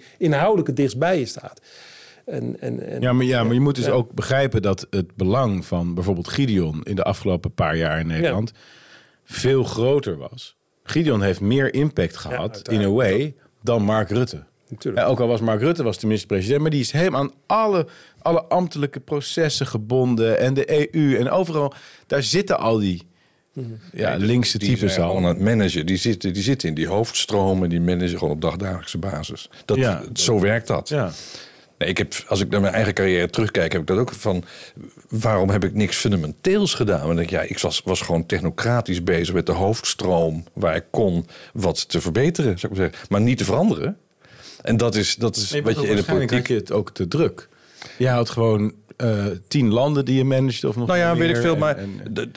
inhoudelijk 0.58 1.08
het 1.14 1.30
staat. 1.30 1.62
En, 2.26 2.60
en, 2.60 2.88
en, 2.88 3.02
Ja 3.02 3.14
maar, 3.14 3.26
ja, 3.26 3.44
maar 3.44 3.54
je 3.54 3.60
moet 3.60 3.76
dus 3.76 3.86
Ja. 3.86 3.92
ook 3.92 4.12
begrijpen 4.12 4.62
dat 4.62 4.88
het 4.90 5.16
belang 5.16 5.66
van 5.66 5.94
bijvoorbeeld 5.94 6.28
Gideon 6.28 6.84
in 6.84 6.96
de 6.96 7.04
afgelopen 7.04 7.54
paar 7.54 7.78
jaar 7.78 8.00
in 8.00 8.08
Nederland 8.08 8.52
veel 9.24 9.64
groter 9.64 10.18
was. 10.18 10.58
Gideon 10.84 11.22
heeft 11.22 11.42
meer 11.42 11.74
impact 11.74 12.18
gehad, 12.18 12.70
in 12.70 12.82
a 12.82 12.90
way, 12.90 13.36
dan 13.62 13.84
Mark 13.84 14.10
Rutte. 14.10 14.44
Natuurlijk. 14.70 15.06
Ja, 15.06 15.10
ook 15.12 15.20
al 15.20 15.28
was 15.28 15.42
Mark 15.42 15.62
Rutte 15.62 15.84
was 15.84 15.98
tenminste 15.98 16.28
president, 16.28 16.62
maar 16.62 16.70
die 16.70 16.80
is 16.80 16.92
helemaal 16.92 17.22
aan 17.22 17.32
alle, 17.46 17.88
alle 18.22 18.44
ambtelijke 18.44 19.00
processen 19.00 19.68
gebonden 19.68 20.40
en 20.40 20.54
de 20.54 20.96
EU 20.96 21.16
en 21.18 21.30
overal. 21.30 21.74
Daar 22.08 22.24
zitten 22.24 22.60
al 22.60 22.78
die 22.80 23.08
ja, 23.94 24.16
linkse 24.16 24.58
die 24.58 24.68
zijn 24.68 24.80
types 24.80 24.96
gewoon 24.96 25.18
aan 25.18 25.24
al. 25.24 25.30
het 25.30 25.40
managen. 25.40 25.86
Die 25.86 25.98
zitten, 25.98 26.34
die 26.34 26.44
zitten 26.44 26.68
in 26.70 26.76
die 26.76 26.88
hoofdstromen. 26.88 27.70
Die 27.70 27.82
managen 27.82 28.18
gewoon 28.18 28.34
op 28.34 28.42
dagdagelijkse 28.42 28.98
basis. 28.98 29.50
Dat, 29.66 29.78
Ja. 29.78 30.04
zo 30.14 30.40
werkt 30.40 30.68
dat. 30.68 30.90
Ja. 30.90 31.12
Nee, 31.78 31.90
ik 31.90 31.98
heb, 31.98 32.14
als 32.28 32.40
ik 32.42 32.50
naar 32.50 32.62
mijn 32.62 32.74
eigen 32.74 32.94
carrière 32.94 33.30
terugkijk, 33.30 33.72
heb 33.72 33.82
ik 33.82 33.88
dat 33.88 33.98
ook 33.98 34.14
van... 34.14 34.44
waarom 35.10 35.50
heb 35.50 35.64
ik 35.64 35.74
niks 35.74 35.98
fundamenteels 35.98 36.74
gedaan? 36.74 37.08
Want 37.08 37.20
ik, 37.20 37.30
ja, 37.30 37.42
ik 37.42 37.60
was, 37.60 37.82
was 37.86 38.02
gewoon 38.02 38.26
technocratisch 38.26 39.04
bezig 39.04 39.34
met 39.34 39.46
de 39.46 39.52
hoofdstroom... 39.52 40.44
waar 40.54 40.76
ik 40.76 40.86
kon 40.92 41.26
wat 41.54 41.90
te 41.90 42.02
verbeteren, 42.02 42.60
zou 42.60 42.72
ik 42.74 42.80
maar 42.80 42.90
zeggen. 42.90 43.08
Maar 43.10 43.22
niet 43.22 43.38
te 43.38 43.46
veranderen. 43.46 43.98
En 44.62 44.78
dat 44.78 44.96
is, 44.96 45.16
dat 45.16 45.36
is 45.36 45.52
Nee, 45.52 45.64
wat 45.64 45.74
je 45.74 45.80
in 45.82 45.88
de 45.88 45.94
waarschijnlijk 45.94 46.30
politiek... 46.30 46.48
je 46.48 46.56
het 46.62 46.72
ook 46.72 46.92
te 46.92 47.08
druk. 47.08 47.50
Je 47.98 48.08
had 48.08 48.30
gewoon 48.30 48.74
eh, 48.98 49.26
tien 49.48 49.70
landen 49.72 50.06
die 50.06 50.16
je 50.18 50.24
managed 50.24 50.64
of 50.64 50.76
nog 50.76 50.88
Nou 50.88 51.00
ja, 51.00 51.14
meer. 51.14 51.20
weet 51.28 51.36
ik 51.36 51.42
veel, 51.42 51.56
maar 51.56 51.78
en- 51.78 52.02
de- 52.10 52.30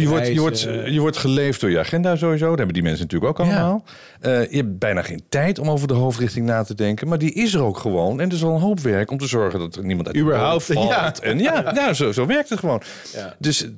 je, 0.00 0.08
wordt, 0.08 0.26
je, 0.26 0.40
wordt, 0.40 0.62
reizen. 0.62 0.92
je 0.92 1.00
wordt 1.00 1.16
geleefd 1.16 1.60
door 1.60 1.70
je 1.70 1.78
agenda 1.78 2.16
sowieso. 2.16 2.46
Dat 2.48 2.56
hebben 2.56 2.74
die 2.74 2.82
mensen 2.82 3.02
natuurlijk 3.02 3.40
ook 3.40 3.46
Ja. 3.46 3.52
allemaal. 3.52 3.84
Eh, 4.20 4.50
je 4.50 4.56
hebt 4.56 4.78
bijna 4.78 5.02
geen 5.02 5.22
tijd 5.28 5.58
om 5.58 5.70
over 5.70 5.88
de 5.88 5.94
hoofdrichting 5.94 6.46
na 6.46 6.62
te 6.62 6.74
denken. 6.74 7.08
Maar 7.08 7.18
die 7.18 7.32
is 7.32 7.54
er 7.54 7.62
ook 7.62 7.78
gewoon. 7.78 8.20
En 8.20 8.28
er 8.28 8.34
is 8.34 8.42
al 8.44 8.54
een 8.54 8.60
hoop 8.60 8.80
werk 8.80 9.10
om 9.10 9.18
te 9.18 9.26
zorgen 9.26 9.58
dat 9.58 9.76
er 9.76 9.84
niemand 9.84 10.06
uit 10.06 10.16
de 10.16 10.22
Überhaupt, 10.22 10.68
boot 10.68 10.76
valt. 10.76 10.88
ja. 10.88 11.14
En 11.22 11.38
ja, 11.38 11.72
ja 11.74 11.92
zo, 11.92 12.12
zo 12.12 12.26
werkt 12.26 12.48
het 12.48 12.58
gewoon. 12.58 12.82
Ja. 13.14 13.34
Dus 13.38 13.62
eh, 13.64 13.70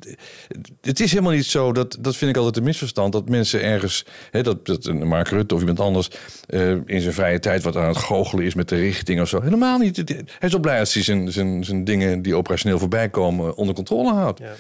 het 0.81 1.01
is 1.01 1.11
helemaal 1.11 1.33
niet 1.33 1.47
zo, 1.47 1.73
dat, 1.73 1.97
dat 2.01 2.16
vind 2.16 2.31
ik 2.31 2.37
altijd 2.37 2.57
een 2.57 2.62
misverstand... 2.62 3.12
dat 3.12 3.29
mensen 3.29 3.62
ergens, 3.62 4.05
hè, 4.31 4.43
dat, 4.43 4.66
dat 4.66 4.85
een 4.87 5.07
Mark 5.07 5.29
Rutte 5.29 5.55
of 5.55 5.61
iemand 5.61 5.81
anders... 5.81 6.11
eh, 6.47 6.70
in 6.70 7.01
zijn 7.01 7.14
vrije 7.14 7.39
tijd 7.39 7.62
wat 7.62 7.77
aan 7.77 7.89
het 7.89 7.97
goochelen 7.97 8.45
is 8.45 8.55
met 8.55 8.68
de 8.68 8.77
richting 8.77 9.20
of 9.20 9.29
zo. 9.29 9.41
Helemaal 9.43 9.79
niet. 9.79 9.97
Hij 9.97 10.25
is 10.41 10.51
wel 10.53 10.61
blij 10.61 10.79
als 10.79 10.95
hij 10.95 11.03
zijn, 11.13 11.33
zijn, 11.33 11.65
zijn 11.65 11.85
dingen 11.85 12.23
die 12.23 12.35
operationeel 12.35 12.79
voorbij 12.79 13.09
komen... 13.09 13.57
onder 13.57 13.75
controle 13.75 14.13
houdt. 14.13 14.39
Ja. 14.39 14.53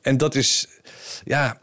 En 0.00 0.16
dat 0.16 0.34
is, 0.34 0.68
ja, 1.24 1.58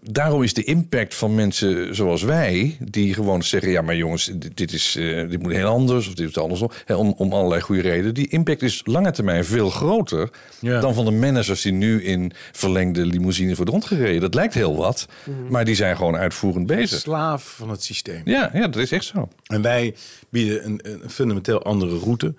daarom 0.00 0.42
is 0.42 0.54
de 0.54 0.64
impact 0.64 1.14
van 1.14 1.34
mensen 1.34 1.94
zoals 1.94 2.22
wij, 2.22 2.76
die 2.80 3.14
gewoon 3.14 3.42
zeggen: 3.42 3.70
ja, 3.70 3.82
maar 3.82 3.96
jongens, 3.96 4.30
dit, 4.34 4.56
dit 4.56 4.72
is, 4.72 4.96
eh, 4.96 5.28
dit 5.28 5.42
moet 5.42 5.52
heel 5.52 5.68
anders 5.68 6.08
of 6.08 6.14
dit 6.14 6.28
is 6.28 6.36
andersom, 6.38 6.70
om, 6.86 7.14
om 7.16 7.32
allerlei 7.32 7.60
goede 7.60 7.80
redenen. 7.80 8.14
Die 8.14 8.28
impact 8.28 8.62
is 8.62 8.80
lange 8.84 9.10
termijn 9.10 9.44
veel 9.44 9.70
groter 9.70 10.30
Ja. 10.60 10.80
dan 10.80 10.94
van 10.94 11.04
de 11.04 11.10
managers 11.10 11.62
die 11.62 11.72
nu 11.72 12.04
in 12.04 12.32
verlengde 12.52 13.06
limousine 13.06 13.54
voor 13.56 13.64
de 13.64 13.70
rond 13.70 13.84
gereden. 13.84 14.20
Dat 14.20 14.34
lijkt 14.34 14.54
heel 14.54 14.76
wat, 14.76 15.06
maar 15.48 15.64
die 15.64 15.74
zijn 15.74 15.96
gewoon 15.96 16.16
uitvoerend 16.16 16.66
bezig. 16.66 17.00
slaaf 17.00 17.54
van 17.56 17.70
het 17.70 17.82
systeem. 17.84 18.22
Ja, 18.24 18.50
ja, 18.52 18.68
dat 18.68 18.82
is 18.82 18.92
echt 18.92 19.04
zo. 19.04 19.28
En 19.46 19.62
wij 19.62 19.94
bieden 20.28 20.64
een, 20.64 20.80
een 20.82 21.10
fundamenteel 21.10 21.62
andere 21.62 21.98
route. 21.98 22.34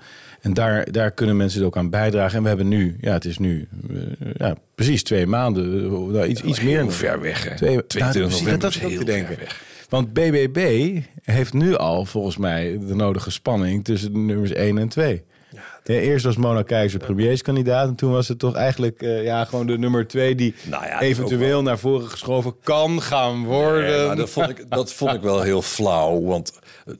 En 0.47 0.53
daar, 0.53 0.91
daar 0.91 1.11
kunnen 1.11 1.37
mensen 1.37 1.65
ook 1.65 1.77
aan 1.77 1.89
bijdragen. 1.89 2.37
En 2.37 2.41
we 2.41 2.47
hebben 2.47 2.67
nu, 2.67 2.97
ja, 3.01 3.13
het 3.13 3.25
is 3.25 3.37
nu 3.37 3.67
eh, 3.89 3.97
ja, 4.37 4.55
precies 4.75 5.03
twee 5.03 5.25
maanden, 5.25 5.83
eh, 5.83 5.89
nou, 5.89 6.25
iets, 6.25 6.41
iets 6.41 6.61
meer. 6.61 6.91
Ver 6.91 7.21
weg, 7.21 7.43
hè? 7.43 7.55
Twee, 7.55 7.87
22 7.87 8.13
nou, 8.13 8.29
november 8.29 8.59
dat 8.59 8.69
is 8.69 8.79
heel 8.79 8.99
te 8.99 9.05
denken. 9.05 9.37
weg. 9.39 9.61
Want 9.89 10.13
BBB 10.13 10.99
heeft 11.21 11.53
nu 11.53 11.75
al 11.75 12.05
volgens 12.05 12.37
mij 12.37 12.79
de 12.87 12.95
nodige 12.95 13.31
spanning 13.31 13.83
tussen 13.83 14.13
de 14.13 14.19
nummers 14.19 14.51
1 14.51 14.77
en 14.77 14.89
2. 14.89 15.23
Ja, 15.49 15.93
eerst 15.93 16.25
was 16.25 16.37
Mona 16.37 16.61
Keizer 16.61 16.99
premierskandidaat. 16.99 17.87
En 17.87 17.95
toen 17.95 18.11
was 18.11 18.27
het 18.27 18.39
toch 18.39 18.55
eigenlijk 18.55 19.01
eh, 19.01 19.23
ja, 19.23 19.45
gewoon 19.45 19.67
de 19.67 19.77
nummer 19.77 20.07
2 20.07 20.35
die 20.35 20.55
Nou 20.69 20.85
ja, 20.85 21.01
eventueel 21.01 21.61
naar 21.61 21.79
voren 21.79 22.09
geschoven 22.09 22.55
kan 22.63 23.01
gaan 23.01 23.43
worden. 23.43 24.07
Nee, 24.07 24.15
dat, 24.15 24.29
vond 24.29 24.49
ik, 24.49 24.65
dat 24.69 24.93
vond 24.93 25.13
ik 25.13 25.21
wel 25.21 25.41
heel 25.41 25.61
flauw. 25.61 26.21
Want 26.23 26.51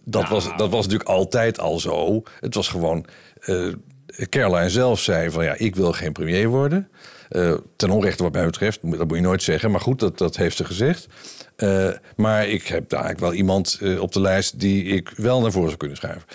dat, 0.04 0.30
was, 0.30 0.44
dat 0.58 0.70
was 0.70 0.84
natuurlijk 0.84 1.10
altijd 1.10 1.60
al 1.60 1.80
zo. 1.80 2.24
Het 2.40 2.56
was 2.56 2.68
gewoon. 2.68 3.06
Eh 3.48 3.74
Caroline 4.30 4.70
zelf 4.70 5.00
zei 5.00 5.32
van 5.32 5.44
ja, 5.44 5.56
ik 5.58 5.76
wil 5.76 5.92
geen 5.92 6.12
premier 6.12 6.48
worden. 6.48 6.90
Eh, 7.30 7.54
ten 7.76 7.90
onrechte 7.90 8.24
wat 8.24 8.32
mij 8.32 8.46
betreft, 8.46 8.80
dat 8.82 9.08
moet 9.08 9.18
je 9.18 9.24
nooit 9.24 9.44
zeggen. 9.44 9.72
Maar 9.72 9.82
goed, 9.82 10.00
dat, 10.00 10.18
dat 10.18 10.36
heeft 10.36 10.58
ze 10.58 10.66
gezegd. 10.66 11.08
Eh, 11.56 11.90
maar 12.16 12.48
ik 12.48 12.68
heb 12.68 12.90
daar 12.90 13.04
eigenlijk 13.04 13.20
wel 13.20 13.40
iemand 13.40 13.80
op 14.00 14.12
de 14.12 14.22
lijst 14.22 14.60
die 14.60 14.84
ik 14.84 15.14
wel 15.16 15.42
naar 15.42 15.52
voren 15.52 15.68
zou 15.68 15.78
kunnen 15.80 15.98
schuiven. 15.98 16.28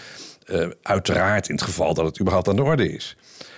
Uiteraard 0.82 1.48
in 1.48 1.54
het 1.54 1.64
geval 1.64 1.94
dat 1.94 2.04
het 2.04 2.20
überhaupt 2.20 2.48
aan 2.48 2.56
de 2.56 2.62
orde 2.62 2.92
is. 2.92 3.16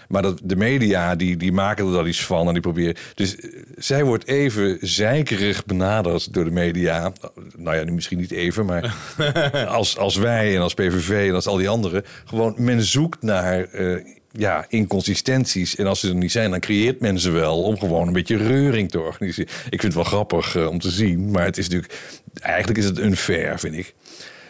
Maar 0.08 0.22
dat, 0.22 0.40
de 0.44 0.56
media 0.56 1.14
die, 1.14 1.36
die 1.36 1.52
maken 1.52 1.86
er 1.86 1.92
dan 1.92 2.06
iets 2.06 2.24
van 2.24 2.46
en 2.46 2.52
die 2.52 2.62
proberen. 2.62 2.94
Dus 3.14 3.36
eh, 3.36 3.50
zij 3.76 4.04
wordt 4.04 4.26
even 4.26 4.78
zeikerig 4.80 5.64
benaderd 5.64 6.32
door 6.32 6.44
de 6.44 6.50
media. 6.50 7.12
Nou 7.56 7.76
ja, 7.76 7.84
nu 7.84 7.92
misschien 7.92 8.18
niet 8.18 8.30
even, 8.30 8.66
maar 8.66 8.96
als, 9.68 9.98
als 9.98 10.16
wij 10.16 10.54
en 10.54 10.60
als 10.60 10.74
PVV 10.74 11.28
en 11.28 11.34
als 11.34 11.46
al 11.46 11.56
die 11.56 11.68
anderen. 11.68 12.04
Gewoon, 12.24 12.54
men 12.58 12.82
zoekt 12.82 13.22
naar 13.22 13.64
eh, 13.64 14.04
ja, 14.36 14.64
inconsistenties. 14.68 15.76
En 15.76 15.86
als 15.86 16.00
ze 16.00 16.08
er 16.08 16.14
niet 16.14 16.32
zijn, 16.32 16.50
dan 16.50 16.60
creëert 16.60 17.00
men 17.00 17.18
ze 17.18 17.30
wel 17.30 17.62
om 17.62 17.78
gewoon 17.78 18.06
een 18.06 18.12
beetje 18.12 18.36
reuring 18.36 18.90
te 18.90 19.00
organiseren. 19.00 19.50
Ik 19.70 19.80
vind 19.80 19.82
het 19.82 19.94
wel 19.94 20.04
grappig 20.04 20.56
eh, 20.56 20.66
om 20.66 20.78
te 20.78 20.90
zien, 20.90 21.30
maar 21.30 21.44
het 21.44 21.58
is 21.58 21.68
natuurlijk. 21.68 21.98
Eigenlijk 22.40 22.78
is 22.78 22.84
het 22.84 22.98
unfair, 22.98 23.58
vind 23.58 23.74
ik. 23.74 23.94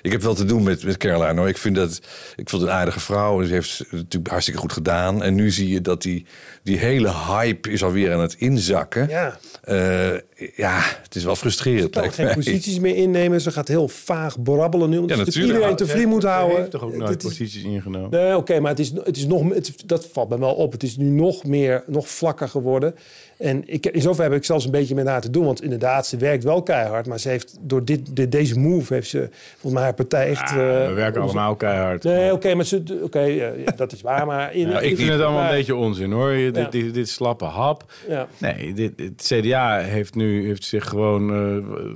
Ik 0.04 0.12
heb 0.12 0.22
wel 0.22 0.34
te 0.34 0.44
doen 0.44 0.62
met, 0.62 0.84
met 0.84 0.96
Caroline. 0.96 1.40
Hoor. 1.40 1.48
Ik 1.48 1.58
vind 1.58 1.76
dat 1.76 2.00
ik 2.36 2.48
vond 2.48 2.62
het 2.62 2.70
een 2.70 2.76
aardige 2.76 3.00
vrouw. 3.00 3.42
Ze 3.42 3.52
heeft 3.52 3.78
het 3.78 3.92
natuurlijk 3.92 4.30
hartstikke 4.30 4.60
goed 4.60 4.72
gedaan. 4.72 5.22
En 5.22 5.34
nu 5.34 5.50
zie 5.50 5.68
je 5.68 5.80
dat 5.80 6.02
die, 6.02 6.26
die 6.64 6.78
hele 6.78 7.12
hype 7.28 7.70
is 7.70 7.84
alweer 7.84 8.12
aan 8.12 8.20
het 8.20 8.34
inzakken. 8.38 9.08
Ja. 9.08 9.38
Eh, 9.62 10.10
ja, 10.56 10.80
het 11.02 11.14
is 11.14 11.24
wel 11.24 11.36
frustrerend. 11.36 11.94
Ze 11.94 12.00
kan 12.00 12.12
geen 12.12 12.24
mij. 12.24 12.34
posities 12.34 12.78
meer 12.78 12.96
innemen. 12.96 13.40
Ze 13.40 13.50
gaat 13.50 13.68
heel 13.68 13.88
vaag 13.88 14.42
brabbelen 14.42 14.90
nu. 14.90 14.98
Omdat 14.98 15.16
Ja, 15.16 15.22
ze 15.22 15.24
natuurlijk 15.28 15.54
iedereen 15.54 15.76
tevreden 15.76 16.08
moet 16.08 16.22
Hij 16.22 16.32
houden. 16.32 16.58
heeft 16.58 16.70
toch 16.70 16.82
ook 16.82 16.96
nooit 16.96 17.22
is- 17.24 17.28
posities 17.28 17.62
ingenomen? 17.64 18.10
Nee, 18.10 18.36
oké, 18.36 18.60
maar 18.60 18.70
het 18.70 18.80
is, 18.80 18.92
het 19.04 19.16
is 19.16 19.26
nog, 19.26 19.54
het, 19.54 19.72
dat 19.86 20.08
valt 20.12 20.28
me 20.28 20.38
wel 20.38 20.54
op. 20.54 20.72
Het 20.72 20.82
is 20.82 20.96
nu 20.96 21.08
nog 21.08 21.44
meer, 21.44 21.82
nog 21.86 22.08
vlakker 22.08 22.48
geworden. 22.48 22.94
En 23.38 23.62
ik, 23.66 23.86
in 23.86 24.00
zover 24.00 24.22
heb 24.22 24.32
ik 24.32 24.44
zelfs 24.44 24.64
een 24.64 24.70
beetje 24.70 24.94
met 24.94 25.06
haar 25.06 25.20
te 25.20 25.30
doen. 25.30 25.44
Want 25.44 25.62
inderdaad, 25.62 26.06
ze 26.06 26.16
werkt 26.16 26.44
wel 26.44 26.62
keihard. 26.62 27.06
Maar 27.06 27.18
ze 27.20 27.28
heeft 27.28 27.56
door 27.60 27.84
dit, 27.84 28.30
deze 28.32 28.58
move, 28.58 28.94
heeft 28.94 29.08
ze 29.08 29.28
volgens 29.52 29.72
mij 29.72 29.82
haar 29.82 29.94
partij 29.94 30.28
echt... 30.28 30.40
Ah, 30.50 30.82
eh, 30.82 30.86
we 30.88 30.92
werken 30.94 31.20
allemaal 31.22 31.56
keihard. 31.56 32.02
Nee, 32.02 32.32
oké, 32.32 32.54
maar 32.54 32.64
ze, 32.64 32.82
oké, 33.02 33.20
eh, 33.20 33.66
dat 33.76 33.92
is 33.92 34.00
waar. 34.00 34.26
Maar 34.26 34.54
in, 34.54 34.68
Ja, 34.68 34.80
ik 34.80 34.90
in- 34.90 34.96
vind 34.96 35.10
het 35.10 35.20
allemaal 35.20 35.40
maar- 35.40 35.50
een 35.50 35.56
beetje 35.56 35.74
onzin 35.74 36.10
hoor. 36.12 36.32
Dit, 36.54 36.72
dit, 36.72 36.94
dit 36.94 37.08
slappe 37.08 37.44
hap. 37.44 37.92
Ja. 38.08 38.28
Nee, 38.38 38.72
dit, 38.74 38.92
het 38.96 39.22
CDA 39.32 39.78
heeft 39.78 40.14
nu 40.14 40.46
heeft 40.46 40.64
zich 40.64 40.88
gewoon, 40.88 41.30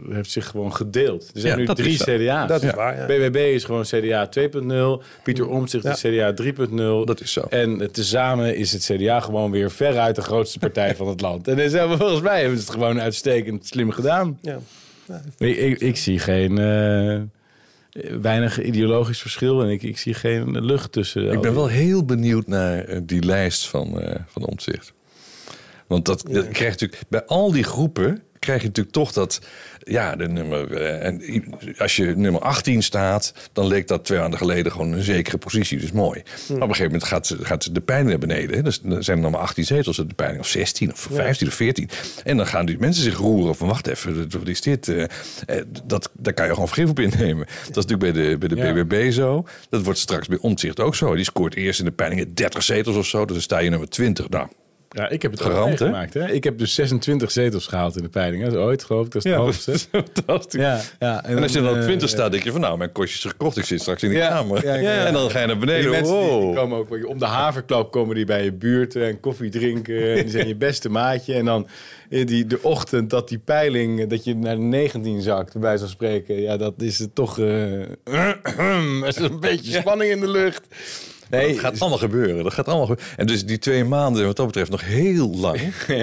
eh, 0.08 0.14
heeft 0.14 0.30
zich 0.30 0.46
gewoon 0.46 0.74
gedeeld. 0.74 1.30
Er 1.34 1.40
zijn 1.40 1.52
Ja, 1.52 1.58
nu 1.58 1.64
dat 1.66 1.76
drie. 1.76 1.96
CDA's. 1.96 2.48
Dat 2.48 2.62
is 2.62 2.70
waar, 2.70 2.96
ja. 2.96 3.06
BBB 3.06 3.36
is 3.36 3.64
gewoon 3.64 3.82
CDA 3.82 4.28
2.0. 4.28 5.02
Pieter 5.22 5.48
Omtzigt 5.48 5.84
is 5.84 6.00
CDA 6.00 6.32
3.0. 6.32 7.04
Dat 7.04 7.20
is 7.20 7.32
zo. 7.32 7.46
En 7.50 7.80
eh, 7.80 7.88
tezamen 7.88 8.56
is 8.56 8.72
het 8.72 8.84
CDA 8.92 9.20
gewoon 9.20 9.50
weer 9.50 9.70
veruit 9.70 10.16
de 10.16 10.22
grootste 10.22 10.58
partij 10.58 10.96
van 10.96 11.08
het 11.08 11.20
land. 11.20 11.48
En 11.48 11.56
dus, 11.56 11.72
volgens 11.72 12.20
mij 12.20 12.40
hebben 12.40 12.58
ze 12.58 12.64
het 12.64 12.72
gewoon 12.74 13.00
uitstekend 13.00 13.66
slim 13.66 13.90
gedaan. 13.90 14.38
Ja. 14.42 14.58
Ik, 15.38 15.56
ik, 15.56 15.80
ik 15.80 15.96
zie 15.96 16.18
geen... 16.18 16.58
eh, 16.58 17.20
weinig 18.20 18.62
ideologisch 18.62 19.20
verschil 19.20 19.62
en 19.62 19.68
ik, 19.68 19.82
ik 19.82 19.98
zie 19.98 20.14
geen 20.14 20.64
lucht 20.64 20.92
tussen. 20.92 21.22
Ik 21.24 21.30
ben 21.30 21.40
die- 21.40 21.50
wel 21.50 21.66
heel 21.66 22.04
benieuwd 22.04 22.46
naar 22.46 22.84
eh, 22.84 23.00
die 23.02 23.24
lijst 23.24 23.68
van, 23.68 24.00
eh 24.00 24.20
van 24.26 24.44
Omtzigt. 24.46 24.92
Want 25.86 26.04
dat, 26.04 26.24
dat 26.30 26.48
krijgt 26.48 26.80
natuurlijk 26.80 27.08
bij 27.10 27.24
al 27.24 27.52
die 27.52 27.62
groepen 27.64 28.22
krijg 28.38 28.60
je 28.60 28.66
natuurlijk 28.66 28.94
toch 28.94 29.12
dat 29.12 29.40
ja, 29.88 30.16
de 30.16 30.28
nummer 30.28 30.72
eh, 30.76 31.04
en 31.06 31.22
als 31.78 31.96
je 31.96 32.04
nummer 32.16 32.40
18 32.40 32.82
staat, 32.82 33.32
dan 33.52 33.66
leek 33.66 33.88
dat 33.88 34.04
twee 34.04 34.18
maanden 34.18 34.38
geleden 34.38 34.72
gewoon 34.72 34.92
een 34.92 35.02
zekere 35.02 35.38
positie, 35.38 35.78
dus 35.78 35.92
mooi. 35.92 36.22
Maar 36.24 36.56
op 36.56 36.60
een 36.60 36.60
gegeven 36.60 36.84
moment 36.84 37.04
gaat, 37.04 37.34
gaat 37.40 37.74
de 37.74 37.80
peiling 37.80 38.10
naar 38.10 38.18
beneden. 38.18 38.56
hè. 38.56 38.62
Dus 38.62 38.80
dan 38.80 39.02
zijn 39.04 39.16
er 39.16 39.22
nog 39.22 39.32
maar 39.32 39.40
18 39.40 39.64
zetels 39.64 39.98
op 39.98 40.08
de 40.08 40.14
peiling, 40.14 40.40
of 40.40 40.48
16 40.48 40.92
of 40.92 41.08
15 41.10 41.46
of 41.46 41.54
14. 41.54 41.88
En 42.24 42.36
dan 42.36 42.46
gaan 42.46 42.66
die 42.66 42.78
mensen 42.78 43.02
zich 43.02 43.16
roeren 43.16 43.54
van 43.54 43.68
wacht 43.68 43.86
even, 43.86 44.30
wat 44.38 44.48
is 44.48 44.60
dit? 44.60 44.88
Eh, 44.88 45.02
eh, 45.02 45.08
dat, 45.84 46.10
daar 46.16 46.32
kan 46.34 46.46
je 46.46 46.52
gewoon 46.52 46.68
vergif 46.68 46.88
op 46.90 47.00
innemen. 47.00 47.46
Dat 47.66 47.76
is 47.76 47.84
natuurlijk 47.86 48.12
bij 48.12 48.22
de, 48.28 48.38
bij 48.38 48.48
de 48.48 48.56
Ja. 48.56 48.72
BBB 48.72 49.10
zo. 49.12 49.46
Dat 49.70 49.82
wordt 49.82 49.98
straks 49.98 50.26
bij 50.28 50.38
Omtzigt 50.40 50.80
ook 50.80 50.94
zo. 50.94 51.14
Die 51.14 51.24
scoort 51.24 51.54
eerst 51.54 51.78
in 51.78 51.84
de 51.84 51.90
peilingen 51.92 52.34
30 52.34 52.62
zetels 52.62 52.96
of 52.96 53.06
zo. 53.06 53.24
Dus 53.24 53.32
dan 53.32 53.42
sta 53.42 53.58
je 53.58 53.70
nummer 53.70 53.88
20. 53.88 54.28
Nou, 54.28 54.48
Ja, 54.98 55.08
ik 55.08 55.22
heb 55.22 55.30
het 55.30 55.40
Geramd, 55.40 55.78
hè? 55.78 55.84
gemaakt. 55.86 56.14
Hè? 56.14 56.30
Ik 56.32 56.44
heb 56.44 56.58
dus 56.58 56.74
26 56.74 57.30
zetels 57.30 57.66
gehaald 57.66 57.96
in 57.96 58.02
de 58.02 58.08
peiling. 58.08 58.42
Dat 58.44 58.52
is 58.52 58.58
ooit, 58.58 58.84
geloof 58.84 59.06
ik. 59.06 59.12
Dat 59.12 59.24
is 59.24 59.30
het 59.30 59.40
hoogste. 59.40 59.78
fantastisch. 59.92 60.60
Ja, 60.60 60.80
ja. 60.98 61.24
En 61.24 61.42
als 61.42 61.52
je 61.52 61.60
dan 61.60 61.70
op 61.70 61.76
eh, 61.76 61.82
20 61.82 62.08
staat, 62.08 62.30
denk 62.32 62.44
je 62.44 62.52
van 62.52 62.60
nou, 62.60 62.78
mijn 62.78 62.92
kostjes 62.92 63.24
is 63.24 63.30
gekocht. 63.30 63.56
Ik 63.56 63.64
zit 63.64 63.80
straks 63.80 64.02
in 64.02 64.08
de 64.10 64.16
Ja, 64.16 64.28
kamer. 64.28 64.64
ja, 64.64 64.74
ja, 64.74 64.92
ja. 64.92 65.04
En 65.04 65.12
dan 65.12 65.30
ga 65.30 65.40
je 65.40 65.46
naar 65.46 65.56
Die 65.56 65.66
beneden. 65.66 65.90
mensen 65.90 66.14
die, 66.14 66.22
die 66.24 66.30
Wow. 66.38 66.54
komen 66.56 66.78
ook 66.78 67.06
om 67.08 67.18
de 67.18 67.24
haverklap 67.24 67.90
komen 67.92 68.14
die 68.14 68.24
bij 68.24 68.44
je 68.44 68.52
buurt 68.52 68.96
en 68.96 69.20
koffie 69.20 69.50
drinken. 69.50 70.10
En 70.16 70.22
die 70.22 70.30
zijn 70.30 70.48
je 70.48 70.56
beste 70.56 70.88
maatje. 70.88 71.34
En 71.34 71.44
dan 71.44 71.68
in 72.08 72.26
die, 72.26 72.46
de 72.46 72.58
ochtend 72.62 73.10
dat 73.10 73.28
die 73.28 73.38
peiling, 73.38 74.06
dat 74.08 74.24
je 74.24 74.34
naar 74.36 74.56
de 74.56 74.62
19 74.62 75.22
zakt, 75.22 75.58
bij 75.58 75.78
zo'n 75.78 75.88
spreken. 75.88 76.40
Ja, 76.40 76.56
dat 76.56 76.74
is 76.78 76.98
het 76.98 77.14
toch... 77.14 77.38
eh 77.38 77.80
er 79.02 79.06
is 79.06 79.16
een 79.16 79.40
beetje 79.40 79.72
spanning 79.80 80.10
in 80.10 80.20
de 80.20 80.28
lucht. 80.30 80.62
Nee, 81.30 81.52
dat 81.52 81.58
gaat 81.58 81.80
allemaal 81.80 81.98
gebeuren. 81.98 82.44
Dat 82.44 82.52
gaat 82.52 82.66
allemaal 82.66 82.86
gebeuren. 82.86 83.14
En 83.16 83.26
dus 83.26 83.46
die 83.46 83.58
twee 83.58 83.84
maanden, 83.84 84.26
wat 84.26 84.36
dat 84.36 84.46
betreft, 84.46 84.70
nog 84.70 84.84
heel 84.84 85.30
lang. 85.36 85.60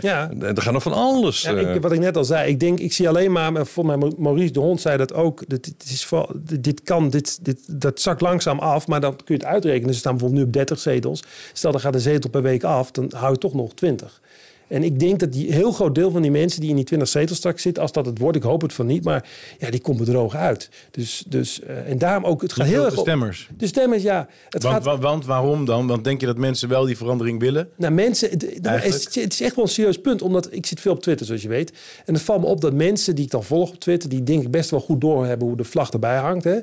Ja. 0.00 0.30
En 0.30 0.56
er 0.56 0.62
gaat 0.62 0.72
nog 0.72 0.82
van 0.82 0.92
alles. 0.92 1.42
Ja, 1.42 1.54
eh, 1.54 1.74
ik, 1.74 1.82
wat 1.82 1.92
ik 1.92 1.98
net 1.98 2.16
al 2.16 2.24
zei, 2.24 2.50
ik 2.50 2.60
denk, 2.60 2.78
ik 2.78 2.92
zie 2.92 3.08
alleen 3.08 3.32
maar, 3.32 3.66
volgens 3.66 3.96
mij 3.96 4.12
Maurice 4.18 4.52
de 4.52 4.60
Hond 4.60 4.80
zei 4.80 4.96
dat 4.96 5.14
ook. 5.14 5.44
Dit, 5.46 5.64
dit 5.64 5.84
is 5.84 6.04
vooral, 6.04 6.30
dit, 6.36 6.64
dit 6.64 6.82
kan, 6.82 7.10
dit, 7.10 7.44
dit, 7.44 7.80
dat 7.80 8.00
zakt 8.00 8.20
langzaam 8.20 8.58
af, 8.58 8.86
maar 8.86 9.00
dan 9.00 9.16
kun 9.16 9.24
je 9.26 9.32
het 9.34 9.44
uitrekenen. 9.44 9.94
Ze 9.94 10.00
staan 10.00 10.12
bijvoorbeeld 10.12 10.40
nu 10.40 10.46
op 10.46 10.52
30 10.52 10.78
zetels. 10.78 11.22
Stel, 11.52 11.72
er 11.72 11.80
gaat 11.80 11.94
een 11.94 12.00
zetel 12.00 12.30
per 12.30 12.42
week 12.42 12.64
af, 12.64 12.90
dan 12.90 13.12
hou 13.16 13.32
je 13.32 13.38
toch 13.38 13.54
nog 13.54 13.74
20. 13.74 14.20
En 14.68 14.82
ik 14.82 14.98
denk 15.00 15.18
dat 15.20 15.32
die 15.32 15.52
heel 15.52 15.72
groot 15.72 15.94
deel 15.94 16.10
van 16.10 16.22
die 16.22 16.30
mensen 16.30 16.60
die 16.60 16.70
in 16.70 16.76
die 16.76 16.84
20 16.84 17.08
zetels 17.08 17.38
straks 17.38 17.62
zitten, 17.62 17.82
als 17.82 17.92
dat 17.92 18.06
het 18.06 18.18
wordt, 18.18 18.36
ik 18.36 18.42
hoop 18.42 18.62
het 18.62 18.72
van 18.72 18.86
niet, 18.86 19.04
maar 19.04 19.28
ja, 19.58 19.70
die 19.70 19.80
komt 19.80 19.98
bedroog 19.98 20.34
uit. 20.36 20.68
Dus, 20.90 21.24
dus 21.28 21.60
uh, 21.68 21.90
en 21.90 21.98
daarom 21.98 22.24
ook, 22.24 22.42
het 22.42 22.52
gaat 22.52 22.66
heel 22.66 22.80
de 22.80 22.86
erg. 22.86 22.96
op- 22.96 23.04
stemmers. 23.06 23.48
De 23.56 23.66
stemmers, 23.66 24.02
ja. 24.02 24.28
Het 24.48 24.62
Want, 24.62 24.74
gaat, 24.74 24.84
wa- 24.84 24.98
want 24.98 25.24
waarom 25.26 25.64
dan? 25.64 25.86
Want 25.86 26.04
denk 26.04 26.20
je 26.20 26.26
dat 26.26 26.36
mensen 26.38 26.68
wel 26.68 26.84
die 26.84 26.96
verandering 26.96 27.40
willen? 27.40 27.68
Nou, 27.76 27.92
mensen, 27.92 28.30
het, 28.30 28.62
nou, 28.62 28.78
het, 28.78 29.14
het 29.14 29.32
is 29.32 29.40
echt 29.40 29.54
wel 29.56 29.64
een 29.64 29.70
serieus 29.70 30.00
punt, 30.00 30.22
omdat 30.22 30.48
ik 30.50 30.66
zit 30.66 30.80
veel 30.80 30.92
op 30.92 31.02
Twitter, 31.02 31.26
zoals 31.26 31.42
je 31.42 31.48
weet. 31.48 31.72
En 32.04 32.14
het 32.14 32.22
valt 32.22 32.40
me 32.40 32.46
op 32.46 32.60
dat 32.60 32.72
mensen 32.72 33.14
die 33.14 33.24
ik 33.24 33.30
dan 33.30 33.44
volg 33.44 33.70
op 33.70 33.78
Twitter, 33.80 34.08
die 34.08 34.22
denk 34.22 34.42
ik 34.42 34.50
best 34.50 34.70
wel 34.70 34.80
goed 34.80 35.00
doorhebben 35.00 35.48
hoe 35.48 35.56
de 35.56 35.64
vlag 35.64 35.90
erbij 35.90 36.16
hangt, 36.16 36.44
hè, 36.44 36.58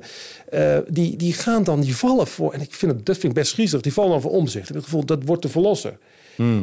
eh, 0.50 0.78
die, 0.90 1.16
die 1.18 1.34
gaan 1.34 1.64
dan, 1.64 1.82
die 1.82 1.96
vallen 1.96 2.28
voor, 2.28 2.54
en 2.54 2.62
ik 2.62 2.74
vind 2.74 2.92
het, 2.92 3.06
dat 3.06 3.18
vind 3.18 3.34
ik 3.34 3.40
best 3.40 3.54
griezelig, 3.54 3.82
die 3.84 3.94
vallen 3.94 4.12
dan 4.12 4.22
voor 4.22 4.32
omzicht. 4.32 4.60
Ik 4.62 4.66
heb 4.68 4.76
het 4.76 4.86
gevoel 4.86 5.06
dat 5.06 5.20
wordt 5.26 5.42
de 5.42 5.50
verlosser. 5.50 5.98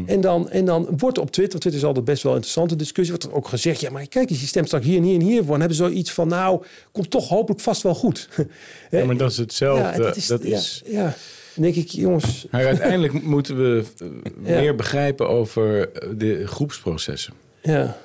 En, 0.07 0.21
dan, 0.21 0.51
en 0.51 0.65
dan 0.65 0.89
wordt 0.97 1.19
op 1.19 1.31
Twitter, 1.31 1.59
Twitter 1.61 1.81
is 1.81 1.87
altijd 1.87 2.05
best 2.05 2.23
wel 2.23 2.33
een 2.33 2.37
interessante 2.39 2.77
discussie, 2.77 3.15
wordt 3.17 3.31
er 3.33 3.37
ook 3.39 3.49
gezegd, 3.49 3.81
ja, 3.81 3.91
maar 3.91 4.07
kijk 4.09 4.31
eens, 4.31 4.41
je 4.41 4.47
stemt 4.47 4.67
straks 4.67 4.85
hier 4.85 4.97
en 4.97 5.03
hier 5.03 5.15
en 5.15 5.21
hier 5.27 5.45
voor. 5.45 5.55
En 5.55 5.61
hebben 5.61 5.77
ze 5.77 5.83
zoiets 5.85 6.13
van, 6.13 6.29
nou, 6.29 6.63
komt 6.93 7.11
toch 7.11 7.29
hopelijk 7.29 7.61
vast 7.61 7.83
wel 7.83 7.95
goed. 7.95 8.29
Ja, 8.91 9.05
maar 9.05 9.17
dat 9.17 9.31
is 9.31 9.37
hetzelfde. 9.37 9.83
Ja, 9.83 9.97
dat 9.97 10.17
is, 10.17 10.27
dat 10.27 10.43
ja, 10.43 10.57
is, 10.57 10.83
ja. 10.87 11.15
Dan 11.55 11.63
denk 11.65 11.75
ik, 11.75 11.89
jongens, 11.89 12.47
Maar 12.51 12.67
uiteindelijk 12.67 13.23
moeten 13.35 13.57
we 13.57 13.85
eh, 13.99 14.07
Ja. 14.45 14.61
meer 14.61 14.75
begrijpen 14.75 15.29
over 15.29 15.93
eh, 15.93 16.09
de 16.17 16.47
groepsprocessen. 16.47 17.33
ja. 17.63 17.97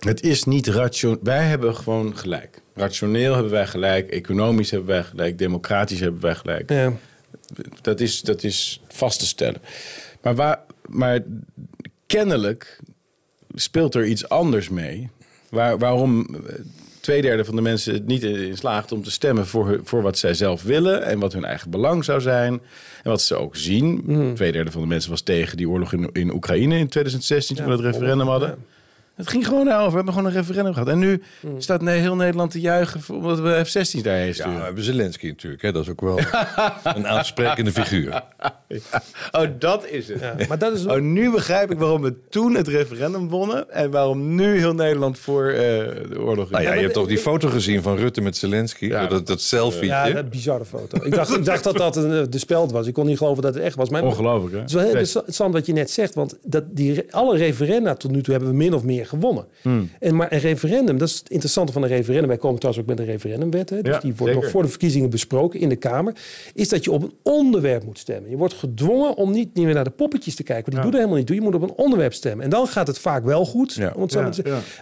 Het 0.00 0.22
is 0.22 0.44
niet 0.44 0.66
rationeel. 0.66 1.18
Wij 1.22 1.44
hebben 1.44 1.74
gewoon 1.76 2.16
gelijk. 2.16 2.60
Rationeel 2.74 3.32
hebben 3.34 3.52
wij 3.52 3.66
gelijk. 3.66 4.10
Economisch 4.10 4.70
hebben 4.70 4.88
wij 4.88 5.02
gelijk. 5.02 5.38
Democratisch 5.38 6.00
hebben 6.00 6.20
wij 6.20 6.34
gelijk. 6.34 6.70
ja. 6.70 6.92
Dat, 7.80 8.00
is, 8.00 8.20
dat 8.20 8.42
is 8.42 8.80
vast 8.88 9.18
te 9.18 9.26
stellen. 9.26 9.60
Maar, 10.22 10.34
waar, 10.34 10.60
maar 10.90 11.20
kennelijk 12.06 12.80
speelt 13.54 13.94
er 13.94 14.06
iets 14.06 14.28
anders 14.28 14.68
mee. 14.68 15.08
Waar, 15.48 15.78
waarom 15.78 16.26
eh, 16.34 16.54
twee 17.00 17.22
derde 17.22 17.44
van 17.44 17.56
de 17.56 17.62
mensen 17.62 17.94
het 17.94 18.06
niet 18.06 18.22
in 18.22 18.56
slaagt 18.56 18.92
om 18.92 19.02
te 19.02 19.10
stemmen 19.10 19.46
voor, 19.46 19.80
voor 19.84 20.02
wat 20.02 20.18
zij 20.18 20.34
zelf 20.34 20.62
willen 20.62 21.02
en 21.04 21.18
wat 21.18 21.32
hun 21.32 21.44
eigen 21.44 21.70
belang 21.70 22.04
zou 22.04 22.20
zijn. 22.20 22.52
En 23.02 23.10
wat 23.10 23.22
ze 23.22 23.34
ook 23.34 23.56
zien. 23.56 24.02
Mhm. 24.04 24.34
Twee 24.34 24.52
derde 24.52 24.70
van 24.70 24.80
de 24.80 24.86
mensen 24.86 25.10
was 25.10 25.20
tegen 25.20 25.56
die 25.56 25.68
oorlog 25.68 25.92
in, 25.92 26.10
in 26.12 26.32
Oekraïne 26.34 26.78
in 26.78 26.88
2016 26.88 27.56
toen 27.56 27.64
we 27.64 27.72
het 27.72 27.80
referendum 27.80 28.26
hadden. 28.26 28.58
Het 29.20 29.28
ging 29.30 29.46
gewoon 29.46 29.72
over. 29.72 29.88
We 29.90 29.96
hebben 29.96 30.14
gewoon 30.14 30.28
een 30.28 30.36
referendum 30.36 30.72
gehad. 30.72 30.88
En 30.88 30.98
nu 30.98 31.22
Mhm. 31.40 31.60
staat 31.60 31.82
heel 31.82 32.16
Nederland 32.16 32.50
te 32.50 32.60
juichen 32.60 33.00
voor- 33.00 33.16
omdat 33.16 33.40
we 33.40 33.60
F-16 33.64 34.02
daarheen 34.02 34.26
ja, 34.26 34.32
sturen. 34.32 34.56
we 34.56 34.62
hebben 34.64 34.84
Zelensky 34.84 35.26
natuurlijk. 35.26 35.62
Hè? 35.62 35.72
Dat 35.72 35.82
is 35.82 35.88
ook 35.90 36.00
wel 36.00 36.18
een 36.96 37.06
aansprekende 37.06 37.72
figuur. 37.72 38.22
Oh, 39.32 39.42
dat 39.58 39.86
is 39.86 40.08
het. 40.08 40.20
Ja, 40.20 40.34
maar 40.48 40.58
dat 40.58 40.72
is 40.72 40.86
Oh, 40.86 40.98
nu 41.00 41.30
begrijp 41.30 41.70
ik 41.70 41.78
waarom 41.78 42.02
we 42.02 42.14
toen 42.28 42.54
het 42.54 42.68
referendum 42.68 43.28
wonnen 43.28 43.70
en 43.70 43.90
waarom 43.90 44.34
nu 44.34 44.58
heel 44.58 44.74
Nederland 44.74 45.18
voor 45.18 45.48
eh, 45.48 45.56
de 46.08 46.16
oorlog 46.20 46.44
is. 46.44 46.50
Nou 46.50 46.62
ja, 46.62 46.72
je 46.74 46.80
hebt 46.80 46.94
toch 46.94 47.06
die 47.06 47.18
foto 47.18 47.48
gezien 47.48 47.82
van 47.82 47.96
Rutte 47.96 48.20
met 48.20 48.36
Zelensky? 48.36 48.86
Ja, 48.86 49.06
dat, 49.06 49.26
dat 49.26 49.40
selfie. 49.40 49.84
Ja, 49.88 50.10
dat 50.10 50.30
bizarre 50.30 50.64
foto. 50.64 51.04
Ik 51.04 51.14
dacht, 51.14 51.36
ik 51.36 51.44
dacht 51.44 51.64
dat 51.64 51.76
dat 51.76 51.96
een, 51.96 52.12
eh, 52.12 52.22
de 52.30 52.38
speld 52.38 52.72
was. 52.72 52.86
Ik 52.86 52.94
kon 52.94 53.06
niet 53.06 53.18
geloven 53.18 53.42
dat 53.42 53.54
het 53.54 53.62
echt 53.62 53.76
was. 53.76 53.88
Maar 53.90 54.02
Ongelooflijk, 54.02 54.52
hè? 54.54 54.60
Het 54.60 54.68
is 54.68 54.74
wel 54.74 54.84
heel 54.84 54.96
interessant 54.96 55.52
wat 55.54 55.66
je 55.66 55.72
net 55.72 55.90
zegt. 55.90 56.14
Want 56.14 56.38
dat 56.42 56.64
die, 56.70 57.02
alle 57.10 57.36
referenda 57.36 57.94
tot 57.94 58.10
nu 58.10 58.22
toe 58.22 58.32
hebben 58.34 58.50
we 58.50 58.56
min 58.56 58.74
of 58.74 58.82
meer 58.84 59.06
gewonnen. 59.10 59.44
Hmm. 59.62 59.90
En, 60.00 60.16
maar 60.16 60.32
een 60.32 60.38
referendum, 60.38 60.98
dat 60.98 61.08
is 61.08 61.18
het 61.18 61.28
interessante 61.30 61.72
van 61.72 61.82
een 61.82 61.88
referendum. 61.88 62.28
Wij 62.28 62.36
komen 62.36 62.58
trouwens 62.58 62.84
ook 62.84 62.90
met 62.96 62.98
een 63.06 63.12
referendumwet. 63.12 63.70
Hè, 63.70 63.82
dus 63.82 63.94
Ja, 63.94 64.00
die 64.00 64.10
wordt 64.14 64.24
zeker. 64.24 64.42
nog 64.42 64.50
voor 64.50 64.62
de 64.62 64.68
verkiezingen 64.68 65.10
besproken 65.10 65.60
in 65.60 65.68
de 65.68 65.76
Kamer. 65.76 66.14
Is 66.54 66.68
dat 66.68 66.84
je 66.84 66.90
op 66.90 67.02
een 67.02 67.12
onderwerp 67.22 67.84
moet 67.84 67.98
stemmen. 67.98 68.30
Je 68.30 68.36
wordt 68.36 68.54
gedwongen 68.54 69.16
om 69.16 69.30
niet, 69.32 69.54
niet 69.54 69.64
meer 69.64 69.74
naar 69.74 69.84
de 69.84 69.90
poppetjes 69.90 70.34
te 70.34 70.42
kijken. 70.42 70.72
Want 70.72 70.74
die 70.74 70.82
doen 70.82 70.92
er 70.92 70.98
helemaal 70.98 71.16
niet 71.18 71.26
toe. 71.26 71.36
Je 71.36 71.42
moet 71.42 71.54
op 71.54 71.62
een 71.62 71.84
onderwerp 71.84 72.12
stemmen. 72.12 72.44
En 72.44 72.50
dan 72.50 72.66
gaat 72.66 72.86
het 72.86 72.98
vaak 72.98 73.24
wel 73.24 73.44
goed. 73.44 73.74
Ja. 73.74 73.92
Om 73.96 74.02
het 74.02 74.12
zo 74.12 74.22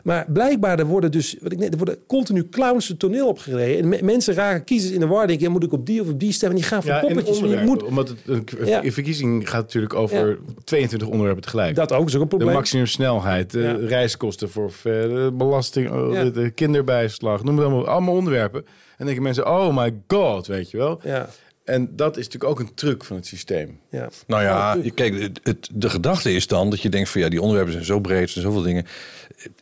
maar 0.02 0.24
te 0.24 0.32
blijkbaar 0.32 0.78
er 0.78 0.86
worden 0.86 1.10
dus, 1.12 1.36
wat 1.40 1.52
ik 1.52 1.62
er 1.62 1.76
worden 1.76 1.96
continu 2.06 2.48
clowns 2.48 2.88
het 2.88 2.98
toneel 2.98 3.28
opgereden. 3.28 3.82
En 3.82 3.88
me- 3.88 4.02
mensen 4.02 4.34
raken 4.34 4.64
kiezers 4.64 4.92
in 4.92 5.00
de 5.00 5.06
war. 5.06 5.26
Denken, 5.26 5.50
moet 5.50 5.64
ik 5.64 5.72
op 5.72 5.86
die 5.86 6.00
of 6.00 6.08
op 6.08 6.20
die 6.20 6.32
stemmen? 6.32 6.58
Die 6.58 6.66
gaan 6.68 6.82
voor 6.82 6.98
poppetjes. 7.00 7.38
Je 7.38 7.62
moet 7.64 7.82
omdat 7.82 8.08
het, 8.08 8.18
een, 8.26 8.92
verkiezing 8.92 9.50
gaat 9.50 9.62
natuurlijk 9.62 9.94
over 9.94 10.38
22 10.64 11.08
onderwerpen 11.08 11.42
tegelijk. 11.42 11.74
dat 11.74 11.92
ook 11.92 12.06
is 12.06 12.14
ook 12.14 12.20
een 12.22 12.28
de 12.28 12.36
probleem. 12.36 12.54
maximumsnelheid, 12.54 13.50
de 13.50 13.60
Ja. 13.60 13.76
Reiskosten 14.22 14.50
voor 14.50 14.72
de 14.82 15.30
belasting, 15.34 15.90
oh, 15.90 16.12
Ja. 16.12 16.24
de, 16.24 16.30
de 16.30 16.50
kinderbijslag, 16.50 17.44
noem 17.44 17.56
het 17.56 17.66
allemaal, 17.66 17.86
allemaal 17.86 18.14
onderwerpen. 18.14 18.60
En 18.64 18.72
dan 18.96 19.06
denken 19.06 19.22
mensen, 19.22 19.46
oh 19.46 19.76
my 19.76 19.94
god, 20.06 20.46
weet 20.46 20.70
je 20.70 20.76
wel. 20.76 21.00
Ja, 21.04 21.28
En 21.64 21.96
dat 21.96 22.16
is 22.16 22.24
natuurlijk 22.24 22.50
ook 22.50 22.60
een 22.60 22.74
truc 22.74 23.04
van 23.04 23.16
het 23.16 23.26
systeem. 23.26 23.80
Ja. 23.90 24.08
Nou 24.26 24.42
ja, 24.42 24.76
kijk, 24.94 25.20
het, 25.20 25.40
het- 25.42 25.68
de 25.72 25.90
gedachte 25.90 26.32
is 26.34 26.46
dan 26.46 26.70
dat 26.70 26.80
je 26.82 26.88
denkt 26.88 27.08
van 27.08 27.20
ja, 27.20 27.28
die 27.28 27.40
onderwerpen 27.40 27.72
zijn 27.72 27.84
zo 27.84 28.00
breed, 28.00 28.22
er 28.22 28.28
zijn 28.28 28.44
zoveel 28.44 28.62
dingen. 28.62 28.86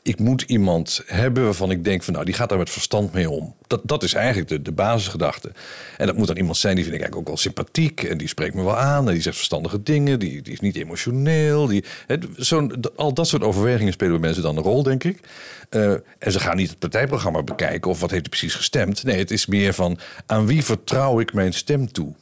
Ik 0.02 0.18
moet 0.18 0.42
iemand 0.42 1.02
hebben 1.06 1.44
waarvan 1.44 1.70
ik 1.70 1.84
denk 1.84 2.02
van 2.02 2.12
nou, 2.12 2.24
die 2.24 2.34
gaat 2.34 2.48
daar 2.48 2.58
met 2.58 2.70
verstand 2.70 3.12
mee 3.12 3.30
om. 3.30 3.54
Dat, 3.66 3.80
dat 3.84 4.02
is 4.02 4.14
eigenlijk 4.14 4.48
de, 4.48 4.62
de 4.62 4.72
basisgedachte. 4.72 5.52
En 5.96 6.06
dat 6.06 6.16
moet 6.16 6.26
dan 6.26 6.36
iemand 6.36 6.56
zijn 6.56 6.74
die 6.74 6.84
vind 6.84 6.96
ik 6.96 7.00
eigenlijk 7.02 7.28
ook 7.30 7.34
wel 7.36 7.44
sympathiek 7.44 8.02
en 8.02 8.18
die 8.18 8.28
spreekt 8.28 8.54
me 8.54 8.62
wel 8.64 8.76
aan 8.76 9.06
en 9.08 9.12
die 9.12 9.22
zegt 9.22 9.36
verstandige 9.36 9.82
dingen, 9.82 10.18
die, 10.18 10.42
die 10.42 10.52
is 10.52 10.60
niet 10.60 10.76
emotioneel. 10.76 11.66
Die, 11.66 11.84
zo'n, 12.36 12.74
al 12.96 13.12
dat 13.14 13.28
soort 13.28 13.42
overwegingen 13.42 13.92
spelen 13.92 14.12
bij 14.12 14.22
mensen 14.22 14.42
dan 14.42 14.56
een 14.56 14.62
rol, 14.62 14.82
denk 14.82 15.04
ik. 15.04 15.20
Eh, 15.68 15.90
en 16.18 16.32
ze 16.32 16.40
gaan 16.40 16.56
niet 16.56 16.70
het 16.70 16.78
partijprogramma 16.78 17.42
bekijken 17.42 17.90
of 17.90 18.00
wat 18.00 18.10
heeft 18.10 18.22
hij 18.26 18.30
precies 18.30 18.54
gestemd. 18.54 19.02
Nee, 19.04 19.18
het 19.18 19.30
is 19.30 19.46
meer 19.46 19.72
van 19.72 19.98
aan 20.26 20.46
wie 20.46 20.64
vertrouw 20.64 21.20
ik 21.20 21.32
mijn 21.32 21.52
stem 21.52 21.92
toe. 21.92 22.14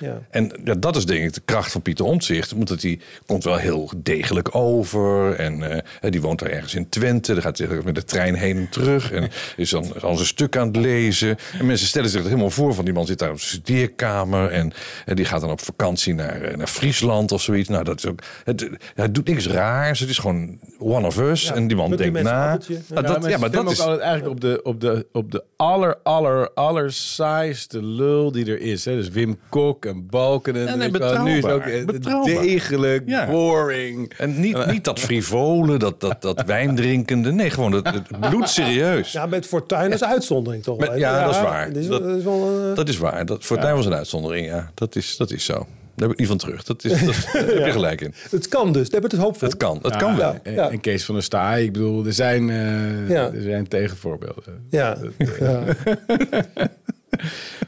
Ja. 0.00 0.22
En 0.30 0.52
ja, 0.64 0.74
dat 0.74 0.96
is 0.96 1.06
denk 1.06 1.24
ik 1.24 1.34
de 1.34 1.42
kracht 1.44 1.72
van 1.72 1.82
Pieter 1.82 2.04
Omtzigt. 2.04 2.52
Omdat 2.52 2.82
hij 2.82 3.00
komt 3.26 3.44
wel 3.44 3.56
heel 3.56 3.90
degelijk 3.96 4.54
over. 4.54 5.34
En 5.34 5.82
eh, 6.00 6.10
die 6.10 6.20
woont 6.20 6.38
daar 6.38 6.50
ergens 6.50 6.74
in 6.74 6.88
Twente. 6.88 7.32
Dan 7.32 7.42
gaat 7.42 7.58
hij 7.58 7.68
met 7.84 7.94
de 7.94 8.04
trein 8.04 8.34
heen 8.34 8.56
en 8.56 8.68
terug. 8.68 9.12
En 9.12 9.30
is 9.56 9.70
dan 9.70 10.00
al 10.00 10.14
zijn 10.14 10.26
stuk 10.26 10.56
aan 10.56 10.66
het 10.66 10.76
lezen. 10.76 11.36
En 11.58 11.66
mensen 11.66 11.86
stellen 11.86 12.08
zich 12.08 12.20
het 12.20 12.28
helemaal 12.28 12.50
voor 12.50 12.74
van 12.74 12.84
die 12.84 12.94
man 12.94 13.06
zit 13.06 13.18
daar 13.18 13.30
op 13.30 13.40
zijn 13.40 13.50
studeerkamer. 13.50 14.50
En, 14.50 14.72
en 15.04 15.16
die 15.16 15.24
gaat 15.24 15.40
dan 15.40 15.50
op 15.50 15.60
vakantie 15.60 16.14
naar, 16.14 16.42
eh, 16.42 16.56
naar 16.56 16.66
Friesland 16.66 17.32
of 17.32 17.42
zoiets. 17.42 17.68
Nou, 17.68 17.84
dat 17.84 17.98
is 17.98 18.06
ook. 18.06 18.20
Het, 18.44 18.68
hij 18.94 19.12
doet 19.12 19.28
niks 19.28 19.46
raars. 19.46 20.00
Het 20.00 20.08
is 20.08 20.18
gewoon 20.18 20.58
one 20.78 21.06
of 21.06 21.18
us. 21.18 21.42
Ja, 21.42 21.54
en 21.54 21.66
die 21.66 21.76
man 21.76 21.88
die 21.88 21.96
denkt 21.96 22.22
na. 22.22 22.52
appeltje. 22.52 22.78
Ah, 22.94 23.06
dat, 23.06 23.26
ja, 23.26 23.38
maar 23.38 23.50
dat 23.50 23.70
is. 23.70 23.80
ook 23.80 23.86
altijd 23.86 24.00
eigenlijk 24.06 24.34
op 24.34 24.40
de, 24.40 24.60
op 24.62 24.80
de, 24.80 25.06
op 25.12 25.32
de 25.32 25.44
aller, 25.56 25.96
aller, 26.02 26.50
aller 26.54 26.92
saaiste 26.92 27.84
lul 27.84 28.32
die 28.32 28.46
er 28.46 28.60
is. 28.60 28.84
Hè? 28.84 28.94
Dus 28.94 29.08
Wim 29.08 29.38
Kok 29.48 29.87
en 29.88 30.06
Balken. 30.10 30.68
En 30.68 30.78
nee, 30.78 30.90
wel, 30.90 31.22
nu 31.22 31.36
is 31.38 31.44
ook 31.44 31.64
betrouwbaar. 31.64 31.84
Betrouwbaar. 31.84 32.42
degelijk, 32.42 33.02
Ja. 33.06 33.26
boring. 33.26 34.12
En 34.18 34.40
niet, 34.40 34.66
niet 34.66 34.84
dat 34.84 35.00
frivole, 35.00 35.76
dat, 35.76 36.00
dat, 36.00 36.22
dat 36.22 36.42
wijndrinkende. 36.46 37.32
Nee, 37.32 37.50
gewoon 37.50 37.72
het, 37.72 37.86
het 37.86 38.20
bloedserieus. 38.30 39.12
ja, 39.12 39.26
met 39.26 39.46
Fortuin 39.46 39.92
als 39.92 40.04
uitzondering 40.04 40.62
toch? 40.62 40.78
Met- 40.78 40.92
ja, 40.96 41.24
dat 41.24 41.34
is 41.34 41.40
waar. 41.40 41.66
Dat 41.72 41.76
is, 41.82 41.86
Dat- 41.88 42.02
is 42.06 42.22
wel, 42.24 42.68
eh, 42.70 42.74
Dat 42.76 42.88
is 42.88 42.98
waar. 42.98 43.26
Dat, 43.26 43.44
Fortuyn 43.44 43.74
was 43.74 43.86
een 43.86 43.94
uitzondering, 43.94 44.46
ja. 44.46 44.70
Dat 44.74 44.96
is, 44.96 45.16
dat 45.16 45.30
is 45.30 45.44
zo. 45.44 45.66
Daar 45.94 46.08
heb 46.08 46.10
ik 46.10 46.18
niet 46.18 46.28
van 46.28 46.36
terug. 46.38 46.62
Dat 46.64 46.84
is, 46.84 46.90
dat, 47.04 47.14
daar 47.32 47.44
heb 47.46 47.64
je 47.64 47.72
gelijk 47.80 48.00
in. 48.00 48.14
het 48.30 48.48
kan 48.48 48.72
dus. 48.72 48.90
Daar 48.90 49.00
heb 49.00 49.04
ik 49.10 49.16
het 49.16 49.26
hoopvol. 49.26 49.48
Het 49.48 49.56
kan, 49.56 49.78
het 49.82 49.92
Ja, 49.92 49.98
kan 49.98 50.16
wel. 50.16 50.32
Ja. 50.32 50.40
En, 50.42 50.70
en 50.70 50.80
Kees 50.80 51.04
van 51.04 51.14
der 51.14 51.24
Staaij, 51.24 51.62
ik 51.64 51.72
bedoel, 51.72 52.06
er 52.06 52.12
zijn, 52.12 52.50
eh, 52.50 53.08
Ja. 53.08 53.30
er 53.32 53.42
zijn 53.42 53.68
tegenvoorbeelden. 53.68 54.66
Ja, 54.70 54.96
ja, 55.40 55.62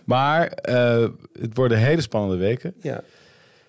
Maar 0.04 0.46
eh, 0.46 1.08
het 1.40 1.54
worden 1.56 1.78
hele 1.78 2.00
spannende 2.00 2.36
weken. 2.36 2.74
ja. 2.80 3.02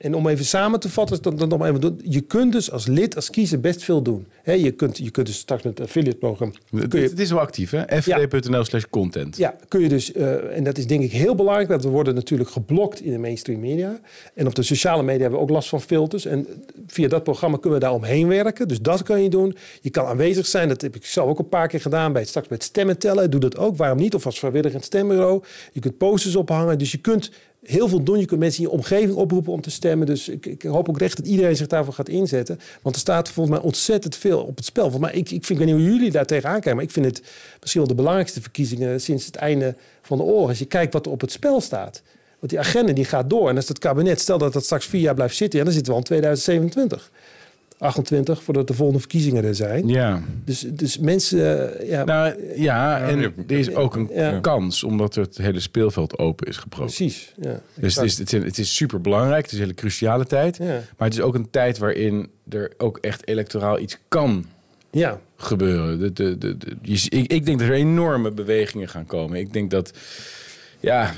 En 0.01 0.15
om 0.15 0.27
even 0.27 0.45
samen 0.45 0.79
te 0.79 0.89
vatten, 0.89 1.21
dan, 1.21 1.35
dan 1.35 1.49
nog 1.49 1.59
maar 1.59 1.67
even 1.67 1.81
doen. 1.81 1.99
Je 2.03 2.21
kunt 2.21 2.51
dus 2.51 2.71
als 2.71 2.87
lid, 2.87 3.15
als 3.15 3.29
kiezer 3.29 3.59
best 3.59 3.83
veel 3.83 4.01
doen. 4.01 4.27
Je, 4.43 4.71
kunt, 4.71 4.97
je 4.97 5.11
kunt 5.11 5.27
dus 5.27 5.37
straks 5.37 5.63
met 5.63 5.77
het 5.77 5.87
affiliate 5.87 6.17
programma... 6.17 6.53
Het, 6.75 7.19
is 7.19 7.29
wel 7.29 7.39
actief, 7.39 7.71
hè? 7.71 8.01
fd.nl 8.01 8.63
slash 8.63 8.83
content. 8.89 9.37
Ja, 9.37 9.55
kun 9.67 9.81
je 9.81 9.89
dus, 9.89 10.11
eh, 10.11 10.57
en 10.57 10.63
dat 10.63 10.77
is 10.77 10.87
denk 10.87 11.03
ik 11.03 11.11
heel 11.11 11.35
belangrijk, 11.35 11.69
want 11.69 11.83
we 11.83 11.89
worden 11.89 12.15
natuurlijk 12.15 12.49
geblokt 12.49 13.01
in 13.01 13.11
de 13.11 13.17
mainstream 13.17 13.59
media. 13.59 13.99
En 14.33 14.47
op 14.47 14.55
de 14.55 14.63
sociale 14.63 15.03
media 15.03 15.21
hebben 15.21 15.39
we 15.39 15.45
ook 15.45 15.51
last 15.51 15.69
van 15.69 15.81
filters. 15.81 16.25
En 16.25 16.47
via 16.87 17.07
dat 17.07 17.23
programma 17.23 17.57
kunnen 17.57 17.79
we 17.79 17.85
daar 17.85 17.93
omheen 17.93 18.27
werken. 18.27 18.67
Dus 18.67 18.81
dat 18.81 19.03
kan 19.03 19.23
je 19.23 19.29
doen. 19.29 19.55
Je 19.81 19.89
kan 19.89 20.05
aanwezig 20.05 20.45
zijn, 20.45 20.67
dat 20.67 20.81
heb 20.81 20.95
ik 20.95 21.05
zelf 21.05 21.29
ook 21.29 21.39
een 21.39 21.49
paar 21.49 21.67
keer 21.67 21.81
gedaan, 21.81 22.13
bij 22.13 22.25
straks 22.25 22.47
bij 22.47 22.57
het 22.57 22.65
stemmen 22.65 22.97
tellen. 22.97 23.31
Doe 23.31 23.39
dat 23.39 23.57
ook, 23.57 23.77
waarom 23.77 23.97
niet? 23.97 24.15
Of 24.15 24.25
als 24.25 24.39
vrijwilliger 24.39 24.73
in 24.73 24.77
het 24.79 24.87
stembureau. 24.87 25.43
Je 25.71 25.79
kunt 25.79 25.97
posters 25.97 26.35
ophangen, 26.35 26.77
dus 26.77 26.91
je 26.91 26.97
kunt 26.97 27.31
heel 27.61 27.87
veel 27.87 28.03
doen. 28.03 28.19
Je 28.19 28.25
kunt 28.25 28.39
mensen 28.39 28.63
in 28.63 28.69
je 28.69 28.75
omgeving 28.75 29.13
oproepen 29.13 29.53
om 29.53 29.61
te 29.61 29.71
stemmen. 29.71 30.07
Dus 30.07 30.29
ik, 30.29 30.45
ik 30.45 30.61
hoop 30.61 30.89
ook 30.89 30.99
echt 30.99 31.17
dat 31.17 31.27
iedereen 31.27 31.55
zich 31.55 31.67
daarvoor 31.67 31.93
gaat 31.93 32.09
inzetten. 32.09 32.59
Want 32.81 32.95
er 32.95 33.01
staat 33.01 33.29
volgens 33.29 33.55
mij 33.55 33.65
ontzettend 33.65 34.15
veel 34.15 34.43
op 34.43 34.55
het 34.55 34.65
spel. 34.65 34.89
Volgens 34.89 35.11
mij, 35.11 35.19
ik, 35.19 35.31
ik 35.31 35.45
vind, 35.45 35.49
ik 35.49 35.57
weet 35.57 35.75
niet 35.75 35.85
hoe 35.85 35.93
jullie 35.93 36.11
daar 36.11 36.25
tegenaan 36.25 36.53
kijken, 36.53 36.75
maar 36.75 36.83
ik 36.83 36.91
vind 36.91 37.05
het 37.05 37.21
misschien 37.59 37.81
wel 37.81 37.89
de 37.89 37.95
belangrijkste 37.95 38.41
verkiezingen 38.41 39.01
sinds 39.01 39.25
het 39.25 39.35
einde 39.35 39.75
van 40.01 40.17
de 40.17 40.23
oorlog. 40.23 40.49
Als 40.49 40.59
je 40.59 40.65
kijkt 40.65 40.93
wat 40.93 41.05
er 41.05 41.11
op 41.11 41.21
het 41.21 41.31
spel 41.31 41.61
staat. 41.61 42.01
Want 42.39 42.51
die 42.51 42.59
agenda 42.59 42.93
die 42.93 43.05
gaat 43.05 43.29
door. 43.29 43.49
En 43.49 43.55
als 43.55 43.67
het 43.67 43.79
kabinet, 43.79 44.19
stel 44.19 44.37
dat 44.37 44.53
dat 44.53 44.63
straks 44.63 44.85
vier 44.85 45.01
jaar 45.01 45.13
blijft 45.13 45.35
zitten, 45.35 45.59
ja, 45.59 45.65
dan 45.65 45.73
zitten 45.73 45.93
we 45.93 45.99
al 45.99 46.05
in 46.05 46.09
2027. 46.09 47.11
28, 47.81 48.43
voordat 48.43 48.67
de 48.67 48.73
volgende 48.73 48.99
verkiezingen 48.99 49.43
er 49.43 49.55
zijn. 49.55 49.87
Ja. 49.87 50.21
Dus, 50.45 50.59
dus 50.59 50.97
mensen, 50.97 51.79
eh, 51.79 51.89
ja, 51.89 52.03
Nou 52.03 52.33
ja, 52.55 52.99
en 53.01 53.19
je- 53.19 53.31
er 53.47 53.57
is 53.57 53.75
ook 53.75 53.95
een 53.95 54.09
Ja. 54.13 54.39
kans, 54.39 54.83
omdat 54.83 55.15
het 55.15 55.37
hele 55.37 55.59
speelveld 55.59 56.17
open 56.17 56.47
is 56.47 56.57
gebroken. 56.57 56.85
precies. 56.95 57.33
Ja, 57.41 57.61
Dus 57.75 57.95
het 57.95 58.05
is, 58.05 58.17
het, 58.17 58.33
is, 58.33 58.43
het 58.43 58.57
is 58.57 58.75
super 58.75 59.01
belangrijk, 59.01 59.41
het 59.43 59.51
is 59.51 59.57
een 59.57 59.63
hele 59.63 59.73
cruciale 59.75 60.25
tijd. 60.25 60.57
Ja. 60.57 60.65
Maar 60.97 61.07
het 61.07 61.13
is 61.13 61.21
ook 61.21 61.35
een 61.35 61.49
tijd 61.49 61.77
waarin 61.77 62.29
er 62.49 62.73
ook 62.77 62.97
echt 62.97 63.27
electoraal 63.27 63.79
iets 63.79 63.97
kan 64.07 64.45
ja, 64.91 65.19
gebeuren. 65.37 65.99
De, 65.99 66.13
de, 66.13 66.37
de, 66.37 66.57
de- 66.57 66.75
je- 66.81 67.09
ik, 67.09 67.31
ik 67.31 67.45
denk 67.45 67.59
dat 67.59 67.67
er 67.67 67.73
enorme 67.73 68.31
bewegingen 68.31 68.89
gaan 68.89 69.05
komen. 69.05 69.39
Ik 69.39 69.53
denk 69.53 69.71
dat, 69.71 69.91
ja, 70.79 71.13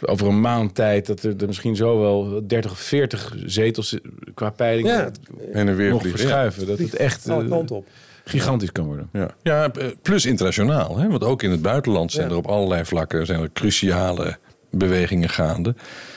over 0.00 0.26
een 0.26 0.40
maand 0.40 0.74
tijd... 0.74 1.06
dat 1.06 1.22
er, 1.22 1.34
er 1.36 1.46
misschien 1.46 1.76
zo 1.76 2.00
wel 2.00 2.46
30 2.46 2.70
of 2.70 2.78
40 2.78 3.36
zetels 3.46 3.98
qua 4.34 4.50
peiling 4.50 4.88
Ja. 4.88 5.10
En 5.52 5.76
weer 5.76 5.90
nog 5.90 6.00
vliegen. 6.00 6.20
verschuiven. 6.20 6.66
Dat 6.66 6.78
het 6.78 6.94
echt 6.96 7.28
eh, 7.28 7.48
kanten 7.48 7.76
op. 7.76 7.86
gigantisch 8.24 8.72
kan 8.72 8.84
worden. 8.86 9.08
Ja. 9.12 9.30
ja, 9.42 9.72
eh, 9.72 9.86
plus 10.02 10.26
internationaal. 10.26 10.98
Hè? 10.98 11.08
Want 11.08 11.24
ook 11.24 11.42
in 11.42 11.50
het 11.50 11.62
buitenland 11.62 12.12
zijn 12.12 12.24
Ja. 12.26 12.30
er 12.32 12.36
op 12.38 12.46
allerlei 12.46 12.84
vlakken 12.84 13.26
zijn 13.26 13.40
er 13.40 13.50
cruciale 13.52 14.36
bewegingen 14.70 15.28
gaande. 15.28 15.74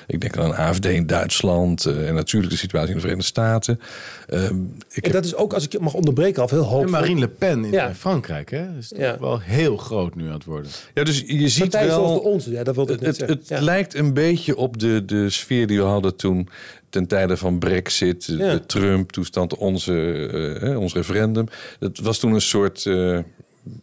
Ik 0.07 0.21
denk 0.21 0.37
aan 0.37 0.55
AFD 0.55 0.85
in 0.85 1.07
Duitsland 1.07 1.85
eh, 1.85 2.07
en 2.07 2.13
natuurlijk 2.15 2.51
de 2.51 2.57
situatie 2.57 2.89
in 2.89 2.93
de 2.95 2.99
Verenigde 2.99 3.27
Staten. 3.27 3.79
Ehm, 4.27 4.55
ik 4.91 5.05
En 5.05 5.11
dat 5.11 5.25
is 5.25 5.35
ook, 5.35 5.53
als 5.53 5.63
ik 5.65 5.71
je 5.71 5.79
mag 5.79 5.93
onderbreken, 5.93 6.41
al 6.41 6.49
heel 6.49 6.59
En 6.59 6.65
hoopvol. 6.65 6.91
Marine 6.91 7.19
Le 7.19 7.27
Pen 7.27 7.65
in 7.65 7.71
Ja. 7.71 7.93
Frankrijk, 7.95 8.51
hè? 8.51 8.77
is 8.77 8.87
toch 8.87 8.97
Ja. 8.99 9.17
wel 9.19 9.39
heel 9.39 9.77
groot 9.77 10.15
nu 10.15 10.27
aan 10.27 10.33
het 10.33 10.43
worden. 10.45 10.71
ja, 10.93 11.03
dus 11.03 11.23
je 11.27 11.47
ziet 11.49 11.61
Partij 11.69 11.89
zoals 11.89 12.13
de 12.17 12.23
wel. 12.23 12.31
onze, 12.33 12.51
ja, 12.51 12.63
dat 12.63 12.75
wilde 12.75 12.93
ik 12.93 12.99
Het, 12.99 13.07
net 13.07 13.17
het, 13.17 13.27
zeggen. 13.29 13.37
het 13.37 13.59
Ja. 13.59 13.65
lijkt 13.65 13.93
een 13.95 14.13
beetje 14.13 14.55
op 14.57 14.79
de, 14.79 15.05
de 15.05 15.29
sfeer 15.29 15.67
die 15.67 15.77
we 15.77 15.85
hadden 15.85 16.15
toen 16.15 16.49
ten 16.89 17.07
tijde 17.07 17.37
van 17.37 17.59
Brexit, 17.59 18.25
de, 18.25 18.37
Ja. 18.37 18.53
de 18.53 18.65
Trump-toestand, 18.65 19.55
onze, 19.55 20.27
eh, 20.61 20.79
ons 20.79 20.93
referendum. 20.93 21.45
Het 21.79 21.99
was 21.99 22.19
toen 22.19 22.33
een 22.33 22.41
soort, 22.41 22.85
eh, 22.85 23.17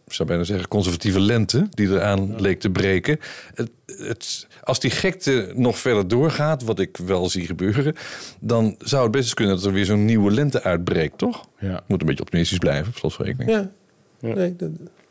ik 0.05 0.13
zou 0.13 0.27
bijna 0.27 0.43
zeggen, 0.43 0.67
conservatieve 0.67 1.19
lente 1.19 1.67
die 1.69 1.87
eraan 1.87 2.41
leek 2.41 2.59
te 2.59 2.69
breken. 2.69 3.19
Het, 3.53 3.69
het, 3.85 4.47
als 4.63 4.79
die 4.79 4.91
gekte 4.91 5.51
nog 5.55 5.77
verder 5.79 6.07
doorgaat, 6.07 6.63
wat 6.63 6.79
ik 6.79 6.97
wel 6.97 7.29
zie 7.29 7.45
gebeuren, 7.45 7.95
dan 8.39 8.75
zou 8.79 9.03
het 9.03 9.11
best 9.11 9.23
eens 9.23 9.33
kunnen 9.33 9.55
dat 9.55 9.65
er 9.65 9.71
weer 9.73 9.85
zo'n 9.85 10.05
nieuwe 10.05 10.31
lente 10.31 10.63
uitbreekt, 10.63 11.17
toch? 11.17 11.47
Ja. 11.59 11.83
Moet 11.87 12.01
een 12.01 12.07
beetje 12.07 12.23
optimistisch 12.23 12.57
blijven, 12.57 12.93
slotverrekening. 12.95 13.49
Ja. 13.51 13.71
Nee, 14.19 14.55
dat, 14.55 14.69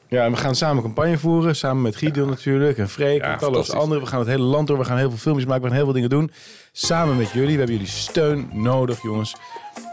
Ja, 0.09 0.25
en 0.25 0.31
we 0.31 0.37
gaan 0.37 0.55
samen 0.55 0.83
campagne 0.83 1.19
voeren. 1.19 1.57
Samen 1.57 1.83
met 1.83 1.97
Gideon 1.97 2.29
natuurlijk. 2.29 2.79
En 2.79 2.89
Freek 2.89 3.23
en 3.23 3.39
talloze 3.39 3.77
anderen. 3.77 4.03
We 4.03 4.09
gaan 4.09 4.19
het 4.19 4.29
hele 4.29 4.43
land 4.43 4.67
door. 4.67 4.79
We 4.79 4.85
gaan 4.85 4.97
heel 4.97 5.09
veel 5.09 5.19
filmpjes 5.19 5.47
maken. 5.47 5.63
We 5.63 5.69
gaan 5.69 5.77
heel 5.77 5.87
veel 5.87 5.95
dingen 5.95 6.11
doen. 6.11 6.31
Samen 6.73 7.17
met 7.17 7.31
jullie. 7.31 7.53
We 7.53 7.59
hebben 7.59 7.77
jullie 7.77 7.91
steun 7.91 8.49
nodig, 8.53 9.03
jongens. 9.03 9.37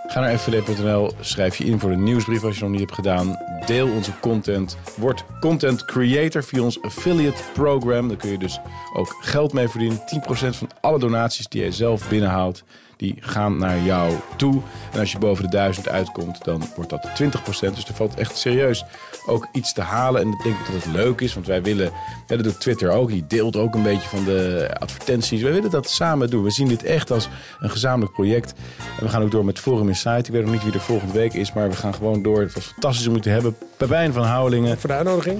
Ga 0.07 0.19
naar 0.19 0.37
fvd.nl. 0.37 1.11
Schrijf 1.19 1.55
je 1.55 1.63
in 1.63 1.79
voor 1.79 1.89
de 1.89 1.95
nieuwsbrief 1.95 2.43
als 2.43 2.57
je 2.57 2.63
het 2.63 2.71
nog 2.71 2.79
niet 2.79 2.79
hebt 2.79 2.93
gedaan. 2.93 3.37
Deel 3.65 3.91
onze 3.91 4.11
content. 4.19 4.77
Word 4.97 5.25
content 5.39 5.85
creator 5.85 6.43
via 6.43 6.61
ons 6.61 6.81
affiliate 6.81 7.41
program. 7.53 8.07
Daar 8.07 8.17
kun 8.17 8.31
je 8.31 8.37
dus 8.37 8.59
ook 8.93 9.15
geld 9.19 9.53
mee 9.53 9.67
verdienen. 9.67 9.99
10% 9.99 10.01
van 10.49 10.69
alle 10.81 10.99
donaties 10.99 11.47
die 11.47 11.61
jij 11.61 11.71
zelf 11.71 12.09
binnenhaalt. 12.09 12.63
Die 13.03 13.15
gaan 13.19 13.57
naar 13.57 13.79
jou 13.79 14.13
toe. 14.35 14.61
En 14.91 14.99
als 14.99 15.11
je 15.11 15.17
boven 15.17 15.43
de 15.43 15.49
1000 15.49 15.89
uitkomt, 15.89 16.43
dan 16.43 16.63
wordt 16.75 16.89
dat 16.89 17.07
20%. 17.07 17.73
Dus 17.73 17.87
er 17.87 17.93
valt 17.93 18.15
echt 18.15 18.37
serieus 18.37 18.85
ook 19.25 19.47
iets 19.51 19.73
te 19.73 19.81
halen. 19.81 20.21
En 20.21 20.27
ik 20.27 20.43
denk 20.43 20.55
dat 20.65 20.83
het 20.83 20.93
leuk 20.93 21.21
is, 21.21 21.33
want 21.33 21.47
wij 21.47 21.63
willen... 21.63 21.91
Ja, 22.27 22.35
dat 22.35 22.43
doet 22.43 22.59
Twitter 22.59 22.91
ook. 22.91 23.09
Die 23.09 23.27
deelt 23.27 23.55
ook 23.55 23.75
een 23.75 23.83
beetje 23.83 24.09
van 24.09 24.23
de 24.23 24.69
advertenties. 24.79 25.41
Wij 25.41 25.51
willen 25.51 25.69
dat 25.69 25.89
samen 25.89 26.29
doen. 26.29 26.43
We 26.43 26.51
zien 26.51 26.67
dit 26.67 26.83
echt 26.83 27.11
als 27.11 27.29
een 27.59 27.69
gezamenlijk 27.69 28.13
project. 28.13 28.53
En 28.99 29.05
we 29.05 29.09
gaan 29.09 29.21
ook 29.21 29.31
door 29.31 29.45
met 29.45 29.59
Forum 29.59 29.87
Insight. 29.87 30.27
Ik 30.27 30.33
weet 30.33 30.43
nog 30.43 30.51
niet 30.51 30.63
wie 30.63 30.73
er 30.73 30.79
volgende 30.79 31.13
week 31.13 31.33
is, 31.33 31.53
maar 31.53 31.69
we 31.69 31.75
gaan 31.75 31.93
gewoon 31.93 32.21
door. 32.21 32.41
Het 32.41 32.53
was 32.53 32.65
fantastisch 32.65 33.07
om 33.07 33.15
u 33.15 33.19
te 33.19 33.29
hebben. 33.29 33.55
Pepijn 33.77 34.13
van 34.13 34.23
Houwelingen, 34.23 34.79
Voor 34.79 34.89
de 34.89 34.95
uitnodiging. 34.95 35.39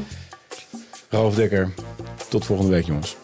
Ralf 1.09 1.35
Dekker. 1.35 1.73
Tot 2.29 2.45
volgende 2.45 2.71
week, 2.71 2.85
jongens. 2.85 3.17